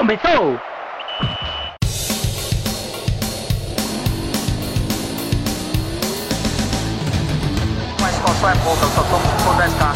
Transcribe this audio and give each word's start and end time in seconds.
Começou! 0.00 0.58
Mas 8.00 8.16
qual 8.16 8.50
é 8.50 8.54
pouca, 8.64 8.86
eu 8.86 8.90
só 8.92 9.02
tomo 9.02 9.26
se 9.26 9.44
for 9.44 9.54
10k. 9.56 9.94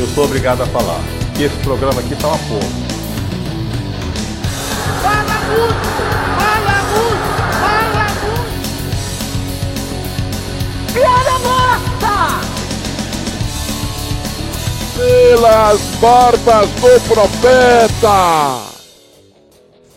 Eu 0.00 0.06
sou 0.08 0.24
obrigado 0.26 0.60
a 0.60 0.66
falar 0.66 1.00
que 1.34 1.44
esse 1.44 1.56
programa 1.60 1.98
aqui 1.98 2.14
tá 2.14 2.28
uma 2.28 2.36
porra. 2.36 2.68
Fala 5.00 5.40
muito! 5.48 6.01
Pelas 14.96 15.80
barbas 16.00 16.68
do 16.70 17.00
profeta! 17.08 18.72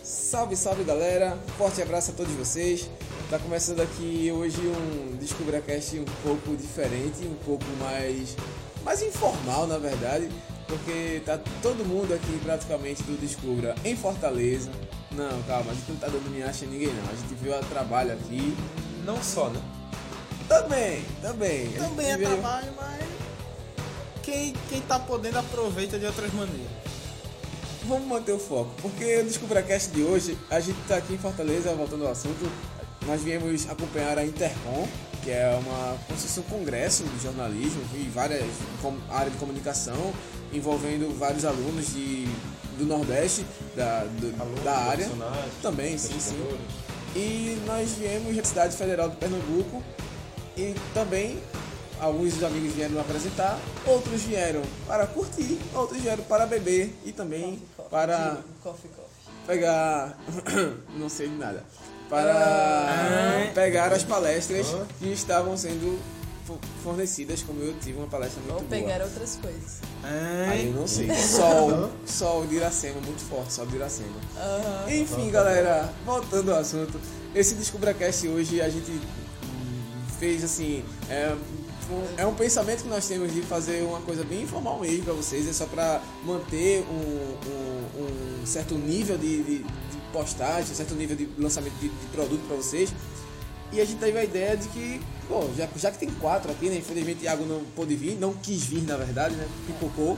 Salve, 0.02 0.56
salve 0.56 0.84
galera! 0.84 1.36
Forte 1.58 1.82
abraço 1.82 2.12
a 2.12 2.14
todos 2.14 2.32
vocês. 2.34 2.88
Tá 3.28 3.38
começando 3.38 3.80
aqui 3.80 4.30
hoje 4.34 4.58
um 4.60 5.16
DescubraCast 5.16 5.98
um 5.98 6.04
pouco 6.22 6.56
diferente, 6.56 7.26
um 7.26 7.34
pouco 7.44 7.64
mais, 7.80 8.36
mais 8.84 9.02
informal 9.02 9.66
na 9.66 9.78
verdade, 9.78 10.30
porque 10.66 11.20
tá 11.26 11.38
todo 11.60 11.84
mundo 11.84 12.14
aqui 12.14 12.38
praticamente 12.42 13.02
do 13.02 13.20
Descubra 13.20 13.74
em 13.84 13.96
Fortaleza. 13.96 14.70
Não, 15.12 15.42
calma, 15.42 15.72
a 15.72 15.74
gente 15.74 15.90
não 15.90 15.96
tá 15.96 16.06
dando 16.06 16.30
minha 16.30 16.46
acha 16.46 16.64
em 16.64 16.68
ninguém 16.68 16.88
não, 16.88 17.02
a 17.10 17.16
gente 17.16 17.34
viu 17.42 17.54
a 17.54 17.58
trabalho 17.60 18.12
aqui. 18.12 18.56
Não 19.04 19.22
só, 19.22 19.48
né? 19.50 19.60
Também, 20.48 21.04
também. 21.20 21.68
Também 21.72 22.10
é 22.12 22.16
veio- 22.16 22.30
trabalho, 22.30 22.72
mas 22.76 23.05
quem, 24.26 24.52
quem 24.68 24.80
tá 24.82 24.98
podendo 24.98 25.38
aproveita 25.38 25.98
de 25.98 26.04
outras 26.04 26.32
maneiras. 26.34 26.66
Vamos 27.84 28.08
manter 28.08 28.32
o 28.32 28.38
foco, 28.38 28.70
porque 28.82 29.20
o 29.20 29.24
DescubraCast 29.24 29.92
de 29.92 30.02
hoje, 30.02 30.36
a 30.50 30.58
gente 30.58 30.76
tá 30.88 30.96
aqui 30.96 31.14
em 31.14 31.18
Fortaleza, 31.18 31.72
voltando 31.72 32.04
ao 32.04 32.10
assunto, 32.10 32.50
nós 33.06 33.22
viemos 33.22 33.70
acompanhar 33.70 34.18
a 34.18 34.24
Intercom, 34.26 34.88
que 35.22 35.30
é 35.30 35.48
uma, 35.60 35.96
um 36.10 36.42
congresso 36.42 37.04
de 37.04 37.22
jornalismo 37.22 37.80
e 37.94 38.08
várias 38.12 38.44
áreas 39.08 39.32
de 39.32 39.38
comunicação, 39.38 40.12
envolvendo 40.52 41.16
vários 41.16 41.44
alunos 41.44 41.86
de, 41.94 42.26
do 42.76 42.84
Nordeste, 42.86 43.46
da, 43.76 44.00
do- 44.04 44.34
Alunos, 44.42 44.64
da 44.64 44.76
área. 44.76 45.08
Também, 45.62 45.96
sim, 45.96 46.18
sim. 46.18 46.58
E 47.14 47.62
nós 47.66 47.90
viemos 47.92 48.36
da 48.36 48.42
cidade 48.44 48.76
federal 48.76 49.08
de 49.08 49.16
Pernambuco 49.16 49.80
e 50.56 50.74
também 50.92 51.38
alguns 52.00 52.34
dos 52.34 52.42
amigos 52.44 52.72
vieram 52.74 53.00
apresentar, 53.00 53.58
outros 53.86 54.22
vieram 54.22 54.62
para 54.86 55.06
curtir, 55.06 55.58
outros 55.74 56.00
vieram 56.00 56.22
para 56.24 56.46
beber 56.46 56.94
e 57.04 57.12
também 57.12 57.62
para 57.90 58.38
pegar, 59.46 60.18
não 60.96 61.08
sei 61.08 61.28
de 61.28 61.36
nada, 61.36 61.64
para 62.08 63.50
pegar 63.54 63.92
as 63.92 64.02
palestras 64.02 64.66
que 64.98 65.06
estavam 65.12 65.56
sendo 65.56 65.98
fo- 66.46 66.58
fornecidas, 66.82 67.42
como 67.42 67.62
eu 67.62 67.74
tive 67.80 67.98
uma 67.98 68.06
palestra 68.08 68.40
muito 68.42 68.54
Ou 68.54 68.60
boa. 68.60 68.70
pegar 68.70 69.02
outras 69.02 69.36
coisas. 69.40 69.80
Aí 70.48 70.66
eu 70.68 70.72
não 70.72 70.86
sei. 70.86 71.12
Sol, 71.14 71.90
sol 72.06 72.46
de 72.46 72.56
Iracema, 72.56 73.00
muito 73.00 73.20
forte, 73.28 73.52
sol 73.52 73.66
de 73.66 73.76
Iracema. 73.76 74.20
Enfim, 74.88 75.30
galera, 75.30 75.92
voltando 76.04 76.52
ao 76.52 76.60
assunto, 76.60 77.00
esse 77.34 77.54
DescubraCast 77.54 78.28
hoje 78.28 78.60
a 78.60 78.68
gente 78.68 79.00
fez 80.18 80.44
assim. 80.44 80.84
É, 81.10 81.34
é 82.16 82.26
um 82.26 82.34
pensamento 82.34 82.82
que 82.82 82.88
nós 82.88 83.06
temos 83.06 83.32
de 83.32 83.42
fazer 83.42 83.82
uma 83.82 84.00
coisa 84.00 84.24
bem 84.24 84.42
informal 84.42 84.78
mesmo 84.80 85.04
pra 85.04 85.14
vocês, 85.14 85.48
é 85.48 85.52
só 85.52 85.66
pra 85.66 86.00
manter 86.24 86.82
um, 86.90 87.36
um- 87.50 88.42
um 88.42 88.46
certo 88.46 88.74
nível 88.74 89.16
de, 89.18 89.42
de- 89.42 89.58
de 89.58 89.66
postagem, 90.12 90.72
um 90.72 90.74
certo 90.74 90.94
nível 90.94 91.16
de 91.16 91.28
lançamento 91.38 91.74
de, 91.80 91.88
de 91.88 92.06
produto 92.12 92.40
pra 92.46 92.56
vocês. 92.56 92.92
E 93.72 93.80
a 93.80 93.84
gente 93.84 93.98
teve 93.98 94.16
a 94.18 94.24
ideia 94.24 94.56
de 94.56 94.68
que, 94.68 95.00
pô, 95.28 95.44
já, 95.56 95.68
já 95.76 95.90
que 95.90 95.98
tem 95.98 96.08
quatro 96.20 96.50
aqui, 96.52 96.68
né? 96.68 96.76
Infelizmente 96.76 97.24
Iago 97.24 97.44
não 97.44 97.62
pôde 97.74 97.96
vir, 97.96 98.16
não 98.18 98.32
quis 98.32 98.64
vir 98.64 98.82
na 98.82 98.96
verdade, 98.96 99.34
né? 99.34 99.46
Pipocou. 99.66 100.16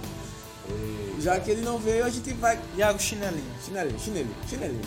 Já 1.18 1.40
que 1.40 1.50
ele 1.50 1.62
não 1.62 1.78
veio, 1.78 2.04
a 2.04 2.10
gente 2.10 2.32
vai 2.34 2.60
Iago 2.76 2.98
Chinelinho. 3.00 3.42
Chinelinho, 3.64 3.98
chinelinho, 3.98 4.34
chinelinho. 4.48 4.82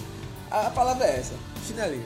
A, 0.50 0.68
a 0.68 0.70
palavra 0.70 1.06
é 1.06 1.18
essa, 1.20 1.34
chinelinho. 1.68 2.06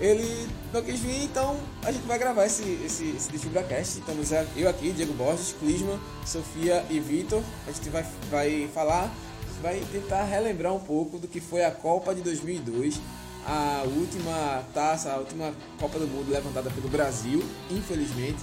Ele 0.00 0.48
não 0.72 0.80
quis 0.80 1.00
vir, 1.00 1.24
então 1.24 1.58
a 1.82 1.90
gente 1.90 2.06
vai 2.06 2.18
gravar 2.18 2.46
esse, 2.46 2.62
esse, 2.84 3.16
esse 3.16 3.32
DescubraCast. 3.32 3.98
Estamos 3.98 4.30
eu 4.56 4.68
aqui, 4.68 4.92
Diego 4.92 5.12
Borges, 5.14 5.54
Clisman, 5.58 5.98
Sofia 6.24 6.84
e 6.88 7.00
Vitor. 7.00 7.42
A 7.66 7.72
gente 7.72 7.88
vai, 7.88 8.06
vai 8.30 8.70
falar, 8.72 9.12
vai 9.60 9.82
tentar 9.90 10.22
relembrar 10.22 10.72
um 10.72 10.78
pouco 10.78 11.18
do 11.18 11.26
que 11.26 11.40
foi 11.40 11.64
a 11.64 11.72
Copa 11.72 12.14
de 12.14 12.22
2002. 12.22 13.00
A 13.44 13.82
última 13.86 14.62
taça, 14.72 15.10
a 15.10 15.16
última 15.16 15.52
Copa 15.80 15.98
do 15.98 16.06
Mundo 16.06 16.30
levantada 16.30 16.70
pelo 16.70 16.88
Brasil, 16.88 17.42
infelizmente. 17.68 18.38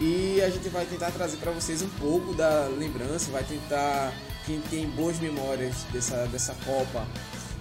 E 0.00 0.40
a 0.40 0.48
gente 0.48 0.66
vai 0.70 0.86
tentar 0.86 1.10
trazer 1.10 1.36
para 1.36 1.52
vocês 1.52 1.82
um 1.82 1.88
pouco 1.90 2.32
da 2.32 2.68
lembrança, 2.68 3.30
vai 3.30 3.44
tentar, 3.44 4.14
quem 4.46 4.58
tem 4.62 4.88
boas 4.88 5.18
memórias 5.18 5.84
dessa, 5.92 6.26
dessa 6.28 6.54
Copa, 6.64 7.06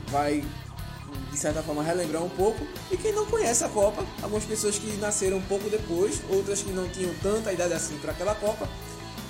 vai 0.07 0.41
de 1.31 1.37
certa 1.37 1.61
forma 1.61 1.83
relembrar 1.83 2.23
um 2.23 2.29
pouco. 2.29 2.59
E 2.91 2.97
quem 2.97 3.13
não 3.13 3.25
conhece 3.25 3.63
a 3.63 3.69
Copa, 3.69 4.05
algumas 4.21 4.45
pessoas 4.45 4.77
que 4.77 4.91
nasceram 4.97 5.37
um 5.37 5.41
pouco 5.41 5.69
depois, 5.69 6.21
outras 6.29 6.61
que 6.61 6.71
não 6.71 6.87
tinham 6.89 7.13
tanta 7.21 7.51
idade 7.51 7.73
assim 7.73 7.97
para 7.97 8.11
aquela 8.11 8.35
Copa, 8.35 8.67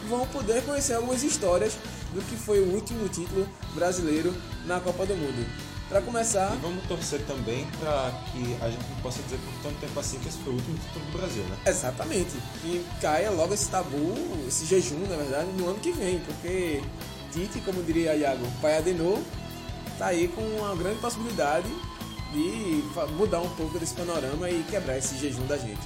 vão 0.08 0.26
poder 0.28 0.64
conhecer 0.64 0.94
algumas 0.94 1.24
histórias 1.24 1.74
do 2.14 2.22
que 2.22 2.36
foi 2.36 2.60
o 2.60 2.74
último 2.74 3.08
título 3.10 3.48
brasileiro 3.76 4.34
na 4.66 4.80
Copa 4.80 5.06
do 5.06 5.16
Mundo. 5.16 5.46
Para 5.90 6.02
começar, 6.02 6.54
E 6.54 6.58
vamos 6.58 6.84
torcer 6.86 7.20
também 7.26 7.66
pra 7.80 8.12
que 8.32 8.56
a 8.62 8.70
gente 8.70 8.88
não 8.88 9.02
possa 9.02 9.24
dizer 9.24 9.40
por 9.40 9.64
tanto 9.64 9.80
tempo 9.80 10.00
assim 10.00 10.20
que 10.20 10.28
esse 10.28 10.38
foi 10.38 10.54
o 10.54 10.56
último 10.56 10.78
título 10.78 11.06
do 11.06 11.18
Brasil, 11.18 11.44
né? 11.46 11.58
Exatamente. 11.66 12.38
Que 12.62 12.86
caia 13.02 13.32
logo 13.32 13.56
esse 13.56 13.68
tabu, 13.70 14.14
esse 14.48 14.66
jejum, 14.66 15.00
na 15.10 15.16
verdade, 15.16 15.50
no 15.58 15.68
ano 15.68 15.80
que 15.80 15.92
vem, 15.92 16.20
porque 16.20 16.84
Tite, 17.32 17.60
como 17.62 17.82
diria 17.82 18.16
Iago, 18.16 18.46
pai 18.62 18.78
Adenor, 18.78 19.20
tá 20.00 20.08
aí 20.08 20.30
com 20.30 20.42
uma 20.42 20.74
grande 20.76 21.00
possibilidade 21.00 21.68
de 22.32 22.84
mudar 23.18 23.42
um 23.42 23.50
pouco 23.50 23.78
desse 23.78 23.94
panorama 23.94 24.50
e 24.50 24.64
quebrar 24.70 24.98
esse 24.98 25.18
jejum 25.18 25.46
da 25.46 25.58
gente. 25.58 25.82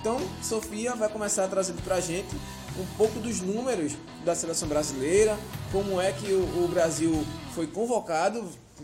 Então, 0.00 0.18
Sofia 0.42 0.96
vai 0.96 1.08
começar 1.10 1.46
trazendo 1.48 1.82
pra 1.82 2.00
gente 2.00 2.34
um 2.78 2.86
pouco 2.96 3.20
dos 3.20 3.42
números 3.42 3.92
da 4.24 4.34
seleção 4.34 4.66
brasileira, 4.66 5.38
como 5.70 6.00
é 6.00 6.12
que 6.12 6.32
o 6.32 6.66
Brasil 6.72 7.24
foi 7.54 7.66
convocado. 7.66 8.42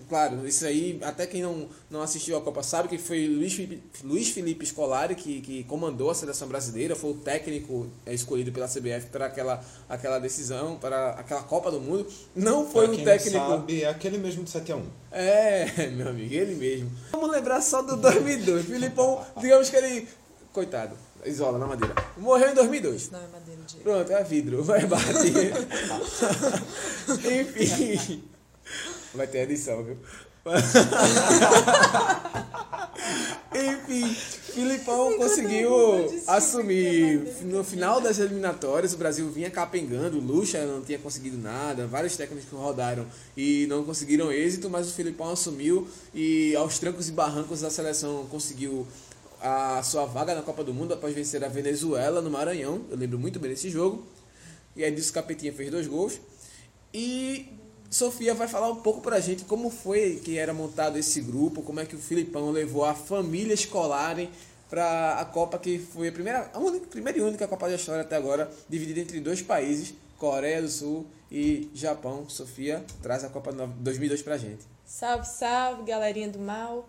Claro, 0.08 0.46
isso 0.46 0.64
aí, 0.66 0.98
até 1.02 1.26
quem 1.26 1.42
não, 1.42 1.68
não 1.90 2.02
assistiu 2.02 2.36
a 2.36 2.40
Copa 2.40 2.62
sabe 2.62 2.88
que 2.88 2.98
foi 2.98 3.26
Luiz 3.26 3.54
Felipe, 3.54 3.82
Luiz 4.04 4.28
Felipe 4.28 4.66
Scolari 4.66 5.14
que, 5.14 5.40
que 5.40 5.64
comandou 5.64 6.10
a 6.10 6.14
seleção 6.14 6.48
brasileira, 6.48 6.94
foi 6.94 7.10
o 7.10 7.14
técnico 7.14 7.86
é, 8.04 8.12
escolhido 8.14 8.52
pela 8.52 8.66
CBF 8.66 9.06
para 9.10 9.26
aquela, 9.26 9.64
aquela 9.88 10.18
decisão, 10.18 10.76
para 10.76 11.10
aquela 11.10 11.42
Copa 11.42 11.70
do 11.70 11.80
Mundo. 11.80 12.06
Não 12.34 12.66
foi 12.66 12.88
pra 12.88 12.96
um 12.96 13.04
técnico. 13.04 13.38
não 13.38 13.48
sabe, 13.48 13.82
é 13.82 13.88
aquele 13.88 14.18
mesmo 14.18 14.44
de 14.44 14.50
7 14.50 14.72
a 14.72 14.76
1 14.76 14.82
É, 15.12 15.86
meu 15.96 16.08
amigo, 16.08 16.34
ele 16.34 16.54
mesmo. 16.54 16.90
Vamos 17.12 17.30
lembrar 17.30 17.60
só 17.60 17.82
do 17.82 17.96
2002. 17.96 18.66
Filipão, 18.66 19.24
digamos 19.38 19.70
que 19.70 19.76
ele. 19.76 20.08
Coitado, 20.52 20.96
isola 21.24 21.58
na 21.58 21.66
madeira. 21.66 21.94
Morreu 22.16 22.50
em 22.50 22.54
2002. 22.54 23.10
Não 23.10 23.20
é 23.20 23.28
madeira 23.28 23.62
de. 23.62 23.76
Pronto, 23.76 24.12
é 24.12 24.24
vidro, 24.24 24.62
vai 24.62 24.86
bater. 24.86 25.52
Enfim. 27.62 28.22
Vai 29.18 29.26
ter 29.26 29.38
edição, 29.38 29.82
viu? 29.82 29.96
Enfim, 33.52 34.14
Filipão 34.14 35.18
conseguiu 35.18 36.22
assumir 36.24 37.18
no 37.42 37.64
final 37.64 38.00
das 38.00 38.20
eliminatórias. 38.20 38.94
O 38.94 38.96
Brasil 38.96 39.28
vinha 39.28 39.50
capengando, 39.50 40.18
o 40.18 40.20
Lucha 40.20 40.64
não 40.64 40.82
tinha 40.82 41.00
conseguido 41.00 41.36
nada, 41.36 41.84
vários 41.88 42.16
técnicos 42.16 42.48
rodaram 42.52 43.06
e 43.36 43.66
não 43.68 43.82
conseguiram 43.82 44.30
êxito, 44.30 44.70
mas 44.70 44.88
o 44.88 44.92
Filipão 44.92 45.30
assumiu 45.30 45.88
e 46.14 46.54
aos 46.54 46.78
trancos 46.78 47.08
e 47.08 47.12
barrancos 47.12 47.64
a 47.64 47.70
seleção 47.70 48.24
conseguiu 48.30 48.86
a 49.40 49.82
sua 49.82 50.06
vaga 50.06 50.32
na 50.32 50.42
Copa 50.42 50.62
do 50.62 50.72
Mundo 50.72 50.94
após 50.94 51.12
vencer 51.12 51.42
a 51.42 51.48
Venezuela 51.48 52.22
no 52.22 52.30
Maranhão. 52.30 52.82
Eu 52.88 52.96
lembro 52.96 53.18
muito 53.18 53.40
bem 53.40 53.50
desse 53.50 53.68
jogo. 53.68 54.06
E 54.76 54.84
aí 54.84 54.92
disso 54.92 55.12
Capetinha 55.12 55.52
fez 55.52 55.72
dois 55.72 55.88
gols. 55.88 56.20
E 56.94 57.57
Sofia 57.90 58.34
vai 58.34 58.46
falar 58.46 58.68
um 58.70 58.76
pouco 58.76 59.00
pra 59.00 59.18
gente 59.20 59.44
como 59.44 59.70
foi 59.70 60.20
que 60.22 60.36
era 60.38 60.52
montado 60.52 60.98
esse 60.98 61.20
grupo, 61.20 61.62
como 61.62 61.80
é 61.80 61.86
que 61.86 61.96
o 61.96 61.98
Filipão 61.98 62.50
levou 62.50 62.84
a 62.84 62.94
família 62.94 63.54
escolar 63.54 64.16
para 64.68 65.14
a 65.18 65.24
Copa 65.24 65.58
que 65.58 65.78
foi 65.78 66.08
a 66.08 66.12
primeira, 66.12 66.50
a 66.52 66.58
única, 66.58 66.86
primeira 66.86 67.18
e 67.18 67.22
única 67.22 67.48
Copa 67.48 67.68
da 67.68 67.74
história 67.76 68.02
até 68.02 68.16
agora, 68.16 68.50
dividida 68.68 69.00
entre 69.00 69.20
dois 69.20 69.40
países, 69.40 69.94
Coreia 70.18 70.60
do 70.60 70.68
Sul 70.68 71.06
e 71.30 71.70
Japão. 71.74 72.28
Sofia 72.28 72.84
traz 73.02 73.24
a 73.24 73.28
Copa 73.30 73.52
no- 73.52 73.68
2002 73.68 74.20
pra 74.20 74.36
gente. 74.36 74.66
Salve, 74.84 75.26
salve, 75.26 75.82
galerinha 75.84 76.28
do 76.28 76.38
mal. 76.38 76.86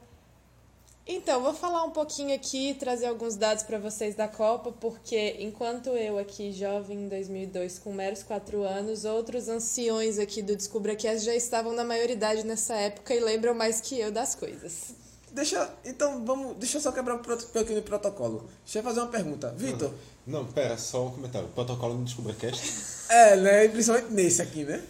Então, 1.07 1.41
vou 1.41 1.53
falar 1.55 1.83
um 1.85 1.89
pouquinho 1.89 2.35
aqui, 2.35 2.75
trazer 2.75 3.07
alguns 3.07 3.35
dados 3.35 3.63
para 3.63 3.79
vocês 3.79 4.13
da 4.15 4.27
Copa, 4.27 4.71
porque 4.71 5.37
enquanto 5.39 5.87
eu 5.89 6.19
aqui, 6.19 6.51
jovem 6.51 7.05
em 7.05 7.07
2002, 7.07 7.79
com 7.79 7.91
meros 7.91 8.21
4 8.21 8.61
anos, 8.63 9.05
outros 9.05 9.49
anciões 9.49 10.19
aqui 10.19 10.41
do 10.43 10.55
Descubra 10.55 10.95
Cast 10.95 11.25
já 11.25 11.33
estavam 11.33 11.73
na 11.73 11.83
maioridade 11.83 12.43
nessa 12.45 12.75
época 12.75 13.15
e 13.15 13.19
lembram 13.19 13.55
mais 13.55 13.81
que 13.81 13.99
eu 13.99 14.11
das 14.11 14.35
coisas. 14.35 14.93
Deixa, 15.31 15.71
então 15.83 16.23
vamos, 16.25 16.57
deixa 16.57 16.77
eu 16.77 16.81
só 16.81 16.91
quebrar 16.91 17.15
um 17.15 17.19
pouquinho 17.19 17.75
de 17.79 17.81
protocolo. 17.81 18.47
Deixa 18.63 18.79
eu 18.79 18.83
fazer 18.83 18.99
uma 18.99 19.07
pergunta. 19.09 19.51
Vitor, 19.57 19.91
Não, 20.27 20.45
pera, 20.45 20.77
só 20.77 21.07
um 21.07 21.11
comentário. 21.11 21.47
Protocolo 21.49 21.95
no 21.95 22.03
DescubraCast? 22.03 22.61
é, 23.09 23.35
né, 23.35 23.67
principalmente 23.67 24.11
nesse 24.11 24.41
aqui, 24.43 24.63
né? 24.63 24.83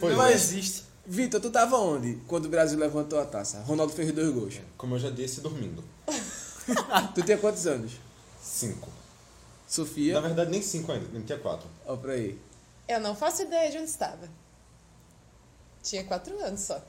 Pois 0.00 0.16
Mas- 0.16 0.30
é. 0.30 0.34
existe. 0.34 0.89
Vitor, 1.10 1.40
tu 1.40 1.50
tava 1.50 1.76
onde 1.76 2.20
quando 2.28 2.44
o 2.44 2.48
Brasil 2.48 2.78
levantou 2.78 3.18
a 3.18 3.26
taça? 3.26 3.58
Ronaldo 3.62 3.92
fez 3.92 4.12
dois 4.12 4.30
gols. 4.32 4.60
Como 4.76 4.94
eu 4.94 4.98
já 5.00 5.10
disse, 5.10 5.40
dormindo. 5.40 5.82
Tu 7.16 7.22
tinha 7.22 7.36
quantos 7.36 7.66
anos? 7.66 7.94
Cinco. 8.40 8.88
Sofia? 9.66 10.14
Na 10.14 10.20
verdade, 10.20 10.52
nem 10.52 10.62
cinco 10.62 10.92
ainda, 10.92 11.08
nem 11.12 11.20
tinha 11.22 11.36
quatro. 11.36 11.68
Ó 11.84 11.96
pra 11.96 12.12
aí. 12.12 12.38
Eu 12.86 13.00
não 13.00 13.16
faço 13.16 13.42
ideia 13.42 13.68
de 13.72 13.78
onde 13.78 13.90
estava. 13.90 14.28
Tinha 15.82 16.04
4 16.04 16.44
anos 16.44 16.60
só. 16.60 16.80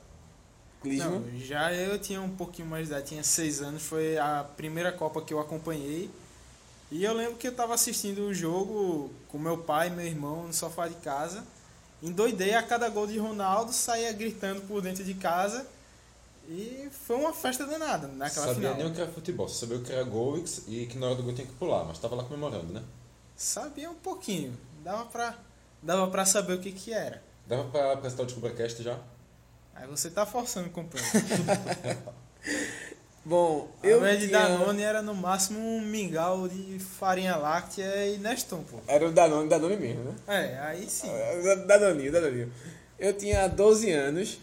Clisma? 0.80 1.10
Não, 1.10 1.38
já 1.40 1.72
eu 1.72 1.98
tinha 1.98 2.22
um 2.22 2.30
pouquinho 2.36 2.68
mais 2.68 2.86
de 2.86 2.92
idade, 2.92 3.08
tinha 3.08 3.24
seis 3.24 3.60
anos, 3.60 3.82
foi 3.82 4.18
a 4.18 4.46
primeira 4.56 4.92
Copa 4.92 5.20
que 5.20 5.34
eu 5.34 5.40
acompanhei. 5.40 6.08
E 6.92 7.02
eu 7.02 7.12
lembro 7.12 7.34
que 7.34 7.48
eu 7.48 7.56
tava 7.56 7.74
assistindo 7.74 8.20
o 8.20 8.32
jogo 8.32 9.10
com 9.26 9.36
meu 9.36 9.58
pai 9.58 9.88
e 9.88 9.90
meu 9.90 10.06
irmão 10.06 10.46
no 10.46 10.52
sofá 10.52 10.86
de 10.86 10.94
casa. 10.96 11.42
Endoidei 12.02 12.54
a 12.54 12.62
cada 12.62 12.88
gol 12.88 13.06
de 13.06 13.18
Ronaldo, 13.18 13.72
saía 13.72 14.12
gritando 14.12 14.60
por 14.62 14.82
dentro 14.82 15.04
de 15.04 15.14
casa. 15.14 15.66
E 16.48 16.88
foi 17.06 17.16
uma 17.16 17.32
festa 17.32 17.64
danada 17.64 18.08
naquela 18.08 18.46
sabia 18.48 18.70
final. 18.70 18.74
nem 18.76 18.86
o 18.86 18.94
que 18.94 19.00
era 19.00 19.10
futebol, 19.12 19.48
só 19.48 19.60
sabia 19.60 19.78
o 19.78 19.82
que 19.82 19.92
era 19.92 20.02
gol 20.02 20.42
e 20.66 20.86
que- 20.86 20.98
na 20.98 21.06
hora 21.06 21.14
do 21.14 21.22
gol 21.22 21.32
tinha 21.32 21.46
que 21.46 21.52
pular, 21.54 21.84
mas 21.84 21.98
tava 21.98 22.16
lá 22.16 22.24
comemorando, 22.24 22.72
né? 22.72 22.82
Sabia 23.36 23.88
um 23.88 23.94
pouquinho, 23.94 24.58
dava 24.82 25.04
pra, 25.06 25.38
dava 25.80 26.08
pra 26.10 26.24
saber 26.26 26.54
o 26.54 26.60
que 26.60 26.72
que 26.72 26.92
era. 26.92 27.22
Dava 27.46 27.64
pra 27.70 27.92
apresentar 27.92 28.24
o 28.24 28.26
DescubraCast 28.26 28.82
já? 28.82 28.98
Aí 29.74 29.86
você 29.86 30.10
tá 30.10 30.26
forçando, 30.26 30.68
companheiro. 30.70 31.12
Bom, 33.24 33.70
Eu 33.84 33.90
eu 33.90 33.98
invés 33.98 34.18
de 34.20 34.28
tinha... 34.28 34.40
Danone 34.40 34.82
era 34.82 35.00
no 35.00 35.14
máximo 35.14 35.60
um 35.60 35.80
mingau 35.80 36.48
de 36.48 36.78
farinha 36.80 37.36
láctea 37.36 38.06
e 38.08 38.18
Neston, 38.18 38.64
pô. 38.64 38.78
Era 38.88 39.06
o 39.06 39.12
Danone, 39.12 39.48
Danone 39.48 39.76
mesmo, 39.76 40.02
né? 40.04 40.14
É, 40.26 40.58
aí 40.58 40.88
sim. 40.90 41.08
É, 41.08 41.56
Danoninho, 41.56 42.10
Danoninho. 42.10 42.52
Eu 42.98 43.12
tinha 43.16 43.46
12 43.46 43.90
anos. 43.92 44.38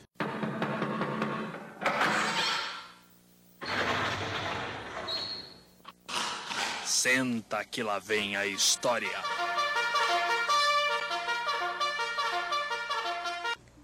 Senta 6.85 7.63
que 7.63 7.83
lá 7.83 7.99
vem 7.99 8.35
a 8.35 8.45
história. 8.45 9.09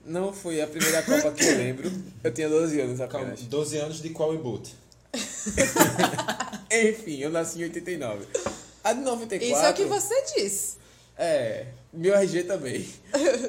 Não 0.06 0.32
foi 0.32 0.62
a 0.62 0.68
primeira 0.68 1.02
Copa 1.02 1.32
que 1.32 1.44
eu 1.44 1.58
lembro. 1.58 1.92
Eu 2.24 2.34
tinha 2.34 2.48
12 2.48 2.80
anos 2.80 2.98
Calma, 3.00 3.20
apenas. 3.20 3.42
12 3.44 3.78
anos 3.78 4.02
de 4.02 4.10
qual 4.10 4.34
e 4.34 4.38
boot? 4.38 4.76
Enfim, 6.72 7.20
eu 7.20 7.30
nasci 7.30 7.60
em 7.60 7.64
89. 7.64 8.26
A 8.84 8.94
de 8.94 9.02
94... 9.02 9.48
Isso 9.48 9.66
é 9.66 9.70
o 9.70 9.74
que 9.74 9.86
você 9.86 10.26
diz. 10.36 10.78
É, 11.18 11.68
meu 11.94 12.14
RG 12.14 12.44
também. 12.44 12.86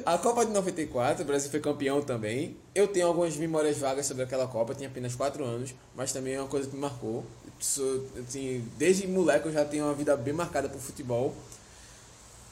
A 0.05 0.17
Copa 0.17 0.45
de 0.45 0.51
94, 0.51 1.23
o 1.23 1.27
Brasil 1.27 1.51
foi 1.51 1.59
campeão 1.59 2.01
também. 2.01 2.55
Eu 2.73 2.87
tenho 2.87 3.07
algumas 3.07 3.35
memórias 3.35 3.77
vagas 3.77 4.05
sobre 4.05 4.23
aquela 4.23 4.47
Copa, 4.47 4.73
tinha 4.73 4.87
apenas 4.87 5.15
4 5.15 5.43
anos, 5.43 5.75
mas 5.95 6.13
também 6.13 6.35
é 6.35 6.39
uma 6.39 6.47
coisa 6.47 6.67
que 6.69 6.75
me 6.75 6.81
marcou. 6.81 7.25
Sou, 7.59 8.05
assim, 8.25 8.63
desde 8.77 9.07
moleque 9.07 9.47
eu 9.47 9.51
já 9.51 9.65
tenho 9.65 9.85
uma 9.85 9.93
vida 9.93 10.15
bem 10.15 10.33
marcada 10.33 10.69
por 10.69 10.79
futebol. 10.79 11.35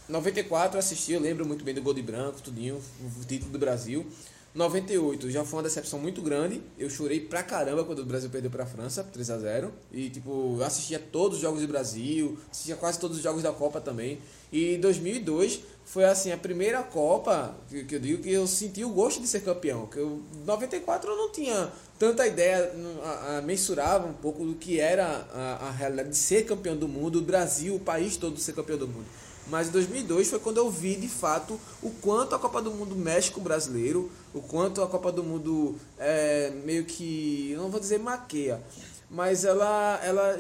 94 0.10 0.76
eu 0.76 0.80
assisti, 0.80 1.14
eu 1.14 1.20
lembro 1.20 1.46
muito 1.46 1.64
bem 1.64 1.74
do 1.74 1.82
gol 1.82 1.94
de 1.94 2.02
branco, 2.02 2.42
tudinho, 2.42 2.76
o 2.76 3.26
título 3.26 3.52
do 3.52 3.60
Brasil. 3.60 4.06
98 4.56 5.30
já 5.30 5.44
foi 5.44 5.58
uma 5.58 5.64
decepção 5.64 6.00
muito 6.00 6.22
grande. 6.22 6.62
Eu 6.80 6.90
chorei 6.90 7.20
pra 7.20 7.44
caramba 7.44 7.84
quando 7.84 8.00
o 8.00 8.06
Brasil 8.06 8.30
perdeu 8.30 8.50
pra 8.50 8.66
França, 8.66 9.04
3 9.04 9.30
a 9.30 9.38
0 9.38 9.74
E 9.92 10.10
tipo, 10.10 10.62
assistia 10.64 10.98
todos 10.98 11.38
os 11.38 11.42
jogos 11.42 11.62
do 11.62 11.68
Brasil, 11.68 12.40
assistia 12.50 12.78
quase 12.78 12.98
todos 12.98 13.18
os 13.18 13.24
jogos 13.24 13.44
da 13.44 13.52
Copa 13.52 13.82
também. 13.82 14.18
E 14.54 14.78
2002 14.78 15.60
foi 15.84 16.06
assim 16.06 16.32
a 16.32 16.38
primeira 16.38 16.82
Copa 16.82 17.54
que, 17.68 17.96
eu 17.96 18.00
digo 18.00 18.24
que 18.24 18.32
eu 18.32 18.48
senti 18.48 18.86
o 18.86 18.90
gosto 18.90 19.22
de 19.22 19.28
ser 19.28 19.42
campeão. 19.42 19.88
Que 19.88 19.98
eu 19.98 20.22
94 20.46 21.12
eu 21.12 21.18
não 21.18 21.32
tinha 21.34 21.70
tanta 22.00 22.26
ideia, 22.26 22.72
a, 23.04 23.38
a, 23.38 23.42
mensurava 23.42 24.08
um 24.08 24.14
pouco 24.14 24.46
do 24.46 24.56
que 24.56 24.80
era 24.80 25.28
a, 25.34 25.68
a 25.68 25.72
realidade 25.72 26.10
de 26.10 26.18
ser 26.18 26.46
campeão 26.46 26.78
do 26.78 26.88
mundo, 26.88 27.20
o 27.20 27.22
Brasil, 27.22 27.76
o 27.76 27.80
país 27.80 28.16
todo 28.16 28.40
ser 28.40 28.54
campeão 28.54 28.78
do 28.78 28.88
mundo. 28.88 29.06
Mas 29.48 29.68
em 29.68 29.72
2002 29.72 30.30
foi 30.30 30.40
quando 30.40 30.58
eu 30.58 30.70
vi 30.70 30.96
de 30.96 31.08
fato 31.08 31.60
o 31.82 31.90
quanto 31.90 32.34
a 32.34 32.40
Copa 32.40 32.62
do 32.62 32.72
Mundo 32.72 32.96
mexe 32.96 33.32
com 33.32 33.40
o 33.40 33.44
brasileiro, 33.44 34.12
o 34.34 34.42
quanto 34.42 34.82
a 34.82 34.88
Copa 34.88 35.12
do 35.12 35.24
Mundo 35.24 35.76
é, 36.00 36.52
meio 36.64 36.86
que, 36.86 37.54
não 37.58 37.70
vou 37.70 37.80
dizer 37.80 38.00
maqueia, 38.00 38.62
mas 39.10 39.46
ela, 39.46 40.00
ela 40.04 40.38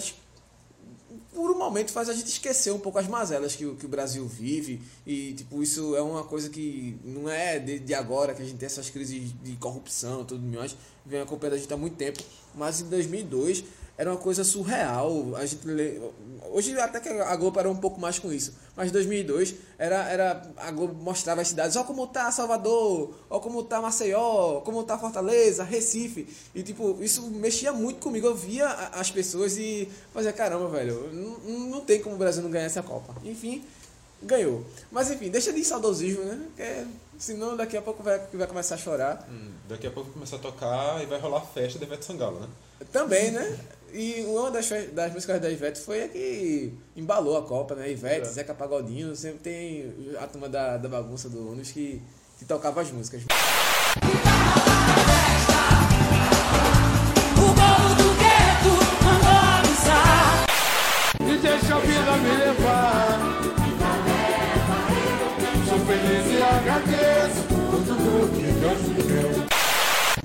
por 1.36 1.52
um 1.52 1.58
momento 1.58 1.92
faz 1.92 2.08
a 2.10 2.14
gente 2.14 2.28
esquecer 2.28 2.72
um 2.72 2.80
pouco 2.80 2.98
as 2.98 3.08
mazelas 3.08 3.56
que, 3.56 3.70
que 3.76 3.86
o 3.86 3.90
Brasil 3.90 4.26
vive. 4.26 4.82
E 5.06 5.34
tipo 5.34 5.62
isso 5.62 5.96
é 5.96 6.02
uma 6.02 6.24
coisa 6.24 6.50
que 6.50 6.98
não 7.04 7.30
é 7.30 7.60
de, 7.60 7.78
de 7.78 7.94
agora 7.94 8.34
que 8.34 8.42
a 8.42 8.46
gente 8.46 8.58
tem 8.58 8.66
essas 8.66 8.90
crises 8.90 9.34
de 9.44 9.56
corrupção 9.58 10.24
tudo 10.24 10.42
mais. 10.48 10.76
Vem 11.06 11.22
acompanhando 11.22 11.56
a 11.56 11.58
gente 11.58 11.74
há 11.74 11.78
muito 11.78 11.98
tempo. 11.98 12.24
Mas 12.56 12.80
em 12.80 12.86
2002 12.86 13.66
era 13.98 14.12
uma 14.12 14.18
coisa 14.20 14.44
surreal. 14.44 15.36
A 15.36 15.46
gente 15.46 15.66
lê- 15.68 16.00
hoje 16.52 16.78
até 16.80 17.00
que 17.00 17.10
a 17.10 17.36
Globo 17.36 17.56
parou 17.56 17.72
um 17.74 17.78
pouco 17.78 18.00
mais 18.00 18.18
com 18.20 18.32
isso 18.32 18.54
mas 18.78 18.90
em 18.90 18.92
2002 18.92 19.56
era, 19.78 20.10
era 20.10 20.42
a 20.58 20.70
Globo 20.72 20.94
mostrava 21.02 21.42
as 21.42 21.48
cidades 21.48 21.76
ó 21.78 21.84
como 21.86 22.06
tá 22.08 22.30
Salvador 22.32 23.14
ó 23.30 23.40
como 23.40 23.64
tá 23.64 23.82
Maceió 23.82 24.60
como 24.62 24.84
tá 24.84 24.98
Fortaleza 24.98 25.64
Recife. 25.64 26.28
E 26.54 26.62
tipo 26.62 26.98
isso 27.02 27.22
mexia 27.30 27.72
muito 27.72 28.00
comigo. 28.02 28.28
Eu 28.28 28.36
via 28.36 28.68
as 28.68 29.10
pessoas 29.12 29.58
e 29.58 29.90
fazia 30.14 30.34
caramba 30.34 30.68
velho 30.70 31.10
não, 31.14 31.70
não 31.70 31.82
tem 31.82 32.02
como 32.02 32.16
o 32.16 32.18
Brasil 32.18 32.44
não 32.44 32.52
ganhar 32.52 32.66
essa 32.66 32.84
Copa. 32.84 33.16
Enfim 33.24 33.64
ganhou. 34.24 34.64
Mas 34.92 35.10
enfim 35.12 35.30
deixa 35.30 35.54
de 35.54 35.64
saudosismo 35.64 36.24
né? 36.24 36.42
Porque 36.48 36.86
senão 37.18 37.56
daqui 37.56 37.78
a 37.78 37.82
pouco 37.82 38.02
vai, 38.04 38.20
vai 38.34 38.48
começar 38.48 38.76
a 38.76 38.78
chorar. 38.78 39.28
Hum, 39.30 39.52
daqui 39.70 39.88
a 39.88 39.92
pouco 39.92 40.10
vai 40.10 40.14
começar 40.16 40.36
a 40.38 40.40
tocar 40.40 41.02
e 41.02 41.06
vai 41.06 41.20
rolar 41.20 41.38
a 41.40 41.42
festa 41.46 41.80
da 41.80 41.86
Ivete 41.86 42.06
Sangalo, 42.06 42.40
né? 42.40 42.48
também, 42.92 43.32
né? 43.32 43.58
E 43.98 44.26
uma 44.28 44.52
das, 44.52 44.70
das 44.92 45.14
músicas 45.14 45.40
da 45.40 45.50
Ivete 45.50 45.80
foi 45.80 46.04
a 46.04 46.10
que 46.10 46.74
embalou 46.98 47.38
a 47.38 47.44
Copa, 47.44 47.76
né? 47.76 47.90
Ivete, 47.90 48.28
Zeca 48.28 48.54
Pagodinho, 48.54 49.16
sempre 49.16 49.40
tem 49.40 49.94
a 50.20 50.28
turma 50.28 50.50
da, 50.50 50.76
da 50.76 50.90
bagunça 50.90 51.30
do 51.30 51.48
ônibus 51.48 51.72
que, 51.72 52.02
que 52.38 52.44
tocava 52.44 52.82
as 52.82 52.92
músicas. 52.92 53.22
O 53.22 53.26
povo 57.56 57.96
do 57.96 58.10
gueto 58.20 58.74
mandou 59.06 59.32
avisar. 59.32 60.46
E 61.22 61.38
deixa 61.38 61.76
a 61.76 61.80
vida 61.80 62.18
me 62.18 62.36
levar. 62.36 63.18
Sou 65.70 65.80
feliz 65.86 66.26
e 66.34 66.44
agradeço 66.44 67.44
por 67.48 67.80
tudo 67.86 68.28
que 68.36 68.44
Deus 68.60 68.82
me 68.90 69.04
deu. 69.04 69.55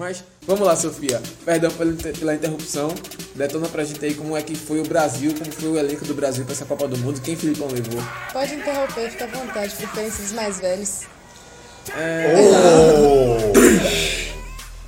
Mas 0.00 0.24
vamos 0.46 0.66
lá, 0.66 0.74
Sofia. 0.74 1.22
Perdão 1.44 1.70
pela, 1.72 1.92
inter- 1.92 2.18
pela 2.18 2.34
interrupção. 2.34 2.88
Detona 3.34 3.68
pra 3.68 3.84
gente 3.84 4.02
aí 4.02 4.14
como 4.14 4.34
é 4.36 4.42
que 4.42 4.54
foi 4.56 4.80
o 4.80 4.84
Brasil, 4.84 5.32
como 5.38 5.52
foi 5.52 5.68
o 5.68 5.78
elenco 5.78 6.06
do 6.06 6.14
Brasil 6.14 6.42
pra 6.44 6.54
essa 6.54 6.64
Copa 6.64 6.88
do 6.88 6.96
Mundo, 6.98 7.20
quem 7.20 7.36
Filipão 7.36 7.68
levou. 7.68 8.00
Pode 8.32 8.54
interromper, 8.54 9.10
fica 9.10 9.24
à 9.24 9.28
vontade, 9.28 9.74
preferência 9.76 10.22
dos 10.24 10.32
mais 10.32 10.58
velhos. 10.58 11.02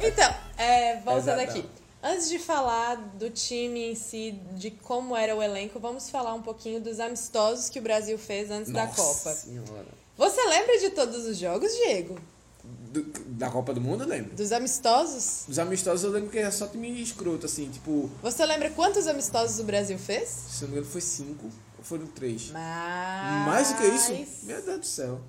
Então, 0.00 0.34
é, 0.56 0.96
voltando 1.04 1.40
Exatão. 1.40 1.44
aqui. 1.44 1.64
Antes 2.02 2.28
de 2.28 2.38
falar 2.40 2.96
do 3.14 3.30
time 3.30 3.92
em 3.92 3.94
si, 3.94 4.32
de 4.52 4.70
como 4.72 5.14
era 5.16 5.36
o 5.36 5.42
elenco, 5.42 5.78
vamos 5.78 6.10
falar 6.10 6.34
um 6.34 6.42
pouquinho 6.42 6.80
dos 6.80 6.98
amistosos 6.98 7.68
que 7.68 7.78
o 7.78 7.82
Brasil 7.82 8.18
fez 8.18 8.50
antes 8.50 8.72
da 8.72 8.86
Copa. 8.88 9.30
Senhora. 9.32 9.86
Você 10.18 10.40
lembra 10.48 10.78
de 10.78 10.90
todos 10.90 11.26
os 11.26 11.36
jogos, 11.38 11.70
Diego? 11.84 12.18
Do- 12.64 13.02
da 13.28 13.50
Copa 13.50 13.72
do 13.74 13.80
Mundo, 13.80 14.04
eu 14.04 14.08
lembro. 14.08 14.34
Dos 14.36 14.52
amistosos? 14.52 15.44
Os 15.48 15.58
amistosos 15.58 16.04
eu 16.04 16.10
lembro 16.10 16.30
que 16.30 16.38
era 16.38 16.50
só 16.52 16.66
time 16.66 17.02
escroto, 17.02 17.46
assim, 17.46 17.68
tipo, 17.70 18.10
Você 18.22 18.44
lembra 18.46 18.70
quantos 18.70 19.06
amistosos 19.06 19.58
o 19.58 19.64
Brasil 19.64 19.98
fez? 19.98 20.28
se 20.28 20.62
não 20.62 20.68
me 20.70 20.76
engano 20.76 20.90
foi 20.92 21.00
cinco 21.00 21.46
ou 21.78 21.84
foram 21.84 22.06
três. 22.06 22.50
Mais, 22.50 23.46
Mais 23.46 23.68
do 23.72 23.76
que 23.78 23.86
isso? 23.86 24.46
Meu 24.46 24.62
Deus 24.62 24.80
do 24.80 24.86
céu. 24.86 25.20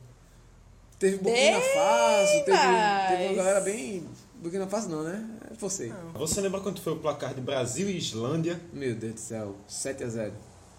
Teve 0.99 1.17
Burkina 1.17 1.59
Faso, 1.59 2.31
teve, 2.31 2.45
teve 2.45 2.53
uma 2.57 3.17
mais. 3.25 3.35
galera 3.37 3.61
bem. 3.61 4.07
Burkina 4.35 4.67
Faso 4.67 4.89
não, 4.89 5.03
né? 5.03 5.25
É 5.51 5.53
você. 5.55 5.91
Você 6.13 6.39
lembra 6.41 6.61
quanto 6.61 6.81
foi 6.81 6.93
o 6.93 6.97
placar 6.99 7.33
de 7.33 7.41
Brasil 7.41 7.89
e 7.89 7.97
Islândia? 7.97 8.61
Meu 8.71 8.93
Deus 8.95 9.13
do 9.15 9.19
céu. 9.19 9.55
7x0. 9.69 10.31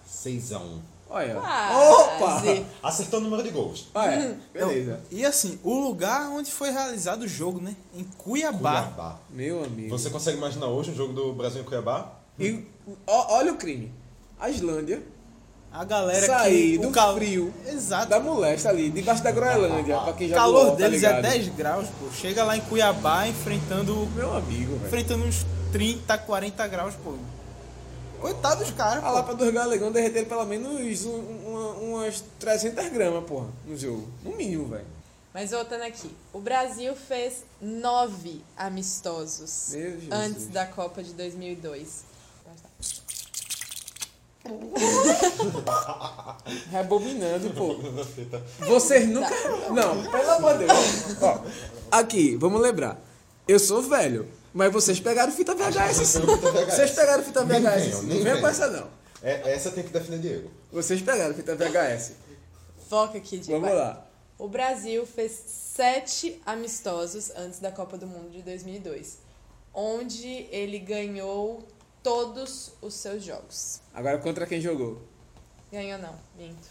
6x1. 0.08 0.80
Olha. 1.08 1.34
Quase. 1.36 2.48
Opa! 2.50 2.64
Acertou 2.82 3.20
o 3.20 3.22
número 3.22 3.42
de 3.42 3.50
gols. 3.50 3.86
Olha, 3.94 4.36
beleza. 4.52 5.00
E 5.10 5.24
assim, 5.24 5.58
o 5.62 5.74
lugar 5.78 6.28
onde 6.30 6.50
foi 6.50 6.70
realizado 6.70 7.22
o 7.22 7.28
jogo, 7.28 7.60
né? 7.60 7.76
Em 7.94 8.04
Cuiabá. 8.18 8.82
Cuiabá. 8.82 9.16
Meu 9.30 9.62
amigo. 9.64 9.90
Você 9.90 10.10
consegue 10.10 10.36
imaginar 10.38 10.66
hoje 10.66 10.90
um 10.90 10.94
jogo 10.94 11.12
do 11.12 11.32
Brasil 11.32 11.60
em 11.60 11.64
Cuiabá? 11.64 12.12
E 12.38 12.64
ó- 13.06 13.36
olha 13.36 13.52
o 13.52 13.56
crime. 13.56 13.92
A 14.40 14.50
Islândia 14.50 15.00
A 15.70 15.84
galera 15.84 16.26
sair 16.26 16.78
que 16.78 16.84
do 16.86 16.90
cal... 16.90 17.14
frio 17.14 17.54
Exato. 17.66 18.08
da 18.10 18.18
molesta 18.18 18.68
ali, 18.70 18.90
debaixo 18.90 19.22
da 19.22 19.30
Groenlândia, 19.30 19.96
pra 20.00 20.12
quem 20.12 20.30
O 20.30 20.34
calor 20.34 20.62
LOL, 20.64 20.70
tá 20.72 20.76
deles 20.78 21.02
é 21.02 21.06
ligado? 21.08 21.22
10 21.22 21.48
graus, 21.50 21.86
pô. 22.00 22.10
Chega 22.12 22.42
lá 22.44 22.56
em 22.56 22.60
Cuiabá 22.62 23.28
enfrentando 23.28 23.94
Meu 24.16 24.34
amigo, 24.36 24.72
velho. 24.74 24.86
enfrentando 24.86 25.24
uns 25.24 25.46
30, 25.72 26.18
40 26.18 26.66
graus, 26.66 26.94
pô. 26.96 27.14
Coitado 28.24 28.64
dos 28.64 28.70
caras, 28.72 29.04
lá 29.04 29.22
pô. 29.22 29.24
pra 29.24 29.34
dois 29.34 29.52
galegão 29.52 29.92
derreteram 29.92 30.26
pelo 30.26 30.46
menos 30.46 31.04
um- 31.04 31.18
uma- 31.46 31.72
umas 31.74 32.24
300 32.40 32.88
gramas, 32.88 33.22
porra, 33.24 33.48
no 33.66 33.76
jogo. 33.76 34.08
No 34.22 34.34
mínimo, 34.34 34.66
velho. 34.68 34.86
Mas 35.34 35.50
voltando 35.50 35.82
aqui, 35.82 36.10
o 36.32 36.38
Brasil 36.40 36.96
fez 36.96 37.44
nove 37.60 38.42
amistosos 38.56 39.74
antes 40.10 40.46
da 40.46 40.64
Copa 40.64 41.02
de 41.02 41.12
2002. 41.12 42.04
Rebobinando, 46.70 47.50
pô. 47.50 47.76
Vocês 48.66 49.08
nunca. 49.08 49.30
Não, 49.70 50.02
pelo 50.10 50.30
amor 50.30 50.58
de 50.58 50.66
Deus. 50.66 51.22
Ó, 51.22 51.40
aqui, 51.90 52.36
vamos 52.36 52.60
lembrar. 52.60 52.98
Eu 53.46 53.58
sou 53.58 53.82
velho, 53.82 54.28
mas 54.54 54.72
vocês 54.72 55.00
pegaram 55.00 55.32
fita 55.32 55.52
VHS 55.54 56.06
sim. 56.06 56.20
Vocês 56.20 56.92
pegaram 56.92 57.24
fita 57.24 57.44
Nem 57.44 57.60
VHS 57.60 57.82
venham, 57.84 58.02
nem 58.04 58.16
Não 58.18 58.24
vem 58.24 58.32
com 58.34 58.40
venham. 58.40 58.48
essa 58.48 58.68
não. 58.68 58.88
É, 59.20 59.52
essa 59.52 59.70
tem 59.72 59.82
que 59.82 59.90
defender 59.92 60.18
Diego. 60.20 60.50
Vocês 60.70 61.02
pegaram 61.02 61.34
fita 61.34 61.56
VHS. 61.56 62.12
Foca 62.88 63.18
aqui, 63.18 63.38
Diego. 63.38 63.60
Vamos 63.60 63.76
lá. 63.76 64.06
O 64.38 64.48
Brasil 64.48 65.04
fez 65.06 65.32
sete 65.32 66.40
amistosos 66.46 67.30
antes 67.36 67.58
da 67.58 67.70
Copa 67.72 67.98
do 67.98 68.06
Mundo 68.06 68.30
de 68.30 68.42
2002, 68.42 69.18
onde 69.72 70.46
ele 70.50 70.78
ganhou 70.78 71.66
todos 72.02 72.72
os 72.80 72.94
seus 72.94 73.24
jogos. 73.24 73.80
Agora 73.92 74.18
contra 74.18 74.46
quem 74.46 74.60
jogou? 74.60 75.02
Ganhou 75.72 75.98
não, 75.98 76.14
minto. 76.36 76.68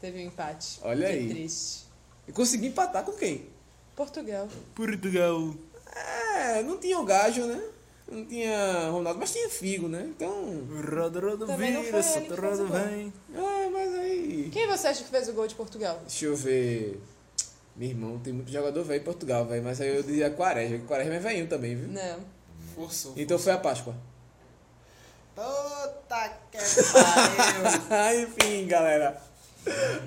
Teve 0.00 0.18
um 0.18 0.26
empate. 0.26 0.80
Olha 0.82 1.06
que 1.06 1.12
aí. 1.12 1.28
triste. 1.28 1.84
E 2.26 2.32
consegui 2.32 2.66
empatar 2.68 3.04
com 3.04 3.12
quem? 3.12 3.46
Portugal. 3.94 4.48
Portugal. 4.74 5.54
É, 5.94 6.62
não 6.62 6.78
tinha 6.78 6.98
o 6.98 7.04
Gajo, 7.04 7.44
né? 7.46 7.62
Não 8.10 8.24
tinha 8.26 8.88
Ronaldo, 8.90 9.18
mas 9.18 9.32
tinha 9.32 9.48
Figo, 9.48 9.88
né? 9.88 10.04
Então. 10.08 10.66
Roda, 10.90 11.20
roda, 11.20 11.46
não 11.46 11.56
vira, 11.56 11.82
foi 11.82 12.02
solta, 12.02 12.34
roda, 12.34 12.64
vem. 12.64 13.12
Ah, 13.34 13.70
mas 13.72 13.94
aí. 13.94 14.50
Quem 14.52 14.66
você 14.66 14.88
acha 14.88 15.04
que 15.04 15.10
fez 15.10 15.28
o 15.28 15.32
gol 15.32 15.46
de 15.46 15.54
Portugal? 15.54 15.98
Deixa 16.06 16.26
eu 16.26 16.36
ver. 16.36 17.00
Meu 17.74 17.88
irmão, 17.88 18.18
tem 18.18 18.32
muito 18.32 18.52
jogador 18.52 18.84
velho 18.84 19.00
em 19.00 19.04
Portugal, 19.04 19.46
velho. 19.46 19.62
Mas 19.62 19.80
aí 19.80 19.96
eu 19.96 20.02
dizia 20.02 20.30
Quaresma, 20.30 20.78
que 20.78 20.84
Quaresma 20.84 21.14
é 21.14 21.18
velhinho 21.18 21.46
também, 21.46 21.74
viu? 21.74 21.88
Não. 21.88 22.20
Forçou. 22.74 23.14
Então 23.16 23.38
foi 23.38 23.52
a 23.52 23.58
Páscoa. 23.58 23.94
Puta 25.34 26.32
que 26.50 26.58
pariu. 27.88 28.28
Enfim, 28.28 28.66
galera. 28.66 29.20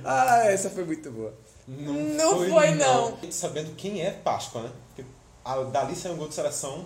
Ah, 0.03 0.43
essa 0.45 0.69
foi 0.69 0.83
muito 0.83 1.09
boa. 1.09 1.33
Não 1.67 2.47
foi, 2.47 2.75
não. 2.75 3.17
Sabendo 3.31 3.75
quem 3.75 4.05
é 4.05 4.11
Páscoa, 4.11 4.63
né? 4.63 4.71
Porque 4.89 5.09
a, 5.45 5.63
dali 5.63 5.95
saiu 5.95 6.15
um 6.15 6.17
gol 6.17 6.27
de 6.27 6.33
seleção, 6.33 6.85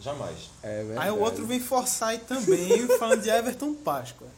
jamais. 0.00 0.50
É 0.62 0.84
verdade. 0.84 1.08
Aí 1.08 1.10
o 1.10 1.18
outro 1.20 1.46
vem 1.46 1.58
forçar 1.58 2.10
aí 2.10 2.18
também, 2.18 2.86
falando 2.98 3.22
de 3.22 3.30
Everton 3.30 3.74
Páscoa. 3.74 4.28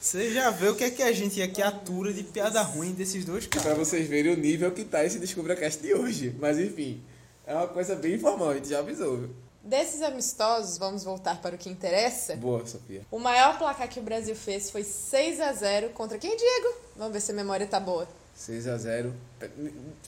Você 0.00 0.30
já 0.32 0.50
vê 0.50 0.68
o 0.68 0.74
que 0.76 0.84
é 0.84 0.90
que 0.90 1.02
a 1.02 1.12
gente 1.12 1.40
aqui 1.40 1.62
atura 1.62 2.12
de 2.12 2.22
piada 2.22 2.60
ruim 2.62 2.92
desses 2.92 3.24
dois 3.24 3.46
Pra 3.46 3.62
caras. 3.62 3.78
vocês 3.78 4.06
verem 4.08 4.32
o 4.34 4.36
nível 4.36 4.70
que 4.72 4.84
tá 4.84 5.02
esse 5.04 5.18
Descubra 5.18 5.56
Cast 5.56 5.80
de 5.80 5.94
hoje. 5.94 6.34
Mas 6.38 6.58
enfim, 6.58 7.02
é 7.46 7.54
uma 7.54 7.66
coisa 7.68 7.94
bem 7.96 8.14
informal, 8.14 8.50
a 8.50 8.54
gente 8.54 8.68
já 8.68 8.80
avisou, 8.80 9.16
viu? 9.16 9.30
Desses 9.62 10.02
amistosos, 10.02 10.76
vamos 10.76 11.02
voltar 11.04 11.40
para 11.40 11.54
o 11.54 11.58
que 11.58 11.70
interessa. 11.70 12.36
Boa, 12.36 12.66
Sofia. 12.66 13.00
O 13.10 13.18
maior 13.18 13.56
placar 13.56 13.88
que 13.88 13.98
o 13.98 14.02
Brasil 14.02 14.36
fez 14.36 14.70
foi 14.70 14.84
6 14.84 15.40
a 15.40 15.50
0 15.54 15.88
contra 15.90 16.18
quem, 16.18 16.36
Diego? 16.36 16.74
Vamos 16.96 17.14
ver 17.14 17.20
se 17.20 17.32
a 17.32 17.34
memória 17.34 17.66
tá 17.66 17.80
boa. 17.80 18.06
6x0. 18.36 19.12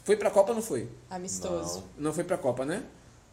Foi 0.05 0.17
pra 0.17 0.31
Copa 0.31 0.51
ou 0.51 0.57
não 0.57 0.63
foi? 0.63 0.89
Amistoso. 1.11 1.85
Não 1.97 2.13
foi 2.13 2.25
pra 2.25 2.37
Copa, 2.37 2.65
né? 2.65 2.83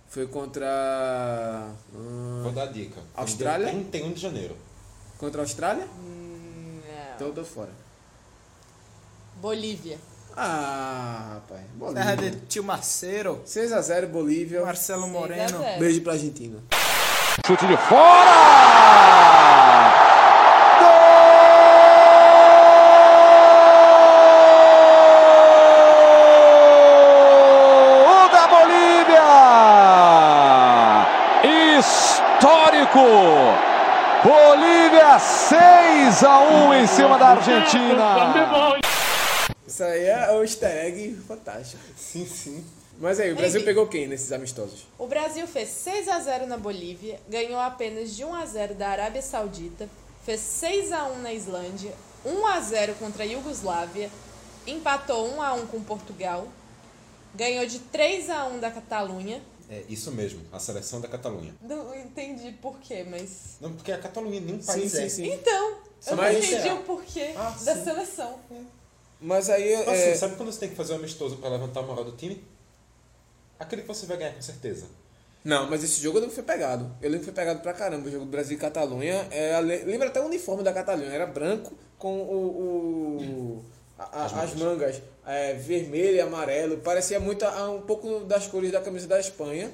Foi 0.07 0.27
contra. 0.27 1.69
hum, 1.93 2.41
Vou 2.43 2.51
dar 2.51 2.63
a 2.63 2.67
dica. 2.67 3.01
Austrália? 3.15 3.67
31 3.69 4.12
de 4.13 4.21
janeiro. 4.21 4.55
contra 5.17 5.41
a 5.41 5.43
Austrália? 5.43 5.85
Não. 5.85 6.13
Então 7.15 7.27
eu 7.27 7.33
tô 7.33 7.43
fora. 7.43 7.69
Bolívia. 9.38 9.97
Ah, 10.35 11.33
rapaz. 11.35 11.62
Terra 11.93 12.15
Bolívia. 12.15 12.31
de 12.39 12.45
tio 12.47 12.63
Marceiro, 12.63 13.41
6x0 13.45 14.07
Bolívia. 14.07 14.62
Marcelo 14.63 15.03
6 15.03 15.15
a 15.15 15.19
Moreno. 15.19 15.57
0. 15.59 15.79
Beijo 15.79 16.01
pra 16.01 16.13
Argentina. 16.13 16.59
Chute 17.45 17.65
de 17.67 17.77
fora! 17.77 18.33
Gol 28.05 28.29
da 28.29 28.47
Bolívia! 28.47 29.23
Histórico! 31.79 32.73
Bolívia 34.23 35.17
6 35.17 36.23
a 36.23 36.39
1 36.67 36.73
em 36.75 36.88
cima 36.88 37.17
da 37.17 37.29
Argentina. 37.29 38.77
Isso 39.65 39.83
aí 39.83 40.05
é 40.05 40.31
o 40.31 40.43
easter 40.43 40.69
egg 40.85 41.15
fantástico. 41.27 41.81
Sim, 41.97 42.27
sim. 42.27 42.63
Mas 43.00 43.19
aí, 43.19 43.31
o 43.31 43.35
Brasil 43.35 43.57
Enfim. 43.62 43.65
pegou 43.65 43.88
quem 43.88 44.07
nesses 44.07 44.31
amistosos? 44.31 44.85
O 45.00 45.07
Brasil 45.07 45.47
fez 45.47 45.69
6 45.69 46.07
a 46.07 46.19
0 46.19 46.45
na 46.45 46.55
Bolívia, 46.55 47.19
ganhou 47.27 47.59
apenas 47.59 48.15
de 48.15 48.23
1 48.23 48.35
a 48.35 48.45
0 48.45 48.75
da 48.75 48.89
Arábia 48.89 49.23
Saudita, 49.23 49.89
fez 50.23 50.39
6 50.39 50.91
a 50.91 51.05
1 51.05 51.17
na 51.23 51.33
Islândia, 51.33 51.93
1 52.23 52.45
a 52.45 52.59
0 52.59 52.93
contra 53.00 53.23
a 53.23 53.25
Iugoslávia, 53.25 54.12
empatou 54.67 55.27
1 55.35 55.41
a 55.41 55.53
1 55.53 55.65
com 55.65 55.81
Portugal, 55.81 56.47
ganhou 57.33 57.65
de 57.65 57.79
3 57.79 58.29
a 58.29 58.45
1 58.45 58.59
da 58.59 58.69
Catalunha. 58.69 59.41
É 59.75 59.84
isso 59.89 60.12
mesmo, 60.12 60.39
a 60.51 60.60
seleção 60.60 61.01
da 61.01 61.08
Catalunha. 61.08 61.56
Não 61.62 61.96
entendi 61.96 62.51
por 62.62 62.77
quê, 62.80 63.03
mas 63.10 63.58
Não, 63.60 63.74
porque 63.74 63.92
a 63.92 63.98
Catalunha 63.98 64.39
nem 64.39 64.56
um 64.56 64.62
Sim, 64.62 64.68
país 64.68 64.92
sim, 64.92 65.03
é. 65.03 65.10
sim. 65.10 65.32
então, 65.34 65.77
eu 66.08 66.15
não 66.15 66.32
entendi 66.32 66.70
o 66.70 66.84
porquê 66.84 67.34
Ah, 67.36 67.50
da 67.63 67.75
sim. 67.75 67.84
seleção. 67.84 68.38
Mas 69.20 69.50
aí. 69.50 69.72
É, 69.74 70.10
assim, 70.12 70.20
sabe 70.20 70.36
quando 70.36 70.51
você 70.51 70.60
tem 70.60 70.70
que 70.70 70.75
fazer 70.75 70.94
um 70.94 70.98
amistoso 70.98 71.38
pra 71.38 71.50
levantar 71.50 71.80
a 71.80 71.84
moral 71.84 72.03
do 72.03 72.12
time? 72.12 72.44
Aquele 73.60 73.82
que 73.82 73.88
você 73.88 74.06
vai 74.06 74.18
ganhar 74.18 74.34
com 74.36 74.42
certeza. 74.42 74.86
Não, 75.44 75.70
mas 75.70 75.84
esse 75.84 76.01
jogo 76.01 76.20
não 76.20 76.30
foi 76.30 76.44
pegado. 76.44 76.86
Eu 77.01 77.10
lembro 77.10 77.20
que 77.20 77.25
foi 77.25 77.34
pegado 77.34 77.62
pra 77.62 77.74
caramba. 77.74 78.08
O 78.08 78.12
jogo 78.12 78.25
do 78.25 78.32
Brasil 78.32 78.56
e 78.58 78.60
Catalunha. 78.60 79.27
É, 79.32 79.60
le- 79.62 79.84
lembra 79.86 80.08
até 80.10 80.22
o 80.22 80.25
uniforme 80.25 80.62
da 80.63 80.72
Catalunha. 80.72 81.10
Era 81.10 81.25
branco 81.25 81.74
com 81.98 82.20
o. 82.22 83.18
o- 83.58 83.65
a- 83.98 84.24
a- 84.24 84.44
as 84.44 84.53
mangas 84.56 85.01
é, 85.25 85.53
vermelho 85.53 86.15
e 86.15 86.22
amarelo. 86.22 86.77
Parecia 86.77 87.20
muito 87.20 87.44
a- 87.46 87.70
um 87.72 87.82
pouco 87.82 88.22
das 88.22 88.48
cores 88.48 88.72
da 88.72 88.82
camisa 88.82 89.08
da 89.08 89.20
Espanha. 89.20 89.72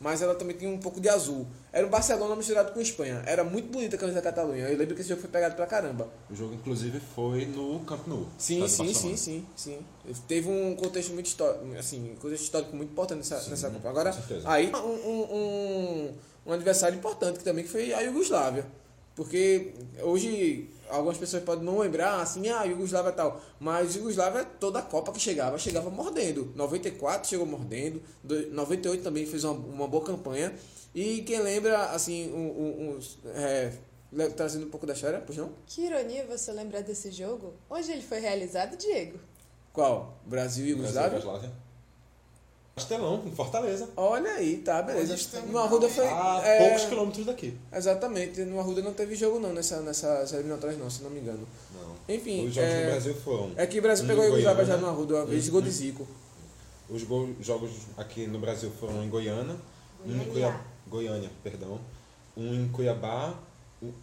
Mas 0.00 0.22
ela 0.22 0.32
também 0.36 0.56
tinha 0.56 0.70
um 0.70 0.78
pouco 0.78 1.00
de 1.00 1.08
azul. 1.08 1.44
Era 1.72 1.84
o 1.84 1.90
Barcelona 1.90 2.36
misturado 2.36 2.70
com 2.72 2.80
Espanha. 2.80 3.20
Era 3.26 3.42
muito 3.42 3.68
bonita 3.68 3.96
a 3.96 3.98
camisa 3.98 4.20
da 4.20 4.22
Catalunha. 4.22 4.68
Eu 4.68 4.78
lembro 4.78 4.94
que 4.94 5.00
esse 5.00 5.08
jogo 5.08 5.20
foi 5.20 5.28
pegado 5.28 5.56
pra 5.56 5.66
caramba. 5.66 6.08
O 6.30 6.36
jogo, 6.36 6.54
inclusive, 6.54 7.00
foi 7.16 7.46
no 7.46 7.80
Camp 7.80 8.06
Nou. 8.06 8.28
Sim, 8.38 8.68
sim, 8.68 8.94
sim, 8.94 9.16
sim, 9.16 9.46
sim. 9.56 9.78
Teve 10.28 10.48
um 10.48 10.76
contexto 10.76 11.12
muito 11.12 11.26
histórico, 11.26 11.64
assim, 11.76 12.14
contexto 12.22 12.44
histórico 12.44 12.76
muito 12.76 12.90
importante 12.92 13.18
nessa, 13.28 13.50
nessa 13.50 13.70
Copa. 13.70 13.88
Agora, 13.88 14.16
aí 14.44 14.70
um, 14.72 14.78
um, 14.78 15.34
um, 15.34 16.12
um 16.46 16.52
adversário 16.52 16.96
importante 16.96 17.38
que 17.38 17.44
também 17.44 17.64
que 17.64 17.70
foi 17.70 17.92
a 17.92 18.00
Iugoslávia. 18.02 18.64
Porque 19.16 19.72
hoje 20.00 20.70
algumas 20.90 21.16
pessoas 21.18 21.42
podem 21.42 21.64
não 21.64 21.78
lembrar 21.78 22.20
assim, 22.20 22.48
ah, 22.48 22.64
Iugoslávia 22.64 23.10
e 23.10 23.14
tal. 23.14 23.40
Mas 23.60 23.94
Iugoslávia, 23.96 24.44
toda 24.44 24.78
a 24.78 24.82
Copa 24.82 25.12
que 25.12 25.20
chegava, 25.20 25.58
chegava 25.58 25.90
mordendo. 25.90 26.52
94 26.54 27.28
chegou 27.28 27.46
mordendo, 27.46 28.02
do- 28.22 28.50
98 28.52 29.02
também 29.02 29.26
fez 29.26 29.44
uma, 29.44 29.52
uma 29.54 29.88
boa 29.88 30.04
campanha. 30.04 30.54
E 30.94 31.22
quem 31.22 31.40
lembra, 31.40 31.86
assim, 31.90 32.32
um, 32.32 32.38
um, 32.48 32.90
um, 32.90 32.98
é, 33.34 33.72
trazendo 34.36 34.66
um 34.66 34.70
pouco 34.70 34.86
da 34.86 34.94
história, 34.94 35.22
pois 35.24 35.38
não? 35.38 35.52
Que 35.66 35.82
ironia 35.86 36.24
você 36.26 36.50
lembrar 36.52 36.80
desse 36.82 37.10
jogo? 37.10 37.52
Onde 37.68 37.92
ele 37.92 38.02
foi 38.02 38.18
realizado, 38.20 38.76
Diego? 38.76 39.18
Qual? 39.72 40.18
Brasil 40.24 40.64
e 40.66 40.74
Brasil, 40.74 40.76
Iugoslávia? 41.02 41.18
Yugoslávia. 41.18 41.67
Castelão, 42.78 43.22
em 43.26 43.30
Fortaleza. 43.32 43.88
Olha 43.96 44.30
aí, 44.32 44.58
tá, 44.58 44.80
beleza. 44.82 45.16
No 45.48 45.58
Arruda 45.58 45.88
foi. 45.88 46.06
A 46.06 46.40
é, 46.44 46.58
poucos 46.68 46.84
quilômetros 46.86 47.26
daqui. 47.26 47.54
Exatamente, 47.72 48.40
no 48.44 48.58
Arruda 48.60 48.80
não 48.82 48.92
teve 48.92 49.14
jogo 49.14 49.38
não 49.38 49.52
nessa, 49.52 49.80
nessas 49.80 50.32
eliminatórias 50.32 50.78
não, 50.78 50.88
se 50.88 51.02
não 51.02 51.10
me 51.10 51.20
engano. 51.20 51.46
Não. 51.74 52.14
Enfim, 52.14 52.46
Os 52.46 52.54
jogos 52.54 52.70
é, 52.70 52.84
no 52.84 52.90
Brasil 52.90 53.14
foram. 53.14 53.50
é 53.56 53.66
que 53.66 53.78
o 53.78 53.82
Brasil 53.82 54.06
pegou 54.06 54.22
a 54.22 54.26
em 54.26 54.30
Iugoslávia 54.30 54.64
já 54.64 54.72
Goiânia. 54.76 54.86
no 54.92 54.92
Arruda 54.96 55.14
uma 55.16 55.26
vez, 55.26 55.48
gol 55.48 55.62
de 55.62 55.70
Zico. 55.70 56.06
Os 56.88 57.02
gol- 57.02 57.28
jogos 57.40 57.70
aqui 57.96 58.26
no 58.26 58.38
Brasil 58.38 58.70
foram 58.80 59.02
em 59.04 59.08
Goiânia, 59.10 59.56
um 60.06 60.10
em 60.10 60.16
Goiânia. 60.16 60.32
Cuiabá, 60.32 60.60
Goiânia, 60.86 61.30
perdão, 61.44 61.78
um 62.36 62.54
em 62.54 62.68
Cuiabá 62.68 63.34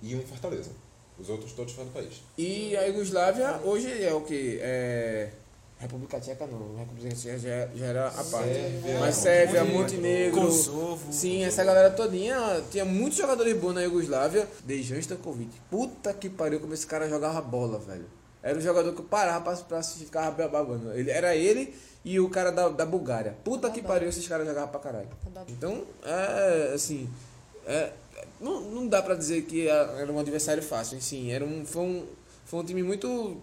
e 0.04 0.14
um 0.16 0.20
em 0.20 0.24
Fortaleza. 0.26 0.70
Os 1.18 1.30
outros 1.30 1.54
todos 1.54 1.74
fora 1.74 1.88
do 1.88 1.94
país. 1.94 2.22
E 2.38 2.76
a 2.76 2.84
Iugoslávia 2.88 3.60
hoje 3.64 4.04
é 4.04 4.14
o 4.14 4.22
que? 4.22 4.60
É, 4.62 5.30
República 5.78 6.20
Tcheca 6.20 6.48
não, 6.48 6.78
República 6.78 7.14
Tcheca 7.14 7.38
já, 7.38 7.68
já 7.76 7.86
era 7.86 8.08
a 8.08 8.24
parte. 8.24 8.54
Sérvia, 8.54 9.00
Mas 9.00 9.16
Sérvia, 9.16 9.64
Montenegro, 9.66 10.42
Montenegro, 10.42 10.42
Kosovo. 10.42 11.14
Sim, 11.14 11.44
essa 11.44 11.64
galera 11.64 11.92
todinha, 11.92 12.64
tinha 12.72 12.86
muitos 12.86 13.18
jogadores 13.18 13.58
bons 13.58 13.74
na 13.74 13.82
Iugoslávia. 13.82 14.48
Dejan 14.64 14.98
Stankovic. 15.00 15.52
Puta 15.70 16.14
que 16.14 16.30
pariu 16.30 16.60
como 16.60 16.74
esse 16.74 16.88
cara 16.88 17.10
jogava 17.10 17.42
bola, 17.42 17.78
velho. 17.78 18.06
Era 18.42 18.58
um 18.58 18.62
jogador 18.62 18.94
que 18.94 19.02
eu 19.02 19.06
parava 19.06 19.44
pra, 19.44 19.56
pra 19.64 19.78
assistir, 19.80 20.06
ficava 20.06 20.48
babando. 20.48 20.94
Ele, 20.94 21.10
era 21.12 21.36
ele 21.36 21.74
e 22.06 22.20
o 22.20 22.30
cara 22.30 22.52
da, 22.52 22.70
da 22.70 22.86
Bulgária. 22.86 23.36
Puta 23.44 23.70
que 23.70 23.82
pariu, 23.82 24.08
esses 24.08 24.28
caras 24.28 24.48
jogavam 24.48 24.70
pra 24.70 24.80
caralho. 24.80 25.10
babando. 25.26 25.52
Então, 25.52 25.84
é, 26.04 26.72
assim, 26.74 27.10
é, 27.66 27.92
não, 28.40 28.62
não 28.62 28.88
dá 28.88 29.02
pra 29.02 29.16
dizer 29.16 29.42
que 29.44 29.68
era 29.68 30.12
um 30.12 30.20
adversário 30.20 30.62
fácil. 30.62 31.02
Sim, 31.02 31.32
era 31.32 31.44
um, 31.44 31.66
foi, 31.66 31.82
um, 31.84 32.06
foi 32.46 32.60
um 32.60 32.64
time 32.64 32.84
muito. 32.84 33.38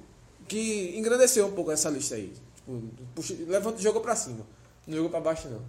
Que 0.48 0.96
engrandeceu 0.98 1.46
um 1.46 1.52
pouco 1.52 1.70
essa 1.70 1.88
lista 1.90 2.14
aí. 2.14 2.32
Tipo, 2.56 2.80
puxa, 3.14 3.34
levanta, 3.46 3.80
jogou 3.80 4.00
pra 4.02 4.14
cima. 4.16 4.46
Não 4.86 4.96
jogou 4.96 5.10
pra 5.10 5.20
baixo, 5.20 5.48
não. 5.48 5.62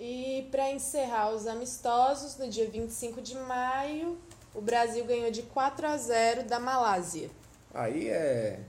E 0.00 0.46
para 0.50 0.70
encerrar 0.70 1.30
os 1.34 1.46
amistosos, 1.46 2.36
no 2.36 2.48
dia 2.48 2.68
25 2.70 3.20
de 3.20 3.34
maio, 3.34 4.16
o 4.54 4.60
Brasil 4.60 5.04
ganhou 5.04 5.30
de 5.30 5.42
4 5.42 5.86
a 5.86 5.96
0 5.96 6.44
da 6.44 6.60
Malásia. 6.60 7.30
Aí 7.74 8.08
é. 8.08 8.60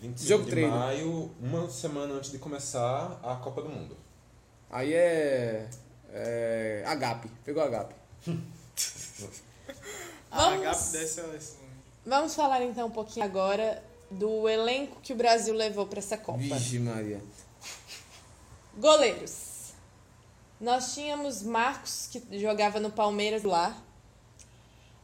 25 0.00 0.28
Jogo 0.28 0.44
de 0.44 0.50
treino. 0.50 0.70
maio, 0.76 1.30
uma 1.40 1.68
semana 1.70 2.14
antes 2.14 2.30
de 2.30 2.38
começar 2.38 3.18
a 3.22 3.34
Copa 3.36 3.62
do 3.62 3.68
Mundo. 3.68 3.96
Aí 4.70 4.94
é. 4.94 5.68
É. 6.10 6.82
Agape. 6.86 7.28
Pegou 7.44 7.62
Agape. 7.62 7.94
A 10.30 10.36
Vamos- 10.50 10.66
Agape 10.66 10.92
da 10.92 11.06
seleção. 11.06 11.65
Vamos 12.06 12.36
falar 12.36 12.62
então 12.62 12.86
um 12.86 12.90
pouquinho 12.90 13.26
agora 13.26 13.82
do 14.08 14.48
elenco 14.48 15.00
que 15.02 15.12
o 15.12 15.16
Brasil 15.16 15.52
levou 15.52 15.86
para 15.86 15.98
essa 15.98 16.16
Copa. 16.16 16.38
Vixe, 16.38 16.78
Maria. 16.78 17.20
Goleiros. 18.78 19.72
Nós 20.60 20.94
tínhamos 20.94 21.42
Marcos, 21.42 22.08
que 22.10 22.38
jogava 22.38 22.78
no 22.78 22.92
Palmeiras 22.92 23.42
lá. 23.42 23.76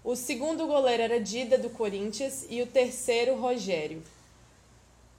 O 0.04 0.14
segundo 0.14 0.64
goleiro 0.68 1.02
era 1.02 1.21
Dida, 1.21 1.59
do 1.59 1.71
Corinthians. 1.71 2.47
E 2.49 2.62
o 2.62 2.68
terceiro, 2.68 3.35
Rogério. 3.35 4.00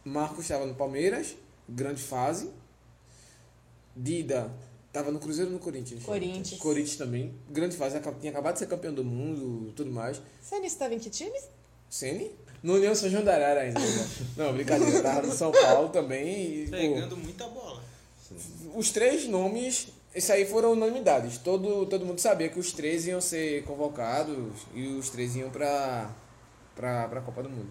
Marcos 0.05 0.45
estava 0.45 0.65
no 0.65 0.75
Palmeiras, 0.75 1.35
grande 1.67 2.01
fase. 2.01 2.49
Dida 3.93 4.49
estava 4.87 5.11
no 5.11 5.19
Cruzeiro 5.19 5.51
no 5.51 5.59
Corinthians? 5.59 6.03
Corinthians. 6.03 6.61
Corinthians 6.61 6.95
também, 6.95 7.33
grande 7.49 7.75
fase, 7.75 7.99
tinha 8.19 8.31
acabado 8.31 8.53
de 8.53 8.59
ser 8.59 8.67
campeão 8.67 8.93
do 8.93 9.03
mundo 9.03 9.73
tudo 9.73 9.91
mais. 9.91 10.21
Você 10.41 10.55
estava 10.57 10.93
em 10.93 10.99
que 10.99 11.09
time? 11.09 11.37
Sene? 11.93 12.31
No 12.63 12.73
União 12.73 12.95
São 12.95 13.07
João 13.07 13.23
da 13.23 13.35
Arara 13.35 13.59
ainda. 13.61 13.79
né? 13.79 14.09
Não, 14.35 14.51
brincadeira, 14.51 14.99
tava 15.03 15.27
no 15.27 15.31
São 15.31 15.51
Paulo 15.51 15.89
também. 15.89 16.63
E, 16.63 16.65
pô, 16.65 16.71
Pegando 16.71 17.15
muita 17.17 17.47
bola. 17.47 17.83
os 18.73 18.89
três 18.89 19.27
nomes, 19.27 19.89
esses 20.15 20.31
aí 20.31 20.43
foram 20.43 20.71
unanimidades. 20.71 21.37
Todo, 21.37 21.85
todo 21.85 22.03
mundo 22.03 22.17
sabia 22.17 22.49
que 22.49 22.57
os 22.57 22.71
três 22.71 23.05
iam 23.05 23.21
ser 23.21 23.63
convocados 23.65 24.63
e 24.73 24.87
os 24.87 25.11
três 25.11 25.35
iam 25.35 25.51
pra, 25.51 26.09
pra, 26.75 27.07
pra 27.09 27.21
Copa 27.21 27.43
do 27.43 27.49
Mundo. 27.51 27.69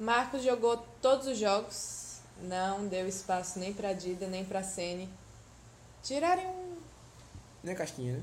Marcos 0.00 0.42
jogou 0.42 0.76
todos 1.00 1.28
os 1.28 1.38
jogos. 1.38 2.18
Não 2.42 2.88
deu 2.88 3.06
espaço 3.06 3.60
nem 3.60 3.72
para 3.72 3.92
Dida, 3.92 4.26
nem 4.26 4.44
para 4.44 4.64
Sene. 4.64 5.08
Tirarem 6.02 6.44
um... 6.44 6.76
Nem 7.62 7.72
a 7.72 7.78
casquinha, 7.78 8.14
né? 8.14 8.22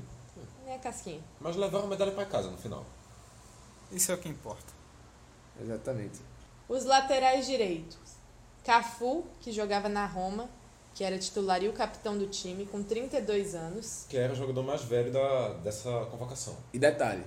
nem 0.66 0.74
a 0.74 0.78
casquinha. 0.78 1.22
Mas 1.40 1.56
levaram 1.56 1.86
a 1.86 1.88
medalha 1.88 2.12
pra 2.12 2.26
casa 2.26 2.50
no 2.50 2.58
final. 2.58 2.84
Isso 3.90 4.12
é 4.12 4.14
o 4.14 4.18
que 4.18 4.28
importa. 4.28 4.75
Exatamente. 5.60 6.20
Os 6.68 6.84
laterais 6.84 7.46
direitos. 7.46 7.98
Cafu, 8.64 9.24
que 9.40 9.52
jogava 9.52 9.88
na 9.88 10.06
Roma, 10.06 10.48
que 10.94 11.04
era 11.04 11.18
titular 11.18 11.62
e 11.62 11.68
o 11.68 11.72
capitão 11.72 12.18
do 12.18 12.26
time, 12.26 12.66
com 12.66 12.82
32 12.82 13.54
anos. 13.54 14.06
Que 14.08 14.16
era 14.16 14.32
o 14.32 14.36
jogador 14.36 14.62
mais 14.62 14.82
velho 14.82 15.12
da, 15.12 15.52
dessa 15.54 16.06
convocação. 16.10 16.56
E 16.72 16.78
detalhe, 16.78 17.22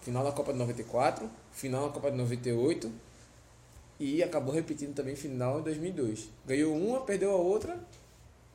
final 0.00 0.24
da 0.24 0.32
Copa 0.32 0.52
de 0.52 0.58
94, 0.58 1.30
final 1.52 1.86
da 1.86 1.92
Copa 1.92 2.10
de 2.10 2.16
98 2.16 2.92
e 4.00 4.20
acabou 4.22 4.52
repetindo 4.52 4.94
também 4.94 5.14
final 5.14 5.60
em 5.60 5.62
2002. 5.62 6.28
Ganhou 6.44 6.76
uma, 6.76 7.02
perdeu 7.02 7.30
a 7.30 7.36
outra, 7.36 7.78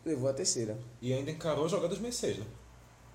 levou 0.03 0.29
a 0.29 0.33
terceira. 0.33 0.77
E 1.01 1.13
ainda 1.13 1.31
encarou 1.31 1.69
jogar 1.69 1.87
2006, 1.87 2.39
né? 2.39 2.45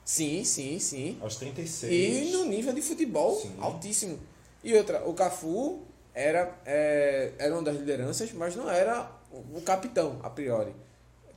Sim, 0.04 0.42
sim, 0.42 0.78
sim. 0.78 1.18
Aos 1.20 1.36
36. 1.36 1.92
E 1.92 2.32
no 2.32 2.46
nível 2.46 2.72
de 2.72 2.80
futebol 2.80 3.36
Sim. 3.36 3.54
altíssimo. 3.60 4.18
E 4.64 4.74
outra, 4.74 5.06
o 5.06 5.12
Cafu 5.12 5.82
era, 6.14 6.58
é, 6.66 7.32
era 7.38 7.54
uma 7.54 7.62
das 7.62 7.76
lideranças, 7.76 8.32
mas 8.32 8.54
não 8.54 8.70
era 8.70 9.10
o, 9.30 9.60
capitão, 9.62 10.18
a 10.22 10.30
priori. 10.30 10.74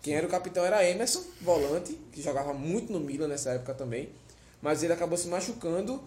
Quem 0.02 0.16
era 0.16 0.28
o 0.28 0.30
capitão 0.30 0.64
era 0.64 0.88
Emerson, 0.88 1.24
volante, 1.42 1.94
que 2.12 2.22
jogava 2.22 2.54
muito 2.54 2.92
no 2.92 3.00
Milan 3.00 3.28
nessa 3.28 3.52
época 3.52 3.74
também. 3.74 4.10
Mas 4.62 4.84
ele 4.84 4.94
acabou 4.94 5.18
se 5.18 5.28
machucando 5.28 6.02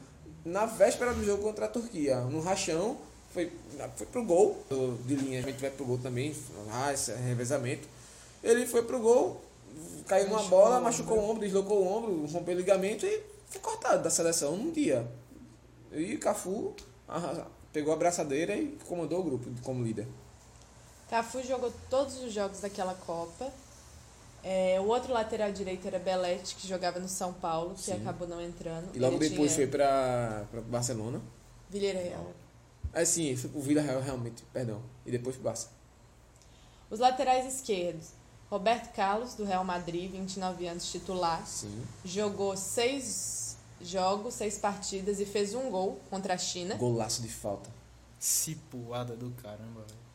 na 0.45 0.67
véspera 0.67 1.13
do 1.13 1.25
jogo 1.25 1.43
contra 1.43 1.65
a 1.65 1.69
Turquia. 1.69 2.21
No 2.23 2.41
rachão, 2.41 2.99
foi, 3.33 3.53
foi 3.97 4.07
pro 4.07 4.25
gol 4.25 4.65
de 5.05 5.15
linha. 5.17 5.41
A 5.41 5.43
gente 5.43 5.61
vai 5.61 5.71
pro 5.71 5.85
gol 5.85 5.99
também, 5.99 6.35
ah, 6.71 6.93
esse 6.93 7.13
revezamento. 7.13 7.89
Ele 8.43 8.67
foi 8.67 8.83
pro 8.83 9.01
gol, 9.01 9.43
caiu 10.07 10.29
numa 10.29 10.43
bola, 10.45 10.81
machucou 10.81 11.19
o 11.19 11.31
ombro, 11.31 11.41
deslocou 11.41 11.83
o 11.83 11.87
ombro, 11.87 12.27
rompeu 12.27 12.55
o 12.55 12.59
ligamento 12.59 13.05
e 13.05 13.23
foi 13.49 13.61
cortado 13.61 14.03
da 14.03 14.11
seleção 14.11 14.57
num 14.57 14.71
dia. 14.71 15.07
E 15.93 16.17
Cafu 16.19 16.75
pegou 17.73 17.93
a 17.93 17.97
braçadeira 17.97 18.57
e 18.57 18.79
comandou 18.87 19.21
o 19.21 19.23
grupo 19.23 19.51
como 19.63 19.83
líder. 19.83 20.07
Cafu 21.09 21.43
jogou 21.43 21.73
todos 21.89 22.19
os 22.23 22.33
jogos 22.33 22.61
daquela 22.61 22.95
Copa. 22.95 23.51
É, 24.43 24.79
o 24.81 24.85
outro 24.85 25.13
lateral 25.13 25.51
direito 25.51 25.87
era 25.87 25.99
Belete, 25.99 26.55
que 26.55 26.67
jogava 26.67 27.01
no 27.01 27.09
São 27.09 27.33
Paulo, 27.33 27.75
que 27.75 27.91
acabou 27.91 28.29
não 28.29 28.41
entrando. 28.41 28.95
E 28.95 28.99
logo 28.99 29.17
Ele 29.17 29.31
depois 29.31 29.55
foi 29.55 29.67
tinha 29.67 29.79
pra, 29.79 30.47
pra 30.51 30.61
Barcelona. 30.61 31.21
Villarreal. 31.69 32.33
É 32.93 33.05
sim, 33.05 33.37
foi 33.37 33.51
pro 33.51 33.61
Villarreal 33.61 34.01
realmente, 34.01 34.43
perdão. 34.53 34.81
E 35.05 35.11
depois 35.11 35.37
pro 35.37 35.45
Barça. 35.45 35.69
Os 36.91 37.01
laterais 37.01 37.53
esquerdos. 37.53 38.11
Roberto 38.51 38.95
Carlos, 38.95 39.35
do 39.35 39.45
Real 39.45 39.63
Madrid, 39.63 40.11
29 40.11 40.67
anos, 40.67 40.91
titular. 40.91 41.47
Sim. 41.47 41.85
Jogou 42.03 42.57
seis 42.57 43.48
jogos, 43.81 44.35
seis 44.35 44.59
partidas 44.59 45.21
e 45.21 45.25
fez 45.25 45.55
um 45.55 45.71
gol 45.71 46.01
contra 46.11 46.35
a 46.35 46.39
China. 46.39 46.75
Golaço 46.77 47.23
de 47.23 47.29
falta. 47.29 47.71
Cipuada 48.19 49.15
do 49.17 49.31
caramba, 49.43 49.81
velho. 49.81 50.09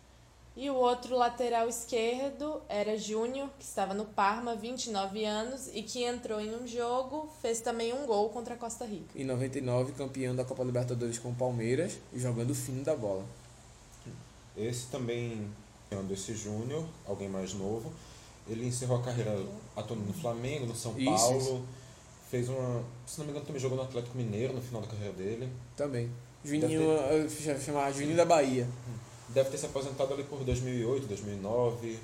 E 0.55 0.69
o 0.69 0.75
outro 0.75 1.15
lateral 1.15 1.67
esquerdo 1.67 2.61
era 2.69 2.95
Júnior, 2.95 3.49
que 3.57 3.65
estava 3.65 3.95
no 3.95 4.05
Parma, 4.05 4.55
29 4.55 5.25
anos, 5.25 5.67
e 5.73 5.81
que 5.81 6.03
entrou 6.03 6.39
em 6.39 6.53
um 6.55 6.67
jogo, 6.67 7.27
fez 7.41 7.59
também 7.59 7.91
um 7.91 8.05
gol 8.05 8.29
contra 8.29 8.53
a 8.53 8.57
Costa 8.57 8.85
Rica. 8.85 9.19
Em 9.19 9.23
99, 9.23 9.93
campeão 9.93 10.35
da 10.35 10.45
Copa 10.45 10.63
Libertadores 10.63 11.17
com 11.17 11.29
o 11.29 11.35
Palmeiras, 11.35 11.97
jogando 12.13 12.51
o 12.51 12.55
fino 12.55 12.83
da 12.83 12.95
bola. 12.95 13.25
Esse 14.55 14.85
também, 14.87 15.49
esse 16.11 16.35
Júnior, 16.35 16.85
alguém 17.07 17.27
mais 17.27 17.55
novo, 17.55 17.91
ele 18.47 18.67
encerrou 18.67 18.97
a 18.97 19.01
carreira 19.01 19.35
atuando 19.75 20.03
no 20.03 20.13
Flamengo, 20.13 20.67
no 20.67 20.75
São 20.75 20.95
Isso, 20.99 21.09
Paulo. 21.09 21.37
isso. 21.39 21.63
Fez 22.33 22.49
uma. 22.49 22.83
Se 23.05 23.19
não 23.19 23.25
me 23.25 23.31
engano, 23.31 23.45
também 23.45 23.61
jogou 23.61 23.77
no 23.77 23.83
Atlético 23.83 24.17
Mineiro 24.17 24.55
no 24.55 24.61
final 24.63 24.81
da 24.81 24.87
carreira 24.87 25.13
dele. 25.13 25.53
Também. 25.77 26.09
Juninho, 26.43 26.81
eu 26.81 27.29
chamava 27.59 27.93
Juninho 27.93 28.17
da 28.17 28.25
Bahia. 28.25 28.67
Deve 29.29 29.51
ter 29.51 29.59
se 29.59 29.67
aposentado 29.67 30.11
ali 30.11 30.23
por 30.23 30.43
2008, 30.43 31.05
2009. 31.05 31.99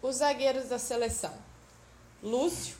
Os 0.00 0.16
zagueiros 0.16 0.70
da 0.70 0.78
seleção. 0.78 1.34
Lúcio, 2.22 2.74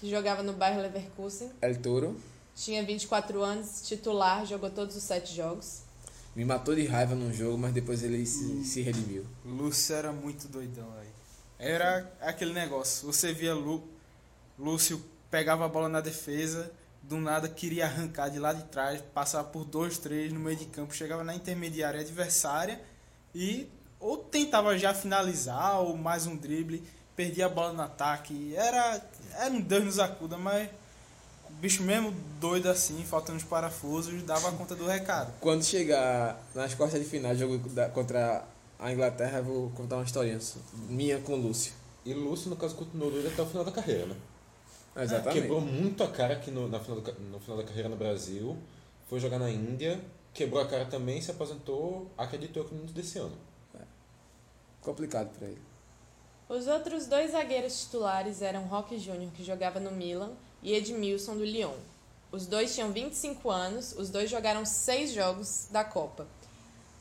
que 0.00 0.08
jogava 0.08 0.42
no 0.42 0.54
Bayer 0.54 0.80
Leverkusen, 0.80 1.50
El 1.60 1.76
Toro. 1.76 2.16
tinha 2.56 2.82
24 2.82 3.42
anos, 3.42 3.82
titular, 3.82 4.46
jogou 4.46 4.70
todos 4.70 4.96
os 4.96 5.02
sete 5.02 5.34
jogos. 5.34 5.82
Me 6.34 6.46
matou 6.46 6.74
de 6.74 6.86
raiva 6.86 7.14
num 7.14 7.30
jogo, 7.30 7.58
mas 7.58 7.74
depois 7.74 8.02
ele 8.02 8.24
se, 8.24 8.64
se 8.64 8.80
redimiu. 8.80 9.26
Lúcio 9.44 9.94
era 9.94 10.12
muito 10.12 10.48
doidão, 10.48 10.90
velho. 10.92 11.10
Era 11.58 12.10
aquele 12.22 12.54
negócio. 12.54 13.06
Você 13.06 13.34
via 13.34 13.52
Lu, 13.52 13.97
Lúcio 14.58 15.02
pegava 15.30 15.64
a 15.64 15.68
bola 15.68 15.88
na 15.88 16.00
defesa, 16.00 16.70
do 17.02 17.16
nada 17.18 17.48
queria 17.48 17.84
arrancar 17.86 18.28
de 18.28 18.38
lá 18.38 18.52
de 18.52 18.64
trás, 18.64 19.02
passava 19.14 19.44
por 19.48 19.64
dois, 19.64 19.98
três 19.98 20.32
no 20.32 20.40
meio 20.40 20.56
de 20.56 20.66
campo, 20.66 20.94
chegava 20.94 21.22
na 21.24 21.34
intermediária 21.34 22.00
adversária 22.00 22.80
e 23.34 23.68
ou 24.00 24.16
tentava 24.18 24.76
já 24.78 24.92
finalizar 24.94 25.80
ou 25.80 25.96
mais 25.96 26.26
um 26.26 26.36
drible, 26.36 26.82
perdia 27.16 27.46
a 27.46 27.48
bola 27.48 27.72
no 27.72 27.82
ataque. 27.82 28.54
Era, 28.54 29.02
era 29.36 29.50
um 29.52 29.60
Deus 29.60 29.84
nos 29.84 29.98
acuda, 29.98 30.36
mas 30.38 30.68
o 31.50 31.52
bicho 31.54 31.82
mesmo 31.82 32.12
doido 32.40 32.68
assim, 32.68 33.04
faltando 33.04 33.38
os 33.38 33.44
parafusos, 33.44 34.22
dava 34.22 34.52
conta 34.52 34.74
do 34.74 34.86
recado. 34.86 35.32
Quando 35.40 35.64
chegar 35.64 36.40
nas 36.54 36.74
quartas 36.74 37.00
de 37.02 37.08
final, 37.08 37.34
jogo 37.34 37.58
da- 37.70 37.88
contra 37.88 38.44
a 38.78 38.92
Inglaterra, 38.92 39.38
eu 39.38 39.44
vou 39.44 39.70
contar 39.70 39.96
uma 39.96 40.04
historinha 40.04 40.38
minha 40.88 41.18
com 41.20 41.32
o 41.32 41.36
Lúcio. 41.36 41.72
E 42.04 42.14
Lúcio, 42.14 42.48
no 42.50 42.56
caso, 42.56 42.74
continuou 42.76 43.10
doido 43.10 43.28
até 43.28 43.42
o 43.42 43.46
final 43.46 43.64
da 43.64 43.72
carreira, 43.72 44.06
né? 44.06 44.16
Exatamente. 45.02 45.40
Quebrou 45.40 45.60
muito 45.60 46.02
a 46.02 46.08
cara 46.08 46.34
aqui 46.34 46.50
no, 46.50 46.68
na 46.68 46.80
final 46.80 47.00
do 47.00 47.12
no 47.20 47.38
final 47.38 47.56
da 47.56 47.64
carreira 47.64 47.88
no 47.88 47.96
Brasil. 47.96 48.56
Foi 49.08 49.20
jogar 49.20 49.38
na 49.38 49.50
Índia, 49.50 50.00
quebrou 50.34 50.60
a 50.60 50.66
cara 50.66 50.84
também, 50.84 51.20
se 51.20 51.30
aposentou, 51.30 52.10
acreditou 52.16 52.64
que 52.64 52.74
no 52.74 52.80
início 52.80 52.96
desse 52.96 53.18
ano. 53.18 53.36
Complicado 54.82 55.30
pra 55.38 55.48
ele. 55.48 55.60
Os 56.48 56.66
outros 56.66 57.06
dois 57.06 57.32
zagueiros 57.32 57.80
titulares 57.80 58.40
eram 58.40 58.64
Roque 58.64 58.98
Júnior, 58.98 59.30
que 59.32 59.44
jogava 59.44 59.78
no 59.78 59.90
Milan, 59.90 60.32
e 60.62 60.74
Edmilson, 60.74 61.36
do 61.36 61.44
Lyon. 61.44 61.74
Os 62.30 62.46
dois 62.46 62.74
tinham 62.74 62.90
25 62.92 63.50
anos, 63.50 63.92
os 63.92 64.10
dois 64.10 64.30
jogaram 64.30 64.64
seis 64.64 65.12
jogos 65.12 65.68
da 65.70 65.84
Copa. 65.84 66.26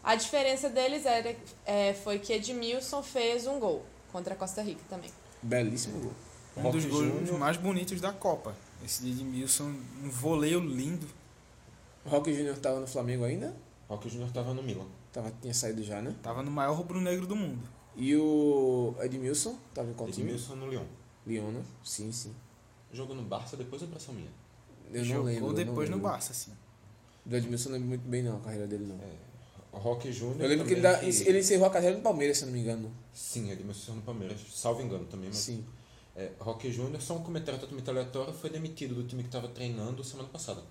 A 0.03 0.15
diferença 0.15 0.69
deles 0.69 1.05
era, 1.05 1.35
é, 1.65 1.93
foi 1.93 2.19
que 2.19 2.31
Edmilson 2.31 3.03
fez 3.03 3.45
um 3.45 3.59
gol 3.59 3.85
contra 4.11 4.33
a 4.33 4.37
Costa 4.37 4.61
Rica 4.61 4.81
também. 4.89 5.11
Belíssimo 5.41 5.99
gol. 5.99 6.26
Um 6.57 6.71
dos 6.71 6.85
gols 6.85 7.31
mais 7.37 7.57
bonitos 7.57 8.01
da 8.01 8.11
Copa. 8.11 8.55
Esse 8.83 9.03
de 9.03 9.11
Edmilson, 9.11 9.73
um 10.03 10.09
voleio 10.09 10.59
lindo. 10.59 11.07
O 12.05 12.09
Roque 12.09 12.33
Júnior 12.33 12.57
tava 12.57 12.79
no 12.79 12.87
Flamengo 12.87 13.23
ainda? 13.23 13.55
Roque 13.87 14.09
Júnior 14.09 14.29
estava 14.29 14.53
no 14.53 14.63
Milan. 14.63 14.87
Tava, 15.11 15.31
tinha 15.41 15.53
saído 15.53 15.83
já, 15.83 16.01
né? 16.01 16.15
Tava 16.21 16.43
no 16.43 16.51
maior 16.51 16.75
rubro-negro 16.75 17.25
do 17.25 17.35
mundo. 17.35 17.61
E 17.95 18.15
o 18.15 18.93
Edmilson 18.99 19.57
tava 19.73 19.89
em 19.89 19.93
qual 19.93 20.09
time? 20.09 20.29
Edmilson 20.29 20.55
no 20.55 20.69
Lyon. 20.69 20.85
Lyon, 21.25 21.51
né? 21.51 21.63
Sim, 21.83 22.11
sim. 22.11 22.33
Jogou 22.91 23.15
no 23.15 23.23
Barça 23.23 23.57
depois 23.57 23.81
da 23.81 23.87
impressão 23.87 24.13
minha. 24.13 24.29
Eu 24.93 24.99
não 24.99 25.05
Jogou 25.05 25.23
lembro. 25.25 25.47
eu 25.47 25.53
depois 25.53 25.89
não 25.89 25.97
no. 25.97 26.03
Barça, 26.03 26.31
assim. 26.31 26.51
Do 27.25 27.35
Edmilson 27.35 27.69
eu 27.69 27.71
não 27.71 27.79
lembro 27.79 27.89
muito 27.89 28.07
bem 28.09 28.23
não, 28.23 28.37
a 28.37 28.39
carreira 28.39 28.67
dele 28.67 28.85
não. 28.85 28.99
O 29.71 29.77
Roque 29.77 30.11
Júnior. 30.11 30.41
Eu 30.41 30.47
lembro 30.47 30.65
que 30.65 30.73
ele, 30.73 30.81
dá, 30.81 31.03
ele 31.03 31.39
encerrou 31.39 31.67
a 31.67 31.69
carreira 31.69 31.97
no 31.97 32.01
Palmeiras, 32.03 32.37
se 32.37 32.43
eu 32.43 32.47
não 32.47 32.53
me 32.53 32.61
engano. 32.61 32.91
Sim, 33.13 33.51
Edmilson 33.51 33.93
no 33.95 34.01
Palmeiras, 34.01 34.39
salvo 34.53 34.81
engano 34.81 35.05
também, 35.05 35.27
mas. 35.27 35.37
Sim. 35.37 35.65
É, 36.17 36.31
Roque 36.39 36.71
Júnior, 36.71 36.99
só 37.01 37.13
um 37.15 37.23
comentário 37.23 37.59
totalmente 37.59 37.87
aleatório, 37.89 38.33
foi 38.33 38.49
demitido 38.49 38.95
do 38.95 39.03
time 39.03 39.21
que 39.21 39.29
estava 39.29 39.47
treinando 39.49 40.03
semana 40.03 40.27
passada. 40.29 40.63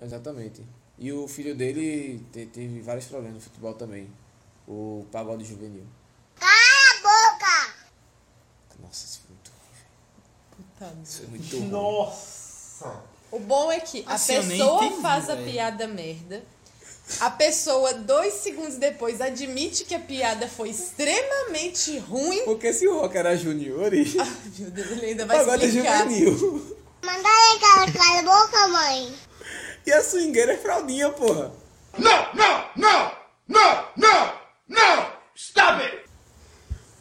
Exatamente. 0.00 0.64
E 0.98 1.12
o 1.12 1.26
filho 1.26 1.56
dele 1.56 2.24
te- 2.32 2.46
teve 2.46 2.80
vários 2.80 3.06
problemas 3.06 3.34
no 3.34 3.40
futebol 3.40 3.74
também. 3.74 4.08
O 4.68 5.04
pagode 5.10 5.44
juvenil. 5.44 5.84
Nossa, 8.80 9.06
isso 9.06 9.20
foi 9.26 9.30
muito 9.34 9.50
ruim. 9.50 10.66
Puta 10.78 10.86
velho. 10.86 11.02
Isso 11.02 11.18
foi 11.18 11.26
muito 11.28 11.56
ruim. 11.58 11.68
Nossa! 11.68 13.02
O 13.32 13.38
bom 13.40 13.72
é 13.72 13.80
que 13.80 14.04
a 14.06 14.14
Assim, 14.14 14.34
pessoa 14.34 14.84
entendi, 14.84 15.02
faz 15.02 15.30
a 15.30 15.34
velho. 15.34 15.50
piada 15.50 15.88
merda. 15.88 16.44
A 17.20 17.30
pessoa, 17.30 17.94
dois 17.94 18.34
segundos 18.34 18.76
depois, 18.76 19.20
admite 19.20 19.84
que 19.84 19.94
a 19.94 20.00
piada 20.00 20.48
foi 20.48 20.70
extremamente 20.70 21.98
ruim. 21.98 22.42
Porque 22.44 22.72
se 22.72 22.86
o 22.88 22.98
Rock 23.00 23.16
era 23.16 23.36
junior, 23.36 23.94
e 23.94 24.04
Meu 24.58 24.70
Deus, 24.70 24.90
ele 24.90 25.06
ainda 25.06 25.24
vai 25.24 25.38
pagode 25.38 25.64
é 25.64 25.68
explicar. 25.68 25.98
juvenil. 26.02 26.76
Manda 27.04 27.28
aí, 27.28 27.60
cara, 27.60 27.92
cala 27.92 28.18
a 28.18 28.22
boca, 28.46 28.68
mãe. 28.68 29.14
E 29.86 29.92
a 29.92 30.02
swingueira 30.02 30.54
é 30.54 30.56
fraldinha, 30.58 31.10
porra. 31.10 31.52
Não, 31.96 32.34
não, 32.34 32.70
não, 32.76 33.12
não, 33.48 33.88
não, 33.96 34.32
não! 34.68 35.12
Stop 35.34 35.80
it! 35.82 36.04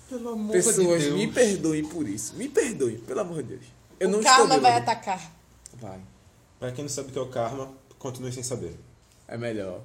Pelo 0.07 0.29
amor 0.29 0.51
Pessoas, 0.53 1.01
de 1.01 1.07
Deus. 1.09 1.19
me 1.19 1.27
perdoem 1.31 1.83
por 1.83 2.07
isso. 2.07 2.35
Me 2.35 2.47
perdoem, 2.47 2.99
pelo 2.99 3.19
amor 3.21 3.41
de 3.41 3.49
Deus. 3.55 3.65
Eu 3.99 4.09
não 4.09 4.19
O 4.19 4.23
karma 4.23 4.43
estou 4.45 4.61
vai 4.61 4.73
atacar. 4.73 5.31
Vai. 5.73 5.99
Pra 6.59 6.71
quem 6.71 6.83
não 6.83 6.89
sabe 6.89 7.09
o 7.09 7.11
que 7.11 7.17
é 7.17 7.21
o 7.21 7.27
karma, 7.29 7.73
continue 7.97 8.31
sem 8.31 8.43
saber. 8.43 8.75
É 9.27 9.35
melhor. 9.35 9.81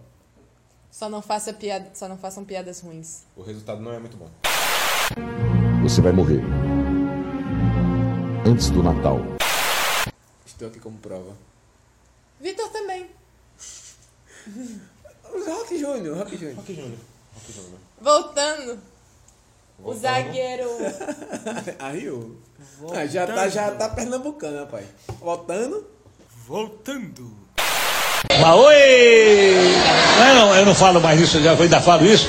Só 0.90 1.09
não, 1.09 1.22
faça 1.22 1.53
piada, 1.53 1.90
só 1.94 2.09
não 2.09 2.18
façam 2.18 2.44
piadas 2.44 2.81
ruins. 2.81 3.22
O 3.37 3.42
resultado 3.42 3.81
não 3.81 3.92
é 3.92 3.98
muito 3.98 4.16
bom. 4.16 4.29
Você 5.83 6.00
vai 6.00 6.12
morrer. 6.12 6.40
Antes 8.46 8.70
do 8.70 8.83
Natal. 8.83 9.18
Estou 10.44 10.68
aqui 10.68 10.81
como 10.81 10.98
prova. 10.98 11.37
Vitor 12.40 12.68
também. 12.70 13.09
Rock 15.24 15.79
Júnior, 15.79 16.18
Rock 16.18 16.37
Júnior. 16.37 16.57
Roque 16.57 16.74
Júnior. 16.74 16.98
Júnior. 17.48 17.79
Voltando, 18.00 18.72
o 19.79 19.83
Voltando. 19.85 20.00
zagueiro. 20.00 20.68
Arriou. 21.79 22.37
Ah, 22.94 23.07
já 23.07 23.26
tá, 23.26 23.48
já 23.48 23.70
tá 23.74 23.88
pernambucano, 23.90 24.59
rapaz. 24.61 24.87
Voltando. 25.20 25.87
Voltando. 26.46 27.39
Oi! 28.28 29.54
Não, 30.18 30.54
eu 30.54 30.66
não 30.66 30.74
falo 30.74 31.00
mais 31.00 31.20
isso, 31.20 31.38
eu 31.38 31.42
já 31.42 31.52
ainda 31.52 31.80
falo 31.80 32.04
isso. 32.04 32.28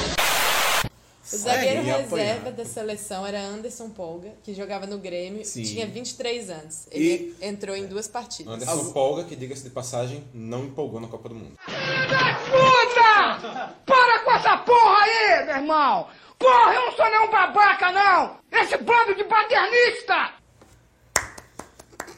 O 1.33 1.37
zagueiro 1.37 1.83
ia 1.85 1.97
reserva 1.97 2.03
apanhar. 2.15 2.51
da 2.51 2.65
seleção 2.65 3.25
era 3.25 3.39
Anderson 3.41 3.89
Polga, 3.89 4.31
que 4.43 4.53
jogava 4.53 4.85
no 4.85 4.97
Grêmio, 4.97 5.45
Sim. 5.45 5.63
tinha 5.63 5.87
23 5.87 6.49
anos. 6.49 6.87
Ele 6.91 7.33
entrou 7.41 7.75
em 7.75 7.85
duas 7.85 8.07
partidas. 8.07 8.53
Anderson 8.53 8.91
Polga, 8.91 9.23
que 9.23 9.35
diga-se 9.35 9.63
de 9.63 9.69
passagem, 9.69 10.23
não 10.33 10.65
empolgou 10.65 10.99
na 10.99 11.07
Copa 11.07 11.29
do 11.29 11.35
Mundo. 11.35 11.57
Puta! 11.65 13.73
Para 13.85 14.19
com 14.19 14.31
essa 14.31 14.57
porra 14.57 14.97
aí, 15.03 15.45
meu 15.45 15.55
irmão! 15.55 16.07
Porra, 16.37 16.73
eu 16.73 16.85
não 16.85 16.91
sou 16.97 17.09
nenhum 17.09 17.31
babaca, 17.31 17.91
não! 17.91 18.35
Esse 18.51 18.77
bando 18.77 19.15
de 19.15 19.23
paternista! 19.23 20.31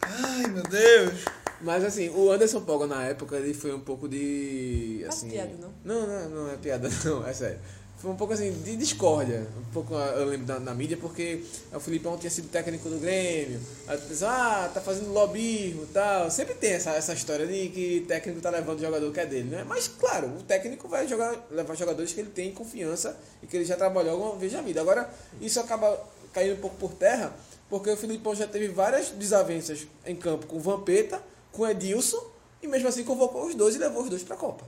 Ai, 0.02 0.48
meu 0.48 0.64
Deus. 0.64 1.26
Mas 1.64 1.84
assim, 1.84 2.10
o 2.10 2.30
Anderson 2.30 2.62
Polga 2.62 2.86
na 2.86 3.06
época 3.06 3.38
ele 3.38 3.54
foi 3.54 3.74
um 3.74 3.80
pouco 3.80 4.08
de. 4.08 5.00
Faz 5.04 5.16
Assim, 5.16 5.30
piada, 5.30 5.54
não? 5.60 5.72
Não, 5.84 6.08
não, 6.08 6.30
não 6.30 6.52
é 6.52 6.58
piada, 6.58 6.90
não, 7.06 7.26
é 7.26 7.34
sério. 7.34 7.60
Foi 7.98 8.12
um 8.12 8.18
pouco 8.18 8.34
assim 8.34 8.52
de 8.52 8.76
discórdia. 8.76 9.48
Um 9.58 9.72
pouco 9.72 9.96
ah, 9.96 10.14
eu 10.18 10.26
lembro 10.26 10.46
na, 10.46 10.60
na 10.60 10.74
mídia 10.74 10.98
porque 10.98 11.42
o 11.74 11.80
Filipão 11.80 12.18
tinha 12.18 12.30
sido 12.30 12.50
técnico 12.50 12.90
do 12.90 13.00
Grêmio. 13.00 13.62
Aí 13.88 13.98
ah, 14.24 14.70
tá 14.74 14.82
fazendo 14.82 15.14
lobismo 15.14 15.84
e 15.84 15.94
tal. 15.94 16.30
Sempre 16.30 16.54
tem 16.56 16.74
essa, 16.74 16.92
essa 16.92 17.14
história 17.14 17.48
de 17.48 17.70
que 17.70 18.06
técnico 18.06 18.42
tá 18.42 18.50
levando 18.50 18.80
o 18.80 18.82
jogador 18.82 19.10
que 19.14 19.22
é 19.22 19.26
dele, 19.26 19.50
né? 19.50 19.64
Mas 19.66 19.88
claro, 19.88 20.28
o 20.38 20.44
técnico 20.44 20.86
vai 20.90 21.08
jogar, 21.08 21.48
levar 21.50 21.76
jogadores 21.76 22.12
que 22.12 22.20
ele 22.20 22.30
tem 22.30 22.52
confiança 22.52 23.18
e 23.42 23.48
que 23.48 23.56
ele 23.56 23.64
já 23.64 23.78
trabalhou 23.78 24.12
alguma 24.12 24.36
vez 24.36 24.52
na 24.52 24.62
vida. 24.62 24.82
Agora, 24.82 25.10
isso 25.40 25.62
acaba 25.62 25.98
caindo 26.34 26.56
um 26.58 26.60
pouco 26.60 26.76
por 26.76 26.92
terra, 26.96 27.34
porque 27.70 27.90
o 27.90 27.96
Filipão 27.96 28.36
já 28.36 28.48
teve 28.48 28.68
várias 28.68 29.12
desavenças 29.12 29.88
em 30.06 30.16
campo 30.18 30.46
com 30.46 30.58
o 30.58 30.60
Vampeta, 30.60 31.24
com 31.54 31.62
o 31.62 31.68
Edilson, 31.70 32.22
e 32.62 32.68
mesmo 32.68 32.88
assim 32.90 33.06
convocou 33.06 33.46
os 33.48 33.56
dois 33.56 33.76
e 33.76 33.78
levou 33.78 34.04
os 34.04 34.10
dois 34.10 34.24
pra 34.24 34.36
Copa. 34.36 34.66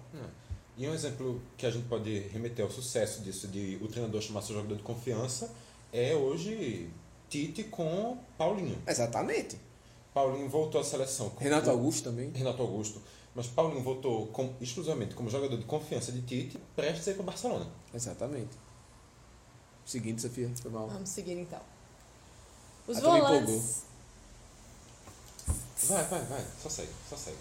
E 0.77 0.87
um 0.87 0.93
exemplo 0.93 1.41
que 1.57 1.65
a 1.65 1.71
gente 1.71 1.87
pode 1.87 2.19
remeter 2.29 2.63
ao 2.63 2.71
sucesso 2.71 3.21
disso, 3.21 3.47
de 3.49 3.77
o 3.81 3.87
treinador 3.87 4.21
chamar 4.21 4.41
seu 4.41 4.55
jogador 4.55 4.75
de 4.75 4.83
confiança, 4.83 5.49
é 5.91 6.13
hoje 6.15 6.89
Tite 7.29 7.63
com 7.65 8.17
Paulinho. 8.37 8.77
Exatamente. 8.87 9.57
Paulinho 10.13 10.47
voltou 10.49 10.79
à 10.79 10.83
seleção. 10.83 11.29
com- 11.29 11.43
Renato 11.43 11.69
Augusto 11.69 12.03
também. 12.09 12.29
Renato 12.31 12.61
Augusto. 12.61 13.01
Mas 13.33 13.47
Paulinho 13.47 13.81
voltou 13.83 14.27
com- 14.27 14.53
exclusivamente 14.61 15.13
como 15.15 15.29
jogador 15.29 15.57
de 15.57 15.65
confiança 15.65 16.11
de 16.11 16.21
Tite, 16.21 16.57
prestes 16.75 17.07
a 17.07 17.11
ir 17.11 17.13
para 17.15 17.23
o 17.23 17.25
Barcelona. 17.25 17.67
Exatamente. 17.93 18.51
Seguinte, 19.85 20.21
Sofia, 20.21 20.49
foi 20.61 20.71
mal. 20.71 20.87
Vamos 20.87 21.09
seguir 21.09 21.33
então. 21.37 21.59
Os 22.87 22.97
Ah, 22.97 23.01
me 23.01 23.07
empolgou. 23.17 23.41
volantes. 23.45 23.83
Vai, 25.83 26.03
vai, 26.05 26.21
vai. 26.23 26.45
Só 26.61 26.69
segue, 26.69 26.91
só 27.09 27.15
segue. 27.17 27.37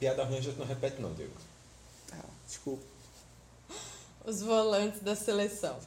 Piada 0.00 0.24
ruim 0.24 0.38
a 0.38 0.40
gente 0.40 0.58
não 0.58 0.66
repete 0.66 1.00
não, 1.00 1.12
Diego. 1.14 1.32
Tá, 2.08 2.18
desculpa. 2.46 2.82
Os 4.24 4.42
volantes 4.42 5.00
da 5.00 5.14
seleção. 5.16 5.78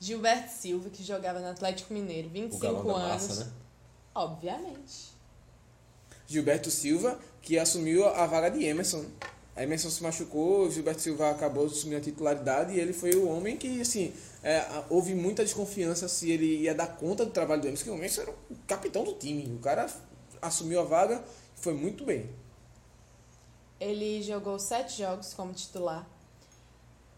Gilberto 0.00 0.52
Silva, 0.52 0.90
que 0.90 1.02
jogava 1.04 1.40
no 1.40 1.48
Atlético 1.48 1.94
Mineiro, 1.94 2.28
O 2.28 2.30
25 2.30 2.60
galão 2.60 2.84
da 2.86 2.92
anos. 2.94 3.28
massa, 3.28 3.44
né? 3.44 3.52
Obviamente. 4.14 5.14
Gilberto 6.26 6.70
Silva, 6.70 7.18
que 7.42 7.58
assumiu 7.58 8.06
a 8.08 8.26
vaga 8.26 8.50
de 8.50 8.64
Emerson. 8.64 9.04
Emerson 9.56 9.88
se 9.90 10.02
machucou, 10.02 10.68
Gilberto 10.70 11.00
Silva 11.00 11.30
acabou 11.30 11.66
assumindo 11.66 11.98
a 11.98 12.00
titularidade 12.00 12.72
e 12.74 12.80
ele 12.80 12.92
foi 12.92 13.14
o 13.14 13.28
homem 13.28 13.56
que, 13.56 13.80
assim, 13.80 14.12
é, 14.42 14.58
a- 14.58 14.84
houve 14.90 15.14
muita 15.14 15.44
desconfiança 15.44 16.08
se 16.08 16.30
ele 16.30 16.62
ia 16.62 16.74
dar 16.74 16.88
conta 16.96 17.24
do 17.24 17.30
trabalho 17.30 17.62
do 17.62 17.68
Emerson, 17.68 17.84
porque 17.84 17.96
o 17.96 18.00
Emerson 18.00 18.22
era 18.22 18.30
o 18.32 18.36
capitão 18.66 19.04
do 19.04 19.12
time. 19.14 19.46
O 19.54 19.58
cara 19.60 19.88
assumiu 20.46 20.80
a 20.80 20.84
vaga 20.84 21.24
e 21.56 21.60
foi 21.60 21.74
muito 21.74 22.04
bem. 22.04 22.28
Ele 23.80 24.22
jogou 24.22 24.58
sete 24.58 24.98
jogos 24.98 25.34
como 25.34 25.52
titular. 25.52 26.06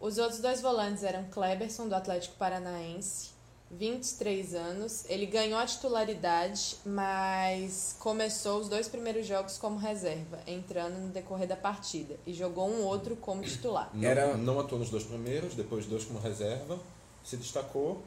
Os 0.00 0.18
outros 0.18 0.40
dois 0.40 0.60
volantes 0.60 1.02
eram 1.04 1.24
Kleberson, 1.30 1.88
do 1.88 1.94
Atlético 1.94 2.36
Paranaense, 2.36 3.30
23 3.70 4.54
anos. 4.54 5.04
Ele 5.08 5.26
ganhou 5.26 5.58
a 5.58 5.66
titularidade, 5.66 6.76
mas 6.84 7.96
começou 7.98 8.60
os 8.60 8.68
dois 8.68 8.88
primeiros 8.88 9.26
jogos 9.26 9.58
como 9.58 9.76
reserva, 9.78 10.38
entrando 10.46 10.98
no 10.98 11.08
decorrer 11.08 11.48
da 11.48 11.56
partida, 11.56 12.16
e 12.26 12.32
jogou 12.34 12.68
um 12.68 12.82
outro 12.84 13.16
como 13.16 13.42
titular. 13.42 13.90
Não, 13.94 14.08
Era- 14.08 14.36
não 14.36 14.58
atuou 14.60 14.78
nos 14.80 14.90
dois 14.90 15.04
primeiros, 15.04 15.54
depois 15.54 15.86
dois 15.86 16.04
como 16.04 16.18
reserva, 16.18 16.78
se 17.24 17.36
destacou, 17.36 18.02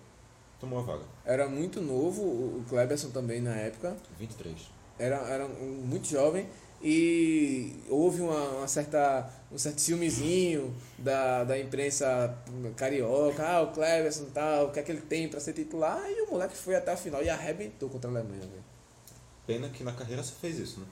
tomou 0.59 0.79
a 0.79 0.81
vaga. 0.83 1.03
Era 1.25 1.47
muito 1.49 1.81
novo, 1.81 2.21
o 2.21 2.59
o 2.59 2.65
Kleberson 2.69 3.09
também 3.09 3.41
na 3.41 3.55
época. 3.55 3.95
23. 4.17 4.57
Era, 4.99 5.15
era 5.27 5.47
muito 5.47 6.07
jovem 6.07 6.47
e 6.81 7.73
houve 7.89 8.21
uma, 8.21 8.41
uma 8.59 8.67
certa, 8.67 9.29
um 9.51 9.57
certo 9.57 9.79
ciúmezinho 9.81 10.73
da, 10.97 11.43
da 11.43 11.59
imprensa 11.59 12.37
carioca, 12.75 13.45
ah, 13.45 13.61
o 13.63 13.71
Cleverson 13.71 14.23
e 14.23 14.31
tal, 14.31 14.67
o 14.67 14.71
que 14.71 14.79
é 14.79 14.83
que 14.83 14.91
ele 14.91 15.01
tem 15.01 15.27
para 15.27 15.39
ser 15.39 15.53
titular, 15.53 16.01
e 16.09 16.21
o 16.21 16.31
moleque 16.31 16.55
foi 16.55 16.75
até 16.75 16.93
a 16.93 16.97
final 16.97 17.21
e 17.23 17.29
arrebentou 17.29 17.89
contra 17.89 18.09
a 18.09 18.13
Alemanha. 18.13 18.41
velho. 18.41 18.63
Pena 19.45 19.69
que 19.69 19.83
na 19.83 19.91
carreira 19.91 20.21
você 20.23 20.33
fez 20.39 20.59
isso, 20.59 20.79
né? 20.79 20.85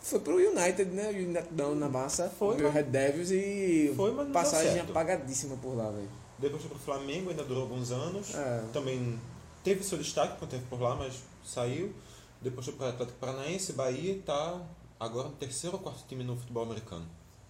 Foi 0.00 0.20
pro 0.20 0.36
United, 0.36 0.90
né? 0.90 1.08
O 1.08 1.16
United 1.16 1.48
não, 1.52 1.74
na 1.74 1.88
massa. 1.88 2.30
Foi, 2.38 2.56
o 2.56 2.62
mas- 2.62 2.74
Red 2.74 2.84
Devils 2.84 3.30
e 3.30 3.92
Foi, 3.96 4.14
passagem 4.26 4.80
apagadíssima 4.80 5.56
por 5.56 5.76
lá, 5.76 5.90
velho. 5.90 6.08
Depois 6.38 6.62
foi 6.62 6.70
pro 6.70 6.78
Flamengo, 6.78 7.30
ainda 7.30 7.42
durou 7.42 7.64
alguns 7.64 7.90
anos. 7.90 8.34
É. 8.34 8.62
Também 8.72 9.18
teve 9.64 9.82
seu 9.82 9.98
destaque 9.98 10.38
quando 10.38 10.52
teve 10.52 10.64
por 10.66 10.80
lá, 10.80 10.94
mas 10.94 11.14
saiu. 11.44 11.92
Depois 12.40 12.64
foi 12.66 12.74
para 12.74 12.90
Atlético 12.90 13.18
Paranaense, 13.18 13.72
Bahia 13.72 14.12
e 14.12 14.22
tá 14.22 14.60
agora 14.98 15.28
no 15.28 15.34
terceiro 15.34 15.76
ou 15.76 15.82
quarto 15.82 16.06
time 16.06 16.22
no 16.24 16.36
futebol 16.36 16.62
americano. 16.62 17.06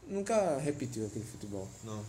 Nunca 0.07 0.57
repetiu 0.59 1.07
aquele 1.07 1.24
futebol. 1.24 1.68
Não. 1.85 2.03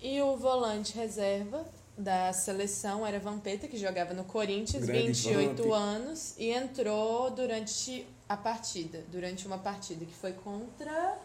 E 0.00 0.20
o 0.22 0.36
volante 0.36 0.96
reserva 0.96 1.64
da 1.96 2.32
seleção 2.32 3.06
era 3.06 3.20
Vampeta, 3.20 3.68
que 3.68 3.76
jogava 3.76 4.14
no 4.14 4.24
Corinthians, 4.24 4.84
Grande 4.84 5.08
28 5.08 5.62
Vamp. 5.62 5.72
anos, 5.72 6.34
e 6.38 6.50
entrou 6.50 7.30
durante 7.30 8.06
a 8.28 8.36
partida, 8.36 9.04
durante 9.12 9.46
uma 9.46 9.58
partida 9.58 10.04
que 10.04 10.14
foi 10.14 10.32
contra. 10.32 11.18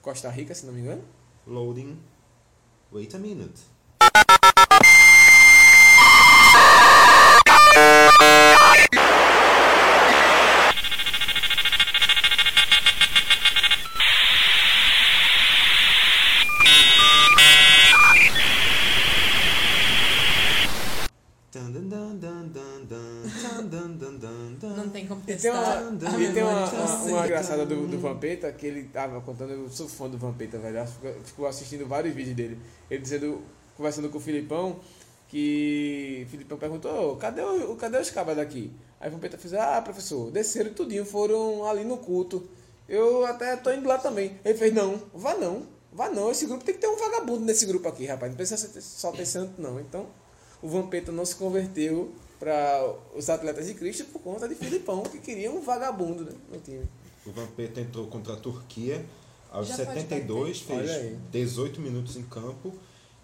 Costa 0.00 0.30
Rica, 0.30 0.54
se 0.54 0.64
não 0.64 0.72
me 0.72 0.80
engano. 0.80 1.04
Loading. 1.46 1.98
Wait 2.90 3.14
a 3.14 3.18
minute. 3.18 3.60
E 25.80 25.98
tem 25.98 26.08
uma, 26.08 26.12
testar. 26.12 26.16
a 26.16 26.20
e 26.20 26.32
tem 26.32 26.42
uma, 26.42 26.66
uma, 26.66 27.02
uma 27.04 27.24
engraçada 27.26 27.66
do, 27.66 27.86
do 27.86 27.98
Vampeta 27.98 28.52
que 28.52 28.66
ele 28.66 28.84
tava 28.84 29.20
contando, 29.20 29.52
eu 29.52 29.68
sou 29.70 29.88
fã 29.88 30.08
do 30.08 30.18
Vampeta, 30.18 30.58
velho. 30.58 30.78
eu 30.78 30.86
Fico, 30.86 31.08
fico 31.24 31.46
assistindo 31.46 31.86
vários 31.86 32.14
vídeos 32.14 32.36
dele. 32.36 32.58
Ele 32.90 33.00
dizendo, 33.00 33.42
conversando 33.76 34.08
com 34.08 34.18
o 34.18 34.20
Filipão, 34.20 34.80
que 35.28 36.24
o 36.26 36.30
Filipão 36.30 36.58
perguntou, 36.58 37.16
cadê, 37.16 37.40
o, 37.42 37.76
cadê 37.76 37.98
os 37.98 38.10
cabas 38.10 38.36
daqui? 38.36 38.72
Aí 39.00 39.08
o 39.08 39.12
Vampeta 39.12 39.38
fez, 39.38 39.54
ah, 39.54 39.80
professor, 39.80 40.30
desceram 40.30 40.74
tudinho, 40.74 41.04
foram 41.04 41.64
ali 41.66 41.84
no 41.84 41.96
culto. 41.96 42.46
Eu 42.88 43.24
até 43.24 43.56
tô 43.56 43.72
indo 43.72 43.88
lá 43.88 43.98
também. 43.98 44.38
Ele 44.44 44.58
fez, 44.58 44.74
não, 44.74 45.00
vá 45.14 45.34
não, 45.36 45.62
vá 45.92 46.10
não, 46.10 46.30
esse 46.30 46.46
grupo 46.46 46.64
tem 46.64 46.74
que 46.74 46.80
ter 46.80 46.88
um 46.88 46.96
vagabundo 46.96 47.44
nesse 47.44 47.64
grupo 47.64 47.88
aqui, 47.88 48.04
rapaz. 48.04 48.30
Não 48.30 48.36
precisa 48.36 48.80
só 48.80 49.12
ter 49.12 49.24
santo, 49.24 49.60
não. 49.60 49.78
Então, 49.78 50.06
o 50.60 50.68
Vampeta 50.68 51.12
não 51.12 51.24
se 51.24 51.36
converteu 51.36 52.12
para 52.40 52.92
os 53.14 53.28
atletas 53.30 53.66
de 53.66 53.74
Cristo 53.74 54.04
por 54.06 54.20
conta 54.22 54.48
de 54.48 54.54
Filipão, 54.56 55.02
que 55.04 55.18
queria 55.18 55.50
um 55.52 55.60
vagabundo 55.60 56.24
né, 56.24 56.32
no 56.50 56.58
time. 56.58 56.88
O 57.26 57.30
Vampeta 57.30 57.80
entrou 57.80 58.06
contra 58.08 58.32
a 58.32 58.36
Turquia 58.36 59.04
aos 59.52 59.68
Já 59.68 59.76
pode 59.84 60.00
72, 60.00 60.60
bater. 60.62 60.74
Olha 60.74 60.88
fez 60.88 60.98
aí. 61.04 61.18
18 61.30 61.80
minutos 61.80 62.16
em 62.16 62.22
campo 62.22 62.72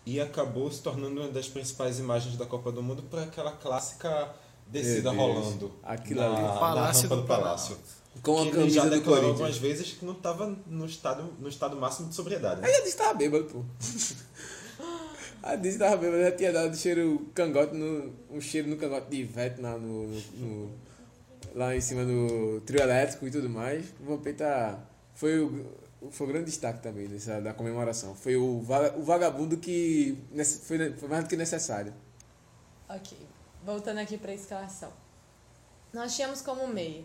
e 0.04 0.20
acabou 0.20 0.70
se 0.70 0.82
tornando 0.82 1.20
uma 1.22 1.28
das 1.30 1.48
principais 1.48 1.98
imagens 1.98 2.36
da 2.36 2.44
Copa 2.46 2.70
do 2.70 2.82
Mundo 2.82 3.02
para 3.04 3.22
aquela 3.22 3.52
clássica 3.52 4.30
descida 4.68 5.10
rolando 5.10 5.72
Aquilo 5.82 6.20
na, 6.20 6.26
ali. 6.34 6.42
na 6.42 6.52
Palácio 6.52 7.08
rampa 7.08 7.16
do 7.22 7.26
Palácio. 7.26 7.76
Com 8.22 8.38
a 8.38 8.42
Que 8.42 8.48
ele 8.48 8.56
camisa 8.56 8.74
já 8.74 8.84
do 8.84 8.90
declarou 8.90 9.04
Corinthians. 9.22 9.40
algumas 9.40 9.56
vezes 9.58 9.92
que 9.92 10.04
não 10.04 10.12
estava 10.14 10.56
no 10.66 10.86
estado, 10.86 11.24
no 11.38 11.48
estado 11.48 11.76
máximo 11.76 12.08
de 12.08 12.14
sobriedade. 12.14 12.60
né? 12.60 12.66
Aí 12.68 12.72
já 12.74 12.80
disse 12.80 12.96
que 12.96 13.02
tava 13.02 13.14
bêbado, 13.14 13.44
pô. 13.44 13.62
Aí 15.46 15.56
disse 15.58 15.78
que 15.78 15.84
tava 15.84 15.96
bêbado, 15.96 16.22
já 16.22 16.32
tinha 16.32 16.52
dado 16.52 16.76
cheiro 16.76 17.30
cangote, 17.34 17.74
no, 17.74 18.12
um 18.30 18.40
cheiro 18.40 18.68
no 18.68 18.76
cangote 18.76 19.08
de 19.10 19.16
Ivete 19.18 19.60
lá, 19.60 19.78
no, 19.78 20.06
no- 20.08 20.20
no- 20.42 20.72
lá 21.54 21.74
em 21.76 21.80
cima 21.80 22.04
do 22.04 22.60
trio 22.62 22.80
elétrico 22.82 23.26
e 23.26 23.30
tudo 23.30 23.48
mais. 23.48 23.86
O 24.00 24.04
Vampeta 24.06 24.78
foi 25.14 25.40
o, 25.40 25.48
foi 26.10 26.26
o 26.26 26.30
grande 26.30 26.46
destaque 26.46 26.82
também 26.82 27.06
dessa, 27.08 27.40
da 27.40 27.54
comemoração. 27.54 28.14
Foi 28.14 28.36
o, 28.36 28.58
o 28.98 29.02
vagabundo 29.04 29.56
que 29.58 30.18
foi, 30.64 30.92
foi 30.94 31.08
mais 31.08 31.24
do 31.24 31.30
que 31.30 31.36
necessário. 31.36 31.92
Ok, 32.88 33.16
voltando 33.64 33.98
aqui 33.98 34.16
para 34.18 34.32
a 34.32 34.34
escalação. 34.34 34.92
Nós 35.92 36.14
tínhamos 36.14 36.42
como 36.42 36.66
meia 36.68 37.04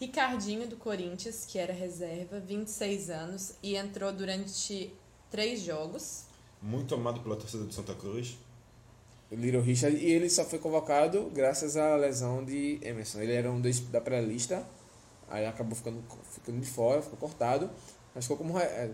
Ricardinho 0.00 0.66
do 0.68 0.76
Corinthians, 0.76 1.44
que 1.46 1.58
era 1.58 1.72
reserva, 1.72 2.38
26 2.40 3.10
anos, 3.10 3.54
e 3.62 3.76
entrou 3.76 4.12
durante 4.12 4.92
três 5.30 5.60
jogos. 5.60 6.24
Muito 6.60 6.94
amado 6.94 7.20
pela 7.20 7.36
torcida 7.36 7.64
do 7.64 7.72
Santa 7.72 7.94
Cruz. 7.94 8.36
Little 9.30 9.60
Richard, 9.60 9.94
e 9.96 10.10
ele 10.10 10.30
só 10.30 10.44
foi 10.44 10.58
convocado 10.58 11.30
graças 11.34 11.76
à 11.76 11.94
lesão 11.96 12.44
de 12.44 12.78
Emerson. 12.82 13.20
Ele 13.20 13.34
era 13.34 13.50
um 13.50 13.60
dos 13.60 13.78
da 13.80 14.00
pré-lista, 14.00 14.66
aí 15.28 15.44
acabou 15.44 15.76
ficando, 15.76 16.02
ficando 16.32 16.58
de 16.60 16.66
fora, 16.66 17.02
ficou 17.02 17.18
cortado, 17.18 17.68
mas 18.14 18.24
ficou 18.24 18.38
como 18.38 18.58
é, 18.58 18.90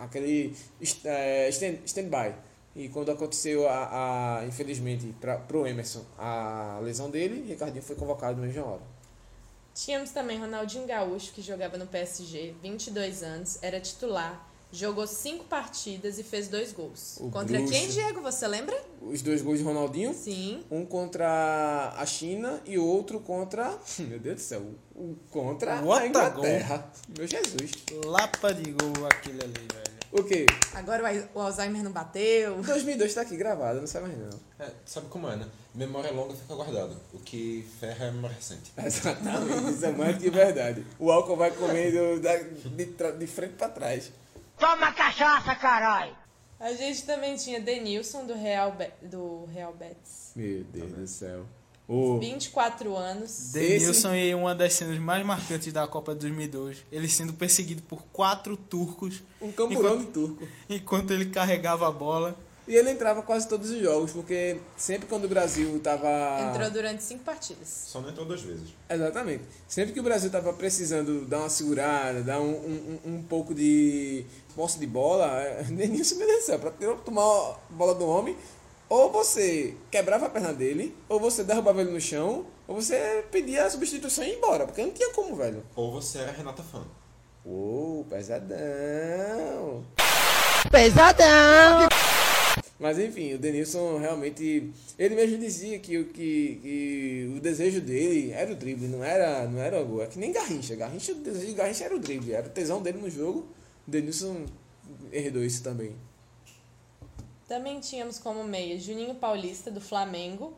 aquele 0.00 0.54
est- 0.80 1.06
é, 1.06 1.48
stand- 1.50 1.78
stand-by. 1.84 2.34
E 2.74 2.88
quando 2.88 3.10
aconteceu, 3.12 3.66
a, 3.68 4.38
a, 4.40 4.46
infelizmente, 4.46 5.14
para 5.20 5.56
o 5.56 5.66
Emerson, 5.66 6.04
a 6.18 6.80
lesão 6.82 7.08
dele, 7.08 7.46
Ricardinho 7.48 7.82
foi 7.82 7.94
convocado 7.96 8.38
na 8.40 8.46
mesma 8.46 8.64
hora. 8.66 8.82
Tínhamos 9.72 10.10
também 10.10 10.38
Ronaldinho 10.38 10.86
Gaúcho, 10.86 11.32
que 11.32 11.40
jogava 11.40 11.78
no 11.78 11.86
PSG, 11.86 12.54
22 12.60 13.22
anos, 13.22 13.58
era 13.62 13.80
titular, 13.80 14.46
jogou 14.72 15.06
cinco 15.06 15.44
partidas 15.44 16.18
e 16.18 16.22
fez 16.22 16.48
dois 16.48 16.72
gols. 16.72 17.16
O 17.20 17.30
Contra 17.30 17.56
bruxo. 17.58 17.72
quem, 17.72 17.88
Diego? 17.88 18.20
Você 18.22 18.46
lembra? 18.46 18.76
Os 19.00 19.22
dois 19.22 19.40
gols 19.42 19.58
de 19.58 19.64
Ronaldinho, 19.64 20.12
Sim. 20.14 20.64
um 20.70 20.84
contra 20.84 21.94
a 21.96 22.04
China 22.06 22.60
e 22.66 22.76
outro 22.78 23.20
contra, 23.20 23.78
meu 24.00 24.18
Deus 24.18 24.36
do 24.36 24.40
céu, 24.42 24.62
um 24.94 25.14
contra 25.30 25.80
What 25.82 26.04
a 26.04 26.08
Inglaterra. 26.08 26.90
Meu 27.16 27.26
Jesus. 27.26 27.70
Lapa 28.04 28.52
de 28.52 28.72
gol 28.72 29.06
aquele 29.06 29.42
ali, 29.42 29.52
velho. 29.52 29.96
O 30.12 30.22
quê? 30.22 30.46
Agora 30.72 31.02
o 31.02 31.06
Al- 31.06 31.28
o 31.34 31.40
Alzheimer 31.46 31.82
não 31.82 31.90
bateu. 31.92 32.62
2002 32.62 33.12
tá 33.12 33.20
aqui 33.22 33.36
gravado, 33.36 33.80
não 33.80 33.86
sabe 33.86 34.06
mais 34.08 34.18
não. 34.18 34.38
É, 34.66 34.70
sabe 34.86 35.08
como 35.08 35.28
é, 35.28 35.36
né? 35.36 35.46
Memória 35.74 36.10
longa 36.12 36.34
fica 36.34 36.54
guardada. 36.54 36.96
O 37.12 37.18
que 37.18 37.66
ferra 37.80 38.06
é 38.06 38.10
memória 38.10 38.34
recente. 38.36 38.72
Exatamente, 38.82 39.72
isso 39.74 39.84
é 39.84 39.92
mais 39.92 40.16
que 40.16 40.30
verdade. 40.30 40.86
O 40.98 41.10
álcool 41.10 41.36
vai 41.36 41.50
comendo 41.50 42.20
de, 42.74 42.86
tra- 42.86 43.10
de 43.10 43.26
frente 43.26 43.54
pra 43.54 43.68
trás. 43.68 44.10
Toma 44.58 44.92
cachaça, 44.92 45.54
caralho! 45.54 46.14
A 46.58 46.72
gente 46.72 47.02
também 47.04 47.36
tinha 47.36 47.60
Denilson, 47.60 48.24
do 48.24 48.34
Real, 48.34 48.72
Be- 48.72 48.90
do 49.02 49.44
Real 49.52 49.74
Betis. 49.74 50.32
Meu 50.34 50.64
Deus 50.64 50.92
do 50.92 51.06
céu. 51.06 51.44
O 51.86 52.18
24 52.18 52.96
anos. 52.96 53.50
Denilson 53.52 54.14
e 54.14 54.34
uma 54.34 54.54
das 54.54 54.72
cenas 54.72 54.98
mais 54.98 55.24
marcantes 55.24 55.72
da 55.72 55.86
Copa 55.86 56.14
de 56.14 56.20
2002. 56.20 56.78
Ele 56.90 57.08
sendo 57.08 57.34
perseguido 57.34 57.82
por 57.82 58.02
quatro 58.12 58.56
turcos. 58.56 59.22
um 59.40 59.52
camburão 59.52 59.80
enquanto, 59.96 60.06
de 60.06 60.12
turco. 60.12 60.48
enquanto 60.68 61.10
ele 61.12 61.26
carregava 61.26 61.86
a 61.86 61.92
bola. 61.92 62.34
E 62.66 62.74
ele 62.74 62.90
entrava 62.90 63.22
quase 63.22 63.46
todos 63.46 63.70
os 63.70 63.80
jogos, 63.80 64.10
porque 64.10 64.56
sempre 64.76 65.06
quando 65.06 65.26
o 65.26 65.28
Brasil 65.28 65.78
tava. 65.78 66.08
Entrou 66.50 66.68
durante 66.70 67.00
cinco 67.04 67.22
partidas. 67.22 67.68
Só 67.86 68.00
não 68.00 68.08
entrou 68.08 68.26
duas 68.26 68.40
vezes. 68.42 68.70
Exatamente. 68.90 69.44
Sempre 69.68 69.92
que 69.92 70.00
o 70.00 70.02
Brasil 70.02 70.30
tava 70.30 70.52
precisando 70.54 71.24
dar 71.26 71.40
uma 71.40 71.48
segurada, 71.48 72.22
dar 72.24 72.40
um, 72.40 72.50
um, 72.50 72.98
um- 73.04 73.14
um 73.18 73.22
pouco 73.22 73.54
de 73.54 74.26
posse 74.56 74.78
de 74.80 74.86
bola, 74.86 75.40
é, 75.42 75.62
do 75.68 76.42
céu, 76.42 76.58
pra 76.58 76.70
ter- 76.70 76.96
tomar 77.04 77.22
a 77.22 77.56
bola 77.70 77.94
do 77.94 78.06
homem, 78.06 78.36
ou 78.88 79.12
você 79.12 79.74
quebrava 79.90 80.26
a 80.26 80.30
perna 80.30 80.52
dele, 80.52 80.96
ou 81.08 81.20
você 81.20 81.44
derrubava 81.44 81.82
ele 81.82 81.90
no 81.90 82.00
chão, 82.00 82.46
ou 82.66 82.74
você 82.76 83.24
pedia 83.30 83.64
a 83.64 83.70
substituição 83.70 84.24
e 84.24 84.28
ia 84.30 84.36
embora, 84.36 84.64
porque 84.66 84.82
não 84.82 84.90
tinha 84.92 85.10
como, 85.12 85.36
velho. 85.36 85.62
Ou 85.76 85.92
você 85.92 86.18
era 86.18 86.32
Renata 86.32 86.62
Fã. 86.62 86.82
Ô, 87.44 88.04
pesadão. 88.10 89.84
Pesadão! 90.70 91.88
Mas 92.78 92.98
enfim, 92.98 93.34
o 93.34 93.38
Denilson 93.38 93.98
realmente. 93.98 94.70
Ele 94.98 95.14
mesmo 95.14 95.38
dizia 95.38 95.78
que, 95.78 95.96
o- 95.98 96.04
que, 96.06 96.58
que 96.62 97.32
o 97.36 97.40
desejo 97.40 97.80
dele 97.80 98.32
era 98.32 98.52
o 98.52 98.54
drible, 98.56 98.86
não 98.88 99.02
era, 99.02 99.46
não 99.46 99.60
era 99.60 99.80
o 99.80 99.86
gol. 99.86 100.02
É 100.02 100.06
que 100.06 100.18
nem 100.18 100.30
Garrincha. 100.32 100.74
Garrincha, 100.74 101.12
o 101.12 101.16
desejo 101.16 101.46
de 101.46 101.54
Garrincha 101.54 101.84
era 101.84 101.96
o 101.96 101.98
drible, 101.98 102.34
era 102.34 102.46
o 102.46 102.50
tesão 102.50 102.82
dele 102.82 102.98
no 102.98 103.08
jogo. 103.08 103.46
Denilson 103.86 104.46
herdou 105.12 105.42
isso 105.44 105.62
também. 105.62 105.94
Também 107.48 107.78
tínhamos 107.80 108.18
como 108.18 108.42
meia 108.44 108.78
Juninho 108.78 109.14
Paulista, 109.14 109.70
do 109.70 109.80
Flamengo. 109.80 110.52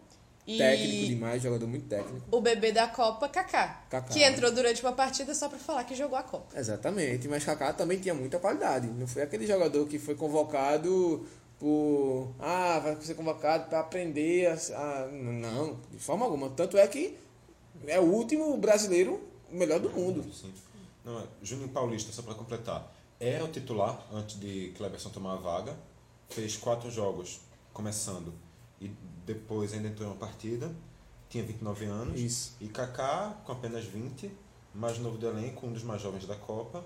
E 0.47 0.57
Técnico 0.57 1.07
demais, 1.09 1.43
jogador 1.43 1.67
muito 1.67 1.87
técnico. 1.89 2.25
o 2.31 2.41
bebê 2.41 2.73
da 2.73 2.89
Copa, 2.89 3.29
Kaká. 3.29 3.85
Kaká. 3.91 4.09
Que 4.15 4.23
entrou 4.23 4.51
durante 4.51 4.81
uma 4.81 4.93
partida 4.93 5.35
só 5.35 5.47
pra 5.47 5.59
falar 5.59 5.85
que 5.85 5.95
jogou 5.95 6.17
a 6.17 6.23
Copa. 6.23 6.59
Exatamente, 6.59 7.29
mas 7.29 7.45
Kaká 7.45 7.75
também 7.75 7.99
tinha 7.99 8.15
muita 8.15 8.39
qualidade. 8.39 8.87
Não 8.87 9.07
foi 9.07 9.21
aquele 9.21 9.47
jogador 9.47 9.87
que 9.87 9.99
foi 9.99 10.15
convocado 10.15 11.27
por. 11.59 12.33
Ah, 12.39 12.79
vai 12.79 12.97
ser 13.03 13.15
convocado 13.15 13.69
para 13.69 13.81
aprender. 13.81 14.47
A, 14.47 14.55
a- 15.05 15.09
não, 15.09 15.79
de 15.93 15.99
forma 15.99 16.25
alguma. 16.25 16.49
Tanto 16.49 16.79
é 16.79 16.87
que 16.89 17.19
é 17.87 18.01
o 18.01 18.05
último 18.05 18.57
brasileiro 18.57 19.21
melhor 19.51 19.81
do 19.81 19.91
mundo. 19.91 20.25
Sim. 20.33 20.51
Não, 21.05 21.19
é, 21.21 21.25
Juninho 21.43 21.69
Paulista, 21.69 22.11
só 22.11 22.23
para 22.23 22.33
completar, 22.35 22.91
era 23.21 23.45
o 23.45 23.49
titular 23.49 24.01
antes 24.13 24.39
de 24.39 24.73
Cleberson 24.77 25.11
tomar 25.11 25.35
a 25.35 25.37
vaga. 25.37 25.77
Fez 26.29 26.57
quatro 26.57 26.91
jogos 26.91 27.41
começando 27.73 28.33
e 28.81 28.89
depois 29.25 29.73
ainda 29.73 29.89
entrou 29.89 30.09
em 30.09 30.13
uma 30.13 30.19
partida. 30.19 30.71
Tinha 31.29 31.45
29 31.45 31.85
anos. 31.85 32.21
Isso. 32.21 32.57
E 32.61 32.69
Kaká, 32.69 33.37
com 33.45 33.53
apenas 33.53 33.85
20, 33.85 34.31
mais 34.75 34.99
novo 34.99 35.19
do 35.19 35.27
elenco, 35.27 35.67
um 35.67 35.73
dos 35.73 35.83
mais 35.83 36.01
jovens 36.01 36.27
da 36.27 36.37
Copa. 36.37 36.85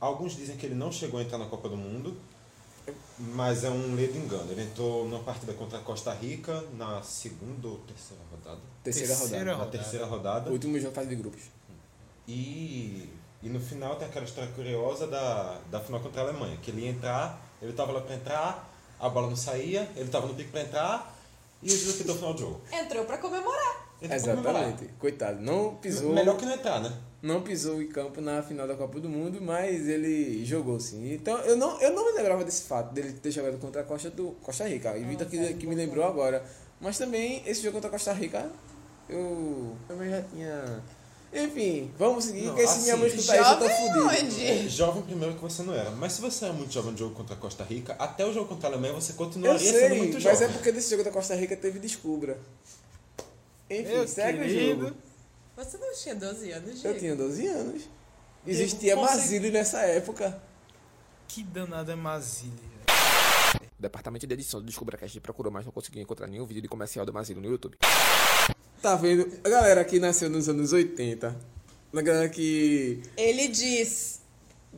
Alguns 0.00 0.36
dizem 0.36 0.56
que 0.56 0.66
ele 0.66 0.74
não 0.74 0.92
chegou 0.92 1.18
a 1.20 1.22
entrar 1.22 1.38
na 1.38 1.46
Copa 1.46 1.68
do 1.68 1.76
Mundo, 1.76 2.16
mas 3.18 3.64
é 3.64 3.70
um 3.70 3.94
ledo 3.94 4.18
engano. 4.18 4.50
Ele 4.52 4.62
entrou 4.62 5.08
numa 5.08 5.22
partida 5.22 5.52
contra 5.54 5.78
a 5.78 5.82
Costa 5.82 6.12
Rica 6.12 6.62
na 6.76 7.02
segunda 7.02 7.68
ou 7.68 7.78
terceira 7.78 8.22
rodada. 8.30 8.60
Terceira, 8.82 9.08
Terceira 9.16 9.52
rodada. 9.52 9.64
Na 9.64 9.70
terceira 9.70 10.06
rodada. 10.06 10.50
O 10.50 10.52
último 10.52 10.78
jogo 10.78 10.94
fase 10.94 11.08
de 11.08 11.16
grupos. 11.16 11.42
E, 12.26 13.08
e 13.44 13.48
no 13.48 13.60
final 13.60 13.96
tem 13.96 14.08
aquela 14.08 14.24
história 14.24 14.50
curiosa 14.52 15.06
da, 15.06 15.58
da 15.70 15.78
final 15.78 16.00
contra 16.00 16.22
a 16.22 16.24
Alemanha, 16.24 16.56
que 16.62 16.70
ele 16.70 16.80
ia 16.80 16.90
entrar, 16.90 17.40
ele 17.60 17.72
estava 17.72 17.92
lá 17.92 18.00
para 18.00 18.14
entrar, 18.14 18.74
a 18.98 19.08
bola 19.08 19.28
não 19.28 19.36
saía, 19.36 19.88
ele 19.94 20.06
estava 20.06 20.26
no 20.26 20.34
pico 20.34 20.50
para 20.50 20.62
entrar 20.62 21.14
e 21.62 21.66
o 21.66 21.76
juiz 21.76 21.94
apitou 21.94 22.14
o 22.14 22.18
final 22.18 22.34
do 22.34 22.40
jogo. 22.40 22.60
Entrou 22.72 23.04
pra 23.04 23.18
comemorar. 23.18 23.84
Ele 24.00 24.18
foi 24.18 24.30
comemorar. 24.30 24.62
Exatamente. 24.62 24.92
Coitado. 24.98 25.40
Não 25.40 25.76
pisou. 25.76 26.12
Melhor 26.12 26.36
que 26.36 26.46
não 26.46 26.54
entrar, 26.54 26.80
né? 26.80 26.92
Não 27.22 27.42
pisou 27.42 27.80
em 27.80 27.88
campo 27.88 28.20
na 28.20 28.42
final 28.42 28.68
da 28.68 28.74
Copa 28.74 29.00
do 29.00 29.08
Mundo, 29.08 29.40
mas 29.40 29.88
ele 29.88 30.44
jogou 30.44 30.78
sim. 30.78 31.14
Então 31.14 31.38
eu 31.38 31.56
não, 31.56 31.80
eu 31.80 31.92
não 31.94 32.04
me 32.04 32.12
lembrava 32.12 32.44
desse 32.44 32.64
fato 32.64 32.92
dele 32.92 33.14
ter 33.14 33.30
jogado 33.30 33.58
contra 33.58 33.80
a 33.80 33.84
Costa, 33.84 34.10
do, 34.10 34.32
Costa 34.42 34.68
Rica. 34.68 34.96
E 34.96 35.04
Vitor 35.04 35.26
que, 35.26 35.54
que 35.54 35.66
me 35.66 35.74
lembrou 35.74 36.04
agora. 36.04 36.44
Mas 36.80 36.98
também 36.98 37.42
esse 37.46 37.62
jogo 37.62 37.74
contra 37.74 37.88
a 37.88 37.92
Costa 37.92 38.12
Rica, 38.12 38.50
eu 39.08 39.74
também 39.88 40.10
já 40.10 40.22
tinha. 40.22 40.82
Enfim, 41.34 41.90
vamos 41.98 42.24
seguir, 42.26 42.44
porque 42.46 42.60
se 42.66 42.72
assim, 42.74 42.82
minha 42.84 42.96
mãe 42.96 43.08
escutar 43.08 43.40
isso, 43.40 43.50
eu 43.50 43.58
tô 43.58 43.68
jovem 43.68 43.76
fudido. 43.76 44.06
onde? 44.26 44.46
É, 44.46 44.68
jovem 44.68 45.02
primeiro 45.02 45.34
que 45.34 45.40
você 45.42 45.62
não 45.64 45.74
era. 45.74 45.90
Mas 45.90 46.12
se 46.12 46.20
você 46.20 46.44
era 46.44 46.54
muito 46.54 46.72
jovem 46.72 46.92
no 46.92 46.98
jogo 46.98 47.14
contra 47.14 47.34
a 47.34 47.38
Costa 47.38 47.64
Rica, 47.64 47.96
até 47.98 48.24
o 48.24 48.32
jogo 48.32 48.46
contra 48.48 48.68
a 48.68 48.72
Alemanha 48.72 48.92
você 48.94 49.12
Eu 49.12 49.16
continuaria 49.16 49.58
sendo 49.58 49.78
sei, 49.88 49.98
muito 49.98 50.14
mas 50.14 50.22
jovem. 50.22 50.46
é 50.48 50.52
porque 50.52 50.70
desse 50.72 50.90
jogo 50.90 51.02
da 51.02 51.10
Costa 51.10 51.34
Rica 51.34 51.56
teve 51.56 51.78
descubra. 51.80 52.38
Enfim, 53.68 53.82
Meu 53.88 54.06
segue 54.06 54.38
querido. 54.38 54.84
o 54.84 54.88
jogo. 54.88 54.96
Você 55.56 55.78
não 55.78 55.92
tinha 55.94 56.14
12 56.14 56.50
anos, 56.52 56.68
Eu 56.70 56.74
Diego? 56.74 56.98
tinha 56.98 57.16
12 57.16 57.46
anos. 57.46 57.82
Existia 58.46 58.94
consegui- 58.96 59.18
Basílio 59.18 59.52
nessa 59.52 59.80
época. 59.82 60.40
Que 61.26 61.42
danado 61.42 61.90
é. 61.90 61.94
O 61.94 62.73
departamento 63.84 64.26
de 64.26 64.34
edição 64.34 64.60
do 64.60 64.66
DescubraCast 64.66 65.20
procurou, 65.20 65.52
mas 65.52 65.64
não 65.64 65.72
conseguiu 65.72 66.02
encontrar 66.02 66.26
nenhum 66.26 66.44
vídeo 66.46 66.62
de 66.62 66.68
comercial 66.68 67.06
do 67.06 67.12
Mazilo 67.12 67.40
no 67.40 67.48
YouTube. 67.48 67.76
Tá 68.82 68.96
vendo? 68.96 69.30
A 69.44 69.48
galera 69.48 69.84
que 69.84 69.98
nasceu 69.98 70.28
nos 70.28 70.48
anos 70.48 70.72
80, 70.72 71.34
a 71.94 72.02
galera 72.02 72.28
que... 72.28 73.00
Ele 73.16 73.48
diz. 73.48 74.20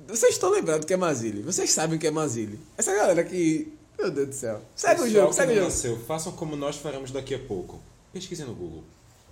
Vocês 0.07 0.35
estão 0.35 0.51
lembrados 0.51 0.85
que 0.85 0.93
é 0.93 0.97
Mazili. 0.97 1.43
Vocês 1.43 1.71
sabem 1.73 1.99
que 1.99 2.07
é 2.07 2.11
Mazili. 2.11 2.61
Essa 2.77 2.95
galera 2.95 3.25
que... 3.25 3.73
Meu 3.99 4.11
Deus 4.11 4.29
do 4.29 4.35
céu. 4.35 4.61
Segue 4.77 5.01
o 5.03 5.11
jogo, 5.11 5.33
segue 5.33 5.53
o 5.53 5.55
não 5.55 5.63
jogo. 5.63 5.73
nasceu, 5.73 5.99
façam 6.05 6.33
como 6.33 6.55
nós 6.55 6.77
faremos 6.77 7.11
daqui 7.11 7.35
a 7.35 7.39
pouco. 7.39 7.81
Pesquisem 8.13 8.45
no 8.45 8.55
Google. 8.55 8.85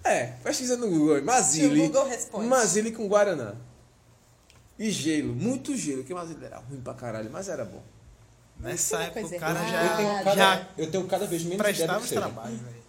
É, 0.02 0.26
pesquisa 0.42 0.76
no 0.76 0.88
Google. 0.88 1.16
aí. 1.16 1.22
Mazili. 1.22 1.76
Se 1.76 1.82
o 1.82 1.86
Google 1.86 2.06
responde. 2.08 2.46
Mazili 2.46 2.92
com 2.92 3.06
Guaraná. 3.06 3.54
E 4.78 4.90
gelo. 4.90 5.34
Muito 5.34 5.76
gelo. 5.76 6.02
Que 6.02 6.12
Mazili 6.14 6.44
era 6.44 6.58
ruim 6.58 6.80
pra 6.80 6.94
caralho, 6.94 7.30
mas 7.30 7.48
era 7.48 7.64
bom. 7.64 7.82
Nessa 8.58 9.02
época 9.02 9.26
o 9.26 9.38
cara 9.40 9.60
errada. 9.60 9.84
Eu 9.84 9.96
tenho 9.96 10.08
já, 10.18 10.24
cada, 10.24 10.34
já 10.36 10.68
eu 10.78 10.90
tenho 10.90 11.06
cada 11.06 11.26
vez 11.26 11.42
menos 11.44 11.60
ideia 11.60 11.72
do 11.72 11.76
prestava 11.76 11.98
que 11.98 12.04
os 12.04 12.08
seja. 12.08 12.20
trabalhos, 12.20 12.60
velho. 12.60 12.82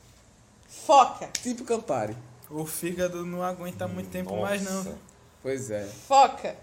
Foca. 0.68 1.28
Tipo 1.42 1.64
Campari. 1.64 2.16
O 2.50 2.66
fígado 2.66 3.26
não 3.26 3.42
aguenta 3.44 3.88
muito 3.88 4.10
tempo 4.10 4.40
mais 4.40 4.62
não. 4.62 4.72
Nossa. 4.84 4.98
Pois 5.42 5.70
é. 5.72 5.86
Foca. 5.86 6.56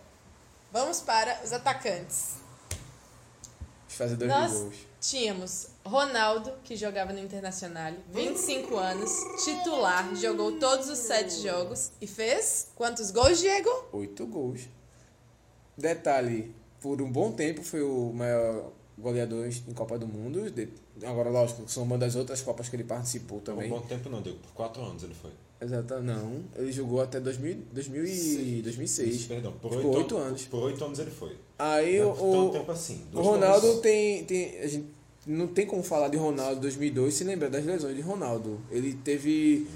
Vamos 0.72 1.00
para 1.00 1.40
os 1.44 1.52
atacantes. 1.52 2.36
Os 3.88 3.94
fazedores 3.96 4.32
Nós 4.32 4.52
de 4.52 4.58
gols. 4.58 4.74
tínhamos 5.00 5.66
Ronaldo, 5.84 6.52
que 6.64 6.76
jogava 6.76 7.12
no 7.12 7.18
Internacional, 7.18 7.92
25 8.10 8.76
anos, 8.76 9.10
titular, 9.44 10.14
jogou 10.14 10.52
todos 10.58 10.88
os 10.88 10.98
sete 10.98 11.42
jogos 11.42 11.90
e 12.00 12.06
fez 12.06 12.68
quantos 12.74 13.10
gols, 13.10 13.38
Diego? 13.40 13.68
Oito 13.92 14.24
gols. 14.26 14.62
Detalhe, 15.76 16.54
por 16.80 17.02
um 17.02 17.10
bom 17.10 17.32
tempo 17.32 17.62
foi 17.62 17.82
o 17.82 18.12
maior 18.14 18.70
goleador 19.02 19.46
em 19.46 19.72
Copa 19.74 19.98
do 19.98 20.06
Mundo. 20.06 20.40
Agora, 21.04 21.28
lógico, 21.28 21.62
são 21.66 21.82
uma 21.82 21.98
das 21.98 22.14
outras 22.16 22.40
Copas 22.40 22.68
que 22.68 22.76
ele 22.76 22.84
participou 22.84 23.40
Por 23.40 23.52
um 23.52 23.56
também. 23.56 23.68
bom 23.70 23.80
tempo 23.80 24.08
não, 24.08 24.22
Diego. 24.22 24.38
Por 24.38 24.52
quatro 24.52 24.82
anos 24.82 25.02
ele 25.02 25.14
foi. 25.14 25.30
Exato, 25.60 26.00
não. 26.00 26.42
Ele 26.56 26.72
jogou 26.72 27.00
até 27.00 27.20
2000, 27.20 27.56
2000 27.72 28.04
e 28.04 28.62
2006. 28.62 29.24
Perdão, 29.26 29.52
por 29.60 29.72
oito, 29.76 29.88
oito 29.90 30.16
anos. 30.16 30.42
Por 30.46 30.62
oito 30.64 30.84
anos 30.84 30.98
ele 30.98 31.10
foi. 31.10 31.36
Aí 31.58 32.00
Não 32.00 32.10
o, 32.10 32.16
por 32.16 32.30
tanto 32.32 32.46
o, 32.46 32.50
tempo 32.52 32.72
assim. 32.72 33.02
o 33.12 33.20
Ronaldo 33.20 33.66
anos. 33.68 33.80
tem, 33.80 34.24
tem. 34.24 34.58
A 34.58 34.66
gente 34.66 34.86
não 35.26 35.46
tem 35.46 35.64
como 35.66 35.82
falar 35.84 36.08
de 36.08 36.16
Ronaldo 36.16 36.60
2002 36.62 37.14
sem 37.14 37.26
lembrar 37.26 37.48
das 37.48 37.64
lesões 37.64 37.94
de 37.94 38.02
Ronaldo. 38.02 38.60
Ele 38.72 38.94
teve 39.04 39.68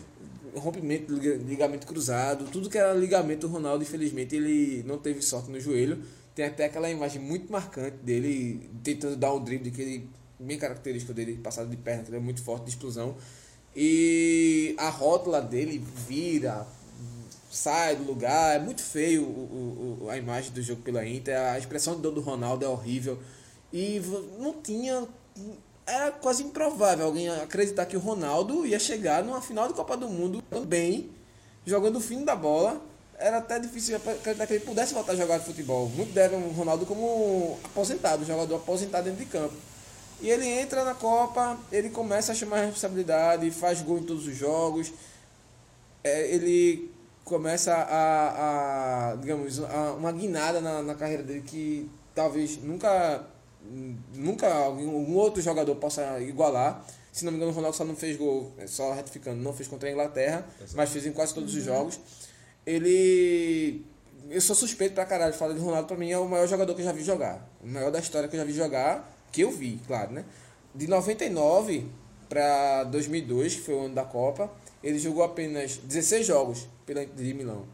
rompimento 0.56 1.06
do 1.14 1.20
liga- 1.20 1.36
ligamento 1.36 1.86
cruzado, 1.86 2.46
tudo 2.50 2.68
que 2.70 2.78
era 2.78 2.92
ligamento 2.94 3.46
do 3.46 3.52
Ronaldo, 3.52 3.84
infelizmente, 3.84 4.34
ele 4.34 4.82
não 4.86 4.98
teve 4.98 5.20
sorte 5.22 5.50
no 5.50 5.60
joelho. 5.60 5.98
Tem 6.36 6.44
até 6.44 6.66
aquela 6.66 6.88
imagem 6.90 7.20
muito 7.20 7.50
marcante 7.50 7.96
dele 7.96 8.70
tentando 8.84 9.16
dar 9.16 9.32
o 9.32 9.40
drible, 9.40 9.70
que 9.72 9.80
ele, 9.82 10.10
bem 10.38 10.58
característico 10.58 11.12
dele, 11.14 11.38
passado 11.38 11.68
de 11.68 11.76
perna, 11.78 12.04
que 12.04 12.10
ele 12.10 12.18
é 12.18 12.20
muito 12.20 12.42
forte 12.42 12.64
de 12.64 12.70
explosão. 12.70 13.16
E 13.74 14.74
a 14.78 14.90
rótula 14.90 15.40
dele 15.40 15.82
vira, 16.06 16.66
sai 17.50 17.96
do 17.96 18.04
lugar, 18.04 18.56
é 18.56 18.58
muito 18.58 18.82
feio 18.82 19.22
o, 19.22 19.98
o- 20.04 20.10
a 20.10 20.16
imagem 20.18 20.52
do 20.52 20.60
jogo 20.62 20.82
pela 20.82 21.06
Inter, 21.06 21.38
a 21.40 21.58
expressão 21.58 21.96
de 21.96 22.02
dor 22.02 22.12
do 22.12 22.20
Ronaldo 22.20 22.64
é 22.64 22.68
horrível. 22.68 23.18
E 23.72 24.00
não 24.38 24.60
tinha. 24.62 25.08
Era 25.86 26.10
quase 26.10 26.42
improvável 26.42 27.06
alguém 27.06 27.28
acreditar 27.30 27.86
que 27.86 27.96
o 27.96 28.00
Ronaldo 28.00 28.66
ia 28.66 28.78
chegar 28.78 29.24
numa 29.24 29.40
final 29.40 29.68
de 29.68 29.74
Copa 29.74 29.96
do 29.96 30.08
Mundo 30.08 30.42
bem, 30.66 31.10
jogando 31.64 31.96
o 31.96 32.00
fim 32.00 32.24
da 32.24 32.36
bola. 32.36 32.80
Era 33.18 33.38
até 33.38 33.58
difícil 33.58 33.96
acreditar 33.96 34.46
que 34.46 34.54
ele 34.54 34.64
pudesse 34.64 34.92
voltar 34.92 35.12
a 35.12 35.16
jogar 35.16 35.40
futebol. 35.40 35.88
Muito 35.88 36.12
deram 36.12 36.38
o 36.38 36.52
Ronaldo 36.52 36.84
como 36.84 37.58
aposentado, 37.64 38.24
jogador 38.24 38.56
aposentado 38.56 39.04
dentro 39.04 39.24
de 39.24 39.30
campo. 39.30 39.54
E 40.20 40.28
ele 40.30 40.46
entra 40.46 40.84
na 40.84 40.94
Copa, 40.94 41.58
ele 41.72 41.90
começa 41.90 42.32
a 42.32 42.34
chamar 42.34 42.58
a 42.58 42.64
responsabilidade, 42.64 43.50
faz 43.50 43.80
gol 43.82 43.98
em 43.98 44.02
todos 44.02 44.26
os 44.26 44.36
jogos. 44.36 44.92
É, 46.04 46.28
ele 46.34 46.90
começa 47.24 47.74
a, 47.74 49.12
a 49.12 49.16
digamos, 49.16 49.60
a- 49.60 49.94
uma 49.98 50.12
guinada 50.12 50.60
na, 50.60 50.82
na 50.82 50.94
carreira 50.94 51.22
dele 51.22 51.42
que 51.42 51.90
talvez 52.14 52.58
nunca, 52.62 53.24
nunca 54.14 54.46
algum, 54.54 54.94
algum 54.96 55.14
outro 55.16 55.42
jogador 55.42 55.74
possa 55.76 56.20
igualar. 56.20 56.84
Se 57.12 57.24
não 57.24 57.32
me 57.32 57.38
engano, 57.38 57.50
o 57.52 57.54
Ronaldo 57.54 57.76
só 57.76 57.84
não 57.84 57.96
fez 57.96 58.16
gol, 58.16 58.52
só 58.66 58.92
retificando, 58.92 59.42
não 59.42 59.52
fez 59.54 59.66
contra 59.68 59.88
a 59.88 59.92
Inglaterra, 59.92 60.46
mas 60.74 60.90
fez 60.90 61.06
em 61.06 61.12
quase 61.12 61.32
todos 61.34 61.54
os 61.54 61.64
jogos. 61.64 61.98
Ele. 62.66 63.84
Eu 64.28 64.40
sou 64.40 64.56
suspeito 64.56 64.94
pra 64.94 65.06
caralho 65.06 65.32
de 65.32 65.38
falar 65.38 65.54
de 65.54 65.60
Ronaldo, 65.60 65.86
pra 65.86 65.96
mim 65.96 66.10
é 66.10 66.18
o 66.18 66.28
maior 66.28 66.48
jogador 66.48 66.74
que 66.74 66.80
eu 66.80 66.84
já 66.84 66.92
vi 66.92 67.04
jogar. 67.04 67.48
O 67.62 67.66
maior 67.66 67.92
da 67.92 68.00
história 68.00 68.28
que 68.28 68.34
eu 68.34 68.40
já 68.40 68.44
vi 68.44 68.52
jogar, 68.52 69.08
que 69.30 69.42
eu 69.42 69.52
vi, 69.52 69.80
claro, 69.86 70.12
né? 70.12 70.24
De 70.74 70.88
99 70.88 71.86
pra 72.28 72.82
2002, 72.84 73.54
que 73.54 73.60
foi 73.60 73.74
o 73.74 73.84
ano 73.84 73.94
da 73.94 74.04
Copa, 74.04 74.50
ele 74.82 74.98
jogou 74.98 75.22
apenas 75.22 75.76
16 75.76 76.26
jogos 76.26 76.68
pela 76.84 77.04
Inter 77.04 77.24
de 77.24 77.34
Milão. 77.34 77.66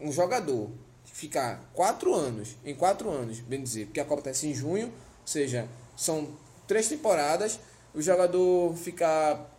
Um 0.00 0.12
jogador 0.12 0.70
ficar 1.04 1.68
4 1.74 2.14
anos, 2.14 2.56
em 2.64 2.76
4 2.76 3.10
anos, 3.10 3.40
bem 3.40 3.60
dizer, 3.60 3.86
porque 3.86 3.98
a 3.98 4.04
Copa 4.04 4.20
acontece 4.20 4.46
em 4.46 4.54
junho, 4.54 4.86
ou 4.86 4.92
seja, 5.26 5.68
são 5.96 6.28
três 6.66 6.88
temporadas, 6.88 7.58
o 7.92 8.00
jogador 8.00 8.76
ficar 8.76 9.57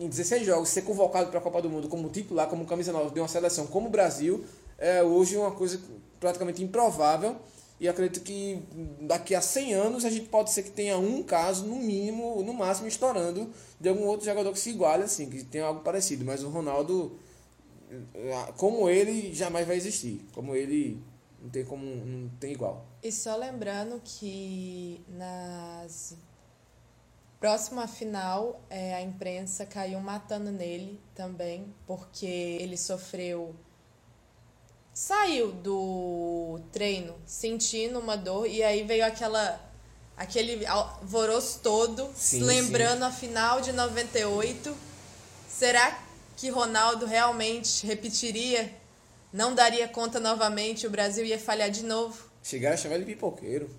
em 0.00 0.08
16 0.08 0.46
jogos, 0.46 0.70
ser 0.70 0.82
convocado 0.82 1.28
para 1.28 1.38
a 1.38 1.42
Copa 1.42 1.60
do 1.60 1.68
Mundo 1.68 1.86
como 1.86 2.08
titular, 2.08 2.48
como 2.48 2.64
camisa 2.64 2.90
nova 2.90 3.10
de 3.10 3.20
uma 3.20 3.28
seleção 3.28 3.66
como 3.66 3.88
o 3.88 3.90
Brasil, 3.90 4.42
é 4.78 5.02
hoje 5.02 5.36
uma 5.36 5.50
coisa 5.50 5.78
praticamente 6.18 6.62
improvável. 6.62 7.36
E 7.78 7.88
acredito 7.88 8.22
que 8.22 8.62
daqui 9.00 9.34
a 9.34 9.40
100 9.40 9.74
anos 9.74 10.04
a 10.04 10.10
gente 10.10 10.28
pode 10.28 10.50
ser 10.50 10.62
que 10.62 10.70
tenha 10.70 10.98
um 10.98 11.22
caso, 11.22 11.66
no 11.66 11.76
mínimo, 11.76 12.42
no 12.42 12.52
máximo, 12.52 12.88
estourando 12.88 13.50
de 13.78 13.88
algum 13.88 14.06
outro 14.06 14.26
jogador 14.26 14.52
que 14.52 14.58
se 14.58 14.70
iguale, 14.70 15.04
assim, 15.04 15.30
que 15.30 15.44
tenha 15.44 15.64
algo 15.64 15.80
parecido. 15.80 16.22
Mas 16.22 16.42
o 16.42 16.50
Ronaldo, 16.50 17.18
eh, 17.90 18.52
como 18.58 18.88
ele, 18.88 19.32
jamais 19.34 19.66
vai 19.66 19.76
existir. 19.78 20.20
Como 20.34 20.54
ele, 20.54 21.02
não 21.42 21.48
tem 21.48 21.64
como, 21.64 21.86
não 21.86 22.28
tem 22.38 22.52
igual. 22.52 22.84
E 23.02 23.10
só 23.10 23.34
lembrando 23.34 23.98
que 24.04 25.00
nas 25.08 26.14
próxima 27.40 27.88
final 27.88 28.62
é, 28.68 28.94
a 28.94 29.00
imprensa 29.00 29.64
caiu 29.64 29.98
matando 29.98 30.52
nele 30.52 31.00
também, 31.14 31.74
porque 31.86 32.26
ele 32.26 32.76
sofreu. 32.76 33.56
Saiu 34.92 35.50
do 35.50 36.60
treino 36.70 37.14
sentindo 37.24 37.98
uma 37.98 38.16
dor 38.16 38.46
e 38.46 38.62
aí 38.62 38.82
veio 38.84 39.06
aquela 39.06 39.58
aquele 40.16 40.66
alvoroço 40.66 41.60
todo, 41.62 42.10
Sim, 42.14 42.42
lembrando 42.42 43.04
a 43.04 43.10
final 43.10 43.62
de 43.62 43.72
98. 43.72 44.76
Será 45.48 45.98
que 46.36 46.50
Ronaldo 46.50 47.06
realmente 47.06 47.86
repetiria? 47.86 48.70
Não 49.32 49.54
daria 49.54 49.88
conta 49.88 50.20
novamente, 50.20 50.86
o 50.86 50.90
Brasil 50.90 51.24
ia 51.24 51.38
falhar 51.38 51.70
de 51.70 51.84
novo? 51.84 52.22
Chegaram 52.42 52.74
a 52.74 52.76
chamar 52.76 52.96
ele 52.96 53.04
de 53.04 53.14
pipoqueiro. 53.14 53.70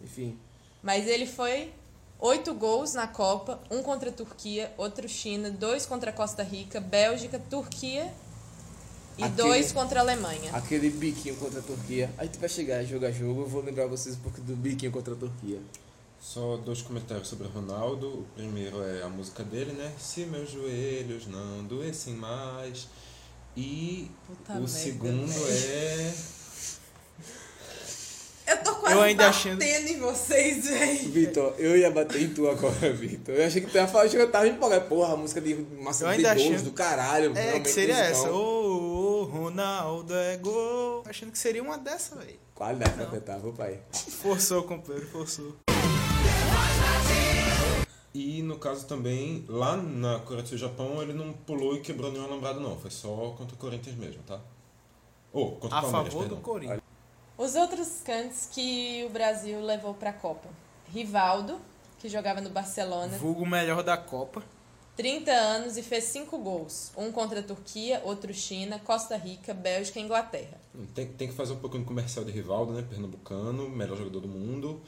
Enfim. 0.00 0.36
Mas 0.82 1.06
ele 1.06 1.26
foi 1.26 1.72
oito 2.20 2.52
gols 2.54 2.94
na 2.94 3.06
Copa, 3.06 3.60
um 3.70 3.82
contra 3.82 4.10
a 4.10 4.12
Turquia, 4.12 4.72
outro 4.76 5.08
China, 5.08 5.50
dois 5.50 5.86
contra 5.86 6.10
a 6.10 6.12
Costa 6.12 6.42
Rica, 6.42 6.80
Bélgica, 6.80 7.38
Turquia 7.50 8.12
E 9.18 9.22
Aquele- 9.24 9.36
dois 9.48 9.72
contra 9.72 10.00
a 10.00 10.02
Alemanha. 10.02 10.50
Aquele 10.54 10.88
biquinho 10.88 11.36
contra 11.36 11.58
a 11.58 11.62
Turquia. 11.62 12.10
A 12.16 12.24
gente 12.24 12.38
vai 12.38 12.48
chegar 12.48 12.82
jogo 12.84 13.04
a 13.04 13.10
jogo, 13.10 13.42
eu 13.42 13.46
vou 13.48 13.62
lembrar 13.62 13.86
vocês 13.86 14.14
um 14.16 14.20
pouco 14.20 14.40
do 14.40 14.56
biquinho 14.56 14.90
contra 14.92 15.12
a 15.12 15.16
Turquia. 15.16 15.60
Só 16.20 16.56
dois 16.58 16.80
comentários 16.82 17.28
sobre 17.28 17.46
o 17.46 17.50
Ronaldo. 17.50 18.06
O 18.08 18.26
primeiro 18.34 18.82
é 18.82 19.02
a 19.02 19.08
música 19.08 19.42
dele, 19.42 19.72
né? 19.72 19.92
Se 19.98 20.24
meus 20.26 20.50
joelhos 20.50 21.26
não 21.26 21.64
doessem 21.64 22.14
mais. 22.14 22.88
E 23.56 24.10
Puta 24.26 24.52
o 24.52 24.54
merda, 24.56 24.68
segundo 24.68 25.26
velho. 25.26 25.70
é. 25.72 26.14
Eu 28.50 28.56
tô 28.64 28.74
quase 28.76 28.96
Eu 28.96 29.02
ainda 29.02 29.30
batendo 29.30 29.88
em 29.88 29.98
vocês, 30.00 30.66
velho. 30.68 31.10
Vitor, 31.10 31.54
eu 31.58 31.76
ia 31.76 31.90
bater 31.90 32.20
em 32.22 32.34
tu 32.34 32.48
agora, 32.48 32.92
Vitor. 32.92 33.34
Eu 33.34 33.46
achei 33.46 33.60
que 33.62 33.70
tu 33.70 33.76
ia 33.76 33.86
falar, 33.86 34.06
eu 34.06 34.30
tava 34.30 34.48
empolgado. 34.48 34.86
Porra, 34.88 35.14
a 35.14 35.16
música 35.16 35.40
de 35.40 35.54
Massa 35.54 36.04
Eu 36.12 36.18
de 36.18 36.26
achei- 36.26 36.56
do 36.58 36.72
caralho. 36.72 37.32
É, 37.36 37.60
que 37.60 37.68
seria 37.68 37.94
musical. 37.96 38.10
essa. 38.24 38.30
Ô, 38.32 39.20
ô, 39.20 39.24
Ronaldo 39.24 40.14
é 40.14 40.36
gol. 40.38 41.02
Achando 41.06 41.30
que 41.30 41.38
seria 41.38 41.62
uma 41.62 41.78
dessa, 41.78 42.16
velho. 42.16 42.38
Qualidade 42.54 42.92
pra 42.94 43.06
cantar, 43.06 43.38
viu, 43.38 43.52
pai? 43.52 43.78
Forçou, 43.92 44.64
companheiro, 44.64 45.06
forçou. 45.08 45.56
E 48.12 48.42
no 48.42 48.58
caso 48.58 48.86
também, 48.86 49.44
lá 49.48 49.76
na 49.76 50.18
Coreia 50.18 50.42
do 50.44 50.56
Japão, 50.58 51.00
ele 51.00 51.12
não 51.12 51.32
pulou 51.32 51.76
e 51.76 51.80
quebrou 51.80 52.10
nenhum 52.10 52.24
alambrado, 52.24 52.58
não. 52.60 52.76
Foi 52.76 52.90
só 52.90 53.08
contra 53.38 53.54
o 53.54 53.58
Corinthians 53.58 53.94
mesmo, 53.96 54.22
tá? 54.26 54.40
Ou 55.32 55.52
contra 55.52 55.76
o 55.76 55.78
A 55.78 55.82
Palmeiras, 55.82 56.12
favor 56.12 56.24
do 56.24 56.28
perdão. 56.36 56.42
Corinthians. 56.42 56.79
Os 57.40 57.54
outros 57.54 58.02
cantos 58.04 58.50
que 58.52 59.02
o 59.06 59.08
Brasil 59.08 59.62
levou 59.62 59.94
pra 59.94 60.12
Copa. 60.12 60.46
Rivaldo, 60.92 61.58
que 61.98 62.06
jogava 62.06 62.38
no 62.42 62.50
Barcelona, 62.50 63.16
Vulgo 63.16 63.46
melhor 63.46 63.82
da 63.82 63.96
Copa. 63.96 64.42
30 64.94 65.30
anos 65.30 65.78
e 65.78 65.82
fez 65.82 66.04
5 66.04 66.36
gols. 66.36 66.92
Um 66.94 67.10
contra 67.10 67.40
a 67.40 67.42
Turquia, 67.42 68.02
outro 68.04 68.34
China, 68.34 68.78
Costa 68.80 69.16
Rica, 69.16 69.54
Bélgica 69.54 69.98
e 69.98 70.02
Inglaterra. 70.02 70.60
Tem, 70.94 71.06
tem 71.06 71.28
que 71.28 71.34
fazer 71.34 71.54
um 71.54 71.56
pouquinho 71.56 71.82
de 71.82 71.88
comercial 71.88 72.26
de 72.26 72.30
Rivaldo, 72.30 72.74
né? 72.74 72.84
Pernambucano, 72.86 73.70
melhor 73.70 73.96
jogador 73.96 74.20
do 74.20 74.28
mundo. 74.28 74.82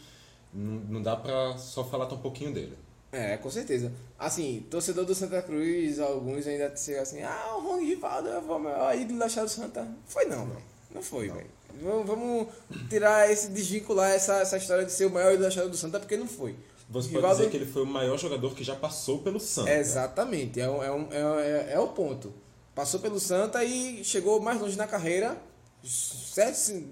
Não, 0.53 0.75
não 0.75 1.03
dá 1.03 1.17
pra 1.17 1.57
só 1.57 1.83
falar 1.83 2.05
tão 2.05 2.19
pouquinho 2.19 2.53
dele. 2.53 2.77
É, 3.13 3.39
com 3.39 3.49
certeza. 3.49 3.91
Assim, 4.19 4.67
torcedor 4.71 5.07
do 5.07 5.15
Santa 5.15 5.41
Cruz, 5.41 5.99
alguns 5.99 6.47
ainda 6.47 6.77
chegam 6.77 7.01
assim, 7.01 7.23
ah, 7.23 7.55
o 7.57 7.63
Ron 7.63 7.79
Rivaldo 7.79 8.29
é 8.29 8.39
o 8.39 8.59
maior 8.59 8.95
ídolo 8.95 9.21
da 9.21 9.27
do 9.27 9.49
Santa. 9.49 9.89
Foi 10.05 10.27
não, 10.27 10.45
velho. 10.45 10.63
Não 10.95 11.03
foi, 11.03 11.31
velho. 11.31 11.62
Vamos, 11.81 12.07
vamos 12.07 12.47
tirar 12.89 13.31
esse, 13.31 13.49
desvincular 13.49 14.11
essa, 14.11 14.35
essa 14.37 14.57
história 14.57 14.85
de 14.85 14.93
ser 14.93 15.07
o 15.07 15.11
maior 15.11 15.31
ídolo 15.33 15.45
da 15.45 15.51
Chave 15.51 15.69
do 15.71 15.77
Santa, 15.77 15.99
porque 15.99 16.17
não 16.17 16.27
foi. 16.27 16.57
Você 16.91 17.09
Rivaldo- 17.09 17.29
pode 17.29 17.39
dizer 17.39 17.51
que 17.51 17.57
ele 17.57 17.73
foi 17.73 17.83
o 17.83 17.87
maior 17.87 18.19
jogador 18.19 18.55
que 18.55 18.63
já 18.63 18.77
passou 18.77 19.19
pelo 19.21 19.41
Santos. 19.41 19.71
Exatamente, 19.73 20.61
é, 20.61 20.69
um- 20.69 20.83
é, 20.83 20.93
um- 20.93 21.09
é, 21.11 21.19
é, 21.19 21.73
é 21.75 21.79
o 21.81 21.89
ponto. 21.89 22.33
Passou 22.75 23.01
pelo 23.01 23.19
Santa 23.21 23.65
e 23.65 24.05
chegou 24.05 24.41
mais 24.41 24.61
longe 24.61 24.77
na 24.77 24.87
carreira. 24.87 25.37
Certo? 25.85 26.55
Sem, 26.55 26.87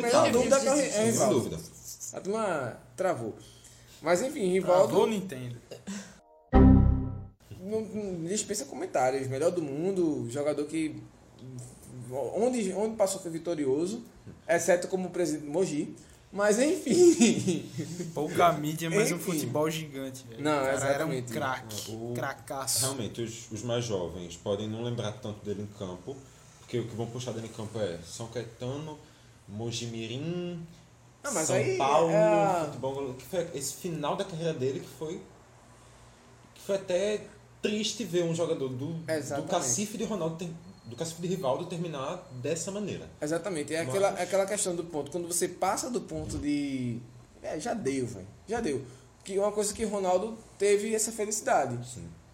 melhor 0.00 0.30
dúvida, 0.30 0.56
é, 0.58 1.08
é 1.08 1.12
Sem 1.12 1.28
dúvida. 1.28 1.58
A 2.12 2.20
turma 2.20 2.76
travou. 2.96 3.34
Mas 4.02 4.22
enfim, 4.22 4.52
Rivaldo. 4.52 4.88
Travou 4.88 5.06
Nintendo. 5.06 5.56
Não, 7.60 7.80
não 7.82 8.24
dispensa 8.24 8.64
comentários. 8.64 9.28
Melhor 9.28 9.50
do 9.50 9.62
mundo, 9.62 10.26
jogador 10.30 10.64
que. 10.66 11.00
Onde, 12.10 12.72
onde 12.72 12.96
passou 12.96 13.20
foi 13.20 13.30
vitorioso, 13.30 14.02
exceto 14.48 14.88
como 14.88 15.10
presidente 15.10 15.44
do 15.46 15.50
Mogi. 15.52 15.94
Mas 16.32 16.60
enfim. 16.60 17.68
Pouca 18.14 18.52
mídia, 18.52 18.88
mas 18.88 19.10
um 19.10 19.16
Enfim. 19.16 19.32
futebol 19.32 19.68
gigante, 19.68 20.24
velho. 20.28 20.40
Não, 20.42 20.58
O 20.58 20.60
cara 20.62 20.74
exatamente. 20.74 21.36
Era 21.36 21.40
um 21.40 21.40
craque. 21.40 21.90
O- 21.90 22.12
Cracaço. 22.14 22.80
Realmente, 22.82 23.20
os, 23.20 23.50
os 23.50 23.62
mais 23.64 23.84
jovens 23.84 24.36
podem 24.36 24.68
não 24.68 24.84
lembrar 24.84 25.10
tanto 25.14 25.44
dele 25.44 25.62
em 25.62 25.78
campo, 25.78 26.16
porque 26.60 26.78
o 26.78 26.86
que 26.86 26.94
vão 26.94 27.06
puxar 27.06 27.32
dele 27.32 27.48
em 27.48 27.50
campo 27.52 27.76
é 27.80 27.98
São 28.06 28.28
Caetano, 28.28 28.96
Mojimirim, 29.48 30.64
mas 31.24 31.46
São 31.48 31.56
aí 31.56 31.76
Paulo, 31.76 32.10
é 32.12 32.64
futebol, 32.66 33.14
que 33.14 33.24
foi 33.26 33.48
esse 33.54 33.74
final 33.74 34.14
da 34.16 34.24
carreira 34.24 34.54
dele 34.54 34.78
que 34.80 34.88
foi 34.98 35.20
que 36.54 36.60
foi 36.62 36.76
até 36.76 37.26
triste 37.60 38.04
ver 38.04 38.22
um 38.24 38.34
jogador 38.34 38.68
do, 38.68 38.92
do 38.94 39.42
cacife 39.48 39.98
de 39.98 40.04
Ronaldo 40.04 40.36
ter- 40.36 40.50
do 40.90 40.96
cacife 40.96 41.22
de 41.22 41.28
Rivaldo 41.28 41.64
terminar 41.66 42.28
dessa 42.42 42.70
maneira. 42.70 43.08
Exatamente, 43.22 43.72
é 43.74 43.78
Mas- 43.78 43.88
aquela, 43.88 44.18
é 44.18 44.22
aquela 44.22 44.46
questão 44.46 44.74
do 44.76 44.84
ponto. 44.84 45.10
Quando 45.10 45.26
você 45.28 45.48
passa 45.48 45.88
do 45.88 46.00
ponto 46.02 46.36
de. 46.38 46.98
É, 47.42 47.58
já 47.58 47.72
deu, 47.72 48.06
velho. 48.06 48.26
Já 48.46 48.60
deu. 48.60 48.82
Que 49.24 49.38
uma 49.38 49.52
coisa 49.52 49.72
que 49.72 49.84
o 49.84 49.88
Ronaldo 49.88 50.36
teve 50.58 50.94
essa 50.94 51.10
felicidade. 51.12 51.78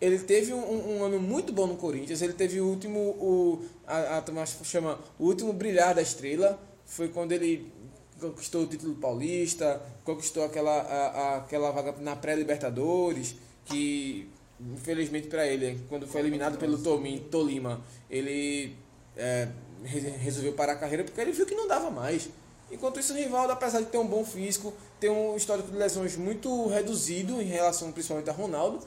Ele 0.00 0.18
teve 0.18 0.52
um, 0.52 0.98
um- 0.98 1.04
ano 1.04 1.18
muito 1.20 1.52
bom 1.52 1.66
no 1.66 1.76
Corinthians. 1.76 2.20
Ele 2.22 2.32
teve 2.32 2.60
o 2.60 2.66
último. 2.66 2.98
O, 3.00 3.64
a, 3.86 4.18
a 4.18 4.22
turma 4.22 4.44
chama 4.46 4.98
o 5.18 5.24
último 5.26 5.52
brilhar 5.52 5.94
da 5.94 6.02
estrela. 6.02 6.58
Foi 6.84 7.08
quando 7.08 7.32
ele 7.32 7.72
conquistou 8.20 8.62
o 8.62 8.66
título 8.66 8.94
paulista, 8.96 9.80
conquistou 10.04 10.44
aquela, 10.44 10.70
a- 10.72 11.06
a- 11.08 11.36
aquela 11.38 11.70
vaga 11.70 11.94
na 12.00 12.14
pré-Libertadores, 12.16 13.36
que 13.64 14.28
infelizmente 14.60 15.28
para 15.28 15.46
ele, 15.46 15.80
quando 15.88 16.06
foi 16.06 16.20
eliminado 16.20 16.58
pelo 16.58 16.78
Tomi- 16.78 17.20
Tolima, 17.30 17.80
ele 18.10 18.74
é, 19.16 19.48
re- 19.84 20.00
resolveu 20.00 20.52
parar 20.54 20.72
a 20.72 20.76
carreira 20.76 21.04
porque 21.04 21.20
ele 21.20 21.32
viu 21.32 21.46
que 21.46 21.54
não 21.54 21.66
dava 21.68 21.90
mais. 21.90 22.28
Enquanto 22.70 22.98
isso, 22.98 23.12
o 23.12 23.16
Rivaldo, 23.16 23.52
apesar 23.52 23.80
de 23.80 23.86
ter 23.86 23.98
um 23.98 24.06
bom 24.06 24.24
físico, 24.24 24.72
tem 24.98 25.08
um 25.10 25.36
histórico 25.36 25.70
de 25.70 25.76
lesões 25.76 26.16
muito 26.16 26.66
reduzido 26.66 27.40
em 27.40 27.44
relação 27.44 27.92
principalmente 27.92 28.28
a 28.28 28.32
Ronaldo, 28.32 28.80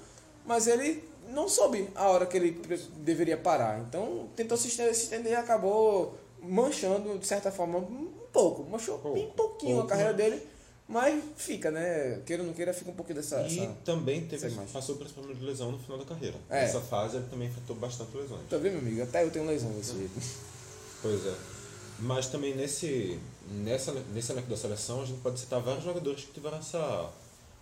mas 0.45 0.67
ele 0.67 1.03
não 1.29 1.47
soube 1.47 1.87
a 1.95 2.07
hora 2.09 2.25
que 2.25 2.35
ele 2.35 2.59
deveria 2.97 3.37
parar. 3.37 3.79
Então, 3.87 4.27
tentou 4.35 4.57
se 4.57 4.67
estender, 4.67 5.31
e 5.31 5.35
acabou 5.35 6.17
manchando, 6.41 7.17
de 7.17 7.25
certa 7.27 7.51
forma, 7.51 7.77
um 7.77 8.09
pouco. 8.33 8.69
Manchou 8.69 8.97
bem 9.13 9.29
pouquinho 9.35 9.75
pouco, 9.77 9.87
a 9.87 9.89
carreira 9.89 10.11
né? 10.11 10.17
dele, 10.17 10.41
mas 10.89 11.23
fica, 11.37 11.69
né? 11.69 12.19
Queira 12.25 12.41
ou 12.41 12.47
não 12.47 12.53
queira, 12.53 12.73
fica 12.73 12.89
um 12.89 12.95
pouquinho 12.95 13.17
dessa... 13.17 13.41
E 13.47 13.59
essa- 13.59 13.73
também 13.85 14.25
teve, 14.25 14.47
essa 14.47 14.61
passou 14.73 14.95
por 14.95 15.05
esse 15.05 15.13
problema 15.13 15.39
de 15.39 15.45
lesão 15.45 15.71
no 15.71 15.77
final 15.77 15.99
da 15.99 16.03
carreira. 16.05 16.35
É. 16.49 16.61
Nessa 16.61 16.81
fase 16.81 17.17
ele 17.17 17.27
também 17.29 17.47
enfrentou 17.47 17.75
bastante 17.75 18.17
lesões. 18.17 18.41
Tá 18.49 18.57
vendo, 18.57 18.73
meu 18.73 18.81
amigo? 18.81 19.03
Até 19.03 19.23
eu 19.23 19.29
tenho 19.29 19.45
lesão 19.45 19.71
desse 19.73 19.95
jeito. 19.95 20.19
Pois 21.01 21.25
é. 21.25 21.35
Mas 21.99 22.27
também 22.27 22.55
nesse, 22.55 23.19
nessa, 23.51 23.93
nesse 24.13 24.31
elenco 24.31 24.49
da 24.49 24.57
seleção 24.57 25.01
a 25.03 25.05
gente 25.05 25.19
pode 25.21 25.39
citar 25.39 25.61
vários 25.61 25.83
jogadores 25.83 26.23
que 26.23 26.31
tiveram 26.31 26.57
essa, 26.57 27.11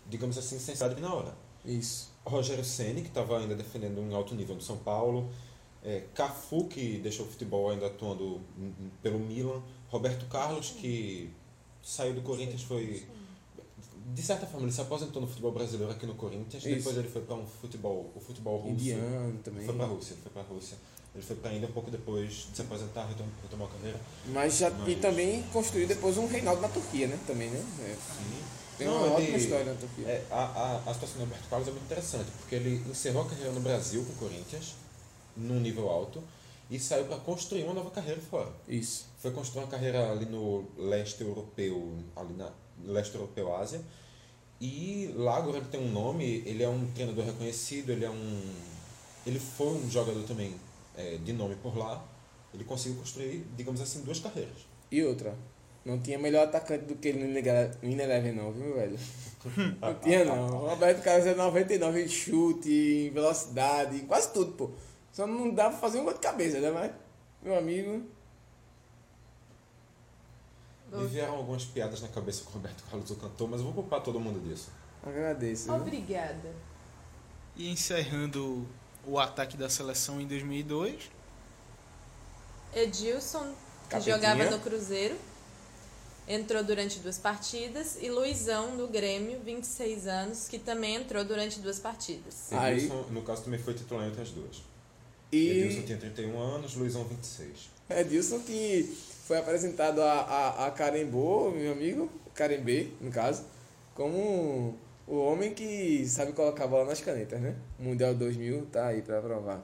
digamos 0.07 0.38
assim, 0.38 0.57
sensibilidade 0.57 1.01
na 1.01 1.13
hora. 1.13 1.34
Isso. 1.65 2.09
Rogério 2.25 2.63
Ceni 2.63 3.01
que 3.01 3.09
estava 3.09 3.39
ainda 3.39 3.55
defendendo 3.55 3.99
um 3.99 4.15
alto 4.15 4.34
nível 4.36 4.55
do 4.55 4.63
São 4.63 4.78
Paulo. 4.78 5.30
É, 5.84 6.03
Cafu, 6.13 6.65
que 6.65 6.97
deixou 6.99 7.25
o 7.25 7.30
futebol 7.30 7.69
ainda 7.69 7.88
atuando 7.88 8.39
pelo 9.01 9.19
Milan. 9.19 9.61
Roberto 9.89 10.25
Carlos, 10.28 10.71
que 10.71 11.30
saiu 11.84 12.13
do 12.13 12.21
Corinthians, 12.21 12.61
foi... 12.61 13.05
De 14.10 14.22
certa 14.22 14.45
forma, 14.47 14.66
ele 14.66 14.72
se 14.74 14.80
aposentou 14.80 15.22
no 15.22 15.28
futebol 15.28 15.51
brasileiro 15.51 15.91
aqui 15.91 16.05
no 16.05 16.16
Corinthians. 16.16 16.64
Isso. 16.64 16.76
Depois 16.76 16.97
ele 16.97 17.10
foi 17.10 17.22
para 17.24 17.36
um 17.36 17.45
futebol, 17.45 18.10
o 18.16 18.20
futebol 18.22 18.58
russo. 18.58 18.72
Indiano 18.72 19.38
também. 19.43 19.66
Foi 19.66 19.76
para 19.76 19.84
a 19.86 19.88
Rússia, 19.89 20.16
foi 20.24 20.32
para 20.32 20.41
a 20.43 20.45
Rússia. 20.45 20.78
Ele 21.14 21.24
foi 21.26 21.36
para 21.36 21.49
a 21.49 21.53
Índia 21.53 21.68
um 21.68 21.72
pouco 21.74 21.91
depois 21.91 22.32
de 22.49 22.55
se 22.55 22.62
aposentar, 22.62 23.05
retom- 23.05 23.26
retomou 23.41 23.68
a 23.68 23.72
carreira. 23.72 23.99
Mas 24.28 24.58
já, 24.60 24.70
e 24.70 24.74
Mas- 24.74 24.99
também 25.01 25.43
construiu 25.51 25.88
depois 25.88 26.18
um 26.18 26.26
Reinaldo 26.28 26.62
na 26.62 26.70
Turquia, 26.70 27.08
né? 27.08 27.20
Também, 27.28 27.49
né? 27.49 27.60
É. 27.82 27.95
Tem 28.78 28.88
uma 28.88 28.99
Não, 28.99 29.14
ótima 29.14 29.28
ele- 29.30 29.38
história 29.38 29.66
na 29.66 29.74
Turquia. 29.74 30.08
É, 30.08 30.26
a, 30.30 30.36
a, 30.45 30.76
a 30.89 30.93
situação 30.93 31.18
do 31.18 31.24
Roberto 31.26 31.49
Carlos 31.49 31.68
é 31.68 31.72
muito 31.72 31.86
interessante, 31.86 32.30
porque 32.39 32.55
ele 32.55 32.76
encerrou 32.89 33.24
a 33.24 33.26
carreira 33.28 33.51
no 33.51 33.60
Brasil 33.60 34.05
com 34.05 34.14
o 34.14 34.30
Corinthians, 34.30 34.76
num 35.36 35.60
nível 35.60 35.89
alto, 35.89 36.24
e 36.70 36.80
saiu 36.80 37.05
para 37.05 37.18
construir 37.18 37.64
uma 37.64 37.74
nova 37.74 37.89
carreira 37.89 38.22
fora. 38.22 38.51
Isso. 38.68 39.08
Foi 39.20 39.32
construir 39.32 39.64
uma 39.64 39.70
carreira 39.70 40.12
ali 40.12 40.26
no 40.28 40.66
leste 40.78 41.22
europeu, 41.24 41.97
ali 42.16 42.34
na 42.36 42.51
leste 42.84 43.15
europeu, 43.15 43.55
Ásia. 43.55 43.82
E 44.59 45.13
lá 45.15 45.38
agora 45.38 45.57
ele 45.57 45.67
tem 45.67 45.80
um 45.80 45.91
nome, 45.91 46.43
ele 46.45 46.63
é 46.63 46.69
um 46.69 46.86
treinador 46.91 47.25
reconhecido, 47.25 47.91
ele 47.91 48.05
é 48.05 48.09
um. 48.09 48.53
Ele 49.25 49.39
foi 49.39 49.67
um 49.67 49.89
jogador 49.89 50.23
também 50.23 50.55
é, 50.95 51.17
de 51.17 51.34
nome 51.34 51.55
por 51.55 51.78
lá. 51.78 52.03
Ele 52.53 52.63
conseguiu 52.63 52.97
construir, 52.97 53.45
digamos 53.55 53.82
assim, 53.82 54.01
duas 54.01 54.19
carreiras. 54.19 54.65
E 54.89 55.03
outra, 55.03 55.36
não 55.86 55.99
tinha 55.99 56.17
melhor 56.17 56.47
atacante 56.47 56.86
do 56.86 56.95
que 56.95 57.09
ele 57.09 57.19
no 57.23 57.89
Ineleven 57.89 58.34
não, 58.34 58.51
viu, 58.51 58.75
velho? 58.75 58.97
Não 59.80 59.93
tinha 59.99 60.25
não. 60.25 60.47
O 60.47 60.67
Roberto 60.67 61.01
Carlos 61.01 61.25
é 61.25 61.34
99 61.34 62.03
em 62.03 62.07
chute, 62.07 62.69
em 62.69 63.09
velocidade, 63.11 63.95
em 63.95 64.05
quase 64.05 64.34
tudo, 64.34 64.51
pô. 64.53 64.71
Só 65.13 65.25
não 65.25 65.53
dá 65.53 65.69
pra 65.69 65.78
fazer 65.78 65.99
um 65.99 66.03
gol 66.03 66.13
de 66.13 66.19
cabeça, 66.19 66.59
né? 66.59 66.69
Mas, 66.69 66.91
meu 67.41 67.57
amigo, 67.57 68.03
Me 70.91 71.05
vieram 71.07 71.35
algumas 71.35 71.65
piadas 71.65 72.01
na 72.01 72.07
cabeça 72.07 72.43
com 72.43 72.51
o 72.51 72.53
Roberto 72.53 72.83
Carlos, 72.89 73.11
o 73.11 73.15
cantor, 73.15 73.49
mas 73.49 73.59
eu 73.59 73.65
vou 73.65 73.73
poupar 73.73 74.01
todo 74.01 74.19
mundo 74.19 74.39
disso. 74.39 74.71
agradeço. 75.03 75.65
viu? 75.65 75.75
Obrigada. 75.75 76.53
E 77.55 77.69
encerrando 77.69 78.67
o 79.05 79.19
ataque 79.19 79.57
da 79.57 79.69
seleção 79.69 80.21
em 80.21 80.27
2002. 80.27 81.09
Edilson, 82.73 83.53
que 83.83 83.89
Capetinha. 83.89 84.15
jogava 84.15 84.49
no 84.49 84.59
Cruzeiro, 84.59 85.17
entrou 86.27 86.63
durante 86.63 86.99
duas 86.99 87.17
partidas. 87.17 87.97
E 88.01 88.09
Luizão, 88.09 88.77
do 88.77 88.88
Grêmio, 88.88 89.39
26 89.43 90.07
anos, 90.07 90.47
que 90.47 90.59
também 90.59 90.95
entrou 90.95 91.23
durante 91.25 91.59
duas 91.59 91.79
partidas. 91.79 92.51
Edilson, 92.51 93.05
no 93.11 93.21
caso, 93.23 93.43
também 93.43 93.59
foi 93.59 93.73
titular 93.73 94.07
entre 94.07 94.21
as 94.21 94.29
duas. 94.29 94.61
E 95.31 95.49
Edilson 95.49 95.85
tinha 95.85 95.97
31 95.97 96.39
anos, 96.39 96.75
Luizão 96.75 97.03
26. 97.05 97.76
Edilson 97.89 98.39
que 98.39 98.95
foi 99.25 99.38
apresentado 99.38 100.01
a, 100.01 100.11
a, 100.21 100.67
a 100.67 100.71
Carembô, 100.71 101.51
meu 101.51 101.71
amigo, 101.71 102.09
Carembê, 102.33 102.88
no 103.01 103.11
caso, 103.11 103.43
como 103.95 104.77
o 105.07 105.17
homem 105.17 105.53
que 105.53 106.05
sabe 106.07 106.33
colocar 106.33 106.65
a 106.65 106.67
bola 106.67 106.85
nas 106.85 107.01
canetas, 107.01 107.39
né? 107.39 107.55
Mundial 107.79 108.13
2000 108.13 108.67
tá 108.71 108.88
aí 108.88 109.01
pra 109.01 109.21
provar. 109.21 109.61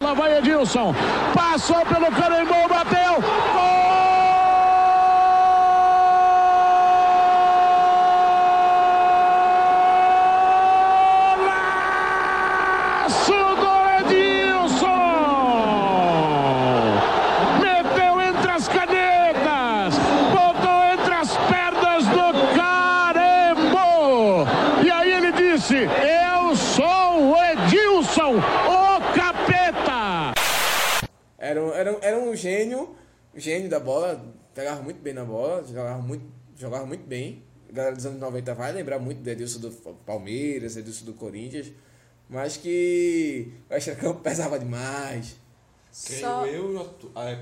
Lá 0.00 0.14
vai 0.14 0.36
Edilson. 0.38 0.92
Passou 1.34 1.84
pelo 1.86 2.06
Carembou, 2.14 2.68
bateu. 2.68 4.28
Golaço 11.98 13.32
do 13.32 13.72
Edilson! 13.98 14.88
Meteu 17.60 18.20
entre 18.20 18.50
as 18.50 18.68
canetas, 18.68 19.94
botou 20.32 20.84
entre 20.92 21.14
as 21.14 21.36
pernas 21.36 22.04
do 22.06 22.32
Carembo. 22.56 24.46
E 24.84 24.90
aí 24.90 25.12
ele 25.12 25.32
disse: 25.32 25.76
Eu 25.76 26.54
sou 26.56 27.32
o 27.32 27.36
Edilson, 27.44 28.36
o 28.36 29.00
capeta! 29.14 30.32
Era, 31.38 31.62
um- 31.62 31.72
era, 31.74 31.92
um- 31.92 31.98
era 32.02 32.18
um 32.18 32.36
gênio, 33.38 33.58
gênio 33.58 33.70
da 33.70 33.80
bola, 33.80 34.24
pegava 34.54 34.82
muito 34.82 35.00
bem 35.00 35.12
na 35.14 35.24
bola, 35.24 35.64
jogava 35.64 36.00
muito, 36.02 36.24
jogava 36.56 36.86
muito 36.86 37.06
bem. 37.06 37.42
A 37.68 37.72
galera 37.72 37.94
dos 37.96 38.06
anos 38.06 38.18
90 38.20 38.54
vai 38.54 38.72
lembrar 38.72 38.98
muito 38.98 39.20
do 39.22 39.28
Edilson 39.30 39.60
do 39.60 39.70
Palmeiras, 40.06 40.76
Edilson 40.76 41.04
do 41.04 41.12
Corinthians, 41.14 41.70
mas 42.28 42.56
que 42.56 43.52
o 43.70 43.74
extra-campo 43.74 44.20
pesava 44.20 44.58
demais. 44.58 45.36
Creio 46.04 46.20
Só- 46.20 46.46
eu, 46.46 46.92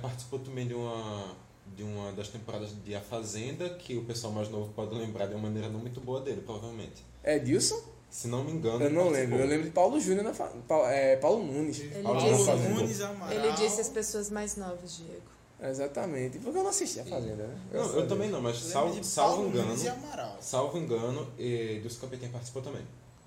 participou 0.01 0.39
também 0.39 0.67
de 0.67 0.75
uma, 0.75 1.35
de 1.77 1.83
uma 1.83 2.13
das 2.13 2.29
temporadas 2.29 2.71
de 2.85 2.95
A 2.95 3.01
Fazenda, 3.01 3.69
que 3.71 3.97
o 3.97 4.05
pessoal 4.05 4.33
mais 4.33 4.49
novo 4.49 4.73
pode 4.73 4.95
lembrar 4.95 5.27
de 5.27 5.35
uma 5.35 5.43
maneira 5.45 5.69
não 5.69 5.81
muito 5.81 6.01
boa 6.01 6.21
dele, 6.21 6.41
provavelmente. 6.45 7.05
Edilson? 7.25 7.81
Se 8.09 8.29
não 8.29 8.45
me 8.45 8.53
engano, 8.53 8.83
Eu 8.83 8.91
não 8.91 9.09
lembro, 9.11 9.37
eu 9.39 9.47
lembro 9.47 9.67
de 9.67 9.73
Paulo 9.73 10.01
Júnior 10.01 10.25
na 10.25 10.33
fa... 10.33 10.47
Pa- 10.67 10.91
é, 10.91 11.17
Paulo 11.17 11.45
Nunes. 11.45 11.81
Ele 11.81 12.03
Paulo 12.03 12.21
disse. 12.21 12.51
Nunes, 12.69 13.01
Amaral. 13.01 13.33
ele 13.35 13.53
disse 13.53 13.81
as 13.81 13.89
pessoas 13.89 14.31
mais 14.31 14.57
novas, 14.57 14.97
Diego. 14.97 15.36
Exatamente, 15.63 16.39
porque 16.39 16.59
eu 16.59 16.63
não 16.63 16.71
assisti 16.71 17.01
a 17.01 17.05
Fazenda, 17.05 17.47
né? 17.47 17.59
Não, 17.73 17.93
eu 17.95 18.07
também 18.07 18.31
não, 18.31 18.43
mas 18.43 18.59
salvo, 18.59 19.01
de 19.01 19.07
salvo 19.07 19.49
engano. 19.49 19.75
E. 19.75 20.43
Salvo 20.43 20.79
engano, 20.79 21.33
e 21.39 21.79
Dilson 21.81 22.01
Capetinha 22.03 22.31
participou 22.31 22.61
também. 22.61 22.83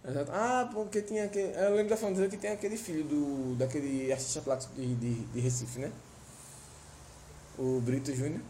Exato. 0.08 0.32
Ah, 0.32 0.70
porque 0.72 1.02
tinha 1.02 1.26
aquele. 1.26 1.54
Eu 1.58 1.76
lembro 1.76 1.90
da 1.90 1.98
Fazenda 1.98 2.30
que 2.30 2.38
tem 2.38 2.52
aquele 2.52 2.78
filho 2.78 3.04
do. 3.04 3.56
daquele 3.56 4.12
artista 4.12 4.42
plástico 4.42 4.76
de, 4.76 4.96
de, 4.96 5.16
de 5.16 5.40
Recife, 5.40 5.80
né? 5.80 5.92
O 7.58 7.82
Brito 7.82 8.14
Júnior. 8.16 8.42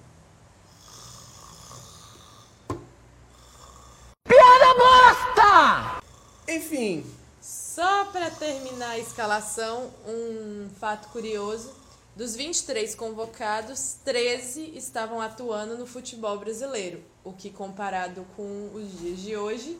Piada 4.28 4.74
bosta! 4.78 6.02
Enfim, 6.48 7.06
Só 7.42 8.06
para 8.06 8.30
terminar 8.30 8.92
a 8.92 9.00
escalação, 9.00 9.90
um 10.06 10.70
fato 10.80 11.08
curioso: 11.10 11.72
dos 12.16 12.36
23 12.36 12.96
convocados, 12.96 13.98
13 14.04 14.78
estavam 14.78 15.22
atuando 15.22 15.78
no 15.78 15.86
futebol 15.86 16.38
brasileiro, 16.38 17.02
o 17.24 17.32
que 17.32 17.50
comparado 17.50 18.26
com 18.36 18.72
os 18.74 19.00
dias 19.00 19.20
de 19.20 19.38
hoje 19.38 19.80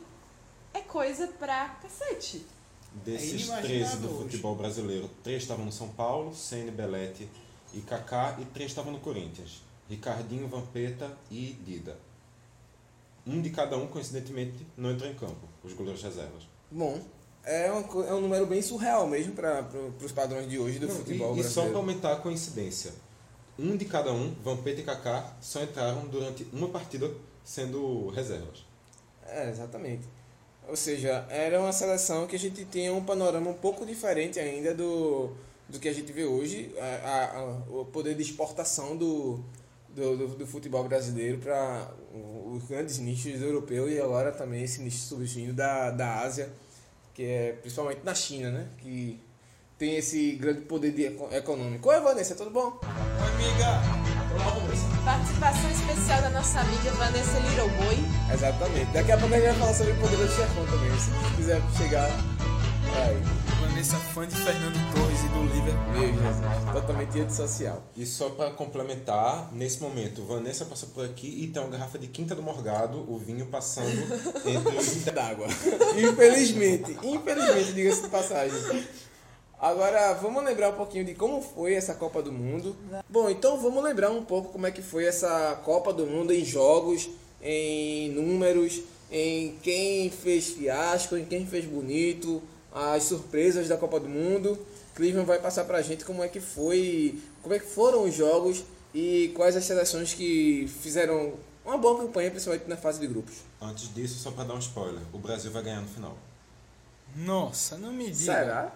é 0.72 0.80
coisa 0.80 1.26
pra 1.28 1.68
cacete. 1.82 2.44
Desses 3.04 3.48
É 3.48 3.60
13 3.60 3.72
inimaginável 3.72 4.08
do 4.08 4.18
futebol 4.22 4.54
brasileiro, 4.56 5.10
três 5.22 5.42
estavam 5.42 5.64
no 5.64 5.72
São 5.72 5.88
Paulo, 5.88 6.34
Ceni, 6.34 6.70
Belete 6.70 7.28
e 7.72 7.80
Kaká, 7.80 8.36
e 8.40 8.44
três 8.46 8.70
estavam 8.70 8.92
no 8.92 9.00
Corinthians. 9.00 9.62
Ricardinho, 9.88 10.48
Vampeta 10.48 11.16
e 11.30 11.58
Dida. 11.64 11.98
Um 13.26 13.42
de 13.42 13.50
cada 13.50 13.76
um, 13.76 13.86
coincidentemente, 13.88 14.66
não 14.76 14.90
entrou 14.90 15.10
em 15.10 15.14
campo, 15.14 15.48
os 15.62 15.72
goleiros 15.72 16.02
reservas. 16.02 16.44
bom, 16.70 17.00
é, 17.44 17.70
uma, 17.70 18.06
é 18.06 18.14
um 18.14 18.20
número 18.20 18.46
bem 18.46 18.62
surreal 18.62 19.06
mesmo 19.06 19.32
para 19.34 19.62
pro, 19.64 19.94
os 20.04 20.12
padrões 20.12 20.48
de 20.48 20.58
hoje 20.58 20.78
do 20.78 20.88
Não, 20.88 20.94
futebol 20.94 21.36
e, 21.36 21.40
e 21.40 21.44
só 21.44 21.66
para 21.66 21.72
brasileiro. 21.72 21.78
aumentar 21.78 22.12
a 22.12 22.16
coincidência, 22.16 22.92
um 23.58 23.76
de 23.76 23.84
cada 23.84 24.12
um, 24.12 24.34
Vampeta 24.42 24.80
e 24.80 24.84
Kaká, 24.84 25.36
só 25.40 25.62
entraram 25.62 26.06
durante 26.08 26.46
uma 26.52 26.68
partida 26.68 27.10
sendo 27.44 28.08
reservas. 28.10 28.64
É, 29.26 29.48
exatamente. 29.50 30.08
Ou 30.68 30.76
seja, 30.76 31.26
era 31.30 31.60
uma 31.60 31.72
seleção 31.72 32.26
que 32.26 32.36
a 32.36 32.38
gente 32.38 32.64
tinha 32.66 32.92
um 32.94 33.04
panorama 33.04 33.50
um 33.50 33.54
pouco 33.54 33.84
diferente 33.84 34.38
ainda 34.38 34.74
do, 34.74 35.30
do 35.68 35.78
que 35.80 35.88
a 35.88 35.92
gente 35.92 36.12
vê 36.12 36.24
hoje. 36.24 36.74
A, 37.04 37.38
a- 37.38 37.62
o 37.70 37.84
poder 37.86 38.14
de 38.14 38.22
exportação 38.22 38.96
do, 38.96 39.40
do, 39.88 40.16
do, 40.16 40.28
do 40.36 40.46
futebol 40.46 40.84
brasileiro 40.84 41.38
para 41.38 41.90
os 42.46 42.64
grandes 42.64 42.98
nichos 42.98 43.40
europeus 43.42 43.90
e 43.92 44.00
agora 44.00 44.32
também 44.32 44.62
esse 44.62 44.80
nicho 44.82 44.98
surgindo 44.98 45.52
da, 45.52 45.90
da 45.90 46.20
Ásia, 46.20 46.50
que 47.20 47.26
é 47.26 47.52
principalmente 47.60 48.00
na 48.02 48.14
China, 48.14 48.50
né? 48.50 48.66
Que 48.78 49.20
tem 49.76 49.96
esse 49.96 50.32
grande 50.36 50.62
poder 50.62 50.90
de 50.92 51.04
eco- 51.04 51.28
econômico. 51.30 51.86
Oi, 51.90 52.00
Vanessa, 52.00 52.34
tudo 52.34 52.48
bom? 52.50 52.80
Participação 55.04 55.70
especial 55.70 56.22
da 56.22 56.30
nossa 56.30 56.60
amiga 56.60 56.90
Vanessa 56.92 57.38
Boy. 57.40 57.98
Exatamente. 58.32 58.90
Daqui 58.92 59.12
a 59.12 59.18
pouco 59.18 59.34
a 59.34 59.38
gente 59.38 59.48
vai 59.50 59.58
falar 59.58 59.74
sobre 59.74 59.92
o 59.92 59.96
poder 60.00 60.16
do 60.16 60.28
chefão 60.28 60.64
também. 60.64 60.98
Se 60.98 61.36
quiser 61.36 61.60
chegar 61.76 62.06
aí. 62.06 63.39
Vanessa, 63.80 63.96
fã 63.96 64.28
de 64.28 64.36
Fernando 64.36 64.94
Torres 64.94 65.20
e 65.24 65.28
do 65.28 65.54
Liverpool. 65.54 65.92
Meu 65.92 66.08
Jesus, 66.08 66.72
totalmente 66.74 67.18
antissocial. 67.18 67.82
E 67.96 68.04
só 68.04 68.28
para 68.28 68.50
complementar, 68.50 69.50
nesse 69.54 69.80
momento, 69.80 70.22
Vanessa 70.22 70.66
passou 70.66 70.90
por 70.90 71.02
aqui 71.02 71.44
e 71.44 71.46
tem 71.46 71.62
uma 71.62 71.70
garrafa 71.70 71.98
de 71.98 72.06
Quinta 72.06 72.34
do 72.34 72.42
Morgado, 72.42 73.10
o 73.10 73.16
vinho 73.16 73.46
passando 73.46 73.88
entre 74.44 74.76
os 74.76 75.04
D'água. 75.10 75.46
Infelizmente, 75.96 76.94
infelizmente, 77.02 77.72
diga-se 77.72 78.02
de 78.02 78.08
passagem. 78.08 78.84
Agora, 79.58 80.12
vamos 80.12 80.44
lembrar 80.44 80.68
um 80.68 80.76
pouquinho 80.76 81.06
de 81.06 81.14
como 81.14 81.40
foi 81.40 81.72
essa 81.72 81.94
Copa 81.94 82.20
do 82.22 82.30
Mundo. 82.30 82.76
Bom, 83.08 83.30
então 83.30 83.58
vamos 83.58 83.82
lembrar 83.82 84.10
um 84.10 84.22
pouco 84.22 84.52
como 84.52 84.66
é 84.66 84.70
que 84.70 84.82
foi 84.82 85.06
essa 85.06 85.58
Copa 85.64 85.90
do 85.90 86.06
Mundo 86.06 86.34
em 86.34 86.44
jogos, 86.44 87.08
em 87.40 88.10
números, 88.10 88.82
em 89.10 89.56
quem 89.62 90.10
fez 90.10 90.50
fiasco, 90.50 91.16
em 91.16 91.24
quem 91.24 91.46
fez 91.46 91.64
bonito, 91.64 92.42
as 92.72 93.04
surpresas 93.04 93.68
da 93.68 93.76
Copa 93.76 94.00
do 94.00 94.08
Mundo. 94.08 94.58
Cleveland 94.94 95.26
vai 95.26 95.38
passar 95.38 95.64
pra 95.64 95.82
gente 95.82 96.04
como 96.04 96.22
é 96.22 96.28
que 96.28 96.40
foi, 96.40 97.18
como 97.42 97.54
é 97.54 97.58
que 97.58 97.66
foram 97.66 98.04
os 98.04 98.14
jogos 98.14 98.64
e 98.94 99.32
quais 99.34 99.56
as 99.56 99.64
seleções 99.64 100.14
que 100.14 100.68
fizeram 100.80 101.34
uma 101.64 101.78
boa 101.78 101.98
campanha, 101.98 102.30
principalmente 102.30 102.68
na 102.68 102.76
fase 102.76 102.98
de 102.98 103.06
grupos. 103.06 103.36
Antes 103.60 103.92
disso, 103.94 104.18
só 104.18 104.30
para 104.30 104.44
dar 104.44 104.54
um 104.54 104.58
spoiler, 104.58 105.02
o 105.12 105.18
Brasil 105.18 105.50
vai 105.50 105.62
ganhar 105.62 105.80
no 105.80 105.88
final. 105.88 106.16
Nossa, 107.14 107.76
não 107.76 107.92
me 107.92 108.04
diga. 108.04 108.14
Será? 108.16 108.72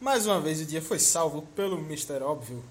Mais 0.00 0.26
uma 0.26 0.40
vez 0.40 0.60
o 0.60 0.64
dia 0.64 0.82
foi 0.82 0.98
salvo 0.98 1.42
pelo 1.54 1.78
Mr. 1.78 2.22
Óbvio. 2.22 2.62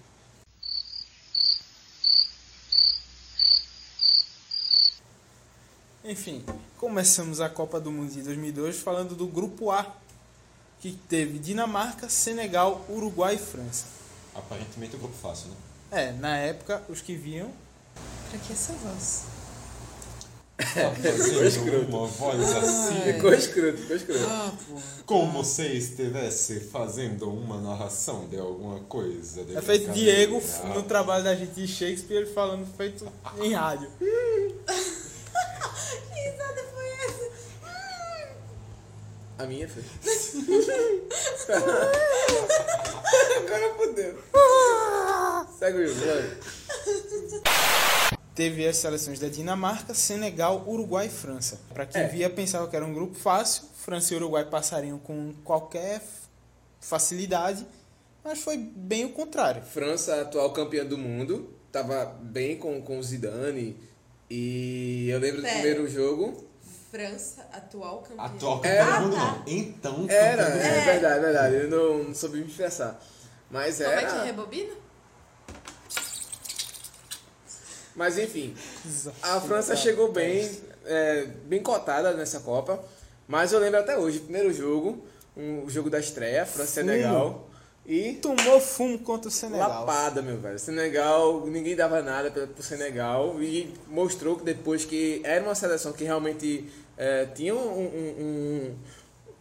Enfim, 6.06 6.44
começamos 6.78 7.40
a 7.40 7.50
Copa 7.50 7.80
do 7.80 7.90
Mundo 7.90 8.12
de 8.12 8.22
2002 8.24 8.78
falando 8.78 9.16
do 9.16 9.26
Grupo 9.26 9.72
A, 9.72 9.96
que 10.84 10.92
teve 11.08 11.40
Dinamarca, 11.40 12.10
Senegal, 12.10 12.86
Uruguai 12.90 13.36
e 13.36 13.38
França. 13.38 13.86
Aparentemente 14.36 14.98
o 14.98 15.00
grupo 15.00 15.16
fácil, 15.16 15.48
né? 15.48 15.56
É, 15.90 16.12
na 16.12 16.36
época, 16.38 16.84
os 16.90 17.00
que 17.00 17.16
viam 17.16 17.50
Pra 18.30 18.38
que 18.38 18.52
essa 18.52 18.74
voz? 18.74 19.24
Fazendo 20.58 21.88
uma 21.88 22.06
voz 22.08 22.42
assim, 22.58 23.14
Ficou 23.14 23.34
escroto, 23.34 23.78
ficou 23.78 23.96
escroto. 23.96 24.26
como 25.06 25.42
se 25.46 25.66
estivesse 25.68 26.60
fazendo 26.60 27.30
uma 27.30 27.62
narração 27.62 28.28
de 28.28 28.38
alguma 28.38 28.82
coisa. 28.82 29.46
de 29.46 29.56
É 29.56 29.62
feito. 29.62 29.90
Diego 29.94 30.44
no 30.76 30.84
trabalho 30.84 31.24
da 31.24 31.34
gente 31.34 31.54
de 31.54 31.66
Shakespeare 31.66 32.26
falando 32.34 32.68
feito 32.76 33.08
em 33.42 33.54
rádio. 33.54 33.90
Que 36.14 36.20
risada 36.30 36.64
foi 36.74 36.90
essa? 36.90 37.32
A 39.44 39.46
minha 39.46 39.68
foi. 39.68 39.84
Agora 43.46 43.74
fodeu. 43.76 44.18
Segue 45.60 45.84
o 45.84 45.94
vai. 45.96 46.38
Teve 48.34 48.66
as 48.66 48.78
seleções 48.78 49.20
da 49.20 49.28
Dinamarca, 49.28 49.94
Senegal, 49.94 50.64
Uruguai 50.66 51.08
e 51.08 51.10
França. 51.10 51.60
Pra 51.74 51.86
quem 51.86 52.04
É. 52.04 52.08
via 52.08 52.30
pensava 52.30 52.70
que 52.70 52.76
era 52.76 52.86
um 52.86 52.94
grupo 52.94 53.16
fácil, 53.16 53.64
França 53.76 54.14
e 54.14 54.18
Uruguai 54.18 54.46
passariam 54.46 54.98
com 54.98 55.34
qualquer 55.44 56.02
facilidade, 56.80 57.68
mas 58.24 58.40
foi 58.40 58.56
bem 58.58 59.04
o 59.04 59.10
contrário. 59.10 59.62
França, 59.62 60.22
atual 60.22 60.54
campeã 60.54 60.86
do 60.86 60.98
mundo, 60.98 61.54
tava 61.70 62.06
bem 62.22 62.58
com, 62.58 62.82
com 62.82 62.98
o 62.98 63.04
Zidane. 63.04 63.78
E 64.30 65.10
eu 65.10 65.20
lembro 65.20 65.42
do 65.42 65.44
Pera. 65.44 65.56
primeiro 65.60 65.88
jogo. 65.90 66.48
França, 67.04 67.42
atual 67.52 68.04
campeã. 68.08 68.24
Atual 68.24 68.62
É. 68.64 68.78
campeão 68.78 69.02
do 69.02 69.02
mundo 69.08 69.18
não. 69.18 69.44
Então, 69.48 70.06
Era, 70.08 70.44
é 70.44 70.86
verdade, 70.86 71.20
verdade. 71.22 71.56
Eu 71.56 71.68
não, 71.70 72.04
não 72.04 72.14
soube 72.14 72.38
me 72.38 72.46
expressar. 72.46 73.02
Mas 73.50 73.78
Como 73.78 73.90
é 73.90 73.98
que 73.98 74.06
era. 74.06 74.24
rebobina? 74.24 74.74
Mas 77.96 78.18
enfim, 78.20 78.56
a 79.24 79.40
França 79.42 79.76
chegou 79.76 80.12
bem, 80.12 80.50
é, 80.86 81.26
bem 81.46 81.62
cotada 81.64 82.14
nessa 82.14 82.40
Copa. 82.42 82.80
Mas 83.28 83.54
eu 83.54 83.60
lembro 83.60 83.80
até 83.80 83.98
hoje, 83.98 84.20
primeiro 84.20 84.54
jogo, 84.54 85.04
um, 85.36 85.64
o 85.66 85.70
jogo 85.72 85.90
da 85.90 86.00
estreia, 86.00 86.46
França-Senegal. 86.46 87.50
E 87.86 88.14
Tomou 88.22 88.62
fumo 88.62 88.98
contra 89.00 89.28
o 89.28 89.32
Senegal. 89.32 89.82
lapada, 89.82 90.22
meu 90.22 90.38
velho. 90.40 90.58
Senegal, 90.58 91.46
ninguém 91.48 91.76
dava 91.76 92.02
nada 92.02 92.32
pro 92.32 92.64
Senegal. 92.64 93.42
E 93.42 93.74
mostrou 93.88 94.38
que 94.38 94.44
depois 94.46 94.86
que 94.86 95.22
era 95.24 95.44
uma 95.44 95.54
seleção 95.54 95.92
que 95.92 96.04
realmente 96.06 96.72
é, 96.98 97.26
tinha 97.28 97.56
um. 97.56 97.60
um- 97.80 98.76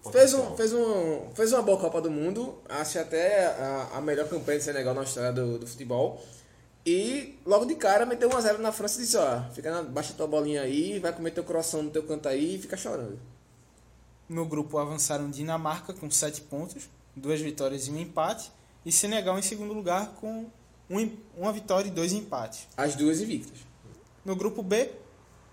um- 0.05 0.11
fez, 0.11 0.35
um, 0.35 0.57
fez, 0.57 0.73
um, 0.73 1.31
fez 1.35 1.53
uma 1.53 1.63
boa 1.63 1.79
Copa 1.79 2.01
do 2.01 2.11
Mundo. 2.11 2.59
Acho 2.69 2.99
até 2.99 3.47
a, 3.47 3.91
a 3.95 4.01
melhor 4.01 4.29
campanha 4.29 4.59
do 4.59 4.65
Senegal 4.65 4.95
na 4.95 5.03
história 5.03 5.33
do, 5.33 5.59
do 5.59 5.67
futebol. 5.67 6.23
E 6.85 7.39
logo 7.47 7.65
de 7.65 7.77
cara 7.77 8.05
meteu 8.05 8.29
1x0 8.29 8.59
na 8.59 8.73
França 8.73 8.99
e 8.99 9.03
disse: 9.05 9.17
Ó, 9.17 9.43
fica 9.55 9.71
na, 9.71 9.83
baixa 9.83 10.13
tua 10.15 10.27
bolinha 10.27 10.63
aí, 10.63 10.99
vai 10.99 11.13
comer 11.13 11.31
teu 11.31 11.45
coração 11.45 11.83
no 11.83 11.91
teu 11.91 12.03
canto 12.03 12.29
aí 12.29 12.57
e 12.57 12.59
fica 12.59 12.77
chorando. 12.77 13.19
No 14.29 14.45
grupo 14.47 14.79
avançaram 14.79 15.31
Dinamarca 15.31 15.93
com 15.93 16.11
7 16.11 16.41
pontos, 16.43 16.89
duas 17.15 17.41
vitórias 17.41 17.87
e 17.87 17.91
um 17.91 17.99
empate, 17.99 18.51
e 18.85 18.91
Senegal 18.91 19.39
em 19.39 19.43
segundo 19.43 19.73
lugar 19.73 20.15
com 20.21 20.47
um 20.91 21.17
uma 21.37 21.53
vitória 21.53 21.87
e 21.89 21.91
dois 21.93 22.13
empates. 22.13 22.67
As 22.77 22.97
duas 22.97 23.21
invictas. 23.21 23.59
No 24.25 24.35
grupo 24.35 24.63
B, 24.63 24.91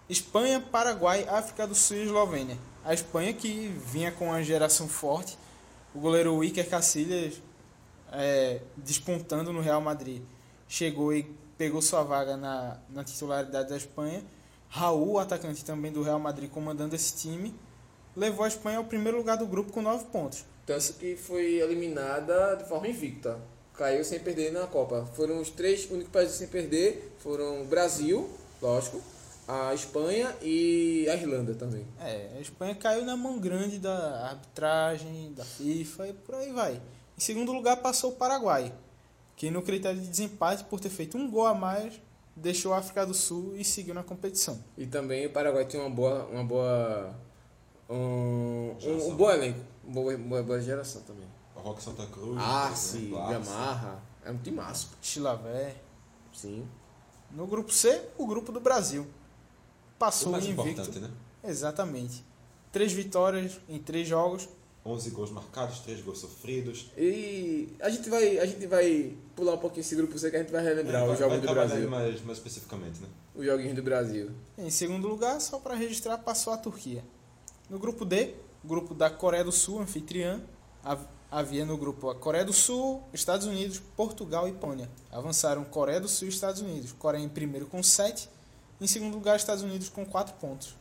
Espanha, 0.10 0.60
Paraguai, 0.60 1.24
África 1.30 1.68
do 1.68 1.76
Sul 1.76 1.97
e 1.97 2.03
Eslovênia. 2.03 2.57
A 2.84 2.95
Espanha 2.95 3.32
que 3.32 3.68
vinha 3.68 4.12
com 4.12 4.26
uma 4.26 4.41
geração 4.41 4.88
forte, 4.88 5.38
o 5.93 5.99
goleiro 5.99 6.43
Iker 6.43 6.68
Casillas 6.68 7.39
é, 8.12 8.60
despontando 8.76 9.53
no 9.53 9.62
Real 9.62 9.80
Madrid, 9.80 10.24
chegou 10.68 11.14
e 11.14 11.24
pegou 11.60 11.80
sua 11.80 12.01
vaga 12.01 12.36
na, 12.36 12.80
na 12.89 13.03
titularidade 13.03 13.70
da 13.70 13.78
Espanha. 13.78 14.24
Raul, 14.68 15.20
atacante 15.20 15.64
também 15.64 15.91
do 15.91 16.01
Real 16.01 16.20
Madrid, 16.20 16.49
comandando 16.49 16.95
esse 16.95 17.16
time, 17.16 17.53
levou 18.16 18.45
a 18.45 18.47
Espanha 18.47 18.80
ao 18.80 18.86
primeiro 18.86 19.18
lugar 19.18 19.38
do 19.38 19.45
grupo 19.45 19.72
com 19.72 19.82
9 19.82 20.05
pontos. 20.05 20.43
Tanto 20.66 20.93
que 20.93 21.16
foi 21.16 21.60
eliminada 21.60 22.55
de 22.55 22.68
forma 22.68 22.88
invicta. 22.88 23.39
Caiu 23.74 24.03
sem 24.03 24.20
perder 24.20 24.51
na 24.51 24.66
Copa. 24.66 25.07
Foram 25.16 25.39
os 25.39 25.49
três 25.49 25.89
únicos 25.89 26.12
países 26.12 26.36
sem 26.36 26.47
perder. 26.47 27.16
Foram 27.20 27.62
o 27.62 27.66
Brasil, 27.66 28.30
lógico, 28.62 29.01
a 29.50 29.74
Espanha 29.74 30.36
e 30.43 31.08
a 31.10 31.16
Irlanda 31.16 31.56
também. 31.56 31.84
É, 32.00 32.36
a 32.38 32.39
Espanha 32.39 32.76
caiu 32.76 33.04
na 33.04 33.18
mão 33.18 33.39
grande 33.39 33.80
da 33.80 34.28
arbitragem, 34.28 35.34
da 35.34 35.43
FIFA 35.43 36.08
e 36.08 36.14
por 36.14 36.36
aí 36.36 36.52
vai. 36.52 36.80
Em 37.18 37.20
segundo 37.20 37.52
lugar 37.52 37.78
passou 37.78 38.12
o 38.12 38.16
Paraguai, 38.16 38.72
que 39.36 39.50
no 39.50 39.64
critério 39.64 40.00
de 40.00 40.08
desempate, 40.08 40.64
por 40.66 40.80
ter 40.80 40.89
feito 40.89 41.18
um 41.18 41.32
gol 41.32 41.47
a 41.47 41.56
mais, 41.56 42.00
deixou 42.36 42.74
a 42.74 42.78
África 42.78 43.04
do 43.08 43.14
Sul 43.16 43.56
e 43.56 43.66
seguiu 43.66 43.95
na 43.95 44.04
competição. 44.04 44.64
E 44.78 44.86
também 44.86 45.26
o 45.26 45.32
Paraguai 45.32 45.66
tinha 45.66 45.82
uma 45.82 45.89
boa. 45.89 46.26
Uma 46.26 46.43
boa 46.43 47.16
um, 47.89 48.76
um, 48.84 49.08
um 49.10 49.16
bom 49.16 49.32
elenco. 49.32 49.60
Uma 49.84 49.93
boa, 49.93 50.18
boa, 50.18 50.43
boa 50.43 50.62
geração 50.62 51.02
também. 51.02 51.28
Rock 51.56 51.82
Santa 51.82 52.06
Cruz. 52.06 52.38
Ah, 52.39 52.72
sim, 52.76 53.10
Barça. 53.10 53.52
Gamarra. 53.52 54.04
É 54.24 54.32
um 54.32 54.38
timaço. 54.38 54.91
Chilavé. 55.02 55.76
Sim. 56.32 56.68
No 57.32 57.47
grupo 57.47 57.74
C, 57.74 58.10
o 58.16 58.28
grupo 58.28 58.52
do 58.52 58.60
Brasil. 58.60 59.08
O 60.00 60.06
Passou 60.06 60.32
mais 60.32 60.45
invicto. 60.45 60.70
importante, 60.70 61.00
né? 61.00 61.10
Exatamente. 61.43 62.24
Três 62.72 62.93
vitórias 62.93 63.60
em 63.68 63.80
três 63.80 64.08
jogos. 64.08 64.47
11 64.86 65.10
gols 65.10 65.30
marcados, 65.30 65.80
3 65.82 66.00
gols 66.02 66.20
sofridos. 66.20 66.89
E 66.97 67.68
a 67.82 67.89
gente 67.89 68.10
vai, 68.10 68.39
a 68.39 68.45
gente 68.45 68.66
vai 68.66 69.14
pular 69.36 69.56
um 69.56 69.58
pouquinho 69.58 69.82
esse 69.82 69.93
grupo 69.93 70.18
C 70.18 70.32
que 70.32 70.38
a 70.38 70.39
gente 70.39 70.52
vai 70.54 70.64
relembrar 70.64 71.04
É, 71.04 71.06
vai, 71.06 71.14
os 71.14 71.20
jogos 71.20 71.38
vai 71.38 71.47
do 71.47 71.54
Brasil. 71.54 71.89
mais, 71.89 72.22
mais 72.24 72.38
especificamente, 72.38 73.02
né? 73.02 73.08
Os 73.36 73.45
joguinhos 73.45 73.76
do 73.76 73.84
Brasil. 73.84 74.32
Em 74.58 74.70
segundo 74.70 75.06
lugar, 75.08 75.41
só 75.41 75.60
para 75.60 75.76
registrar, 75.76 76.18
passou 76.20 76.54
a 76.54 76.58
Turquia. 76.58 77.04
No 77.70 77.78
grupo 77.78 78.06
D, 78.06 78.34
grupo 78.64 78.93
da 78.95 79.10
Coreia 79.10 79.43
do 79.43 79.52
Sul, 79.52 79.80
anfitriã, 79.82 80.41
hav- 80.82 81.08
havia 81.30 81.66
no 81.66 81.78
grupo 81.78 82.10
a 82.10 82.16
Coreia 82.16 82.45
do 82.45 82.54
Sul, 82.54 83.04
Estados 83.14 83.45
Unidos, 83.45 83.82
Portugal 83.97 84.47
e 84.47 84.54
Pônia. 84.54 84.89
Avançaram 85.12 85.66
Coreia 85.66 86.00
do 86.00 86.08
Sul 86.08 86.30
e 86.30 86.32
Estados 86.32 86.62
Unidos. 86.62 86.93
Coreia 86.93 87.22
em 87.24 87.30
primeiro 87.30 87.66
com 87.68 87.84
7, 87.84 88.30
em 88.80 88.88
segundo 88.88 89.14
lugar 89.16 89.36
Estados 89.38 89.64
Unidos 89.64 89.90
com 89.90 90.06
4 90.06 90.34
pontos. 90.36 90.76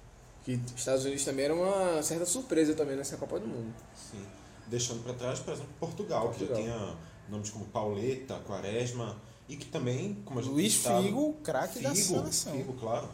Que 0.44 0.54
os 0.54 0.78
Estados 0.78 1.04
Unidos 1.04 1.24
também 1.24 1.44
era 1.46 1.54
uma 1.54 2.02
certa 2.02 2.24
surpresa 2.24 2.74
também 2.74 2.96
nessa 2.96 3.16
Copa 3.16 3.38
do 3.38 3.46
Mundo. 3.46 3.74
Sim. 4.10 4.24
Deixando 4.66 5.02
para 5.02 5.14
trás, 5.14 5.38
por 5.40 5.52
exemplo, 5.54 5.70
Portugal, 5.80 6.30
que 6.30 6.40
já 6.40 6.46
Portugal. 6.46 6.62
tinha 6.78 6.96
nomes 7.28 7.50
como 7.50 7.64
Pauleta, 7.66 8.38
Quaresma, 8.46 9.16
e 9.48 9.56
que 9.56 9.66
também, 9.66 10.14
como 10.24 10.40
a 10.40 10.42
gente 10.42 10.52
Luiz 10.52 10.72
tem 10.74 10.82
citado- 10.82 11.02
Figo, 11.02 11.32
craque 11.42 11.80
da 11.80 11.94
Figo, 11.94 12.06
seleção. 12.18 12.52
Figo, 12.52 12.72
claro. 12.74 13.08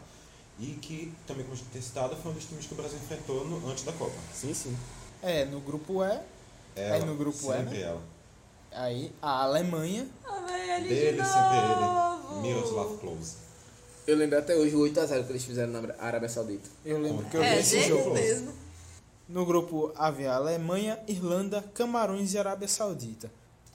E 0.59 0.67
que 0.81 1.13
também, 1.27 1.43
como 1.43 1.53
a 1.55 1.57
gente 1.57 1.69
tem 1.69 1.81
citado, 1.81 2.15
foi 2.15 2.31
um 2.31 2.35
dos 2.35 2.45
times 2.45 2.65
que 2.65 2.73
o 2.73 2.77
Brasil 2.77 2.97
enfrentou 2.97 3.45
no- 3.45 3.69
antes 3.69 3.83
da 3.83 3.91
Copa. 3.93 4.15
Sim, 4.33 4.53
sim. 4.53 4.77
É, 5.21 5.43
no 5.45 5.59
grupo 5.59 6.03
E, 6.03 6.07
Ela, 6.75 6.95
aí 6.95 7.05
no 7.05 7.15
grupo 7.15 7.53
E, 7.53 7.57
né? 7.63 7.81
ela. 7.81 8.01
aí 8.71 9.13
a 9.21 9.43
Alemanha, 9.43 10.07
Dele, 10.83 11.23
sempre 11.23 11.57
ele. 11.57 12.41
Miroslav 12.41 12.97
Klose. 12.97 13.37
Eu 14.07 14.15
lembro 14.15 14.37
até 14.37 14.55
hoje 14.55 14.75
o 14.75 14.79
8x0 14.81 15.25
que 15.25 15.31
eles 15.31 15.43
fizeram 15.43 15.71
na 15.81 15.93
Arábia 15.99 16.29
Saudita. 16.29 16.69
eu 16.85 16.99
lembro 16.99 17.25
que 17.25 17.37
eu 17.37 17.43
É, 17.43 17.55
vi 17.55 17.59
esse 17.61 17.75
dele 17.77 17.87
jogo. 17.89 18.13
mesmo. 18.13 18.53
No 19.27 19.45
grupo 19.45 19.91
havia 19.95 20.33
Alemanha, 20.33 20.99
Irlanda, 21.07 21.63
Camarões 21.73 22.33
e 22.33 22.37
Arábia 22.37 22.67
Saudita. 22.67 23.31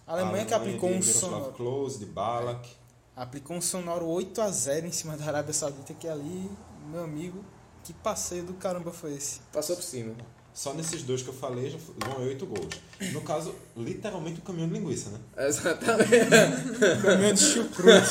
A 0.07 0.13
Alemanha 0.13 0.45
que 0.47 0.55
aplicou 0.55 0.89
de 0.91 0.99
um 0.99 1.03
sonoro, 1.03 1.53
Klose, 1.53 1.99
de 1.99 2.07
Balak. 2.07 2.69
aplicou 3.17 3.57
um 3.57 3.61
sonoro 3.61 4.07
8 4.07 4.41
a 4.41 4.51
0 4.51 4.87
em 4.87 4.93
cima 4.93 5.17
da 5.17 5.25
Arábia 5.27 5.53
Saudita, 5.53 5.93
que 5.95 6.07
ali, 6.07 6.49
meu 6.91 7.03
amigo, 7.03 7.45
que 7.83 7.93
passeio 7.93 8.45
do 8.45 8.55
caramba 8.55 8.93
foi 8.93 9.15
esse. 9.15 9.41
Passou 9.53 9.75
por 9.77 9.83
cima. 9.83 10.15
Só 10.53 10.75
nesses 10.75 11.03
dois 11.03 11.23
que 11.23 11.29
eu 11.29 11.35
falei 11.35 11.71
já 11.71 11.79
vão 11.99 12.25
oito 12.25 12.45
gols. 12.45 12.81
No 13.13 13.21
caso, 13.23 13.55
literalmente 13.77 14.41
um 14.41 14.45
caminhão 14.45 14.69
de 14.69 14.75
linguiça, 14.75 15.11
né? 15.11 15.19
Exatamente. 15.47 16.11
Caminhão 17.03 17.33
de 17.33 17.41
chucrute. 17.41 18.11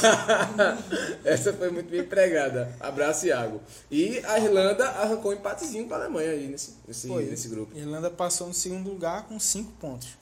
Essa 1.24 1.54
foi 1.54 1.70
muito 1.70 1.90
bem 1.90 2.04
pregada. 2.04 2.76
Abraço, 2.80 3.28
Iago. 3.28 3.62
E 3.92 4.20
a 4.26 4.40
Irlanda 4.40 4.88
arrancou 4.88 5.32
um 5.32 5.36
empatezinho 5.36 5.88
com 5.88 5.94
a 5.94 5.98
Alemanha 5.98 6.32
aí 6.32 6.48
nesse, 6.48 6.76
nesse, 6.88 7.08
Foi. 7.08 7.26
nesse 7.26 7.50
grupo. 7.50 7.78
Irlanda 7.78 8.10
passou 8.10 8.48
no 8.48 8.54
segundo 8.54 8.90
lugar 8.90 9.28
com 9.28 9.40
5 9.40 9.72
pontos. 9.74 10.18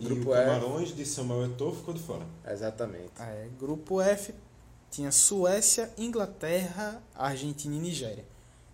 E 0.00 0.04
Grupo 0.04 0.30
o. 0.30 0.32
Camarões 0.32 0.94
de 0.96 1.04
Samuel 1.06 1.46
Eto'o 1.46 1.74
ficou 1.74 1.94
de 1.94 2.02
fora. 2.02 2.26
Exatamente. 2.48 3.12
Ah, 3.18 3.28
é. 3.28 3.48
Grupo 3.58 4.00
F 4.00 4.34
tinha 4.90 5.10
Suécia, 5.10 5.90
Inglaterra, 5.96 7.02
Argentina 7.14 7.74
e 7.74 7.78
Nigéria. 7.78 8.24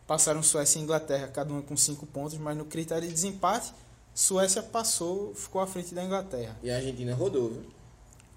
Passaram 0.09 0.43
Suécia 0.43 0.79
e 0.81 0.83
Inglaterra, 0.83 1.29
cada 1.29 1.53
uma 1.53 1.61
com 1.63 1.77
5 1.77 2.07
pontos, 2.07 2.39
mas 2.39 2.57
no 2.57 2.65
critério 2.65 3.07
de 3.07 3.13
desempate, 3.13 3.73
Suécia 4.15 4.63
passou, 4.63 5.35
ficou 5.35 5.61
à 5.61 5.67
frente 5.67 5.95
da 5.95 6.03
Inglaterra. 6.03 6.57
E 6.63 6.71
a 6.71 6.77
Argentina 6.77 7.15
rodou, 7.15 7.51
viu? 7.51 7.63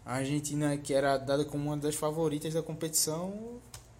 A 0.06 0.16
Argentina, 0.16 0.76
que 0.78 0.94
era 0.94 1.18
dada 1.18 1.46
como 1.46 1.64
uma 1.70 1.78
das 1.78 1.96
favoritas 1.96 2.54
da 2.54 2.62
competição, 2.62 3.34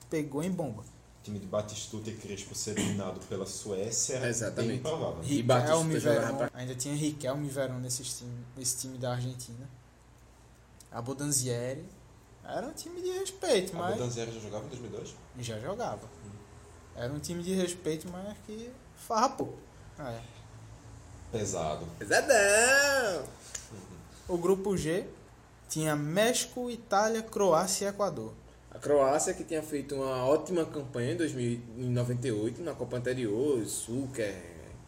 pegou 0.10 0.44
em 0.44 0.52
bomba. 0.52 0.82
O 0.84 1.24
time 1.24 1.40
de 1.40 1.46
Batistuta 1.46 2.10
e 2.10 2.16
Crespo 2.16 2.54
ser 2.56 2.78
eliminado 2.78 3.26
pela 3.28 3.46
Suécia 3.46 4.16
era 4.16 4.28
Exatamente. 4.28 4.68
bem 4.68 4.78
improvável. 4.78 5.24
E 5.24 5.38
Riquelme, 5.42 6.00
jogava 6.00 6.22
Verón, 6.26 6.38
pra- 6.38 6.52
ainda 6.54 6.76
tinha 6.76 6.94
Riquelme 6.96 7.48
e 7.48 7.50
Verón 7.50 7.80
nesse 7.80 8.04
time, 8.04 8.34
nesse 8.58 8.78
time 8.80 8.98
da 8.98 9.14
Argentina. 9.14 9.70
A 10.92 11.02
Bodanzieri. 11.02 11.86
Era 12.44 12.68
um 12.68 12.74
time 12.74 13.00
de 13.02 13.10
respeito, 13.12 13.76
A 13.78 13.80
mas 13.80 13.96
Bodanzieri 13.98 14.32
já 14.34 14.40
jogava 14.42 14.66
em 14.66 14.70
2002? 14.70 15.16
já 15.40 15.60
jogava. 15.60 16.02
Era 16.96 17.12
um 17.12 17.20
time 17.20 17.42
de 17.44 17.54
respeito, 17.54 18.08
mas 18.12 18.36
que 18.46 18.70
farrapou. 18.96 19.58
Ah, 19.98 20.12
é. 20.12 20.22
Pesado. 21.32 21.86
Pesadão! 21.98 23.24
O 24.28 24.38
grupo 24.38 24.76
G 24.78 25.06
tinha 25.70 25.96
México, 25.96 26.70
Itália, 26.70 27.22
Croácia 27.22 27.86
e 27.86 27.88
Equador. 27.90 28.34
A 28.70 28.78
Croácia, 28.80 29.34
que 29.34 29.44
tinha 29.44 29.62
feito 29.62 29.96
uma 29.96 30.26
ótima 30.26 30.66
campanha 30.66 31.14
em 31.14 31.18
2098, 31.18 32.62
na 32.62 32.74
Copa 32.74 32.98
anterior, 32.98 33.66
Suker 33.66 34.34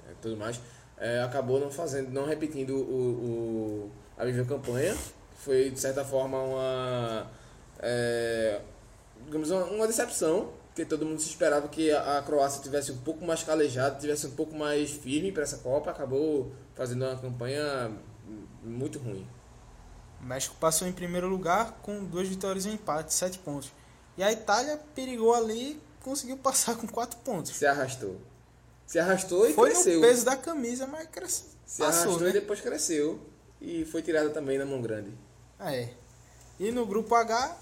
e 0.10 0.16
tudo 0.22 0.38
mais, 0.38 0.60
é, 0.98 1.22
acabou 1.22 1.60
não 1.60 1.70
fazendo, 1.72 2.10
não 2.12 2.26
repetindo 2.26 2.76
o, 2.76 3.88
o- 3.88 3.92
a 4.18 4.26
mesma 4.26 4.46
campanha. 4.46 4.96
Foi, 5.38 5.70
de 5.70 5.80
certa 5.80 6.06
forma, 6.06 6.38
uma, 6.42 7.28
é, 7.80 8.62
digamos, 9.26 9.52
uma, 9.52 9.64
uma 9.66 9.88
decepção, 9.88 10.52
porque 10.74 10.84
todo 10.86 11.06
mundo 11.06 11.22
se 11.22 11.30
esperava 11.30 11.68
que 11.68 11.92
a, 11.92 12.18
a 12.18 12.22
Croácia 12.24 12.60
tivesse 12.60 12.92
um 12.92 12.98
pouco 12.98 13.24
mais 13.24 13.44
calejada, 13.44 14.00
tivesse 14.00 14.26
um 14.26 14.32
pouco 14.32 14.56
mais 14.56 14.90
firme 14.90 15.32
para 15.32 15.44
essa 15.44 15.60
Copa, 15.60 15.92
acabou 15.92 16.52
fazendo 16.74 17.06
uma 17.06 17.16
campanha 17.16 17.92
muito 18.64 18.98
ruim. 18.98 19.28
O 20.20 20.26
México 20.26 20.56
passou 20.60 20.88
em 20.88 20.92
primeiro 20.92 21.28
lugar 21.28 21.80
com 21.84 22.04
duas 22.04 22.28
vitórias 22.28 22.66
e 22.66 22.70
um 22.70 22.74
empate, 22.74 23.14
sete 23.14 23.38
pontos. 23.38 23.72
E 24.18 24.24
a 24.24 24.32
Itália 24.32 24.80
perigou 24.96 25.36
ali 25.36 25.80
conseguiu 26.02 26.38
passar 26.38 26.76
com 26.76 26.88
quatro 26.88 27.20
pontos. 27.20 27.56
Se 27.56 27.68
arrastou. 27.68 28.20
Se 28.88 28.98
arrastou 28.98 29.48
e 29.48 29.54
Foi 29.54 29.70
cresceu. 29.70 30.02
no 30.02 30.08
peso 30.08 30.26
da 30.26 30.36
camisa, 30.36 30.88
mas 30.88 31.08
cresceu. 31.08 31.50
Se 31.68 31.78
passou, 31.78 32.02
arrastou 32.02 32.20
né? 32.22 32.30
e 32.30 32.34
depois 32.34 32.60
cresceu. 32.60 33.20
E 33.62 33.86
foi 33.86 34.02
tirada 34.02 34.32
também 34.32 34.58
na 34.58 34.66
mão 34.66 34.82
grande. 34.82 35.12
É. 35.60 35.90
E 36.60 36.72
no 36.72 36.86
grupo 36.86 37.14
H, 37.14 37.58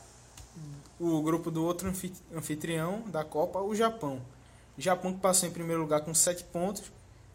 o 1.03 1.21
grupo 1.21 1.49
do 1.49 1.63
outro 1.65 1.89
anfi- 1.89 2.13
anfitrião 2.33 3.01
da 3.09 3.23
Copa, 3.23 3.59
o 3.59 3.73
Japão. 3.75 4.21
O 4.77 4.81
Japão 4.81 5.13
que 5.13 5.19
passou 5.19 5.49
em 5.49 5.51
primeiro 5.51 5.81
lugar 5.81 6.01
com 6.01 6.13
7 6.13 6.43
pontos. 6.45 6.83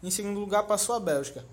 Em 0.01 0.09
segundo 0.11 0.39
lugar 0.39 0.63
passou 0.63 0.95
a 0.95 0.99
Bélgica. 0.99 1.43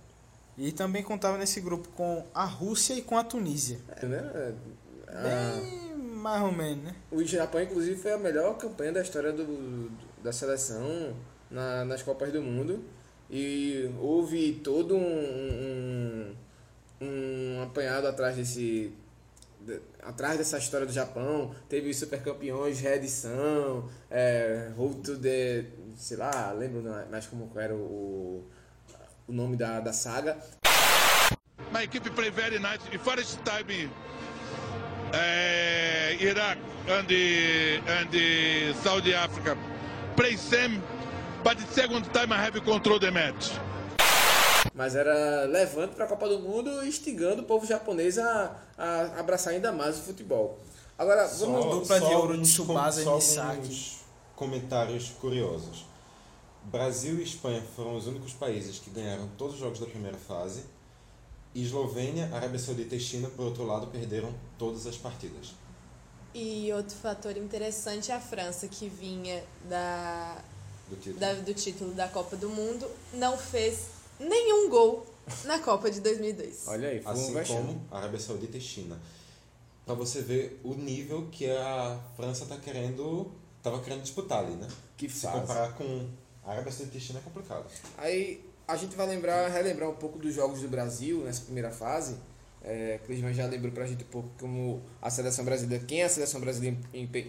E 0.56 0.70
também 0.70 1.02
contava 1.02 1.36
nesse 1.36 1.60
grupo 1.60 1.88
com 1.90 2.24
a 2.32 2.44
Rússia 2.44 2.94
e 2.94 3.02
com 3.02 3.18
a 3.18 3.24
Tunísia. 3.24 3.80
É, 4.00 4.06
né? 4.06 4.54
Ah, 5.08 5.22
Bem 5.22 5.94
mais 5.96 6.42
ou 6.42 6.52
menos, 6.52 6.84
né? 6.84 6.94
o 7.10 7.22
Japão, 7.24 7.60
inclusive, 7.62 8.00
foi 8.00 8.12
a 8.12 8.18
melhor 8.18 8.56
campanha 8.56 8.92
da 8.92 9.02
história 9.02 9.30
do, 9.32 9.90
da 10.22 10.32
seleção 10.32 11.12
na- 11.50 11.84
nas 11.84 12.02
Copas 12.02 12.32
do 12.32 12.40
Mundo. 12.40 12.82
E 13.30 13.90
houve 14.00 14.54
todo 14.62 14.94
um, 14.96 16.34
um, 17.00 17.06
um 17.06 17.62
apanhado 17.62 18.06
atrás 18.06 18.36
desse. 18.36 18.92
Atrás 20.02 20.38
dessa 20.38 20.58
história 20.58 20.86
do 20.86 20.92
Japão. 20.92 21.54
Teve 21.68 21.90
os 21.90 21.96
super 21.96 22.22
campeões, 22.22 22.80
reedição, 22.80 23.88
é, 24.10 24.70
Road 24.76 25.00
to 25.02 25.18
the. 25.18 25.64
sei 25.96 26.16
lá, 26.16 26.52
lembro 26.52 26.82
mais 27.10 27.26
como 27.26 27.50
era 27.56 27.74
o, 27.74 28.44
o 29.28 29.32
nome 29.32 29.56
da, 29.56 29.80
da 29.80 29.92
saga. 29.92 30.36
My 31.72 31.84
equipe 31.84 32.10
play 32.10 32.30
very 32.30 32.58
nice. 32.58 32.78
The 32.90 32.98
first 32.98 33.40
time 33.44 33.90
uh, 35.14 36.20
Iraq 36.20 36.58
and 36.88 37.08
the, 37.08 37.80
and 37.86 38.10
the 38.10 38.74
Saudi 38.82 39.14
Africa 39.14 39.56
play 40.16 40.36
same, 40.36 40.82
but 41.42 41.58
the 41.58 41.66
second 41.66 42.04
time 42.12 42.32
I 42.32 42.38
have 42.38 42.62
control 42.64 42.98
the 42.98 43.10
match. 43.10 43.52
Mas 44.74 44.96
era 44.96 45.44
levando 45.44 45.94
para 45.94 46.04
a 46.04 46.08
Copa 46.08 46.28
do 46.28 46.40
Mundo 46.40 46.82
e 46.84 46.88
instigando 46.88 47.42
o 47.42 47.44
povo 47.44 47.64
japonês 47.64 48.18
a, 48.18 48.56
a 48.76 49.20
abraçar 49.20 49.52
ainda 49.52 49.70
mais 49.70 49.98
o 49.98 50.02
futebol. 50.02 50.58
Agora, 50.98 51.26
vamos. 51.28 51.64
dupla 51.80 52.00
de 52.00 52.06
ouro 52.06 52.26
de 52.28 52.32
alguns 52.34 52.52
Tsubasa 52.52 53.04
com- 53.04 53.18
e 53.18 53.22
só 53.22 53.34
Misaki. 53.34 53.50
alguns 53.58 53.96
comentários 54.34 55.08
curiosos. 55.20 55.84
Brasil 56.64 57.18
e 57.18 57.22
Espanha 57.22 57.62
foram 57.76 57.94
os 57.96 58.06
únicos 58.06 58.32
países 58.32 58.78
que 58.78 58.90
ganharam 58.90 59.28
todos 59.38 59.54
os 59.54 59.60
jogos 59.60 59.78
da 59.78 59.86
primeira 59.86 60.16
fase. 60.16 60.64
E 61.54 61.62
Eslovênia, 61.62 62.28
Arábia 62.32 62.58
Saudita 62.58 62.96
e 62.96 63.00
China, 63.00 63.28
por 63.30 63.44
outro 63.44 63.64
lado, 63.64 63.86
perderam 63.88 64.34
todas 64.58 64.86
as 64.88 64.96
partidas. 64.96 65.52
E 66.34 66.72
outro 66.72 66.96
fator 66.96 67.36
interessante 67.36 68.10
é 68.10 68.14
a 68.14 68.20
França, 68.20 68.66
que 68.66 68.88
vinha 68.88 69.44
da, 69.68 70.36
Do 70.88 70.96
título. 70.96 71.20
da- 71.20 71.34
do 71.34 71.54
título 71.54 71.92
da 71.92 72.08
Copa 72.08 72.34
do 72.34 72.48
Mundo, 72.48 72.90
não 73.12 73.36
fez 73.38 73.93
nenhum 74.18 74.68
gol 74.68 75.06
na 75.44 75.58
Copa 75.58 75.90
de 75.90 76.00
2002. 76.00 76.64
Olha 76.68 76.88
aí, 76.88 77.00
foi 77.00 77.12
um 77.12 77.38
assim 77.38 77.54
como 77.54 77.82
Arábia 77.90 78.18
Saudita 78.20 78.56
e 78.56 78.60
China. 78.60 79.00
Para 79.84 79.94
você 79.94 80.22
ver 80.22 80.60
o 80.64 80.74
nível 80.74 81.28
que 81.30 81.50
a 81.50 82.00
França 82.16 82.46
tá 82.46 82.56
querendo, 82.56 83.30
tava 83.62 83.80
querendo 83.82 84.02
disputar 84.02 84.44
ali, 84.44 84.54
né? 84.54 84.66
Que 84.96 85.08
Se 85.08 85.22
fase. 85.26 85.40
comparar 85.40 85.74
com 85.74 86.08
a 86.44 86.52
Arábia 86.52 86.72
Saudita 86.72 86.96
e 86.96 87.00
China 87.00 87.18
é 87.18 87.22
complicado. 87.22 87.66
Aí 87.98 88.42
a 88.66 88.76
gente 88.76 88.96
vai 88.96 89.06
lembrar, 89.06 89.48
relembrar 89.48 89.90
um 89.90 89.94
pouco 89.94 90.18
dos 90.18 90.34
jogos 90.34 90.60
do 90.60 90.68
Brasil 90.68 91.20
nessa 91.22 91.42
primeira 91.42 91.70
fase. 91.70 92.16
É, 92.62 92.98
Clisman 93.04 93.34
já 93.34 93.44
lembrou 93.46 93.70
pra 93.72 93.84
gente 93.84 94.04
um 94.04 94.06
pouco 94.06 94.30
como 94.40 94.82
a 95.02 95.10
seleção 95.10 95.44
brasileira, 95.44 95.84
quem 95.84 96.02
a 96.02 96.08
seleção 96.08 96.40
brasileira 96.40 96.78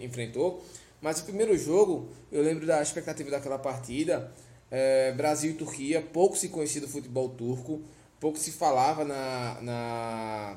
enfrentou. 0.02 0.64
Mas 1.00 1.20
o 1.20 1.24
primeiro 1.24 1.56
jogo, 1.58 2.08
eu 2.32 2.42
lembro 2.42 2.66
da 2.66 2.80
expectativa 2.80 3.30
daquela 3.30 3.58
partida. 3.58 4.32
É, 4.70 5.12
Brasil 5.12 5.52
e 5.52 5.54
Turquia, 5.54 6.00
pouco 6.00 6.36
se 6.36 6.48
conhecia 6.48 6.80
do 6.80 6.88
futebol 6.88 7.28
turco, 7.28 7.80
pouco 8.20 8.38
se 8.38 8.50
falava 8.50 9.04
na, 9.04 9.58
na, 9.60 10.56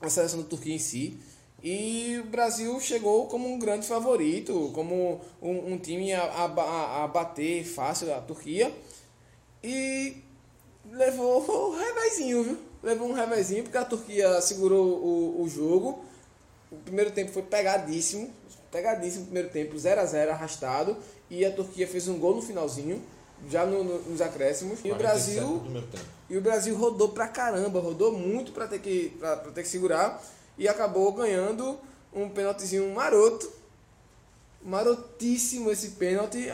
na 0.00 0.10
seleção 0.10 0.42
da 0.42 0.48
Turquia 0.48 0.74
em 0.74 0.78
si. 0.78 1.18
E 1.62 2.20
o 2.22 2.28
Brasil 2.28 2.78
chegou 2.80 3.26
como 3.26 3.52
um 3.52 3.58
grande 3.58 3.86
favorito, 3.86 4.70
como 4.74 5.20
um, 5.42 5.72
um 5.72 5.78
time 5.78 6.12
a, 6.12 6.22
a, 6.22 7.04
a 7.04 7.08
bater 7.08 7.64
fácil 7.64 8.14
a 8.14 8.20
Turquia. 8.20 8.72
E 9.64 10.16
levou 10.92 11.42
o 11.48 11.76
revezinho, 11.76 12.44
viu? 12.44 12.58
Levou 12.82 13.08
um 13.08 13.14
revezinho 13.14 13.64
porque 13.64 13.78
a 13.78 13.84
Turquia 13.84 14.40
segurou 14.40 14.86
o, 14.86 15.42
o 15.42 15.48
jogo. 15.48 16.04
O 16.70 16.76
primeiro 16.76 17.10
tempo 17.10 17.32
foi 17.32 17.42
pegadíssimo. 17.42 18.30
Pegadíssimo 18.70 19.22
o 19.22 19.26
primeiro 19.26 19.48
tempo, 19.50 19.78
0 19.78 20.00
a 20.00 20.04
0 20.06 20.30
arrastado. 20.32 20.96
E 21.30 21.44
a 21.44 21.50
Turquia 21.52 21.86
fez 21.88 22.06
um 22.08 22.18
gol 22.18 22.34
no 22.36 22.42
finalzinho, 22.42 23.02
já 23.48 23.64
no- 23.66 23.82
no- 23.84 23.98
nos 24.02 24.20
acréscimos. 24.20 24.78
E 24.84 24.90
o 24.90 24.94
47 24.96 25.40
Brasil 25.40 25.60
e 26.30 26.36
o 26.36 26.40
Brasil 26.40 26.76
rodou 26.76 27.08
pra 27.10 27.28
caramba, 27.28 27.80
rodou 27.80 28.12
muito 28.12 28.52
pra 28.52 28.66
ter 28.66 28.78
que, 28.80 29.10
pra, 29.18 29.36
pra 29.36 29.52
ter 29.52 29.62
que 29.62 29.68
segurar 29.68 30.22
e 30.58 30.66
acabou 30.68 31.12
ganhando 31.12 31.78
um 32.12 32.28
pênaltizinho 32.28 32.92
maroto. 32.94 33.50
Marotíssimo 34.64 35.70
esse 35.70 35.90
pênalti. 35.90 36.48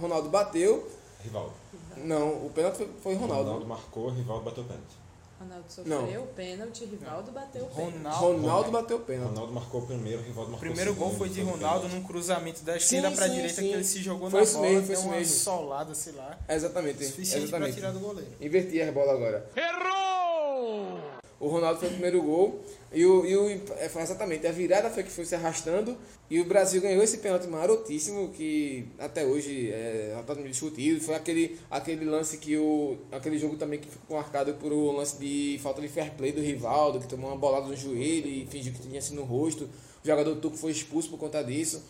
Ronaldo 0.00 0.28
bateu. 0.28 0.88
Rivaldo. 1.22 1.52
Não, 1.96 2.46
o 2.46 2.50
pênalti 2.54 2.76
foi, 2.78 2.88
foi 3.02 3.14
Ronaldo. 3.14 3.44
Ronaldo 3.44 3.66
marcou, 3.66 4.10
Rivaldo 4.10 4.44
bateu 4.44 4.64
pênalti. 4.64 4.96
Ronaldo 5.44 5.64
sofreu 5.68 6.22
o 6.22 6.26
pênalti, 6.28 6.84
Rivaldo 6.86 7.30
bateu 7.32 7.64
o 7.64 7.68
pênalti. 7.68 7.94
Ronaldo, 7.94 8.40
Ronaldo 8.40 8.70
bateu 8.70 8.96
o 8.96 9.00
pênalti. 9.00 9.28
Ronaldo 9.30 9.52
marcou 9.52 9.80
o 9.82 9.86
primeiro, 9.86 10.22
Rivaldo 10.22 10.48
O 10.48 10.52
marcou 10.52 10.58
primeiro 10.58 10.90
o 10.90 10.94
segundo. 10.94 11.08
gol 11.10 11.18
foi 11.18 11.28
de 11.28 11.42
Ronaldo 11.42 11.88
num 11.88 12.02
cruzamento 12.02 12.62
da 12.62 12.76
esquerda 12.76 13.10
sim, 13.10 13.30
direita 13.34 13.54
sim. 13.54 13.68
que 13.68 13.74
ele 13.74 13.84
se 13.84 14.02
jogou 14.02 14.30
Foi 14.30 14.40
na 14.40 14.44
isso 14.44 14.54
bola, 14.54 14.66
mesmo, 14.68 14.86
foi 14.86 14.94
deu 14.94 14.98
isso 15.00 15.08
uma 15.08 15.16
mesmo. 15.16 15.34
solada, 15.34 15.94
sei 15.94 16.12
lá. 16.14 16.38
Exatamente. 16.48 17.04
Suficiente 17.04 17.44
exatamente. 17.44 17.74
tirar 17.74 17.92
do 17.92 18.00
goleiro. 18.00 18.30
Inverti 18.40 18.80
a 18.80 18.90
bola 18.92 19.12
agora. 19.12 19.50
Errou! 19.54 20.98
O 21.44 21.48
Ronaldo 21.48 21.78
foi 21.78 21.88
o 21.88 21.92
primeiro 21.92 22.22
gol. 22.22 22.58
E 22.90 23.04
o, 23.04 23.26
e 23.26 23.36
o 23.36 23.48
é, 23.76 23.90
exatamente 24.00 24.46
a 24.46 24.52
virada 24.52 24.88
foi 24.88 25.02
que 25.02 25.10
foi 25.10 25.26
se 25.26 25.34
arrastando. 25.34 25.94
E 26.30 26.40
o 26.40 26.46
Brasil 26.46 26.80
ganhou 26.80 27.02
esse 27.02 27.18
pênalti 27.18 27.46
marotíssimo 27.46 28.30
que 28.30 28.88
até 28.98 29.26
hoje 29.26 29.70
é 29.70 30.14
totalmente 30.26 30.52
discutido. 30.52 31.02
Foi 31.02 31.14
aquele, 31.14 31.58
aquele 31.70 32.06
lance 32.06 32.38
que 32.38 32.56
o. 32.56 32.96
aquele 33.12 33.38
jogo 33.38 33.56
também 33.56 33.78
que 33.78 33.88
ficou 33.88 34.16
marcado 34.16 34.54
por 34.54 34.72
o 34.72 34.90
lance 34.92 35.18
de 35.18 35.60
falta 35.62 35.82
de 35.82 35.88
fair 35.88 36.12
play 36.12 36.32
do 36.32 36.40
Rivaldo, 36.40 36.98
que 36.98 37.06
tomou 37.06 37.28
uma 37.28 37.36
bolada 37.36 37.66
no 37.66 37.76
joelho 37.76 38.26
e 38.26 38.46
fingiu 38.46 38.72
que 38.72 38.80
tinha 38.80 39.02
sido 39.02 39.16
no 39.16 39.24
rosto. 39.24 39.64
O 40.02 40.06
jogador 40.06 40.34
turco 40.36 40.56
foi 40.56 40.70
expulso 40.70 41.10
por 41.10 41.18
conta 41.18 41.44
disso. 41.44 41.82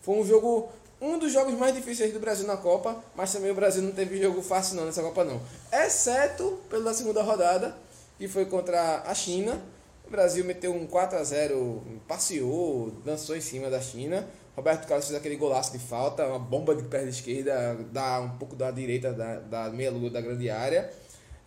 Foi 0.00 0.16
um 0.16 0.24
jogo. 0.24 0.70
Um 1.02 1.18
dos 1.18 1.32
jogos 1.32 1.54
mais 1.54 1.74
difíceis 1.74 2.12
do 2.12 2.20
Brasil 2.20 2.46
na 2.46 2.56
Copa, 2.56 3.02
mas 3.16 3.32
também 3.32 3.50
o 3.50 3.54
Brasil 3.56 3.82
não 3.82 3.90
teve 3.90 4.22
jogo 4.22 4.40
fácil 4.40 4.76
não 4.76 4.84
nessa 4.86 5.02
Copa 5.02 5.24
não. 5.24 5.40
Exceto 5.72 6.60
pela 6.70 6.94
segunda 6.94 7.20
rodada, 7.24 7.76
que 8.22 8.28
foi 8.28 8.44
contra 8.44 9.02
a 9.04 9.12
China. 9.16 9.60
O 10.06 10.10
Brasil 10.10 10.44
meteu 10.44 10.72
um 10.72 10.86
4 10.86 11.18
a 11.18 11.24
0 11.24 11.82
passeou, 12.06 12.92
dançou 13.04 13.36
em 13.36 13.40
cima 13.40 13.68
da 13.68 13.80
China. 13.80 14.24
Roberto 14.54 14.86
Carlos 14.86 15.08
fez 15.08 15.18
aquele 15.18 15.34
golaço 15.34 15.72
de 15.72 15.80
falta, 15.80 16.24
uma 16.28 16.38
bomba 16.38 16.72
de 16.72 16.84
perna 16.84 17.08
esquerda, 17.10 17.76
dá 17.90 18.20
um 18.20 18.38
pouco 18.38 18.54
da 18.54 18.70
direita 18.70 19.12
da, 19.12 19.40
da 19.40 19.70
meia-lua 19.70 20.08
da 20.08 20.20
grande 20.20 20.48
área. 20.48 20.88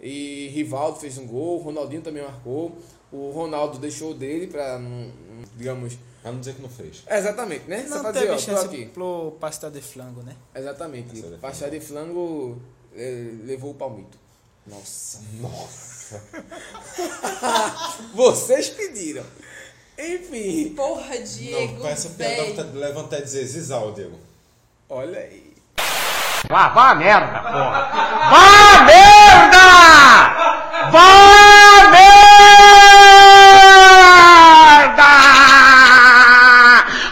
E 0.02 0.50
Rivaldo 0.50 1.00
fez 1.00 1.18
um 1.18 1.26
gol, 1.26 1.60
Ronaldinho 1.60 2.02
também 2.02 2.22
marcou. 2.22 2.78
O 3.10 3.32
Ronaldo 3.32 3.78
deixou 3.80 4.12
o 4.12 4.14
dele 4.14 4.48
para, 4.48 4.78
digamos. 5.56 5.98
Pra 6.22 6.34
não 6.34 6.42
dizer 6.42 6.56
que 6.56 6.62
não 6.62 6.68
fez. 6.70 7.04
Exatamente, 7.10 7.70
né? 7.70 7.86
Só 7.88 7.96
Não 7.96 8.02
pra 8.02 8.12
teve 8.12 8.36
dizer, 8.36 8.52
ó, 8.52 8.56
chance 8.58 8.66
aqui. 8.66 8.88
pro 8.88 9.38
pasta 9.40 9.72
de 9.72 9.80
flango, 9.80 10.22
né? 10.24 10.36
Exatamente. 10.54 11.08
Pastel 11.22 11.32
de 11.32 11.38
Pastel 11.38 11.70
de 11.70 11.80
flango 11.80 12.62
eh, 12.94 13.32
levou 13.46 13.72
o 13.72 13.76
palmito. 13.76 14.18
Nossa. 14.68 15.22
Nossa. 15.40 15.95
Vocês 18.14 18.70
pediram. 18.70 19.24
Enfim. 19.98 20.74
Porra, 20.76 21.18
Diego, 21.20 21.74
Não, 21.74 21.82
com 21.82 21.88
essa 21.88 22.10
piada 22.10 22.36
véi. 22.36 22.54
tá- 22.54 22.66
leva 22.74 23.02
até 23.02 23.18
a 23.18 23.22
dizer 23.22 23.46
Zizal, 23.46 23.92
Diego. 23.94 24.20
Olha 24.90 25.20
aí. 25.20 25.54
Vá, 26.50 26.68
vá 26.70 26.92
a 26.92 26.96
merda, 26.96 27.40
porra! 27.40 27.90
Vá 28.30 28.78
a 28.78 28.84
merda! 28.84 29.66
Vá 30.92 31.02
a 31.82 31.90
merda! 34.86 35.12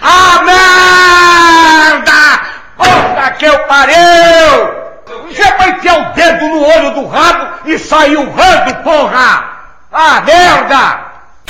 A 0.02 0.44
merda! 0.44 2.22
Puta 2.78 3.32
que 3.38 3.46
eu 3.46 3.60
pariu! 3.68 4.84
Você 5.28 5.52
vai 5.58 5.73
enfiar 5.84 6.12
o 6.12 6.16
dedo 6.16 6.48
no 6.48 6.62
olho 6.64 6.96
do 6.96 7.06
rabo 7.06 7.70
e 7.70 7.78
sair 7.78 8.16
urrando, 8.16 8.84
porra! 8.84 9.78
A 9.92 10.22
merda! 10.22 11.44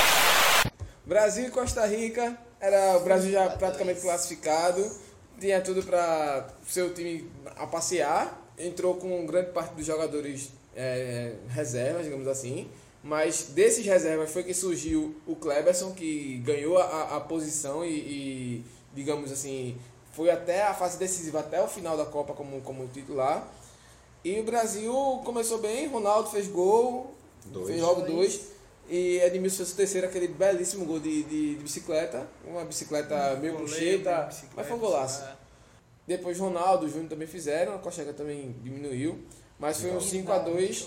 Brasil 1.06 1.46
e 1.46 1.50
Costa 1.50 1.86
Rica. 1.86 2.36
Era 2.60 2.96
o 2.96 3.00
Brasil 3.04 3.30
já 3.30 3.48
praticamente 3.50 4.00
classificado. 4.00 4.90
Tinha 5.38 5.60
tudo 5.60 5.84
para 5.84 6.48
seu 6.66 6.92
time 6.92 7.30
a 7.56 7.66
passear. 7.66 8.40
Entrou 8.58 8.96
com 8.96 9.24
grande 9.24 9.52
parte 9.52 9.74
dos 9.74 9.86
jogadores 9.86 10.50
é, 10.74 11.34
reservas, 11.50 12.04
digamos 12.04 12.26
assim. 12.26 12.68
Mas 13.04 13.50
desses 13.50 13.86
reservas 13.86 14.32
foi 14.32 14.42
que 14.42 14.54
surgiu 14.54 15.14
o 15.26 15.36
Kleberson, 15.36 15.92
que 15.92 16.38
ganhou 16.38 16.78
a, 16.78 17.16
a 17.16 17.20
posição 17.20 17.84
e, 17.84 17.90
e, 17.90 18.64
digamos 18.94 19.30
assim, 19.30 19.76
foi 20.12 20.30
até 20.30 20.62
a 20.64 20.74
fase 20.74 20.98
decisiva, 20.98 21.40
até 21.40 21.62
o 21.62 21.68
final 21.68 21.96
da 21.96 22.06
Copa 22.06 22.32
como, 22.32 22.60
como 22.62 22.88
titular. 22.88 23.46
E 24.24 24.40
o 24.40 24.44
Brasil 24.44 24.92
começou 25.24 25.58
bem, 25.58 25.86
Ronaldo 25.86 26.30
fez 26.30 26.48
gol, 26.48 27.14
Dois. 27.46 27.66
fez 27.68 27.80
logo 27.80 28.02
dois. 28.02 28.40
E 28.88 29.18
Edmilson 29.18 29.58
fez 29.58 29.72
o 29.72 29.76
terceiro, 29.76 30.06
aquele 30.06 30.28
belíssimo 30.28 30.84
gol 30.84 30.98
de, 31.00 31.22
de, 31.24 31.54
de 31.56 31.62
bicicleta. 31.62 32.26
Uma 32.46 32.64
bicicleta 32.64 33.34
meio 33.36 33.52
goleiro, 33.54 33.70
puxeta, 33.70 34.10
meio 34.16 34.26
bicicleta, 34.28 34.54
mas 34.56 34.66
foi 34.66 34.76
um 34.76 34.80
golaço. 34.80 35.22
é. 35.24 35.36
Depois 36.06 36.38
Ronaldo, 36.38 36.88
Júnior 36.88 37.08
também 37.08 37.26
fizeram, 37.26 37.74
a 37.74 37.78
Cocheca 37.78 38.12
também 38.12 38.54
diminuiu. 38.62 39.22
Mas 39.58 39.80
foi 39.80 39.90
um 39.90 39.98
5x2. 39.98 40.86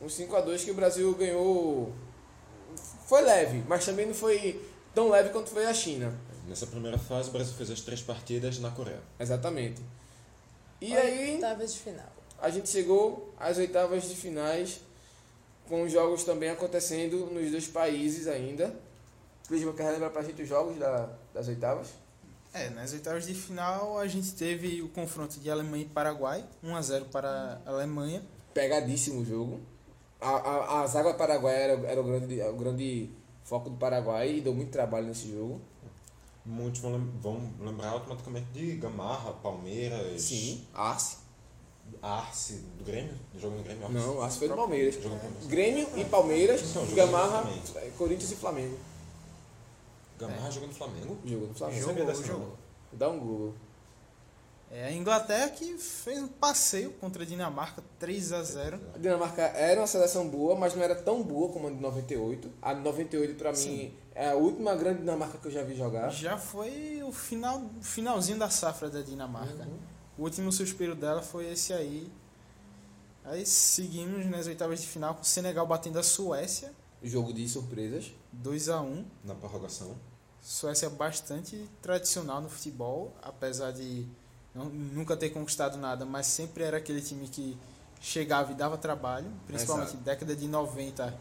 Um 0.00 0.06
5x2 0.06 0.64
que 0.64 0.70
o 0.70 0.74
Brasil 0.74 1.14
ganhou. 1.14 1.92
Foi 3.06 3.22
leve, 3.22 3.62
mas 3.68 3.84
também 3.84 4.06
não 4.06 4.14
foi 4.14 4.60
tão 4.94 5.08
leve 5.08 5.30
quanto 5.30 5.48
foi 5.50 5.64
a 5.66 5.72
China. 5.72 6.12
Nessa 6.46 6.66
primeira 6.66 6.98
fase, 6.98 7.28
o 7.30 7.32
Brasil 7.32 7.54
fez 7.54 7.70
as 7.70 7.80
três 7.80 8.02
partidas 8.02 8.58
na 8.58 8.70
Coreia. 8.70 9.00
Exatamente. 9.18 9.80
E 10.80 10.94
aí, 10.96 11.34
Oitavas 11.34 11.72
de 11.74 11.80
final. 11.80 12.12
A 12.42 12.50
gente 12.50 12.68
chegou 12.68 13.32
às 13.38 13.56
oitavas 13.56 14.08
de 14.08 14.14
finais, 14.14 14.80
com 15.68 15.82
os 15.84 15.92
jogos 15.92 16.24
também 16.24 16.50
acontecendo 16.50 17.26
nos 17.26 17.50
dois 17.50 17.66
países 17.68 18.26
ainda. 18.28 18.74
Clisma, 19.48 19.72
quer 19.72 19.90
lembrar 19.90 20.10
pra 20.10 20.22
gente 20.22 20.42
os 20.42 20.48
jogos 20.48 20.76
da, 20.78 21.08
das 21.32 21.48
oitavas? 21.48 21.88
É, 22.52 22.68
nas 22.70 22.92
oitavas 22.92 23.26
de 23.26 23.32
final 23.34 23.98
a 23.98 24.06
gente 24.06 24.32
teve 24.34 24.82
o 24.82 24.88
confronto 24.88 25.40
de 25.40 25.50
Alemanha 25.50 25.84
e 25.84 25.88
Paraguai, 25.88 26.44
1 26.62 26.76
a 26.76 26.82
0 26.82 27.04
para 27.06 27.62
a 27.64 27.70
Alemanha. 27.70 28.22
Pegadíssimo 28.52 29.22
o 29.22 29.24
jogo. 29.24 29.60
A, 30.20 30.28
a, 30.30 30.80
a 30.82 30.86
zaga 30.86 31.14
paraguaia 31.14 31.56
era, 31.56 31.86
era 31.88 32.00
o, 32.00 32.04
grande, 32.04 32.40
o 32.42 32.52
grande 32.52 33.10
foco 33.44 33.70
do 33.70 33.76
Paraguai 33.76 34.36
e 34.36 34.40
deu 34.40 34.54
muito 34.54 34.70
trabalho 34.70 35.06
nesse 35.06 35.32
jogo. 35.32 35.60
Muitos 36.44 36.80
vão, 36.80 36.92
lem- 36.92 37.10
vão 37.20 37.50
lembrar 37.60 37.88
automaticamente 37.90 38.46
de 38.52 38.76
Gamarra, 38.76 39.32
Palmeiras. 39.32 40.20
Sim, 40.22 40.64
Arce. 40.74 41.16
Arce, 42.02 42.54
do 42.76 42.84
Grêmio? 42.84 43.14
Jogou 43.38 43.58
no 43.58 43.64
Grêmio? 43.64 43.84
Arce? 43.84 43.94
Não, 43.94 44.22
Arce 44.22 44.38
foi 44.38 44.48
do 44.48 44.56
Palmeiras. 44.56 44.94
Jogou 44.96 45.10
no 45.10 45.18
Palmeiras. 45.20 45.46
Grêmio 45.46 45.88
e 45.96 46.04
Palmeiras, 46.04 46.60
Então, 46.62 46.82
jogou 46.84 46.96
Gamarra, 47.06 47.40
no 47.42 47.42
Flamengo. 47.46 47.62
é, 47.76 47.90
Corinthians 47.96 48.32
e 48.32 48.36
Flamengo. 48.36 48.78
Gamarra 50.18 50.50
jogou 50.50 50.68
no 50.68 50.74
Flamengo? 50.74 51.18
Jogou 51.24 51.48
no 51.48 51.54
Flamengo. 51.54 51.80
Jogou, 51.80 52.04
não. 52.04 52.14
jogou. 52.24 52.56
Dá 52.92 53.08
um 53.08 53.18
Google. 53.18 53.54
É, 54.70 54.86
a 54.86 54.92
Inglaterra 54.92 55.50
que 55.50 55.76
fez 55.76 56.18
um 56.22 56.28
passeio 56.28 56.92
contra 56.92 57.22
a 57.22 57.26
Dinamarca, 57.26 57.84
3 57.98 58.32
a 58.32 58.42
0 58.42 58.80
A 58.94 58.98
Dinamarca 58.98 59.42
era 59.42 59.80
uma 59.80 59.86
seleção 59.86 60.26
boa, 60.28 60.56
mas 60.56 60.74
não 60.74 60.82
era 60.82 60.94
tão 60.94 61.22
boa 61.22 61.52
como 61.52 61.68
a 61.68 61.70
de 61.70 61.76
98. 61.76 62.50
A 62.62 62.72
de 62.72 62.80
98 62.80 63.34
pra 63.34 63.52
mim 63.52 63.94
é 64.14 64.30
a 64.30 64.34
última 64.34 64.74
grande 64.74 65.00
Dinamarca 65.00 65.36
que 65.36 65.46
eu 65.46 65.52
já 65.52 65.62
vi 65.62 65.74
jogar. 65.76 66.08
Já 66.10 66.38
foi 66.38 67.02
o 67.06 67.12
final, 67.12 67.62
finalzinho 67.82 68.38
da 68.38 68.48
safra 68.48 68.88
da 68.88 69.02
Dinamarca. 69.02 69.64
Uhum. 69.64 69.91
O 70.18 70.22
último 70.22 70.52
suspiro 70.52 70.94
dela 70.94 71.22
foi 71.22 71.50
esse 71.50 71.72
aí. 71.72 72.10
Aí 73.24 73.46
seguimos 73.46 74.26
nas 74.26 74.46
oitavas 74.46 74.80
de 74.80 74.86
final 74.86 75.14
com 75.14 75.22
o 75.22 75.24
Senegal 75.24 75.66
batendo 75.66 75.98
a 75.98 76.02
Suécia, 76.02 76.72
Jogo 77.04 77.32
de 77.32 77.48
surpresas. 77.48 78.12
2 78.32 78.68
a 78.68 78.80
1 78.80 79.04
Na 79.24 79.34
prorrogação. 79.34 79.96
Suécia 80.40 80.88
bastante 80.88 81.68
tradicional 81.80 82.40
no 82.40 82.48
futebol, 82.48 83.12
apesar 83.20 83.72
de 83.72 84.06
não- 84.54 84.66
nunca 84.66 85.16
ter 85.16 85.30
conquistado 85.30 85.76
nada, 85.76 86.04
mas 86.04 86.26
sempre 86.26 86.62
era 86.62 86.76
aquele 86.76 87.02
time 87.02 87.26
que 87.28 87.58
chegava 88.00 88.52
e 88.52 88.54
dava 88.54 88.76
trabalho, 88.78 89.28
principalmente 89.48 89.88
Exato. 89.90 90.04
década 90.04 90.36
de 90.36 90.46
90. 90.46 91.12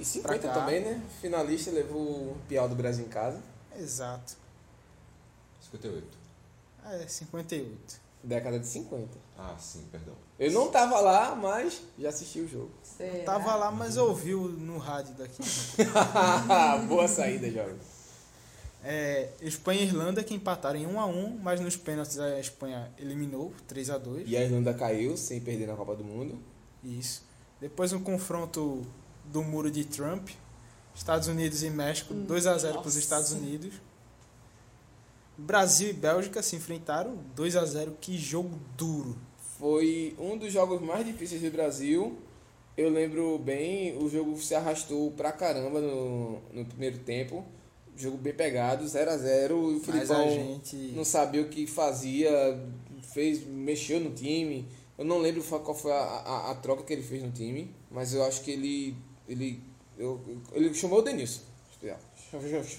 E 0.00 0.04
50 0.04 0.38
Pra 0.40 0.48
cá. 0.52 0.60
também, 0.60 0.80
né? 0.80 1.02
Finalista 1.20 1.70
levou 1.70 2.00
o 2.32 2.36
Piau 2.48 2.68
do 2.68 2.74
Brasil 2.74 3.04
em 3.04 3.08
casa. 3.08 3.40
Exato. 3.76 4.36
58. 5.60 6.18
Ah, 6.84 6.94
É, 6.94 7.06
58. 7.06 8.00
Década 8.22 8.58
de 8.58 8.66
50. 8.66 9.08
Ah, 9.38 9.56
sim, 9.58 9.86
perdão. 9.90 10.14
Eu 10.38 10.52
não 10.52 10.70
tava 10.70 11.00
lá, 11.00 11.34
mas 11.34 11.80
já 11.98 12.10
assisti 12.10 12.40
o 12.40 12.48
jogo. 12.48 12.70
Será? 12.82 13.24
Tava 13.24 13.54
lá, 13.56 13.70
mas 13.70 13.96
ouviu 13.96 14.42
no 14.42 14.78
rádio 14.78 15.14
daqui. 15.14 15.42
Boa 16.86 17.08
saída, 17.08 17.50
jovem. 17.50 17.76
É, 18.82 19.28
Espanha 19.42 19.82
e 19.82 19.84
Irlanda 19.84 20.24
que 20.24 20.34
empataram 20.34 20.78
em 20.78 20.86
1 20.86 21.00
a 21.00 21.06
1 21.06 21.38
mas 21.42 21.60
nos 21.60 21.76
pênaltis 21.76 22.18
a 22.18 22.40
Espanha 22.40 22.90
eliminou 22.98 23.52
3 23.68 23.90
a 23.90 23.98
2 23.98 24.26
E 24.26 24.34
a 24.38 24.42
Irlanda 24.42 24.72
caiu 24.72 25.18
sem 25.18 25.38
perder 25.38 25.66
na 25.66 25.76
Copa 25.76 25.94
do 25.94 26.02
Mundo. 26.02 26.38
Isso. 26.82 27.22
Depois 27.60 27.92
um 27.92 28.00
confronto 28.00 28.86
do 29.26 29.42
muro 29.42 29.70
de 29.70 29.84
Trump, 29.84 30.30
Estados 30.94 31.28
Unidos 31.28 31.62
e 31.62 31.68
México, 31.68 32.14
2 32.14 32.46
a 32.46 32.56
0 32.56 32.78
para 32.78 32.88
os. 32.88 32.96
Estados 32.96 33.32
Unidos. 33.32 33.74
Brasil 35.40 35.90
e 35.90 35.92
Bélgica 35.92 36.42
se 36.42 36.56
enfrentaram 36.56 37.18
2 37.34 37.56
a 37.56 37.64
0 37.64 37.96
que 38.00 38.16
jogo 38.16 38.58
duro. 38.76 39.16
Foi 39.58 40.14
um 40.18 40.36
dos 40.36 40.52
jogos 40.52 40.80
mais 40.80 41.04
difíceis 41.04 41.40
do 41.42 41.50
Brasil. 41.50 42.16
Eu 42.76 42.88
lembro 42.88 43.38
bem, 43.38 43.96
o 43.98 44.08
jogo 44.08 44.40
se 44.40 44.54
arrastou 44.54 45.10
pra 45.12 45.32
caramba 45.32 45.80
no, 45.80 46.40
no 46.52 46.64
primeiro 46.64 46.98
tempo. 46.98 47.44
Jogo 47.96 48.16
bem 48.16 48.32
pegado, 48.32 48.86
0 48.86 49.10
a 49.10 49.16
0 49.16 49.76
O 49.76 49.80
Filipão 49.80 50.30
gente 50.30 50.76
não 50.94 51.04
sabia 51.04 51.42
o 51.42 51.48
que 51.48 51.66
fazia, 51.66 52.30
fez, 53.12 53.44
mexeu 53.46 54.00
no 54.00 54.10
time. 54.10 54.66
Eu 54.96 55.04
não 55.04 55.18
lembro 55.18 55.42
qual 55.42 55.74
foi 55.74 55.92
a, 55.92 55.96
a, 55.96 56.50
a 56.50 56.54
troca 56.54 56.82
que 56.82 56.92
ele 56.92 57.02
fez 57.02 57.22
no 57.22 57.30
time, 57.30 57.74
mas 57.90 58.14
eu 58.14 58.22
acho 58.24 58.42
que 58.42 58.50
ele. 58.50 58.96
Ele, 59.28 59.60
eu, 59.98 60.20
ele 60.52 60.72
chamou 60.74 61.00
o 61.00 61.02
Denilson. 61.02 61.42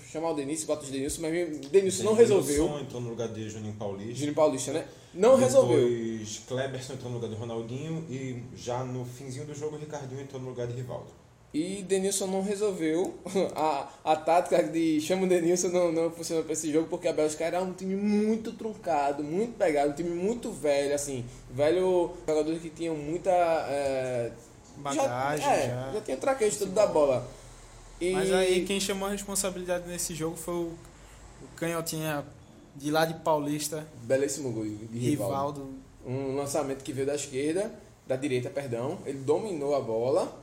Chamar 0.10 0.32
o 0.32 0.34
Denilson, 0.34 0.66
bota 0.66 0.86
o 0.86 0.90
Denilson, 0.90 1.22
mas 1.22 1.58
o 1.58 1.70
Denilson 1.70 2.04
não 2.04 2.14
resolveu. 2.14 2.64
Denilson 2.64 2.80
entrou 2.80 3.02
no 3.02 3.10
lugar 3.10 3.28
de 3.28 3.50
Juninho 3.50 3.74
Paulista. 3.74 4.16
Júnior 4.16 4.36
Paulista, 4.36 4.72
né? 4.72 4.86
Não 5.14 5.36
resolveu. 5.36 5.78
Depois 5.78 6.42
Kleberson 6.48 6.94
entrou 6.94 7.12
no 7.12 7.18
lugar 7.18 7.30
de 7.30 7.36
Ronaldinho 7.36 8.06
e 8.10 8.42
já 8.56 8.84
no 8.84 9.04
finzinho 9.04 9.46
do 9.46 9.54
jogo 9.54 9.76
o 9.76 9.80
Ricardinho 9.80 10.22
entrou 10.22 10.42
no 10.42 10.50
lugar 10.50 10.68
de 10.68 10.74
Rivaldo. 10.74 11.08
E 11.54 11.84
Denilson 11.84 12.28
não 12.28 12.42
resolveu. 12.42 13.14
A, 13.54 13.90
a 14.06 14.16
tática 14.16 14.64
de 14.64 15.02
chama 15.02 15.26
o 15.26 15.28
Denilson 15.28 15.68
não, 15.68 15.92
não 15.92 16.12
funcionou 16.12 16.46
para 16.46 16.54
esse 16.54 16.72
jogo 16.72 16.88
porque 16.88 17.10
a 17.10 17.14
Bélgica 17.14 17.44
era 17.44 17.62
um 17.62 17.74
time 17.74 17.96
muito 17.96 18.54
truncado, 18.54 19.22
muito 19.22 19.58
pegado, 19.58 19.92
um 19.92 19.96
time 19.96 20.12
muito 20.12 20.50
velho, 20.50 20.96
assim. 20.96 21.26
Velho, 21.50 22.12
jogadores 22.26 22.62
que 22.62 22.70
tinham 22.70 22.96
muita. 22.96 23.32
é, 23.32 24.32
Bagagem, 24.78 25.46
já, 25.46 25.54
é, 25.54 25.68
já. 25.68 25.92
já 25.94 26.02
tinha 26.02 26.18
traquejo 26.18 26.60
todo 26.60 26.72
da 26.72 26.88
bola. 26.88 27.28
E 28.02 28.14
Mas 28.14 28.32
aí 28.32 28.66
quem 28.66 28.80
chamou 28.80 29.08
a 29.08 29.12
responsabilidade 29.12 29.88
nesse 29.88 30.16
jogo 30.16 30.36
foi 30.36 30.56
o, 30.56 30.74
o 31.44 31.48
canhotinha 31.56 32.26
de 32.76 32.90
lá 32.90 33.06
de 33.06 33.14
Paulista, 33.14 33.88
Belíssimo 34.02 34.52
gol 34.52 34.64
de 34.64 34.98
Rivaldo. 34.98 35.62
Rivaldo. 35.62 35.70
Um 36.04 36.36
lançamento 36.36 36.84
que 36.84 36.92
veio 36.92 37.06
da 37.06 37.14
esquerda, 37.14 37.72
da 38.08 38.16
direita, 38.16 38.50
perdão. 38.50 38.98
Ele 39.06 39.20
dominou 39.20 39.76
a 39.76 39.80
bola, 39.80 40.36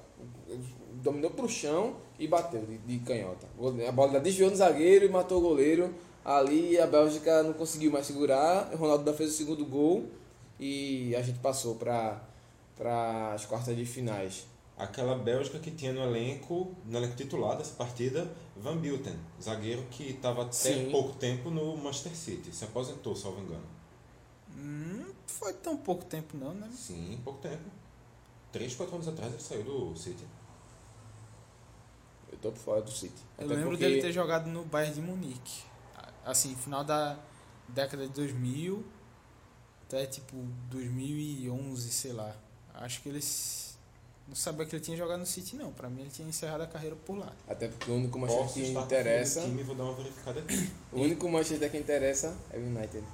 dominou 1.02 1.32
pro 1.32 1.48
chão 1.48 1.96
e 2.16 2.28
bateu 2.28 2.64
de, 2.64 2.78
de 2.78 3.04
canhota. 3.04 3.48
A 3.88 3.90
bola 3.90 4.20
desviou 4.20 4.50
no 4.50 4.56
zagueiro 4.56 5.04
e 5.04 5.08
matou 5.08 5.38
o 5.38 5.40
goleiro. 5.40 5.92
Ali 6.24 6.78
a 6.78 6.86
Bélgica 6.86 7.42
não 7.42 7.54
conseguiu 7.54 7.90
mais 7.90 8.06
segurar. 8.06 8.70
O 8.72 8.76
Ronaldo 8.76 9.00
ainda 9.00 9.14
fez 9.14 9.30
o 9.30 9.36
segundo 9.36 9.64
gol 9.64 10.06
e 10.60 11.12
a 11.16 11.22
gente 11.22 11.40
passou 11.40 11.74
para 11.74 12.22
para 12.76 13.32
as 13.34 13.44
quartas 13.44 13.76
de 13.76 13.84
finais. 13.84 14.46
Aquela 14.78 15.16
Bélgica 15.18 15.58
que 15.58 15.72
tinha 15.72 15.92
no 15.92 16.00
elenco, 16.02 16.72
no 16.84 16.96
elenco 16.98 17.16
titular 17.16 17.56
dessa 17.58 17.74
partida, 17.74 18.30
Van 18.56 18.76
Bilten, 18.76 19.16
zagueiro 19.42 19.82
que 19.90 20.04
estava 20.10 20.42
até 20.42 20.52
Sim. 20.52 20.90
pouco 20.92 21.14
tempo 21.18 21.50
no 21.50 21.76
Manchester 21.76 22.14
City. 22.14 22.54
Se 22.54 22.64
aposentou, 22.64 23.16
salvo 23.16 23.40
engano. 23.40 23.66
Hum, 24.56 25.04
Não 25.08 25.14
foi 25.26 25.52
tão 25.54 25.76
pouco 25.76 26.04
tempo 26.04 26.36
não, 26.36 26.54
né? 26.54 26.70
Sim, 26.72 27.20
pouco 27.24 27.40
tempo. 27.40 27.68
Três, 28.52 28.74
quatro 28.76 28.94
anos 28.94 29.08
atrás 29.08 29.32
ele 29.32 29.42
saiu 29.42 29.62
do 29.64 29.96
City. 29.96 30.24
Eu 32.30 32.38
tô 32.38 32.52
por 32.52 32.58
fora 32.58 32.82
do 32.82 32.90
City. 32.90 33.20
Eu 33.38 33.46
Até 33.46 33.54
lembro 33.54 33.70
porque- 33.70 33.84
dele 33.84 34.00
ter 34.00 34.12
jogado 34.12 34.48
no 34.48 34.64
Bayern 34.64 34.94
de 34.94 35.00
Munique. 35.00 35.62
Assim, 36.24 36.54
final 36.54 36.84
da 36.84 37.18
década 37.68 38.06
de 38.06 38.12
2000 38.12 38.84
até 39.82 40.06
tipo 40.06 40.36
2011, 40.70 41.90
sei 41.90 42.12
lá. 42.12 42.36
Acho 42.74 43.00
que 43.02 43.08
ele 43.08 43.18
s- 43.18 43.67
não 44.28 44.36
sabia 44.36 44.66
que 44.66 44.76
ele 44.76 44.84
tinha 44.84 44.96
jogado 44.96 45.20
no 45.20 45.26
City 45.26 45.56
não. 45.56 45.72
Pra 45.72 45.88
mim 45.88 46.02
ele 46.02 46.10
tinha 46.10 46.28
encerrado 46.28 46.60
a 46.62 46.66
carreira 46.66 46.94
por 46.94 47.16
lá. 47.18 47.32
Até 47.48 47.68
porque 47.68 47.90
o 47.90 47.94
único 47.94 48.20
Posso 48.20 48.36
Manchester 48.36 48.62
que 48.62 48.68
estar 48.68 48.84
interessa. 48.84 49.40
time, 49.42 49.62
vou 49.62 49.74
dar 49.74 49.84
uma 49.84 49.94
verificada 49.94 50.40
aqui. 50.40 50.70
O 50.92 51.00
único 51.00 51.28
Manchester 51.28 51.70
que 51.70 51.78
interessa 51.78 52.36
é 52.50 52.58
o 52.58 52.60
United. 52.62 53.04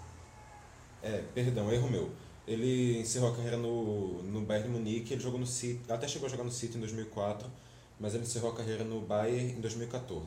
É, 1.03 1.23
perdão, 1.35 1.73
erro 1.73 1.89
meu. 1.91 2.11
Ele 2.47 2.99
encerrou 3.01 3.31
a 3.33 3.37
carreira 3.37 3.57
no, 3.57 4.23
no 4.23 4.43
Bayern 4.43 4.69
Munique, 4.71 5.15
ele 5.15 5.23
jogou 5.23 5.41
no 5.41 5.47
City, 5.47 5.81
até 5.91 6.07
chegou 6.07 6.27
a 6.27 6.31
jogar 6.31 6.45
no 6.45 6.51
City 6.51 6.77
em 6.77 6.81
2004, 6.81 7.51
mas 7.99 8.15
ele 8.15 8.25
encerrou 8.25 8.51
a 8.53 8.55
carreira 8.55 8.85
no 8.85 9.01
Bayern 9.01 9.53
em 9.53 9.61
2014, 9.61 10.27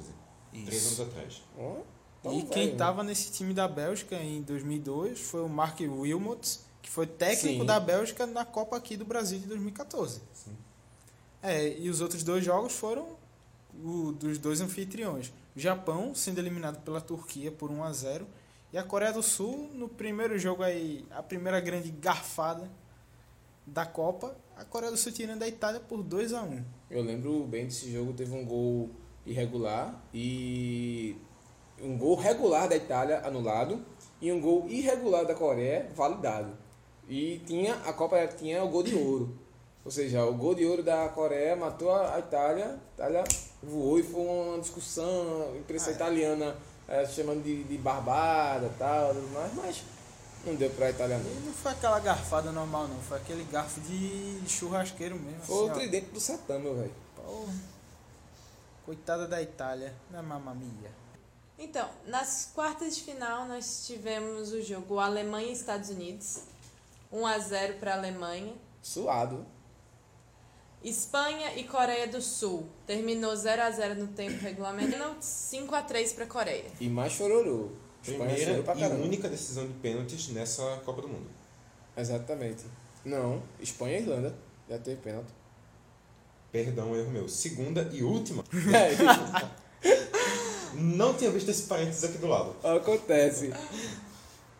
três 0.65 0.83
Isso. 0.83 1.01
anos 1.01 1.13
atrás. 1.13 1.41
Ó, 1.57 1.77
e 1.77 1.83
tão 2.23 2.31
quem 2.31 2.39
Então 2.39 2.55
velho, 2.55 2.71
né? 2.71 2.77
tava 2.77 3.03
nesse 3.03 3.31
time 3.31 3.53
da 3.53 3.67
Bélgica 3.67 4.15
em 4.15 4.41
2002 4.41 5.19
foi 5.19 5.41
o 5.41 5.49
Mark 5.49 5.79
Wilmots, 5.79 6.65
que 6.81 6.89
foi 6.89 7.05
técnico 7.05 7.59
Sim. 7.59 7.65
da 7.65 7.79
Bélgica 7.79 8.25
na 8.25 8.43
Copa 8.45 8.75
aqui 8.77 8.97
do 8.97 9.05
Brasil 9.05 9.37
de 9.39 9.45
2014. 9.47 10.21
Sim. 10.33 10.55
É, 11.47 11.79
e 11.79 11.89
os 11.89 12.01
outros 12.01 12.23
dois 12.23 12.43
jogos 12.43 12.73
foram 12.73 13.07
o, 13.81 14.11
dos 14.11 14.37
dois 14.37 14.59
anfitriões. 14.59 15.31
O 15.55 15.59
Japão 15.59 16.13
sendo 16.13 16.39
eliminado 16.39 16.83
pela 16.83 16.99
Turquia 16.99 17.49
por 17.49 17.71
1 17.71 17.83
a 17.85 17.93
0 17.93 18.27
e 18.73 18.77
a 18.77 18.83
Coreia 18.83 19.13
do 19.13 19.23
Sul 19.23 19.69
no 19.73 19.87
primeiro 19.87 20.37
jogo 20.37 20.61
aí, 20.61 21.05
a 21.09 21.23
primeira 21.23 21.61
grande 21.61 21.89
garfada 21.89 22.69
da 23.65 23.85
Copa, 23.85 24.35
a 24.57 24.65
Coreia 24.65 24.91
do 24.91 24.97
Sul 24.97 25.13
tirando 25.13 25.41
a 25.41 25.47
Itália 25.47 25.79
por 25.79 26.03
2 26.03 26.33
a 26.33 26.43
1 26.43 26.63
Eu 26.91 27.01
lembro 27.01 27.45
bem 27.45 27.63
desse 27.63 27.89
jogo, 27.93 28.11
teve 28.11 28.35
um 28.35 28.43
gol 28.43 28.89
irregular 29.25 30.03
e 30.13 31.15
um 31.81 31.97
gol 31.97 32.17
regular 32.17 32.67
da 32.67 32.75
Itália 32.75 33.25
anulado 33.25 33.81
e 34.21 34.33
um 34.33 34.41
gol 34.41 34.67
irregular 34.67 35.25
da 35.25 35.33
Coreia 35.33 35.89
validado. 35.95 36.51
E 37.07 37.39
tinha 37.45 37.75
a 37.85 37.93
Copa 37.93 38.27
tinha 38.27 38.61
o 38.65 38.67
gol 38.67 38.83
de 38.83 38.95
ouro. 38.95 39.46
Ou 39.87 39.91
seja, 39.91 40.25
o 40.25 40.33
gol 40.33 40.53
de 40.53 40.65
ouro 40.65 40.83
da 40.83 41.07
Coreia 41.07 41.55
matou 41.55 41.95
a 41.95 42.19
Itália, 42.19 42.65
a 42.65 42.93
Itália 42.93 43.23
voou 43.63 43.97
e 43.97 44.03
foi 44.03 44.19
uma 44.19 44.59
discussão, 44.59 45.53
a 45.53 45.57
imprensa 45.57 45.91
italiana 45.91 46.57
eh, 46.89 47.05
chamando 47.05 47.41
de, 47.41 47.63
de 47.63 47.77
barbada 47.77 48.65
e 48.65 48.77
tal, 48.77 49.15
tudo 49.15 49.29
mais, 49.29 49.53
mas 49.55 49.83
não 50.45 50.55
deu 50.55 50.69
pra 50.71 50.89
Itália 50.89 51.17
não. 51.17 51.31
E 51.31 51.45
não 51.45 51.53
foi 51.53 51.71
aquela 51.71 52.01
garfada 52.01 52.51
normal, 52.51 52.89
não. 52.89 52.99
Foi 52.99 53.15
aquele 53.15 53.45
garfo 53.45 53.79
de 53.79 54.41
churrasqueiro 54.45 55.17
mesmo. 55.17 55.39
Foi 55.43 55.55
assim, 55.55 55.69
o 55.69 55.71
ó. 55.71 55.73
tridente 55.73 56.07
do 56.07 56.19
Satã, 56.19 56.59
meu 56.59 56.75
velho. 56.75 56.93
Porra. 57.15 57.53
Coitada 58.85 59.25
da 59.25 59.41
Itália, 59.41 59.95
na 60.11 60.21
mamamia. 60.21 60.91
Então, 61.57 61.89
nas 62.05 62.51
quartas 62.53 62.93
de 62.97 63.03
final 63.03 63.47
nós 63.47 63.87
tivemos 63.87 64.51
o 64.51 64.61
jogo 64.61 64.99
Alemanha 64.99 65.47
e 65.47 65.53
Estados 65.53 65.89
Unidos. 65.89 66.41
1 67.09 67.25
a 67.25 67.39
0 67.39 67.75
para 67.75 67.93
a 67.93 67.97
Alemanha. 67.97 68.53
Suado. 68.83 69.55
Espanha 70.83 71.55
e 71.55 71.63
Coreia 71.63 72.07
do 72.07 72.21
Sul. 72.21 72.67
Terminou 72.85 73.35
0 73.35 73.61
a 73.61 73.71
0 73.71 73.95
no 73.95 74.07
tempo 74.07 74.41
regulamentar. 74.41 75.15
5 75.19 75.75
a 75.75 75.81
3 75.81 76.13
para 76.13 76.23
a 76.23 76.27
Coreia. 76.27 76.65
E 76.79 76.87
mais 76.87 77.13
chororô. 77.13 77.69
Espanha 78.03 78.35
Primeira 78.63 78.95
e 78.95 79.01
única 79.01 79.27
decisão 79.27 79.67
de 79.67 79.73
pênaltis 79.73 80.29
nessa 80.29 80.63
Copa 80.85 81.01
do 81.01 81.07
Mundo. 81.09 81.27
Exatamente. 81.95 82.63
Não, 83.03 83.41
Espanha 83.59 83.97
e 83.97 84.01
Irlanda. 84.01 84.35
Já 84.69 84.77
teve 84.77 85.01
pênalti. 85.01 85.29
Perdão, 86.51 86.95
erro 86.95 87.11
meu. 87.11 87.27
Segunda 87.27 87.89
e 87.91 88.03
última. 88.03 88.43
É, 89.83 90.75
Não 90.75 91.13
tinha 91.13 91.31
visto 91.31 91.49
esse 91.49 91.63
parênteses 91.63 92.03
aqui 92.03 92.17
do 92.17 92.27
lado. 92.27 92.55
acontece. 92.63 93.51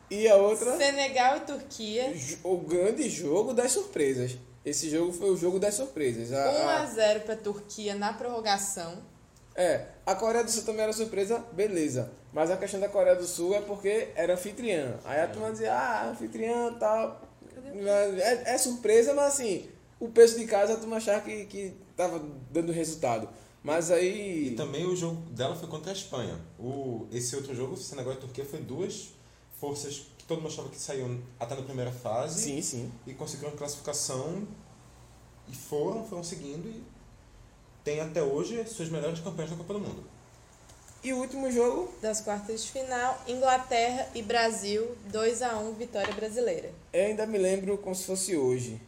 E 0.09 0.27
a 0.27 0.35
outra, 0.35 0.77
Senegal 0.77 1.37
e 1.37 1.39
Turquia. 1.41 2.13
o 2.43 2.57
grande 2.57 3.09
jogo 3.09 3.53
das 3.53 3.71
surpresas. 3.71 4.37
Esse 4.67 4.89
jogo 4.89 5.13
foi 5.13 5.29
o 5.29 5.37
jogo 5.37 5.59
das 5.59 5.75
surpresas. 5.75 6.29
1 6.29 6.35
A, 6.35 6.81
a 6.81 6.85
0 6.85 7.21
para 7.21 7.35
a 7.35 7.37
Turquia 7.37 7.95
na 7.95 8.11
prorrogação. 8.11 9.01
é, 9.55 9.85
a 10.05 10.13
Coreia 10.13 10.43
do 10.43 10.51
Sul 10.51 10.63
também 10.63 10.81
era 10.81 10.91
surpresa, 10.91 11.39
beleza. 11.53 12.11
Mas 12.33 12.51
a 12.51 12.57
questão 12.57 12.77
da 12.77 12.89
Coreia 12.89 13.15
do 13.15 13.25
Sul 13.25 13.55
é 13.55 13.61
porque 13.61 14.09
era 14.13 14.33
anfitriã. 14.33 14.99
Aí 15.05 15.21
a 15.21 15.27
turma 15.29 15.53
dizia, 15.53 15.73
ah, 15.73 16.09
anfitriã 16.09 16.73
e 16.75 16.79
tal. 16.79 17.21
É, 18.19 18.55
é 18.55 18.57
surpresa, 18.57 19.13
mas 19.13 19.35
assim, 19.35 19.69
o 20.01 20.09
peso 20.09 20.37
de 20.37 20.45
casa 20.45 20.73
a 20.73 20.77
turma 20.77 20.97
achava 20.97 21.21
que, 21.21 21.45
que 21.45 21.73
tava 21.95 22.21
dando 22.51 22.73
resultado. 22.73 23.29
Mas 23.63 23.89
aí. 23.89 24.49
E 24.49 24.55
também 24.57 24.85
o 24.85 24.97
jogo 24.97 25.21
dela 25.31 25.55
foi 25.55 25.69
contra 25.69 25.91
a 25.91 25.95
Espanha. 25.95 26.37
O, 26.59 27.07
esse 27.09 27.37
outro 27.37 27.55
jogo, 27.55 27.77
Senegal 27.77 28.11
e 28.11 28.17
Turquia, 28.17 28.43
foi 28.43 28.59
duas 28.59 29.13
forças 29.61 30.07
todo 30.27 30.41
mundo 30.41 30.51
achava 30.51 30.69
que 30.69 30.77
saíam 30.79 31.19
até 31.39 31.55
na 31.55 31.61
primeira 31.61 31.91
fase. 31.91 32.41
Sim, 32.41 32.61
sim. 32.61 32.91
E 33.05 33.13
conseguiram 33.13 33.51
classificação. 33.55 34.47
E 35.47 35.55
foram, 35.55 36.05
foram 36.05 36.23
seguindo 36.23 36.67
e 36.67 36.83
tem 37.83 38.01
até 38.01 38.21
hoje 38.21 38.65
suas 38.65 38.89
melhores 38.89 39.19
campanhas 39.21 39.51
na 39.51 39.57
Copa 39.57 39.73
do 39.75 39.79
Mundo. 39.79 40.03
E 41.01 41.13
o 41.13 41.17
último 41.19 41.49
jogo, 41.49 41.89
Das 42.01 42.19
quartas 42.19 42.63
de 42.65 42.71
final, 42.71 43.23
Inglaterra 43.27 44.09
e 44.13 44.21
Brasil, 44.21 44.97
2 45.05 45.41
a 45.41 45.57
1 45.57 45.73
vitória 45.75 46.13
brasileira. 46.13 46.69
eu 46.91 47.05
ainda 47.05 47.25
me 47.25 47.37
lembro 47.37 47.77
como 47.77 47.95
se 47.95 48.03
fosse 48.03 48.35
hoje. 48.35 48.81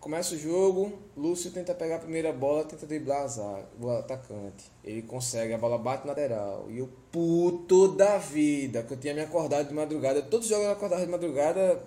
Começa 0.00 0.36
o 0.36 0.38
jogo, 0.38 0.92
Lúcio 1.16 1.50
tenta 1.50 1.74
pegar 1.74 1.96
a 1.96 1.98
primeira 1.98 2.32
bola, 2.32 2.64
tenta 2.64 2.86
driblar 2.86 3.22
a 3.22 3.26
zaga, 3.26 3.66
o 3.80 3.90
atacante. 3.90 4.70
Ele 4.84 5.02
consegue, 5.02 5.52
a 5.52 5.58
bola 5.58 5.76
bate 5.76 6.06
na 6.06 6.12
lateral. 6.12 6.66
E 6.70 6.80
o 6.80 6.86
puto 7.10 7.88
da 7.88 8.16
vida, 8.16 8.84
que 8.84 8.94
eu 8.94 8.96
tinha 8.96 9.12
me 9.12 9.20
acordado 9.22 9.66
de 9.66 9.74
madrugada. 9.74 10.22
Todos 10.22 10.46
os 10.46 10.50
jogos 10.50 10.66
eu 10.66 10.72
acordava 10.72 11.04
de 11.04 11.10
madrugada, 11.10 11.82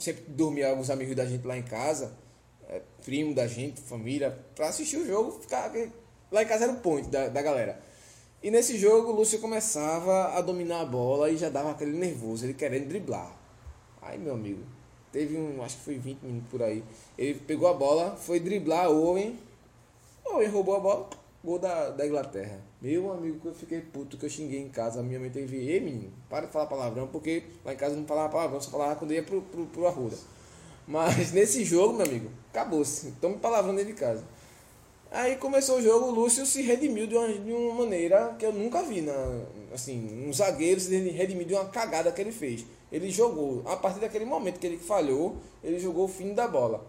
sempre 0.00 0.24
dormia 0.28 0.68
alguns 0.68 0.90
amigos 0.90 1.14
da 1.14 1.24
gente 1.24 1.46
lá 1.46 1.56
em 1.56 1.62
casa, 1.62 2.12
é, 2.68 2.82
primo 3.04 3.32
da 3.32 3.46
gente, 3.46 3.80
família, 3.80 4.36
pra 4.56 4.68
assistir 4.68 4.96
o 4.96 5.06
jogo, 5.06 5.40
ficar 5.40 5.72
lá 6.32 6.42
em 6.42 6.46
casa 6.46 6.64
era 6.64 6.72
o 6.72 6.80
point 6.80 7.08
da, 7.08 7.28
da 7.28 7.40
galera. 7.40 7.80
E 8.42 8.50
nesse 8.50 8.76
jogo 8.76 9.12
o 9.12 9.14
Lúcio 9.14 9.38
começava 9.38 10.36
a 10.36 10.40
dominar 10.40 10.80
a 10.80 10.84
bola 10.84 11.30
e 11.30 11.36
já 11.36 11.48
dava 11.48 11.70
aquele 11.70 11.96
nervoso, 11.96 12.44
ele 12.44 12.54
querendo 12.54 12.88
driblar. 12.88 13.34
Aí, 14.02 14.18
meu 14.18 14.34
amigo, 14.34 14.64
teve 15.14 15.38
um, 15.38 15.62
acho 15.62 15.76
que 15.76 15.84
foi 15.84 15.94
20 15.96 16.22
minutos 16.22 16.50
por 16.50 16.60
aí. 16.60 16.82
Ele 17.16 17.38
pegou 17.46 17.68
a 17.68 17.72
bola, 17.72 18.16
foi 18.16 18.40
driblar 18.40 18.90
Owen. 18.90 19.38
Owen 20.24 20.48
roubou 20.48 20.74
a 20.74 20.80
bola, 20.80 21.08
gol 21.44 21.60
da, 21.60 21.90
da 21.90 22.04
Inglaterra. 22.04 22.58
Meu 22.82 23.12
amigo, 23.12 23.38
que 23.38 23.46
eu 23.46 23.54
fiquei 23.54 23.80
puto, 23.80 24.16
que 24.16 24.26
eu 24.26 24.30
xinguei 24.30 24.60
em 24.60 24.68
casa. 24.68 25.04
Minha 25.04 25.20
mãe 25.20 25.30
teve, 25.30 25.56
ei 25.56 25.78
menino, 25.78 26.12
para 26.28 26.46
de 26.46 26.52
falar 26.52 26.66
palavrão, 26.66 27.06
porque 27.06 27.44
lá 27.64 27.72
em 27.72 27.76
casa 27.76 27.94
não 27.94 28.04
falava 28.04 28.28
palavrão, 28.28 28.60
só 28.60 28.70
falava 28.72 28.96
quando 28.96 29.14
ia 29.14 29.22
pro, 29.22 29.40
pro, 29.40 29.66
pro 29.66 29.86
Arruda. 29.86 30.16
Mas 30.84 31.30
nesse 31.32 31.64
jogo, 31.64 31.94
meu 31.94 32.06
amigo, 32.06 32.28
acabou-se. 32.50 33.12
Tome 33.20 33.36
palavrão 33.36 33.72
dentro 33.72 33.94
de 33.94 33.98
casa. 33.98 34.24
Aí 35.12 35.36
começou 35.36 35.78
o 35.78 35.82
jogo, 35.82 36.06
o 36.06 36.10
Lúcio 36.10 36.44
se 36.44 36.60
redimiu 36.60 37.06
de 37.06 37.14
uma, 37.14 37.28
de 37.28 37.52
uma 37.52 37.74
maneira 37.84 38.34
que 38.36 38.44
eu 38.44 38.52
nunca 38.52 38.82
vi. 38.82 39.00
Na, 39.00 39.14
assim, 39.72 40.26
um 40.26 40.32
zagueiro 40.32 40.80
se 40.80 40.90
redimiu 41.10 41.46
de 41.46 41.54
uma 41.54 41.66
cagada 41.66 42.10
que 42.10 42.20
ele 42.20 42.32
fez. 42.32 42.66
Ele 42.94 43.10
jogou, 43.10 43.60
a 43.66 43.74
partir 43.74 43.98
daquele 43.98 44.24
momento 44.24 44.60
que 44.60 44.66
ele 44.68 44.78
falhou, 44.78 45.36
ele 45.64 45.80
jogou 45.80 46.04
o 46.04 46.08
fim 46.08 46.32
da 46.32 46.46
bola. 46.46 46.86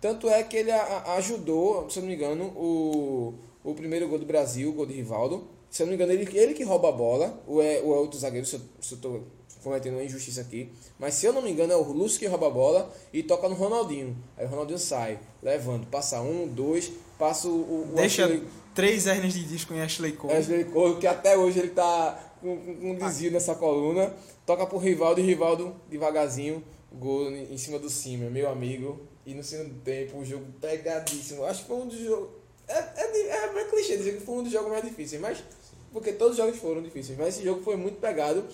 Tanto 0.00 0.28
é 0.28 0.40
que 0.44 0.56
ele 0.56 0.70
ajudou, 0.70 1.90
se 1.90 1.98
eu 1.98 2.02
não 2.02 2.08
me 2.08 2.14
engano, 2.14 2.44
o, 2.54 3.34
o 3.64 3.74
primeiro 3.74 4.06
gol 4.06 4.20
do 4.20 4.24
Brasil, 4.24 4.70
o 4.70 4.72
gol 4.72 4.86
de 4.86 4.94
Rivaldo. 4.94 5.48
Se 5.68 5.82
eu 5.82 5.86
não 5.86 5.90
me 5.90 5.96
engano, 5.96 6.12
ele, 6.12 6.38
ele 6.38 6.54
que 6.54 6.62
rouba 6.62 6.88
a 6.90 6.92
bola, 6.92 7.42
ou 7.48 7.60
é, 7.60 7.78
é 7.78 7.82
outro 7.82 8.16
zagueiro, 8.16 8.46
se 8.46 8.54
eu, 8.92 8.98
tô 8.98 9.22
cometendo 9.64 9.94
uma 9.94 10.04
injustiça 10.04 10.40
aqui. 10.40 10.70
Mas 11.00 11.14
se 11.14 11.26
eu 11.26 11.32
não 11.32 11.42
me 11.42 11.50
engano, 11.50 11.72
é 11.72 11.76
o 11.76 11.82
Lúcio 11.82 12.20
que 12.20 12.26
rouba 12.28 12.46
a 12.46 12.50
bola 12.50 12.92
e 13.12 13.20
toca 13.24 13.48
no 13.48 13.56
Ronaldinho. 13.56 14.16
Aí 14.36 14.46
o 14.46 14.48
Ronaldinho 14.48 14.78
sai, 14.78 15.18
levando, 15.42 15.84
passa 15.88 16.20
um, 16.20 16.46
dois, 16.46 16.92
passa 17.18 17.48
o. 17.48 17.50
o 17.50 17.88
o 17.92 17.96
Deixa 17.96 18.24
Ashley- 18.24 18.44
três 18.72 19.06
hernias 19.06 19.34
de 19.34 19.42
disco 19.44 19.74
em 19.74 19.80
Ashley 19.80 20.12
Cole. 20.12 20.34
Ashley 20.34 20.64
Cole, 20.64 20.96
que 21.00 21.08
até 21.08 21.36
hoje 21.36 21.58
ele 21.58 21.70
tá 21.70 22.20
com, 22.44 22.58
com, 22.58 22.76
com 22.76 22.90
um 22.90 22.94
desvio 22.94 23.32
nessa 23.32 23.54
coluna. 23.54 24.14
Toca 24.44 24.66
pro 24.66 24.76
Rivaldo 24.76 25.20
e 25.20 25.24
Rivaldo, 25.24 25.74
devagarzinho, 25.88 26.62
gol 26.92 27.32
em 27.32 27.56
cima 27.56 27.78
do 27.78 27.88
cima, 27.88 28.28
meu 28.28 28.50
amigo. 28.50 29.00
E 29.24 29.32
no 29.32 29.42
segundo 29.42 29.82
tempo, 29.82 30.18
o 30.18 30.24
jogo 30.24 30.44
pegadíssimo. 30.60 31.44
Acho 31.44 31.62
que 31.62 31.68
foi 31.68 31.76
um 31.78 31.88
dos 31.88 31.98
jogos. 31.98 32.28
É, 32.68 32.78
é, 32.78 33.28
é 33.28 33.52
meio 33.52 33.70
clichê 33.70 33.96
dizer 33.96 34.18
que 34.18 34.24
foi 34.24 34.34
um 34.36 34.42
dos 34.42 34.52
jogos 34.52 34.70
mais 34.70 34.84
difíceis, 34.84 35.20
mas. 35.20 35.42
Porque 35.90 36.12
todos 36.12 36.32
os 36.32 36.36
jogos 36.36 36.58
foram 36.58 36.82
difíceis, 36.82 37.16
mas 37.16 37.28
esse 37.28 37.44
jogo 37.44 37.62
foi 37.62 37.76
muito 37.76 37.98
pegado. 37.98 38.44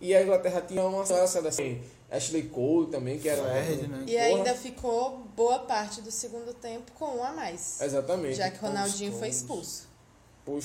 E 0.00 0.14
a 0.14 0.22
Inglaterra 0.22 0.60
tinha 0.60 0.82
uma 0.84 1.04
seleção 1.04 1.46
assim, 1.46 1.80
Ashley 2.10 2.44
Cole 2.44 2.90
também, 2.90 3.18
que 3.18 3.28
era. 3.28 3.42
Fred, 3.42 3.86
né? 3.86 4.04
E 4.06 4.16
ainda 4.16 4.54
ficou 4.54 5.18
boa 5.36 5.60
parte 5.60 6.00
do 6.00 6.10
segundo 6.10 6.54
tempo 6.54 6.90
com 6.92 7.18
um 7.18 7.24
a 7.24 7.32
mais. 7.32 7.80
Exatamente. 7.80 8.36
Já 8.36 8.50
que 8.50 8.58
Ronaldinho 8.58 9.12
foi 9.12 9.28
expulso. 9.28 9.88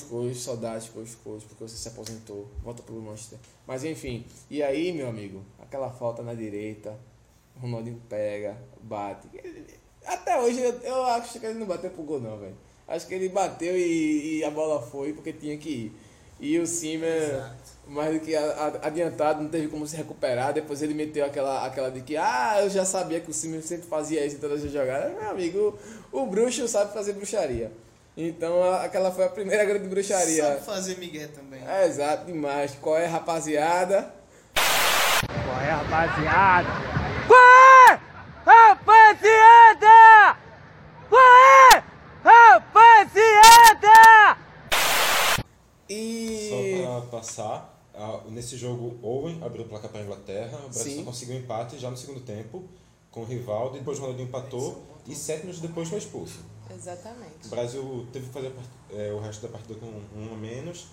Coisas, 0.08 0.42
saudades, 0.42 0.88
coisas, 0.88 1.14
porque 1.14 1.62
você 1.62 1.76
se 1.76 1.88
aposentou, 1.88 2.48
volta 2.62 2.82
pro 2.82 2.94
Manchester. 2.94 3.38
Mas 3.66 3.84
enfim, 3.84 4.24
e 4.48 4.62
aí, 4.62 4.92
meu 4.92 5.08
amigo, 5.08 5.42
aquela 5.60 5.90
falta 5.90 6.22
na 6.22 6.32
direita, 6.32 6.98
o 7.56 7.60
Ronaldinho 7.60 8.00
pega, 8.08 8.56
bate. 8.80 9.28
Até 10.06 10.40
hoje 10.40 10.60
eu, 10.60 10.72
eu 10.80 11.04
acho 11.04 11.38
que 11.38 11.44
ele 11.44 11.58
não 11.58 11.66
bateu 11.66 11.90
pro 11.90 12.02
gol, 12.02 12.20
não, 12.20 12.38
velho. 12.38 12.56
Acho 12.88 13.06
que 13.06 13.14
ele 13.14 13.28
bateu 13.28 13.76
e, 13.76 14.38
e 14.38 14.44
a 14.44 14.50
bola 14.50 14.80
foi 14.80 15.12
porque 15.12 15.32
tinha 15.32 15.56
que 15.58 15.68
ir. 15.68 15.92
E 16.40 16.58
o 16.58 16.66
Simer, 16.66 17.52
mais 17.86 18.12
do 18.12 18.20
que 18.20 18.34
adiantado, 18.34 19.42
não 19.42 19.48
teve 19.48 19.68
como 19.68 19.86
se 19.86 19.96
recuperar. 19.96 20.52
Depois 20.52 20.82
ele 20.82 20.92
meteu 20.92 21.24
aquela, 21.24 21.64
aquela 21.64 21.90
de 21.90 22.00
que, 22.00 22.16
ah, 22.16 22.60
eu 22.62 22.70
já 22.70 22.84
sabia 22.84 23.20
que 23.20 23.30
o 23.30 23.34
Simer 23.34 23.62
sempre 23.62 23.86
fazia 23.86 24.24
isso 24.24 24.36
em 24.36 24.40
todas 24.40 24.64
as 24.64 24.72
jogadas. 24.72 25.12
Meu 25.12 25.30
amigo, 25.30 25.78
o, 26.12 26.22
o 26.22 26.26
bruxo 26.26 26.66
sabe 26.68 26.92
fazer 26.92 27.12
bruxaria. 27.12 27.70
Então 28.16 28.62
aquela 28.74 29.10
foi 29.10 29.24
a 29.24 29.28
primeira 29.28 29.64
grande 29.64 29.88
bruxaria. 29.88 30.44
Sabe 30.44 30.60
fazer 30.60 30.98
Miguel 30.98 31.32
também. 31.32 31.60
É, 31.66 31.84
exato, 31.86 32.26
demais. 32.26 32.76
Qual 32.80 32.96
é, 32.96 33.06
rapaziada? 33.06 34.14
Qual 34.54 35.60
é, 35.60 35.70
rapaziada? 35.70 36.68
Qual 37.26 37.40
é, 37.88 37.98
rapaziada? 38.46 40.38
Qual 41.08 41.20
é, 41.20 41.82
rapaziada? 42.22 44.38
E. 45.88 46.50
Só 46.50 46.56
pra 47.00 47.10
passar, 47.10 47.74
nesse 48.28 48.56
jogo, 48.56 48.96
Owen 49.02 49.42
abriu 49.44 49.64
o 49.64 49.68
placar 49.68 49.90
para 49.90 50.00
a 50.00 50.04
Inglaterra, 50.04 50.56
o 50.58 50.68
Brasil 50.68 50.98
Sim. 50.98 51.04
conseguiu 51.04 51.34
um 51.34 51.38
empate 51.38 51.76
já 51.78 51.90
no 51.90 51.96
segundo 51.96 52.20
tempo, 52.20 52.62
com 53.10 53.22
o 53.22 53.24
Rivaldo, 53.24 53.76
depois 53.76 53.98
o 53.98 54.02
Ronaldinho 54.02 54.28
empatou, 54.28 54.84
e 55.06 55.16
sete 55.16 55.40
minutos 55.40 55.60
depois 55.60 55.88
foi 55.88 55.98
expulso. 55.98 56.53
O 56.68 56.72
Exatamente. 56.72 57.48
Brasil 57.48 58.06
teve 58.12 58.26
que 58.26 58.32
fazer 58.32 58.52
eh, 58.90 59.12
o 59.12 59.20
resto 59.20 59.42
da 59.42 59.48
partida 59.48 59.78
com 59.78 59.86
um 59.86 60.32
a 60.32 60.36
menos, 60.36 60.86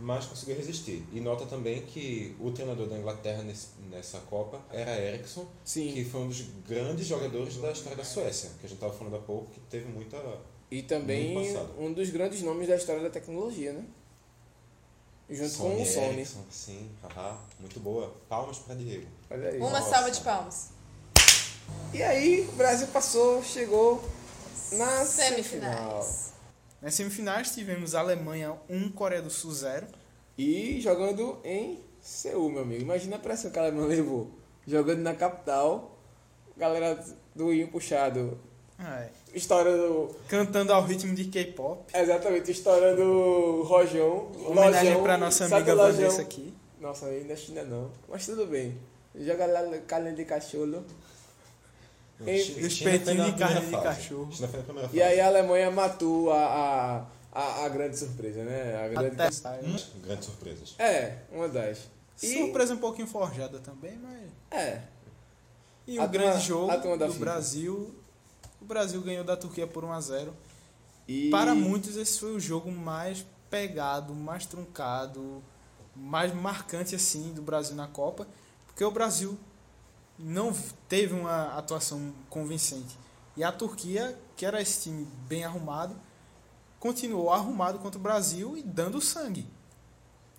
mas 0.00 0.26
conseguiu 0.26 0.56
resistir. 0.56 1.04
E 1.12 1.20
nota 1.20 1.46
também 1.46 1.82
que 1.82 2.36
o 2.40 2.50
treinador 2.50 2.88
da 2.88 2.98
Inglaterra 2.98 3.42
nesse, 3.42 3.68
nessa 3.90 4.18
Copa 4.20 4.60
era 4.70 4.98
Eriksson, 4.98 5.46
Sim. 5.64 5.92
que 5.92 6.04
foi 6.04 6.22
um 6.22 6.28
dos 6.28 6.42
grandes 6.66 7.06
jogadores 7.06 7.56
da 7.56 7.70
história 7.70 7.96
da 7.96 8.04
Suécia, 8.04 8.50
que 8.58 8.66
a 8.66 8.68
gente 8.68 8.78
estava 8.78 8.92
falando 8.92 9.16
há 9.16 9.20
pouco, 9.20 9.50
que 9.50 9.60
teve 9.60 9.86
muita. 9.86 10.16
E 10.70 10.82
também 10.82 11.36
um 11.78 11.92
dos 11.92 12.08
grandes 12.10 12.42
nomes 12.42 12.66
da 12.66 12.76
história 12.76 13.02
da 13.02 13.10
tecnologia, 13.10 13.72
né? 13.72 13.84
Junto 15.30 15.56
com 15.58 15.82
o 15.82 15.86
Sony. 15.86 16.06
Eriksson, 16.06 16.44
sim, 16.50 16.90
haha, 17.02 17.38
muito 17.60 17.78
boa. 17.80 18.12
Palmas 18.28 18.58
para 18.58 18.74
Diego. 18.74 19.06
Olha 19.30 19.50
aí. 19.50 19.58
Uma 19.58 19.70
Nossa. 19.70 19.90
salva 19.90 20.10
de 20.10 20.20
palmas. 20.20 20.70
E 21.92 22.02
aí, 22.02 22.48
o 22.48 22.52
Brasil 22.52 22.86
passou, 22.88 23.42
chegou 23.42 24.02
na 24.72 25.04
semifinal. 25.04 26.02
Semifinais. 26.02 26.32
Nas 26.80 26.94
semifinais 26.94 27.54
tivemos 27.54 27.94
Alemanha 27.94 28.56
1, 28.68 28.90
Coreia 28.90 29.22
do 29.22 29.30
Sul 29.30 29.52
0. 29.52 29.86
E 30.36 30.80
jogando 30.80 31.38
em 31.44 31.80
Seul, 32.00 32.50
meu 32.50 32.62
amigo. 32.62 32.82
Imagina 32.82 33.16
a 33.16 33.18
pressão 33.18 33.50
que 33.50 33.58
a 33.58 33.62
Alemanha 33.62 33.86
levou. 33.86 34.30
Jogando 34.66 35.00
na 35.00 35.14
capital, 35.14 35.96
galera 36.56 36.98
do 37.34 37.52
Inho 37.52 37.68
puxado. 37.68 38.38
Ah, 38.78 39.02
é. 39.02 39.10
História 39.32 39.76
do. 39.76 40.14
Cantando 40.26 40.72
ao 40.72 40.82
ritmo 40.82 41.14
de 41.14 41.26
K-pop. 41.26 41.84
Exatamente, 41.94 42.50
história 42.50 42.96
do 42.96 43.62
Rojão. 43.62 44.32
Homenagem 44.46 44.90
Lojão, 44.90 45.02
pra 45.02 45.16
nossa 45.16 45.44
amiga? 45.44 45.76
Vanessa 45.76 46.22
aqui. 46.22 46.52
Nossa, 46.80 47.06
é 47.08 47.36
China 47.36 47.62
não. 47.62 47.90
Mas 48.08 48.26
tudo 48.26 48.46
bem. 48.46 48.76
Joga 49.14 49.46
lá 49.46 49.78
carne 49.86 50.12
de 50.14 50.24
cachorro. 50.24 50.84
Não, 52.22 52.32
E- 52.32 52.38
China- 52.44 52.60
e 52.60 52.66
os 52.66 52.74
de 52.74 53.32
carne 53.38 53.66
de 53.66 53.70
cachorro. 53.72 54.32
China 54.32 54.48
foi 54.48 54.58
na 54.58 54.64
primeira 54.64 54.90
E 54.92 55.02
aí 55.02 55.20
a 55.20 55.26
Alemanha 55.26 55.70
matou 55.70 56.32
a, 56.32 56.44
a, 56.44 57.06
a, 57.32 57.64
a 57.64 57.68
grande 57.68 57.98
surpresa, 57.98 58.42
né? 58.44 58.84
A 58.84 58.88
grande... 58.88 59.14
Até 59.20 59.30
sai. 59.30 59.60
Hum, 59.62 59.76
Grandes 60.02 60.24
surpresas. 60.26 60.74
É, 60.78 61.18
uma 61.32 61.48
das. 61.48 61.78
E, 62.22 62.38
Surpresa 62.38 62.74
um 62.74 62.78
pouquinho 62.78 63.06
forjada 63.08 63.58
também, 63.58 63.98
mas. 63.98 64.30
é, 64.50 64.82
E 65.86 65.98
A 65.98 66.04
o 66.04 66.08
grande 66.08 66.26
turma- 66.28 66.40
jogo 66.40 66.70
a 66.70 66.78
turma 66.78 66.96
da 66.98 67.06
do 67.06 67.12
FIFA. 67.12 67.24
Brasil. 67.24 67.94
O 68.60 68.64
Brasil 68.64 69.00
ganhou 69.02 69.24
da 69.24 69.36
Turquia 69.36 69.66
por 69.66 69.84
1 69.84 69.92
a 69.92 70.00
0 70.00 70.32
e... 71.08 71.30
Para 71.30 71.52
muitos, 71.52 71.96
esse 71.96 72.20
foi 72.20 72.32
o 72.32 72.38
jogo 72.38 72.70
mais 72.70 73.26
pegado, 73.50 74.14
mais 74.14 74.46
truncado, 74.46 75.42
mais 75.96 76.32
marcante 76.32 76.94
assim 76.94 77.32
do 77.34 77.42
Brasil 77.42 77.74
na 77.74 77.88
Copa, 77.88 78.24
porque 78.66 78.84
o 78.84 78.90
Brasil 78.92 79.36
não 80.22 80.52
teve 80.88 81.12
uma 81.12 81.56
atuação 81.58 82.12
convincente. 82.30 82.96
E 83.36 83.42
a 83.42 83.50
Turquia, 83.50 84.16
que 84.36 84.46
era 84.46 84.62
esse 84.62 84.82
time 84.82 85.06
bem 85.26 85.44
arrumado, 85.44 85.96
continuou 86.78 87.30
arrumado 87.30 87.78
contra 87.78 87.98
o 87.98 88.02
Brasil 88.02 88.56
e 88.56 88.62
dando 88.62 89.00
sangue. 89.00 89.46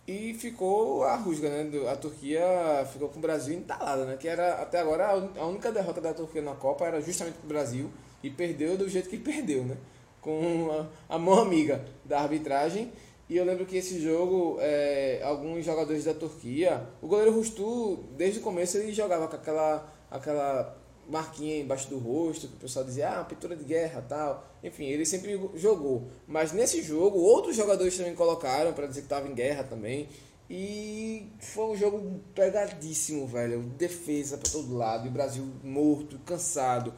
E 0.08 0.34
ficou 0.34 1.04
a 1.04 1.16
rusga, 1.16 1.50
né? 1.50 1.90
A 1.90 1.96
Turquia 1.96 2.44
ficou 2.92 3.10
com 3.10 3.20
o 3.20 3.22
Brasil 3.22 3.56
entalada, 3.56 4.06
né? 4.06 4.18
Que 4.18 4.28
era 4.28 4.62
até 4.62 4.80
agora 4.80 5.10
a 5.10 5.46
única 5.46 5.72
derrota 5.72 6.02
da 6.02 6.14
Turquia 6.14 6.42
na 6.42 6.56
Copa 6.56 6.86
era 6.86 7.02
justamente 7.02 7.36
pro 7.36 7.48
Brasil 7.48 7.90
e 8.22 8.30
perdeu 8.30 8.78
do 8.78 8.90
jeito 8.90 9.10
que 9.10 9.18
perdeu, 9.18 9.64
né? 9.64 9.78
Com 10.20 10.88
a, 11.10 11.16
a 11.16 11.18
mão 11.18 11.40
amiga 11.40 11.86
da 12.04 12.20
arbitragem. 12.20 12.92
E 13.30 13.38
eu 13.38 13.46
lembro 13.46 13.66
que 13.66 13.78
esse 13.78 14.02
jogo, 14.02 14.58
é, 14.60 15.22
alguns 15.24 15.64
jogadores 15.66 16.04
da 16.04 16.14
Turquia, 16.14 16.88
o 17.02 17.08
goleiro 17.08 17.34
Rustu, 17.34 18.04
desde 18.18 18.40
o 18.40 18.42
começo 18.42 18.78
ele 18.78 18.94
jogava 18.94 19.28
com 19.28 19.36
aquela, 19.36 19.92
aquela 20.12 20.78
marquinha 21.10 21.60
embaixo 21.60 21.90
do 21.90 21.98
rosto, 21.98 22.48
que 22.48 22.56
o 22.56 22.60
pessoal 22.60 22.86
dizia, 22.86 23.10
ah, 23.10 23.24
pintura 23.24 23.56
de 23.56 23.64
guerra 23.64 24.04
tal. 24.08 24.46
Enfim, 24.64 24.86
ele 24.86 25.06
sempre 25.06 25.40
jogou. 25.56 26.08
Mas 26.28 26.52
nesse 26.52 26.82
jogo, 26.82 27.20
outros 27.20 27.56
jogadores 27.56 27.98
também 27.98 28.16
colocaram 28.16 28.74
para 28.74 28.88
dizer 28.88 29.02
que 29.02 29.06
estava 29.06 29.28
em 29.28 29.34
guerra 29.34 29.64
também. 29.64 30.08
E 30.50 31.32
foi 31.40 31.66
um 31.66 31.76
jogo 31.76 32.20
pegadíssimo, 32.36 33.26
velho. 33.26 33.62
Defesa 33.78 34.38
para 34.38 34.52
todo 34.52 34.76
lado. 34.76 35.06
E 35.06 35.10
o 35.10 35.12
Brasil 35.12 35.46
morto, 35.64 36.20
cansado. 36.26 36.94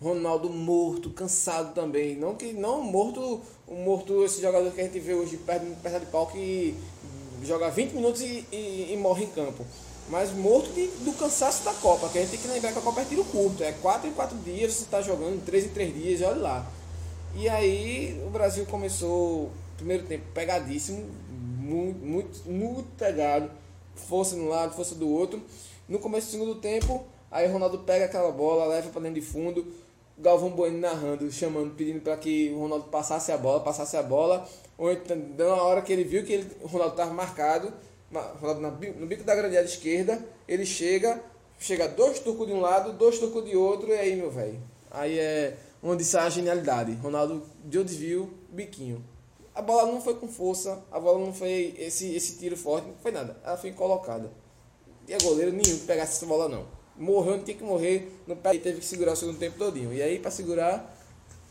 Ronaldo 0.00 0.48
morto, 0.48 1.10
cansado 1.10 1.74
também. 1.74 2.16
Não 2.16 2.34
que 2.34 2.52
não 2.52 2.82
morto, 2.82 3.42
um 3.70 3.76
morto 3.84 4.24
esse 4.24 4.40
jogador 4.40 4.70
que 4.72 4.80
a 4.80 4.84
gente 4.84 4.98
vê 4.98 5.14
hoje 5.14 5.36
perto, 5.36 5.64
de 5.64 6.06
pau 6.06 6.26
que 6.26 6.74
joga 7.42 7.70
20 7.70 7.92
minutos 7.92 8.20
e, 8.20 8.44
e- 8.52 8.92
e 8.92 8.96
morre 8.96 9.24
em 9.24 9.28
campo. 9.30 9.64
Mas 10.08 10.32
morto 10.32 10.72
de- 10.72 10.88
do 11.04 11.12
cansaço 11.12 11.64
da 11.64 11.72
Copa, 11.74 12.08
que 12.08 12.18
a 12.18 12.22
gente 12.22 12.32
tem 12.32 12.40
que 12.40 12.48
lembrar 12.48 12.72
que 12.72 12.78
a 12.78 12.82
Copa 12.82 13.00
é 13.00 13.04
tiro 13.04 13.24
curto. 13.24 13.62
É 13.62 13.72
4 13.72 14.08
em 14.08 14.12
4 14.12 14.36
dias, 14.38 14.72
você 14.74 14.82
está 14.84 15.00
jogando, 15.00 15.44
3 15.44 15.66
em 15.66 15.68
3 15.68 15.94
dias, 15.94 16.20
olha 16.22 16.36
lá. 16.40 16.66
E 17.34 17.48
aí 17.48 18.20
o 18.26 18.30
Brasil 18.30 18.66
começou 18.66 19.44
o 19.44 19.50
primeiro 19.76 20.04
tempo 20.06 20.24
pegadíssimo, 20.34 21.06
muito, 21.30 22.04
muito, 22.04 22.50
muito 22.50 22.88
pegado, 22.98 23.48
força 23.94 24.34
de 24.34 24.40
um 24.40 24.48
lado, 24.48 24.74
força 24.74 24.96
do 24.96 25.08
outro. 25.08 25.40
No 25.88 26.00
começo 26.00 26.26
do 26.26 26.30
segundo 26.32 26.54
tempo, 26.56 27.04
aí 27.30 27.48
o 27.48 27.52
Ronaldo 27.52 27.78
pega 27.78 28.06
aquela 28.06 28.32
bola, 28.32 28.64
leva 28.66 28.88
para 28.90 29.02
dentro 29.02 29.20
de 29.20 29.26
fundo, 29.26 29.64
Galvão 30.20 30.50
Bueno 30.50 30.78
narrando, 30.78 31.30
chamando, 31.32 31.74
pedindo 31.74 32.00
para 32.02 32.16
que 32.16 32.50
o 32.54 32.60
Ronaldo 32.60 32.84
passasse 32.88 33.32
a 33.32 33.38
bola, 33.38 33.60
passasse 33.60 33.96
a 33.96 34.02
bola, 34.02 34.46
ou 34.76 34.92
então, 34.92 35.16
na 35.36 35.62
hora 35.62 35.82
que 35.82 35.92
ele 35.92 36.04
viu 36.04 36.24
que 36.24 36.32
ele, 36.34 36.50
o 36.62 36.66
Ronaldo 36.66 36.92
estava 36.94 37.12
marcado, 37.12 37.72
na- 38.10 38.20
Ronaldo 38.20 38.60
na 38.60 38.70
no 38.70 39.06
bico 39.06 39.24
da 39.24 39.34
grande 39.34 39.56
área 39.56 39.66
esquerda, 39.66 40.22
ele 40.46 40.66
chega, 40.66 41.22
chega 41.58 41.88
dois 41.88 42.18
turcos 42.18 42.46
de 42.46 42.52
um 42.52 42.60
lado, 42.60 42.92
dois 42.92 43.18
turcos 43.18 43.44
de 43.44 43.56
outro, 43.56 43.88
e 43.88 43.92
aí, 43.94 44.14
meu 44.16 44.30
velho, 44.30 44.60
aí 44.90 45.18
é 45.18 45.56
onde 45.82 46.04
sai 46.04 46.26
a 46.26 46.30
genialidade. 46.30 46.92
Ronaldo 46.96 47.42
deu 47.64 47.82
desvio, 47.82 48.30
biquinho. 48.50 49.02
A 49.54 49.62
bola 49.62 49.90
não 49.90 50.00
foi 50.00 50.14
com 50.14 50.28
força, 50.28 50.82
a 50.92 51.00
bola 51.00 51.18
não 51.18 51.32
foi 51.32 51.74
esse, 51.78 52.14
esse 52.14 52.36
tiro 52.38 52.56
forte, 52.56 52.86
não 52.88 52.94
foi 53.02 53.10
nada. 53.10 53.36
Ela 53.44 53.56
foi 53.56 53.72
colocada. 53.72 54.30
E 55.08 55.12
é 55.14 55.18
goleiro 55.18 55.50
nenhum 55.50 55.78
que 55.78 55.86
pegasse 55.86 56.12
essa 56.16 56.26
bola 56.26 56.48
não. 56.48 56.66
Morreu, 57.00 57.38
não 57.38 57.42
tinha 57.44 57.56
que 57.56 57.64
morrer, 57.64 58.12
no 58.26 58.36
pé 58.36 58.54
e 58.54 58.58
teve 58.60 58.78
que 58.80 58.84
segurar 58.84 59.12
o 59.12 59.16
segundo 59.16 59.38
tempo 59.38 59.56
todinho. 59.58 59.92
E 59.92 60.02
aí 60.02 60.18
para 60.18 60.30
segurar, 60.30 60.96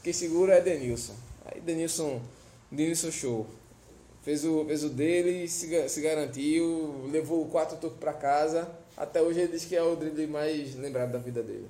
quem 0.03 0.13
segura 0.13 0.53
é 0.53 0.61
Denilson. 0.61 1.15
Aí 1.45 1.59
Denilson, 1.59 2.21
Denilson 2.71 3.11
show. 3.11 3.47
Fez 4.21 4.45
o, 4.45 4.63
fez 4.65 4.83
o 4.83 4.89
dele, 4.89 5.47
se, 5.47 5.89
se 5.89 6.01
garantiu, 6.01 7.05
levou 7.11 7.45
quatro 7.47 7.77
turcos 7.77 7.99
para 7.99 8.13
casa. 8.13 8.69
Até 8.95 9.21
hoje 9.21 9.39
ele 9.39 9.51
diz 9.53 9.65
que 9.65 9.75
é 9.75 9.81
o 9.81 9.95
drible 9.95 10.27
mais 10.27 10.75
lembrado 10.75 11.11
da 11.13 11.19
vida 11.19 11.41
dele. 11.41 11.67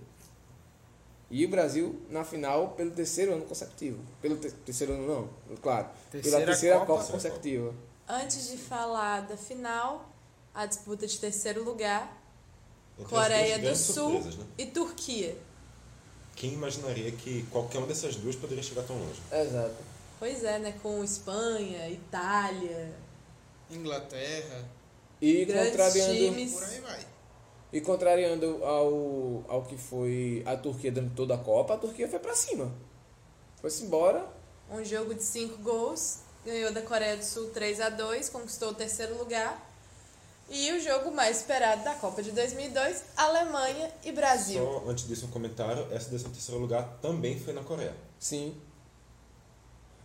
E 1.31 1.45
o 1.45 1.49
Brasil 1.49 1.95
na 2.09 2.25
final 2.25 2.69
pelo 2.71 2.89
terceiro 2.91 3.33
ano 3.33 3.45
consecutivo. 3.45 3.99
Pelo 4.21 4.35
te- 4.35 4.49
terceiro 4.51 4.93
ano 4.93 5.07
não, 5.07 5.55
claro. 5.57 5.87
pela 6.11 6.21
Terceira 6.23 6.45
terceira 6.45 6.79
Copa. 6.79 7.01
Copa, 7.01 7.11
consecutiva. 7.13 7.73
Antes 8.07 8.49
de 8.49 8.57
falar 8.57 9.21
da 9.21 9.37
final, 9.37 10.09
a 10.53 10.65
disputa 10.65 11.05
de 11.05 11.19
terceiro 11.19 11.63
lugar, 11.63 12.18
Entre 12.99 13.09
Coreia 13.15 13.59
do 13.59 13.75
Sul 13.75 13.93
surpresas, 14.11 14.35
né? 14.35 14.45
e 14.57 14.65
Turquia. 14.65 15.37
Quem 16.35 16.53
imaginaria 16.53 17.11
que 17.11 17.43
qualquer 17.51 17.79
uma 17.79 17.87
dessas 17.87 18.15
duas 18.15 18.35
poderia 18.35 18.63
chegar 18.63 18.83
tão 18.83 18.97
longe? 18.97 19.19
Exato. 19.31 19.75
Pois 20.19 20.43
é, 20.43 20.59
né? 20.59 20.73
Com 20.81 21.03
Espanha, 21.03 21.89
Itália. 21.89 22.93
Inglaterra. 23.69 24.65
E 25.21 25.45
Grandes 25.45 25.71
contrariando, 25.71 26.13
times. 26.13 26.53
Por 26.53 26.63
aí 26.63 26.79
vai. 26.79 27.07
e 27.73 27.81
contrariando 27.81 28.63
ao, 28.63 29.43
ao 29.47 29.63
que 29.63 29.77
foi 29.77 30.43
a 30.45 30.55
Turquia 30.55 30.91
durante 30.91 31.13
toda 31.13 31.35
a 31.35 31.37
Copa, 31.37 31.73
a 31.73 31.77
Turquia 31.77 32.07
foi 32.07 32.19
pra 32.19 32.33
cima. 32.35 32.71
Foi-se 33.61 33.83
embora. 33.83 34.25
Um 34.71 34.83
jogo 34.83 35.13
de 35.13 35.23
cinco 35.23 35.57
gols. 35.57 36.19
Ganhou 36.45 36.71
da 36.71 36.81
Coreia 36.81 37.17
do 37.17 37.23
Sul 37.23 37.49
3 37.49 37.81
a 37.81 37.89
2 37.89 38.29
conquistou 38.29 38.69
o 38.69 38.73
terceiro 38.73 39.17
lugar. 39.17 39.68
E 40.51 40.71
o 40.71 40.79
jogo 40.79 41.11
mais 41.11 41.37
esperado 41.37 41.83
da 41.83 41.93
Copa 41.95 42.23
de 42.23 42.31
2002, 42.31 43.03
Alemanha 43.15 43.91
e 44.03 44.11
Brasil. 44.11 44.63
Só 44.63 44.89
antes 44.89 45.07
disso, 45.07 45.27
um 45.27 45.29
comentário: 45.29 45.87
essa 45.91 46.09
décimo 46.09 46.31
terceiro 46.31 46.59
lugar 46.59 46.97
também 47.01 47.39
foi 47.39 47.53
na 47.53 47.61
Coreia. 47.61 47.93
Sim. 48.17 48.55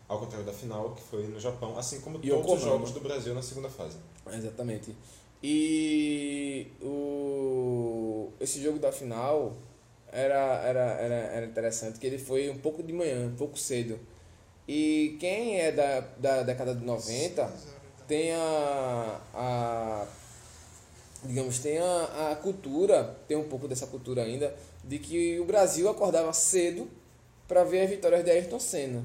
Ao 0.07 0.19
contrário 0.19 0.45
da 0.45 0.53
final, 0.53 0.95
que 0.95 1.03
foi 1.03 1.27
no 1.27 1.41
Japão, 1.41 1.79
assim 1.79 2.01
como 2.01 2.21
E 2.23 2.29
todos 2.29 2.53
os 2.53 2.61
jogos 2.61 2.91
do 2.91 3.01
Brasil 3.01 3.35
na 3.35 3.41
segunda 3.41 3.71
fase. 3.71 3.97
Exatamente. 4.31 4.95
E 5.43 6.71
o, 6.83 8.31
esse 8.39 8.63
jogo 8.63 8.79
da 8.79 8.93
final 8.93 9.57
era, 10.13 10.63
era, 10.63 10.81
era, 10.93 11.15
era 11.15 11.47
interessante, 11.47 11.99
que 11.99 12.07
ele 12.07 12.19
foi 12.19 12.51
um 12.51 12.59
pouco 12.59 12.83
de 12.83 12.93
manhã, 12.93 13.27
um 13.27 13.37
pouco 13.37 13.59
cedo. 13.59 13.99
E 14.69 15.17
quem 15.19 15.59
é 15.59 15.73
da, 15.73 16.01
da 16.19 16.43
década 16.43 16.75
de 16.75 16.85
90 16.85 17.53
tem 18.07 18.33
a, 18.33 19.21
a 19.35 20.07
digamos, 21.27 21.59
tem 21.59 21.79
a, 21.79 22.31
a 22.33 22.37
cultura, 22.37 23.17
tem 23.27 23.37
um 23.37 23.49
pouco 23.49 23.67
dessa 23.67 23.87
cultura 23.87 24.23
ainda, 24.23 24.55
de 24.83 24.99
que 24.99 25.39
o 25.41 25.45
Brasil 25.45 25.89
acordava 25.89 26.33
cedo 26.33 26.89
para 27.49 27.65
ver 27.65 27.83
as 27.83 27.91
vitórias 27.91 28.25
de 28.25 28.31
Ayrton 28.31 28.61
Senna. 28.61 29.05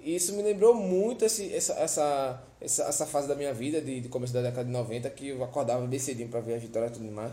E 0.00 0.16
isso 0.16 0.34
me 0.34 0.42
lembrou 0.42 0.74
muito 0.74 1.24
esse, 1.24 1.52
essa, 1.54 1.72
essa, 1.74 2.42
essa, 2.60 2.84
essa 2.84 3.06
fase 3.06 3.26
da 3.26 3.34
minha 3.34 3.54
vida, 3.54 3.80
de, 3.80 4.00
de 4.00 4.08
começo 4.08 4.32
da 4.32 4.42
década 4.42 4.64
de 4.64 4.70
90, 4.70 5.08
que 5.10 5.28
eu 5.28 5.42
acordava 5.42 5.86
bem 5.86 5.98
cedinho 5.98 6.28
para 6.28 6.40
ver 6.40 6.54
as 6.54 6.62
vitórias 6.62 6.90
e 6.92 6.94
tudo 6.94 7.10
mais. 7.10 7.32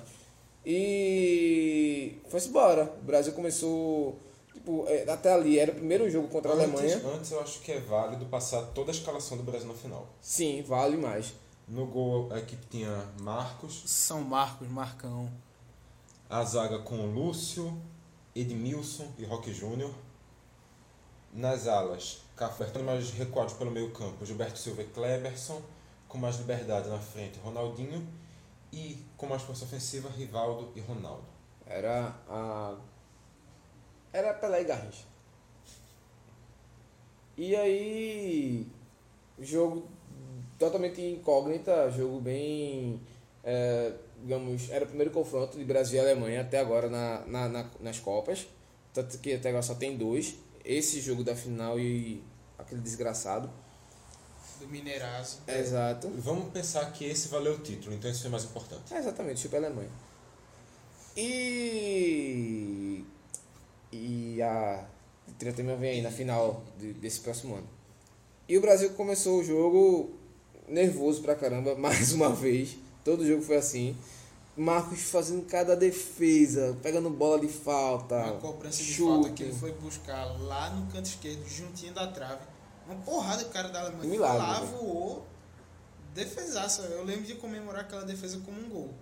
E 0.66 2.18
foi-se 2.30 2.48
embora. 2.50 2.84
O 3.02 3.06
Brasil 3.06 3.34
começou, 3.34 4.18
tipo, 4.54 4.86
é, 4.88 5.10
até 5.12 5.34
ali, 5.34 5.60
era 5.60 5.72
o 5.72 5.76
primeiro 5.76 6.10
jogo 6.10 6.28
contra 6.30 6.52
a 6.52 6.54
Alemanha. 6.54 6.96
Antes, 6.96 7.06
antes 7.06 7.32
eu 7.32 7.42
acho 7.42 7.60
que 7.62 7.72
é 7.72 7.80
válido 7.80 8.26
passar 8.28 8.62
toda 8.68 8.92
a 8.92 8.94
escalação 8.94 9.36
do 9.36 9.44
Brasil 9.44 9.68
na 9.68 9.74
final. 9.74 10.08
Sim, 10.22 10.64
vale 10.66 10.96
mais. 10.96 11.34
No 11.72 11.86
gol 11.86 12.28
a 12.34 12.38
equipe 12.38 12.66
tinha 12.66 13.08
Marcos. 13.22 13.84
São 13.86 14.22
Marcos, 14.26 14.68
Marcão. 14.68 15.32
A 16.30 16.44
zaga 16.44 16.80
com 16.80 17.06
Lúcio, 17.06 17.82
Edmilson 18.36 19.10
e 19.18 19.24
Roque 19.24 19.54
Júnior. 19.54 19.94
Nas 21.32 21.68
alas, 21.68 22.24
Café 22.36 22.78
mais 22.80 23.12
recuados 23.12 23.54
pelo 23.54 23.72
meio 23.72 23.90
campo, 23.92 24.26
Gilberto 24.26 24.60
Silva 24.60 24.82
e 24.82 24.88
Kleberson. 24.88 25.62
Com 26.10 26.18
mais 26.18 26.36
liberdade 26.40 26.90
na 26.90 27.00
frente, 27.00 27.40
Ronaldinho. 27.40 28.06
E 28.74 29.02
com 29.16 29.28
mais 29.28 29.42
força 29.42 29.64
ofensiva, 29.64 30.10
Rivaldo 30.10 30.74
e 30.76 30.82
Ronaldo. 30.82 31.24
Era 31.66 32.14
a. 32.28 32.76
Era 34.12 34.34
Pelé 34.34 34.60
e 34.60 34.66
Garrincha. 34.66 35.06
E 37.38 37.56
aí. 37.56 38.68
Jogo 39.40 39.88
totalmente 40.66 41.02
incógnita, 41.02 41.90
jogo 41.92 42.20
bem. 42.22 43.00
é, 43.44 43.92
digamos, 44.22 44.70
era 44.70 44.86
o 44.86 44.88
primeiro 44.88 45.12
confronto 45.12 45.58
de 45.58 45.66
Brasil 45.66 45.98
e 45.98 46.00
Alemanha 46.00 46.42
até 46.42 46.60
agora 46.60 46.88
na, 46.90 47.26
na, 47.26 47.50
na- 47.50 47.70
nas 47.80 48.00
Copas. 48.00 48.48
Tanto 48.94 49.18
que 49.20 49.34
até 49.34 49.50
agora 49.50 49.64
só 49.64 49.74
tem 49.76 49.98
dois. 49.98 50.36
Esse 50.64 51.02
jogo 51.02 51.24
da 51.24 51.36
final 51.36 51.80
e 51.80 52.22
aquele 52.58 52.82
desgraçado. 52.82 53.50
Do 54.60 54.68
Mineiraço. 54.68 55.40
Exato. 55.48 56.08
Vamos 56.18 56.52
pensar 56.54 56.92
que 56.94 57.06
esse 57.06 57.30
valeu 57.30 57.56
o 57.56 57.60
título, 57.60 57.96
então 57.96 58.12
isso 58.12 58.22
foi 58.22 58.30
mais 58.30 58.44
importante. 58.44 58.94
É, 58.94 58.98
exatamente, 59.00 59.40
Chupa 59.40 59.58
Alemanha. 59.58 59.90
E. 61.72 63.04
E 63.92 64.42
a. 64.42 64.86
Tratema 65.40 65.76
vem 65.76 65.92
aí 65.92 66.02
na 66.04 66.12
final 66.12 66.64
de- 66.78 66.94
desse 66.94 67.22
próximo 67.22 67.56
ano. 67.56 67.68
E 68.48 68.56
o 68.58 68.62
Brasil 68.62 68.92
começou 68.92 69.40
o 69.40 69.44
jogo 69.44 70.12
nervoso 70.68 71.22
pra 71.22 71.36
caramba, 71.36 71.76
mais 71.80 72.12
uma 72.14 72.30
vez. 72.30 72.78
Todo 73.04 73.26
jogo 73.26 73.42
foi 73.42 73.58
assim. 73.58 73.96
Marcos 74.56 75.02
fazendo 75.04 75.46
cada 75.46 75.76
defesa, 75.76 76.78
pegando 76.84 77.10
bola 77.10 77.40
de 77.40 77.48
falta. 77.48 78.16
Uma 78.16 78.34
cobrança 78.34 78.84
de 78.84 78.94
chute. 78.94 79.10
falta 79.10 79.30
que 79.32 79.44
ele 79.44 79.54
foi 79.54 79.72
buscar 79.74 80.26
lá 80.42 80.70
no 80.72 80.92
canto 80.92 81.06
esquerdo, 81.06 81.48
juntinho 81.48 81.94
da 81.94 82.08
trave. 82.08 82.42
Uma 82.86 82.96
porrada 83.02 83.44
que 83.44 83.50
o 83.50 83.54
cara 83.54 83.70
da 83.70 83.82
Alemanha 83.82 84.10
Milagre, 84.10 84.38
lá, 84.38 84.60
velho. 84.60 84.72
voou. 84.78 85.26
Defesaça. 86.14 86.82
Eu 86.84 87.06
lembro 87.06 87.24
de 87.24 87.36
comemorar 87.36 87.82
aquela 87.82 88.04
defesa 88.04 88.40
como 88.46 88.60
um 88.60 88.70
gol. 88.70 88.94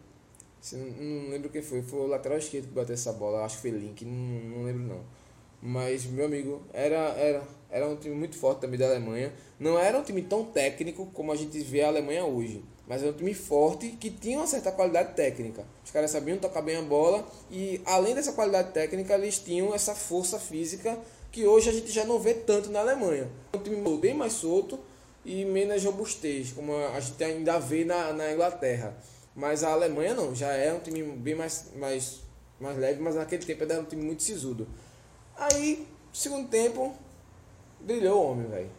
Não, 0.73 0.80
não 0.80 1.30
lembro 1.30 1.49
quem 1.49 1.61
foi, 1.61 1.81
foi 1.81 1.99
o 1.99 2.07
lateral 2.07 2.38
esquerdo 2.38 2.68
que 2.68 2.73
bateu 2.73 2.94
essa 2.94 3.14
bola, 3.14 3.45
acho 3.45 3.56
que 3.56 3.61
foi 3.61 3.72
Link, 3.72 4.03
não, 4.06 4.11
não 4.57 4.64
lembro 4.65 4.84
não. 4.84 5.03
Mas, 5.61 6.06
meu 6.06 6.26
amigo, 6.26 6.61
era, 6.73 6.98
era, 7.18 7.44
era 7.69 7.88
um 7.88 7.95
time 7.95 8.15
muito 8.15 8.38
forte 8.38 8.61
também 8.61 8.80
da 8.80 8.88
Alemanha. 8.88 9.34
Não 9.60 9.77
era 9.77 9.98
um 9.98 10.03
time 10.03 10.22
tão 10.22 10.45
técnico 10.45 11.07
como 11.14 11.31
a 11.31 11.36
gente 11.36 11.60
vê 11.60 11.81
a 11.81 11.88
Alemanha 11.88 12.26
hoje. 12.26 12.64
Mas 12.88 13.03
era 13.03 13.11
um 13.11 13.15
time 13.15 13.34
forte 13.34 13.90
que 13.91 14.10
tinha 14.10 14.40
uma 14.40 14.48
certa 14.48 14.72
qualidade 14.72 15.14
técnica. 15.14 15.64
Os 15.86 15.91
caras 15.91 16.10
sabiam 16.10 16.38
tocar 16.38 16.61
bem 16.61 16.77
a 16.77 16.81
bola 16.81 17.27
e, 17.52 17.81
além 17.86 18.15
dessa 18.15 18.31
qualidade 18.31 18.72
técnica, 18.72 19.14
eles 19.14 19.38
tinham 19.38 19.76
essa 19.76 19.94
força 19.94 20.40
física 20.40 20.98
que 21.31 21.45
hoje 21.45 21.69
a 21.69 21.73
gente 21.73 21.91
já 21.91 22.06
não 22.06 22.19
vê 22.19 22.34
tanto 22.34 22.72
na 22.72 22.80
Alemanha. 22.80 23.30
É 23.53 23.57
um 23.57 23.61
time 23.61 23.98
bem 23.98 24.14
mais 24.14 24.34
solto 24.34 24.80
e 25.23 25.45
menos 25.45 25.84
robustez, 25.84 26.52
como 26.52 26.73
a 26.76 26.99
gente 26.99 27.23
ainda 27.23 27.60
vê 27.60 27.86
na, 27.86 28.11
na 28.14 28.34
Inglaterra. 28.34 28.98
Mas 29.36 29.64
a 29.64 29.72
Alemanha 29.72 30.15
não, 30.15 30.34
já 30.34 30.52
é 30.52 30.73
um 30.73 30.80
time 30.80 31.03
bem 31.03 31.36
mais, 31.36 31.68
mais, 31.76 32.22
mais 32.60 32.77
leve, 32.77 33.02
mas 33.02 33.15
naquele 33.15 33.45
tempo 33.45 33.64
era 33.64 33.80
um 33.80 33.86
time 33.86 34.02
muito 34.02 34.23
sisudo. 34.23 34.68
Aí, 35.40 35.88
segundo 36.11 36.49
tempo, 36.49 36.94
brilhou 37.80 38.22
o 38.22 38.32
homem, 38.32 38.48
velho. 38.48 38.70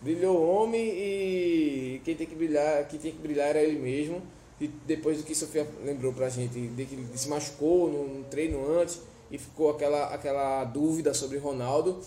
Brilhou 0.00 0.38
o 0.38 0.48
homem 0.48 0.82
e 0.82 2.00
quem 2.04 2.16
tem 2.16 2.26
que 2.26 2.34
brilhar, 2.34 2.88
quem 2.88 2.98
tem 2.98 3.12
que 3.12 3.18
brilhar 3.18 3.48
era 3.48 3.62
ele 3.62 3.78
mesmo. 3.78 4.22
E 4.58 4.68
depois 4.68 5.18
do 5.18 5.24
que 5.24 5.34
Sofia 5.34 5.66
lembrou 5.84 6.12
pra 6.12 6.28
gente, 6.28 6.58
de 6.58 6.84
que 6.84 6.94
ele 6.94 7.06
se 7.16 7.28
machucou 7.28 7.90
no, 7.90 8.06
no 8.06 8.24
treino 8.24 8.66
antes 8.78 9.00
e 9.30 9.38
ficou 9.38 9.70
aquela, 9.70 10.12
aquela 10.14 10.64
dúvida 10.64 11.12
sobre 11.14 11.38
Ronaldo. 11.38 12.00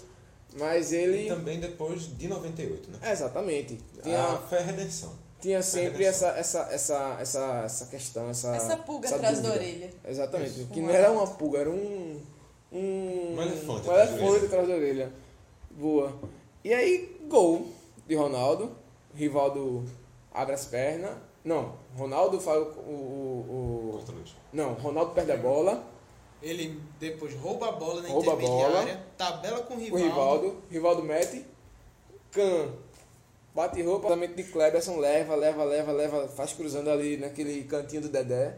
Mas 0.58 0.92
ele. 0.92 1.26
E 1.26 1.30
também 1.30 1.60
depois 1.60 2.16
de 2.18 2.28
98, 2.28 2.92
né? 2.92 3.12
Exatamente. 3.12 3.80
Ah, 4.06 4.42
foi 4.48 4.60
a 4.60 4.62
redenção. 4.62 5.12
Tinha 5.42 5.62
sempre 5.62 6.06
essa, 6.06 6.30
essa, 6.30 6.70
essa, 6.72 7.18
essa, 7.20 7.62
essa 7.66 7.86
questão, 7.88 8.30
essa. 8.30 8.56
Essa 8.56 8.78
pulga 8.78 9.14
atrás 9.14 9.42
da 9.42 9.50
dúvida. 9.50 9.66
orelha. 9.66 9.94
Exatamente. 10.08 10.52
Isso. 10.52 10.68
Que 10.68 10.80
Um 10.80 10.84
não 10.84 10.94
era 10.94 11.12
uma 11.12 11.28
pulga, 11.28 11.60
era 11.60 11.70
um. 11.70 12.22
Um, 12.74 13.36
Um 13.38 13.42
elefante 13.42 13.68
um 13.70 13.76
atrás 13.92 14.10
da 14.10 14.16
elefante 14.16 14.24
orelha. 14.32 14.46
atrás 14.48 14.68
da 14.68 14.74
orelha. 14.74 15.14
Boa. 15.72 16.14
E 16.64 16.74
aí, 16.74 17.18
gol 17.28 17.68
de 18.08 18.16
Ronaldo. 18.16 18.72
Rivaldo 19.14 19.84
abre 20.34 20.56
as 20.56 20.66
pernas. 20.66 21.16
Não, 21.46 21.76
Ronaldo 21.96 22.40
faz 22.40 22.58
o. 22.58 22.62
o, 22.80 24.00
o- 24.00 24.04
não, 24.52 24.74
Ronaldo 24.74 25.12
perde 25.14 25.32
a 25.34 25.38
bola. 25.38 25.84
Ele 26.42 26.80
depois 27.00 27.34
rouba 27.36 27.70
a 27.70 27.72
bola 27.74 28.02
na 28.02 28.10
Rouba 28.10 28.32
a 28.32 28.36
intermediária, 28.36 28.94
bola. 28.96 29.06
tabela 29.18 29.60
com 29.64 29.74
o 29.76 29.78
O 29.78 29.80
Rivaldo. 29.80 30.04
Rivaldo. 30.08 30.56
Rivaldo 30.70 31.04
mete. 31.04 31.46
Can. 32.32 32.70
Bate 33.54 33.82
roupa. 33.84 34.08
Lançamento 34.10 34.36
de 34.36 34.44
Kleberson. 34.46 34.98
Leva, 34.98 35.36
leva, 35.36 35.64
leva, 35.64 35.92
leva. 35.92 36.28
Faz 36.28 36.54
cruzando 36.54 36.90
ali 36.90 37.18
naquele 37.18 37.64
cantinho 37.66 38.02
do 38.02 38.10
Dedé. 38.10 38.58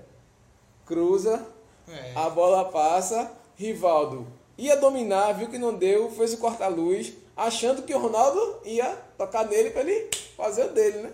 Cruza. 0.86 1.46
É. 1.88 2.14
A 2.16 2.30
bola 2.30 2.66
passa. 2.66 3.32
Rivaldo 3.56 4.27
ia 4.57 4.76
dominar, 4.77 5.34
viu 5.34 5.49
que 5.49 5.57
não 5.57 5.73
deu, 5.76 6.10
fez 6.11 6.34
o 6.34 6.38
corta-luz, 6.38 7.14
achando 7.36 7.84
que 7.84 7.94
o 7.94 7.99
Ronaldo 7.99 8.60
ia 8.65 8.95
tocar 9.18 9.45
nele 9.48 9.69
pra 9.72 9.82
ele 9.82 10.10
fazer 10.36 10.65
o 10.65 10.73
dele, 10.73 10.99
né? 10.99 11.14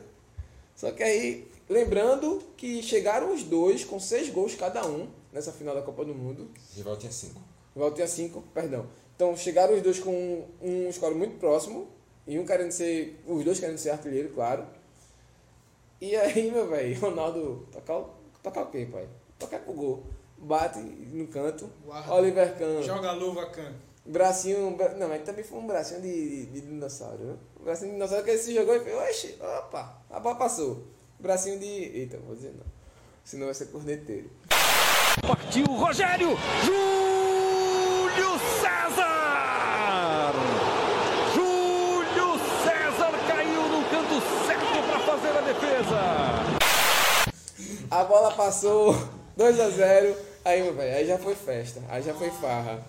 Só 0.76 0.92
que 0.92 1.02
aí, 1.04 1.48
lembrando 1.70 2.42
que 2.58 2.82
chegaram 2.84 3.34
os 3.34 3.44
dois 3.44 3.84
com 3.84 4.00
seis 4.00 4.30
gols 4.30 4.56
cada 4.56 4.86
um 4.86 5.08
nessa 5.32 5.52
final 5.52 5.74
da 5.76 5.82
Copa 5.82 6.04
do 6.06 6.14
Mundo. 6.14 6.50
Rival 6.76 6.98
tinha 6.98 7.12
5. 7.12 7.42
Rivaldo 7.76 7.96
tinha 7.96 8.08
cinco, 8.08 8.44
perdão. 8.54 8.86
Então 9.16 9.36
chegaram 9.38 9.74
os 9.76 9.82
dois 9.82 10.00
com 10.00 10.12
um, 10.12 10.88
um 10.88 10.92
score 10.92 11.16
muito 11.16 11.38
próximo. 11.40 11.88
E 12.28 12.38
um 12.38 12.46
querendo 12.46 12.72
ser. 12.72 13.20
Os 13.28 13.44
dois 13.44 13.60
querendo 13.60 13.78
ser 13.78 13.90
artilheiro, 13.92 14.30
claro. 14.34 14.66
E 16.00 16.16
aí, 16.16 16.52
meu 16.52 16.68
velho, 16.68 16.98
Ronaldo 17.02 17.68
tocar, 17.72 17.98
o- 18.00 18.10
tocar 18.42 18.64
o 18.64 18.72
quê, 18.72 18.88
pai? 18.92 19.08
Tocar 19.40 19.60
pro 19.60 19.74
gol. 19.74 20.04
Bate 20.42 20.80
no 20.80 21.28
canto. 21.28 21.70
Guarda. 21.86 22.14
Oliver 22.14 22.58
Kahn. 22.58 22.82
Joga 22.82 23.10
a 23.10 23.14
luva, 23.14 23.46
Can. 23.48 23.74
Bracinho. 24.06 24.72
bra- 24.76 24.96
Não, 24.96 25.08
mas 25.08 25.24
também 25.24 25.44
foi 25.44 25.60
um 25.60 25.68
bracinho 25.68 26.02
de, 26.02 26.48
de 26.48 26.62
dinossauro, 26.62 27.24
né? 27.24 27.36
Um 27.60 27.64
bracinho 27.64 27.90
de 27.90 27.94
dinossauro 27.94 28.24
que 28.24 28.32
ele 28.32 28.40
se 28.40 28.54
jogou 28.56 28.76
e 28.76 28.80
fez, 28.80 28.96
oxe, 28.98 29.38
opa, 29.40 29.98
a 30.10 30.20
bola 30.20 30.36
passou. 30.36 30.84
Bracinho 31.20 31.60
de. 31.60 31.66
Eita, 31.68 32.18
vou 32.26 32.36
dizer 32.36 32.50
não. 32.58 32.66
Senão 33.24 33.46
vai 33.46 33.54
ser 33.54 33.68
corneteiro. 33.68 34.32
Partiu 35.28 35.66
Rogério! 35.66 36.30
Júlio 36.66 38.40
César! 38.60 40.34
Júlio 41.36 42.40
César 42.64 43.12
caiu 43.28 43.62
no 43.70 43.84
canto 43.90 44.20
certo 44.48 44.84
para 44.90 45.00
fazer 45.02 45.38
a 45.38 45.42
defesa. 45.42 46.02
A 47.92 48.04
bola 48.06 48.32
passou 48.34 48.96
2 49.38 49.60
a 49.60 49.70
0 49.70 50.16
Aí, 50.44 50.64
meu 50.64 50.74
velho, 50.74 50.96
aí 50.98 51.06
já 51.08 51.18
foi 51.18 51.36
festa. 51.36 51.82
Aí 51.90 52.02
já 52.02 52.14
foi 52.14 52.30
farra. 52.32 52.84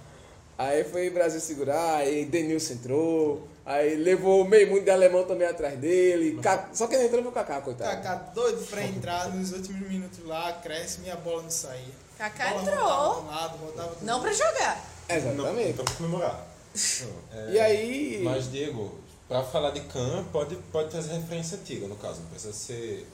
Aí 0.58 0.84
foi 0.84 1.10
Brasil 1.10 1.40
segurar, 1.40 1.96
aí 1.96 2.24
Denilson 2.24 2.74
entrou. 2.74 3.48
Aí 3.64 3.94
levou 3.96 4.42
o 4.42 4.48
meio 4.48 4.68
mundo 4.68 4.82
de 4.84 4.90
alemão 4.90 5.24
também 5.24 5.46
atrás 5.46 5.78
dele. 5.78 6.38
Ca- 6.42 6.68
Só 6.72 6.86
que 6.86 6.94
ele 6.94 7.04
entrou 7.06 7.22
no 7.22 7.30
Kaká, 7.32 7.60
coitado. 7.60 7.90
Kaká 8.02 8.14
doido 8.34 8.64
pra 8.68 8.82
entrar 8.84 9.28
nos 9.30 9.52
últimos 9.52 9.88
minutos 9.88 10.24
lá, 10.26 10.52
cresce, 10.54 11.00
minha 11.00 11.16
bola 11.16 11.42
não 11.42 11.50
saía. 11.50 12.02
Kaká 12.18 12.50
Bola 12.50 12.62
entrou. 12.62 12.78
rodava 12.84 13.20
um 13.20 13.26
lado, 13.26 13.56
rodava 13.58 13.96
Não 14.02 14.20
pra 14.20 14.32
jogar. 14.32 14.84
Exatamente. 15.08 15.70
Então 15.70 15.84
pra 15.84 15.94
comemorar. 15.94 16.46
É, 17.34 17.50
E 17.52 17.60
aí- 17.60 18.20
Mas, 18.24 18.50
Diego, 18.50 18.98
pra 19.28 19.42
falar 19.42 19.70
de 19.70 19.80
Khan, 19.80 20.24
pode, 20.32 20.56
pode 20.72 20.90
trazer 20.90 21.12
referência 21.12 21.58
antiga, 21.58 21.86
no 21.86 21.96
caso. 21.96 22.20
Não 22.20 22.28
precisa 22.30 22.52
ser, 22.52 23.06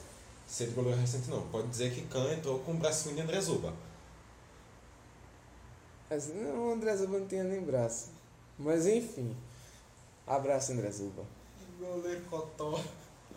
ser 0.47 0.67
de 0.67 0.71
goleiro 0.71 0.99
recente, 0.99 1.29
não. 1.29 1.41
Pode 1.43 1.67
dizer 1.67 1.91
que 1.91 2.01
Khan 2.03 2.31
entrou 2.33 2.59
com 2.59 2.71
o 2.71 2.75
bracinho 2.75 3.15
de 3.15 3.21
André 3.21 3.39
Zuba. 3.41 3.73
Mas 6.09 6.33
não, 6.33 6.69
o 6.69 6.71
André 6.71 6.95
Zuba 6.95 7.19
não 7.19 7.27
tinha 7.27 7.43
nem 7.43 7.61
braço. 7.61 8.09
Mas 8.57 8.87
enfim. 8.87 9.35
Abraço, 10.25 10.71
André 10.71 10.89
Zuba. 10.91 11.23
Goleiro 11.79 12.21
Cotó. 12.29 12.79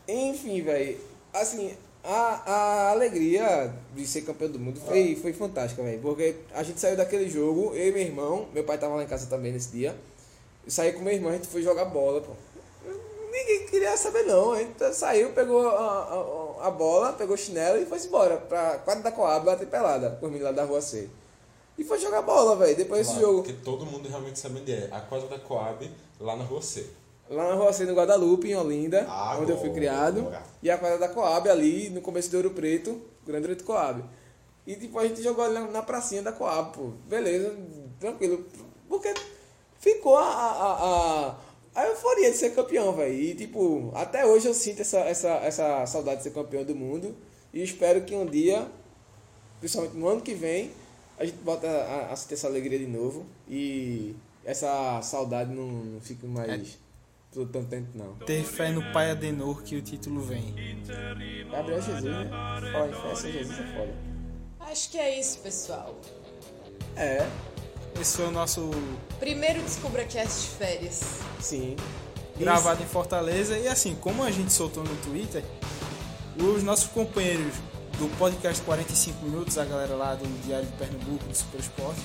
Enfim, 0.09 0.63
velho. 0.63 0.99
Assim, 1.33 1.77
a, 2.03 2.51
a 2.51 2.91
alegria 2.91 3.73
de 3.95 4.07
ser 4.07 4.23
campeão 4.23 4.51
do 4.51 4.59
mundo 4.59 4.81
foi, 4.81 5.15
foi 5.17 5.33
fantástica, 5.33 5.83
velho. 5.83 6.01
Porque 6.01 6.37
a 6.53 6.63
gente 6.63 6.81
saiu 6.81 6.97
daquele 6.97 7.29
jogo, 7.29 7.75
eu 7.75 7.89
e 7.89 7.93
meu 7.93 8.03
irmão, 8.03 8.49
meu 8.53 8.65
pai 8.65 8.79
tava 8.79 8.97
lá 8.97 9.05
em 9.05 9.07
casa 9.07 9.27
também 9.27 9.53
nesse 9.53 9.71
dia. 9.71 9.97
Eu 10.65 10.71
saí 10.71 10.93
com 10.93 11.01
meu 11.01 11.13
irmão, 11.13 11.31
a 11.31 11.35
gente 11.35 11.49
foi 11.49 11.63
jogar 11.63 11.85
bola, 11.87 12.21
pô. 12.21 12.33
Ninguém 13.31 13.67
queria 13.67 13.97
saber 13.97 14.25
não. 14.25 14.53
A 14.53 14.59
gente 14.59 14.95
saiu, 14.95 15.33
pegou 15.33 15.69
a, 15.69 16.61
a, 16.61 16.69
a 16.69 16.71
bola, 16.71 17.13
pegou 17.13 17.35
o 17.35 17.39
chinelo 17.39 17.81
e 17.81 17.87
foi 17.87 17.99
embora 17.99 18.37
pra 18.37 18.79
quadra 18.79 19.03
da 19.03 19.13
Coab 19.13 19.45
bater 19.45 19.69
pelada, 19.69 20.11
por 20.21 20.31
mim 20.31 20.39
lá 20.39 20.53
da 20.53 20.65
rua 20.65 20.81
C. 20.81 21.09
E 21.77 21.85
foi 21.85 21.99
jogar 21.99 22.23
bola, 22.23 22.57
velho. 22.57 22.77
Depois 22.77 23.07
desse 23.07 23.21
jogo. 23.21 23.43
Porque 23.43 23.53
todo 23.65 23.87
mundo 23.87 24.09
realmente 24.09 24.39
sabe 24.39 24.61
onde 24.61 24.73
é. 24.73 24.89
A 24.91 25.01
quadra 25.01 25.29
da 25.29 25.39
Coab, 25.39 25.91
lá 26.21 26.37
na 26.37 26.45
rua 26.45 26.63
C. 26.63 26.87
Lá 27.31 27.49
na 27.49 27.55
Rua 27.55 27.73
C, 27.73 27.87
no 27.87 27.95
Guadalupe, 27.95 28.51
em 28.51 28.55
Olinda, 28.55 29.07
onde 29.41 29.53
eu 29.53 29.59
fui 29.59 29.71
criado. 29.71 30.31
E 30.63 30.71
a 30.71 30.77
quadra 30.77 30.99
da 30.99 31.09
Coab 31.09 31.49
ali, 31.49 31.89
no 31.89 32.03
começo 32.03 32.31
do 32.31 32.37
Ouro 32.37 32.51
Preto, 32.51 33.01
Grande 33.27 33.49
Ouro 33.49 33.65
Coab. 33.65 34.05
E 34.67 34.77
tipo, 34.77 34.99
a 34.99 35.07
gente 35.07 35.23
jogou 35.23 35.45
ali 35.45 35.55
na, 35.55 35.63
na 35.63 35.83
pracinha 35.83 36.23
da 36.23 36.31
Coab, 36.31 36.77
pô. 36.77 36.91
Beleza, 37.09 37.57
tranquilo. 37.99 38.45
Porque 38.87 39.15
ficou 39.79 40.17
a, 40.17 40.25
a, 40.25 41.31
a, 41.31 41.37
a 41.75 41.87
euforia 41.87 42.31
de 42.31 42.37
ser 42.37 42.51
campeão, 42.51 42.93
velho. 42.93 43.15
E 43.15 43.35
tipo, 43.35 43.91
até 43.95 44.27
hoje 44.27 44.47
eu 44.47 44.55
sinto 44.55 44.83
essa, 44.83 44.99
essa, 45.01 45.31
essa 45.37 45.87
saudade 45.87 46.19
de 46.19 46.25
ser 46.25 46.33
campeão 46.33 46.65
do 46.65 46.75
mundo. 46.75 47.17
E 47.53 47.63
espero 47.63 48.03
que 48.03 48.15
um 48.15 48.27
dia, 48.27 48.67
principalmente 49.59 49.97
no 49.97 50.07
ano 50.07 50.21
que 50.21 50.35
vem, 50.35 50.71
a 51.19 51.25
gente 51.25 51.39
volta 51.43 51.67
a, 51.69 52.13
a 52.13 52.17
sentir 52.17 52.35
essa 52.35 52.47
alegria 52.47 52.79
de 52.79 52.87
novo. 52.87 53.27
E 53.49 54.15
essa 54.45 55.01
saudade 55.03 55.53
não, 55.53 55.67
não 55.67 56.01
fique 56.01 56.27
mais 56.27 56.79
por 57.33 57.49
tanto 57.49 57.69
tempo, 57.69 57.89
não. 57.95 58.15
Ter 58.27 58.45
fé 58.45 58.71
no 58.71 58.83
Pai 58.93 59.11
Adenor 59.11 59.63
que 59.63 59.77
o 59.77 59.83
título 59.83 60.21
vem. 60.21 60.55
Gabriel 61.51 61.81
Jesus, 61.81 62.05
né? 62.05 62.31
Em 62.89 62.93
fé 63.09 63.15
sem 63.15 63.33
Jesus 63.33 63.59
é 63.59 63.63
foda. 63.75 63.95
Acho 64.61 64.91
que 64.91 64.99
é 64.99 65.19
isso, 65.19 65.39
pessoal. 65.39 65.99
É, 66.97 67.27
Esse 67.99 68.17
foi 68.19 68.27
o 68.27 68.31
nosso 68.31 68.71
Primeiro 69.19 69.63
Descubra 69.63 70.05
Cast 70.05 70.43
de 70.43 70.57
férias. 70.57 71.21
sim. 71.41 71.77
gravado 72.39 72.83
em 72.83 72.87
Fortaleza. 72.87 73.57
E 73.59 73.67
assim, 73.67 73.95
como 73.95 74.23
a 74.23 74.31
gente 74.31 74.53
soltou 74.53 74.85
no 74.85 74.95
Twitter, 74.97 75.43
os 76.37 76.63
nossos 76.63 76.89
companheiros 76.89 77.55
do 78.03 78.09
podcast 78.19 78.61
45 78.65 79.25
Minutos, 79.25 79.57
a 79.59 79.65
galera 79.65 79.95
lá 79.95 80.17
do 80.17 80.27
Diário 80.45 80.67
de 80.67 80.73
Pernambuco, 80.73 81.25
do 81.25 81.37
Super 81.37 81.61
Esporte, 81.61 82.01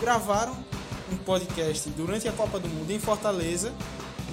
gravaram 0.00 0.56
um 1.10 1.16
podcast 1.16 1.90
durante 1.90 2.28
a 2.28 2.32
Copa 2.32 2.60
do 2.60 2.68
Mundo 2.68 2.92
em 2.92 3.00
Fortaleza. 3.00 3.72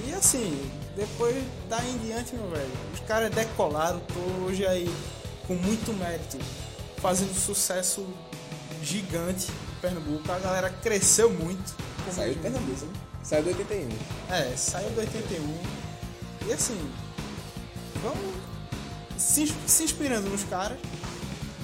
E 0.06 0.14
assim, 0.14 0.70
depois 0.96 1.36
daí 1.68 1.90
em 1.90 1.98
diante, 1.98 2.36
meu 2.36 2.48
velho, 2.52 2.72
os 2.94 3.00
caras 3.00 3.32
decolaram, 3.32 4.00
tô 4.02 4.46
hoje 4.46 4.68
aí 4.68 4.88
com 5.48 5.56
muito 5.56 5.92
mérito, 5.94 6.38
fazendo 6.98 7.34
sucesso 7.34 8.06
gigante 8.84 9.48
em 9.52 9.82
Pernambuco. 9.82 10.32
A 10.32 10.38
galera 10.38 10.70
cresceu 10.70 11.32
muito. 11.32 11.74
Saiu 12.12 12.36
de 12.36 12.40
Pernambuco, 12.40 12.86
né? 12.86 12.94
Saiu 13.24 13.44
do 13.44 13.50
81. 13.50 13.90
é, 14.30 14.56
saiu 14.56 14.90
do 14.92 15.00
81. 15.00 15.58
E 16.48 16.54
assim, 16.54 16.92
vamos 18.04 18.50
se, 19.20 19.54
se 19.68 19.84
inspirando 19.84 20.30
nos 20.30 20.44
caras, 20.46 20.78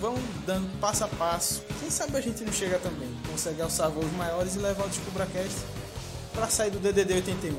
vamos 0.06 0.22
dando 0.46 0.80
passo 0.80 1.04
a 1.04 1.08
passo. 1.08 1.64
Quem 1.80 1.90
sabe 1.90 2.16
a 2.18 2.22
gente 2.22 2.44
não 2.44 2.54
chega 2.54 2.78
também, 2.78 3.10
consegue 3.30 3.62
alçar 3.62 3.90
voos 3.90 4.12
maiores 4.14 4.56
e 4.56 4.60
levar 4.60 4.86
o 4.86 4.88
DescubraCast 4.88 5.58
pra 6.32 6.48
sair 6.48 6.70
do 6.70 6.80
DDD 6.80 7.14
81. 7.16 7.56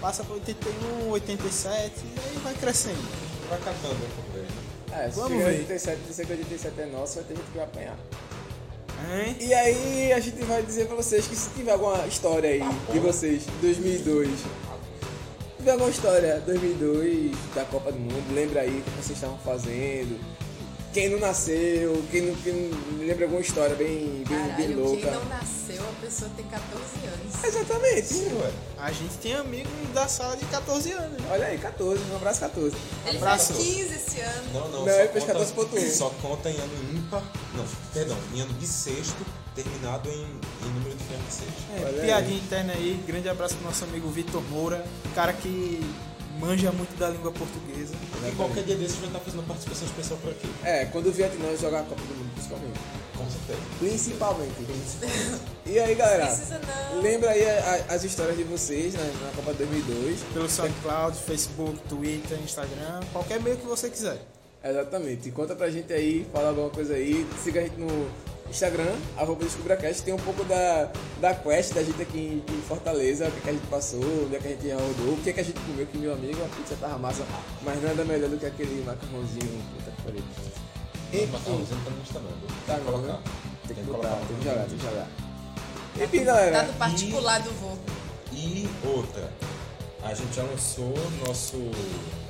Passa 0.00 0.24
pro 0.24 0.34
81, 0.34 1.10
87 1.10 1.92
e 1.96 2.20
aí 2.20 2.38
vai 2.42 2.54
crescendo. 2.54 3.06
Vai 3.50 3.58
catando 3.58 3.96
pouco 4.14 4.30
dele. 4.32 4.48
É, 4.92 5.10
se 5.10 5.16
Vamos 5.16 5.38
ver. 5.38 5.60
87, 5.60 6.00
dizer 6.08 6.26
que 6.26 6.32
87 6.32 6.80
é 6.80 6.86
nosso, 6.86 7.16
vai 7.16 7.24
ter 7.24 7.36
gente 7.36 7.46
que 7.46 7.56
vai 7.58 7.66
apanhar. 7.66 7.96
Hein? 9.12 9.36
E 9.38 9.52
aí 9.52 10.12
a 10.12 10.20
gente 10.20 10.42
vai 10.44 10.62
dizer 10.62 10.86
pra 10.86 10.96
vocês 10.96 11.26
que 11.26 11.36
se 11.36 11.50
tiver 11.50 11.72
alguma 11.72 12.06
história 12.06 12.48
aí 12.48 12.62
de 12.92 12.98
vocês, 12.98 13.44
2002, 13.60 14.28
se 14.28 14.46
tiver 15.58 15.72
alguma 15.72 15.90
história 15.90 16.40
2002 16.40 17.36
da 17.54 17.64
Copa 17.66 17.92
do 17.92 17.98
Mundo, 17.98 18.34
lembra 18.34 18.62
aí 18.62 18.78
o 18.78 18.82
que 18.82 18.90
vocês 18.90 19.18
estavam 19.18 19.38
fazendo, 19.38 20.18
quem 20.92 21.08
não 21.08 21.18
nasceu, 21.20 22.02
quem 22.10 22.22
não, 22.22 22.34
quem 22.36 22.52
não 22.52 22.98
lembra 23.06 23.24
alguma 23.24 23.40
história 23.40 23.74
bem, 23.76 24.24
bem, 24.28 24.38
bem 24.38 24.48
Caralho, 24.48 24.80
louca. 24.84 25.00
quem 25.02 25.10
não 25.12 25.24
nasceu, 25.26 25.82
a 25.88 26.00
pessoa 26.04 26.30
tem 26.36 26.44
14 26.46 27.06
anos. 27.06 27.44
Exatamente. 27.44 28.14
Ué, 28.34 28.52
A 28.78 28.92
gente 28.92 29.14
tem 29.18 29.34
amigos 29.34 29.70
da 29.94 30.08
sala 30.08 30.36
de 30.36 30.44
14 30.46 30.90
anos. 30.92 31.20
né? 31.20 31.28
Olha 31.30 31.46
aí, 31.46 31.58
14, 31.58 32.02
um 32.10 32.16
abraço 32.16 32.40
14. 32.40 32.76
Ele 33.06 33.16
Abraço. 33.18 33.54
fez 33.54 33.66
15 33.68 33.94
esse 33.94 34.20
ano. 34.20 34.52
Não, 34.52 34.68
não, 34.68 34.78
Não, 34.80 34.84
só 34.86 34.90
ele 35.00 35.08
fez 35.08 35.24
conta- 35.24 35.38
14.1. 35.38 35.90
Só 35.90 36.10
conta 36.22 36.50
em 36.50 36.56
ano 36.56 36.72
ímpar. 36.94 37.22
Não, 37.54 37.64
perdão, 37.94 38.16
em 38.34 38.40
ano 38.40 38.52
bissexto, 38.54 39.24
terminado 39.54 40.08
em, 40.08 40.22
em 40.22 40.72
número 40.74 40.96
de 40.96 41.04
36. 41.04 41.50
É, 41.76 41.84
Olha 41.86 42.00
aí. 42.00 42.06
piadinha 42.06 42.38
interna 42.38 42.72
aí, 42.72 43.00
grande 43.06 43.28
abraço 43.28 43.54
pro 43.56 43.64
nosso 43.66 43.84
amigo 43.84 44.08
Vitor 44.10 44.42
Moura, 44.50 44.84
cara 45.14 45.32
que 45.32 45.80
manja 46.40 46.72
muito 46.72 46.96
da 46.98 47.08
língua 47.08 47.30
portuguesa. 47.32 47.94
E 48.28 48.34
qualquer 48.36 48.64
dia 48.64 48.76
desses 48.76 48.96
vai 48.96 49.08
estar 49.08 49.20
fazendo 49.20 49.40
uma 49.40 49.46
participação 49.48 49.86
especial 49.86 50.18
por 50.22 50.30
aqui. 50.30 50.48
É, 50.64 50.84
quando 50.86 51.06
o 51.08 51.12
Vietnã 51.12 51.56
jogar 51.56 51.80
a 51.80 51.82
Copa 51.84 52.00
do 52.02 52.14
Mundo, 52.14 52.30
principalmente. 52.34 52.78
Com 53.16 53.26
certeza. 53.30 53.58
Principalmente. 53.78 54.54
E 55.66 55.78
aí, 55.78 55.94
galera? 55.94 56.26
Precisa 56.26 56.58
não. 56.94 57.00
Lembra 57.02 57.30
aí 57.30 57.44
a- 57.48 57.84
a- 57.90 57.94
as 57.94 58.02
histórias 58.04 58.36
de 58.36 58.44
vocês 58.44 58.94
né, 58.94 59.12
na 59.22 59.30
Copa 59.32 59.52
2002. 59.52 60.20
Pelo 60.32 60.48
SoundCloud, 60.48 61.16
Facebook, 61.18 61.78
Twitter, 61.88 62.38
Instagram, 62.42 63.00
qualquer 63.12 63.40
meio 63.40 63.56
que 63.58 63.66
você 63.66 63.90
quiser. 63.90 64.18
Exatamente. 64.64 65.30
Conta 65.30 65.54
pra 65.54 65.70
gente 65.70 65.92
aí, 65.92 66.26
fala 66.32 66.48
alguma 66.48 66.70
coisa 66.70 66.94
aí. 66.94 67.26
Siga 67.44 67.60
a 67.60 67.62
gente 67.64 67.78
no 67.78 68.08
Instagram, 68.50 68.92
arroba 69.16 69.44
DescubraCast. 69.44 70.02
Tem 70.02 70.12
um 70.14 70.18
pouco 70.18 70.44
da, 70.44 70.90
da 71.20 71.34
quest 71.34 71.72
da 71.72 71.82
gente 71.82 72.00
aqui 72.02 72.42
em, 72.48 72.54
em 72.54 72.62
Fortaleza, 72.62 73.28
o 73.28 73.32
que, 73.32 73.40
que 73.40 73.50
a 73.50 73.52
gente 73.52 73.66
passou, 73.68 74.00
onde 74.26 74.36
é 74.36 74.38
que 74.38 74.46
a 74.48 74.50
gente 74.50 74.70
rodou, 74.72 75.14
o 75.14 75.20
que, 75.22 75.32
que 75.32 75.40
a 75.40 75.44
gente 75.44 75.60
comeu, 75.60 75.86
que 75.86 75.98
meu 75.98 76.12
amigo, 76.12 76.42
a 76.44 76.48
pizza 76.56 76.76
tava 76.80 76.98
massa, 76.98 77.24
mas 77.62 77.82
nada 77.82 78.04
melhor 78.04 78.28
do 78.28 78.36
que 78.38 78.46
aquele 78.46 78.82
macarrãozinho. 78.84 79.62
Puta 79.76 79.90
que 79.90 80.02
pariu. 80.02 80.22
Enfim, 81.12 81.26
macarrãozinho 81.32 81.80
tá 81.84 81.90
no 81.90 82.02
Insta 82.02 82.18
não, 82.20 82.30
viu? 82.30 82.48
Tá 82.66 82.74
Tem 82.74 82.84
que 82.84 82.90
colocar. 82.90 83.06
né? 83.12 83.18
Tem 83.22 83.68
que 83.68 83.74
Tem 83.74 83.84
que 83.84 83.90
botar, 83.90 84.08
colocar. 84.08 84.26
tem 84.26 84.36
que 84.36 84.44
jogar, 84.44 84.64
tem 84.66 84.78
que 84.78 84.84
jogar. 84.84 85.08
Enfim, 86.04 86.24
galera. 86.24 86.56
Tá 86.58 86.62
no 86.64 86.72
particular 86.74 87.40
do 87.42 87.50
vô. 87.52 87.76
E 88.32 88.68
outra, 88.84 89.30
a 90.02 90.14
gente 90.14 90.34
já 90.34 90.42
lançou 90.44 90.94
nosso, 91.26 91.56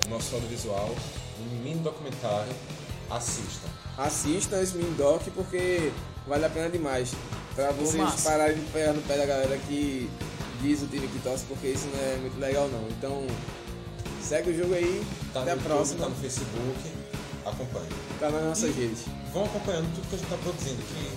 nosso 0.09 0.34
audiovisual, 0.34 0.90
um 1.40 1.62
mini 1.62 1.80
documentário. 1.80 2.52
Assistam. 3.10 3.68
assistam 3.98 4.62
esse 4.62 4.76
mini 4.76 4.94
doc 4.94 5.20
porque 5.34 5.90
vale 6.26 6.44
a 6.44 6.51
pena 6.51 6.68
demais. 6.68 7.12
Pra 7.55 7.72
vocês 7.72 7.97
massa. 8.02 8.30
pararem 8.30 8.56
de 8.56 8.62
pegar 8.70 8.92
no 8.92 9.02
pé 9.02 9.16
da 9.18 9.26
galera 9.26 9.59
que 9.68 10.09
diz 10.62 10.82
o 10.82 10.86
time 10.86 11.06
que 11.09 11.18
torce, 11.20 11.44
porque 11.47 11.66
isso 11.68 11.88
não 11.92 12.01
é 12.01 12.16
muito 12.16 12.38
legal 12.38 12.68
não. 12.68 12.86
Então, 12.88 13.26
segue 14.22 14.51
o 14.51 14.56
jogo 14.59 14.74
aí, 14.74 15.05
Tá 15.32 15.40
até 15.42 15.51
a 15.51 15.55
YouTube, 15.55 15.68
próxima. 15.68 16.01
tá 16.05 16.09
no 16.09 16.14
Facebook. 16.16 16.92
Acompanhe. 17.44 17.88
Tá 18.20 18.30
nas 18.30 18.42
nossas 18.44 18.70
E 18.76 18.80
redes. 18.80 19.05
Vão 19.32 19.44
acompanhando 19.44 19.94
tudo 19.94 20.09
que 20.09 20.14
a 20.14 20.18
gente 20.18 20.28
tá 20.28 20.36
produzindo, 20.36 20.82
que 20.82 21.12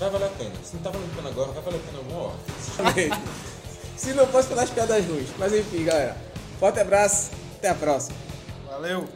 vai 0.00 0.10
valer 0.10 0.26
a 0.26 0.30
pena. 0.30 0.52
Se 0.64 0.74
não 0.76 0.82
tá 0.82 0.90
valendo 0.90 1.10
a 1.12 1.16
pena 1.16 1.28
agora, 1.30 1.52
vai 1.52 1.62
valer 1.62 1.76
a 1.76 1.82
pena 1.86 1.98
alguma 1.98 2.20
hora. 2.20 3.18
Se 3.96 4.12
não 4.14 4.26
fosse 4.28 4.48
pelas 4.48 4.70
piadas 4.70 5.04
ruins. 5.06 5.28
Mas 5.38 5.52
enfim, 5.52 5.84
galera. 5.84 6.16
Forte 6.60 6.78
abraço, 6.80 7.30
até 7.58 7.68
a 7.70 7.74
próxima. 7.74 8.16
Valeu! 8.68 9.08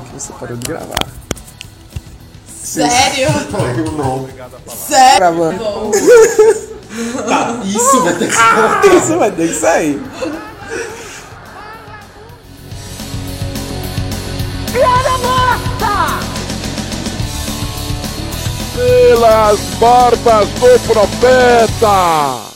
Que 0.00 0.14
você 0.14 0.32
parou 0.32 0.56
de 0.56 0.66
gravar. 0.66 1.06
Sério? 2.46 3.28
Obrigado 3.28 4.56
a 4.56 4.60
falar. 4.60 4.76
Sério? 4.76 5.18
Gravando. 5.18 5.92
Tá, 7.26 7.60
isso 7.64 8.02
vai 8.02 8.12
ter 8.14 8.28
que 8.28 8.34
ser. 8.34 8.96
Isso 9.02 9.18
vai 9.18 9.30
ter 9.30 9.48
que 9.48 9.54
sair. 9.54 10.02
Piada 14.72 15.18
morta! 15.18 16.20
Pelas 18.74 19.60
barbas 19.78 20.48
do 20.48 20.80
profeta! 20.92 22.51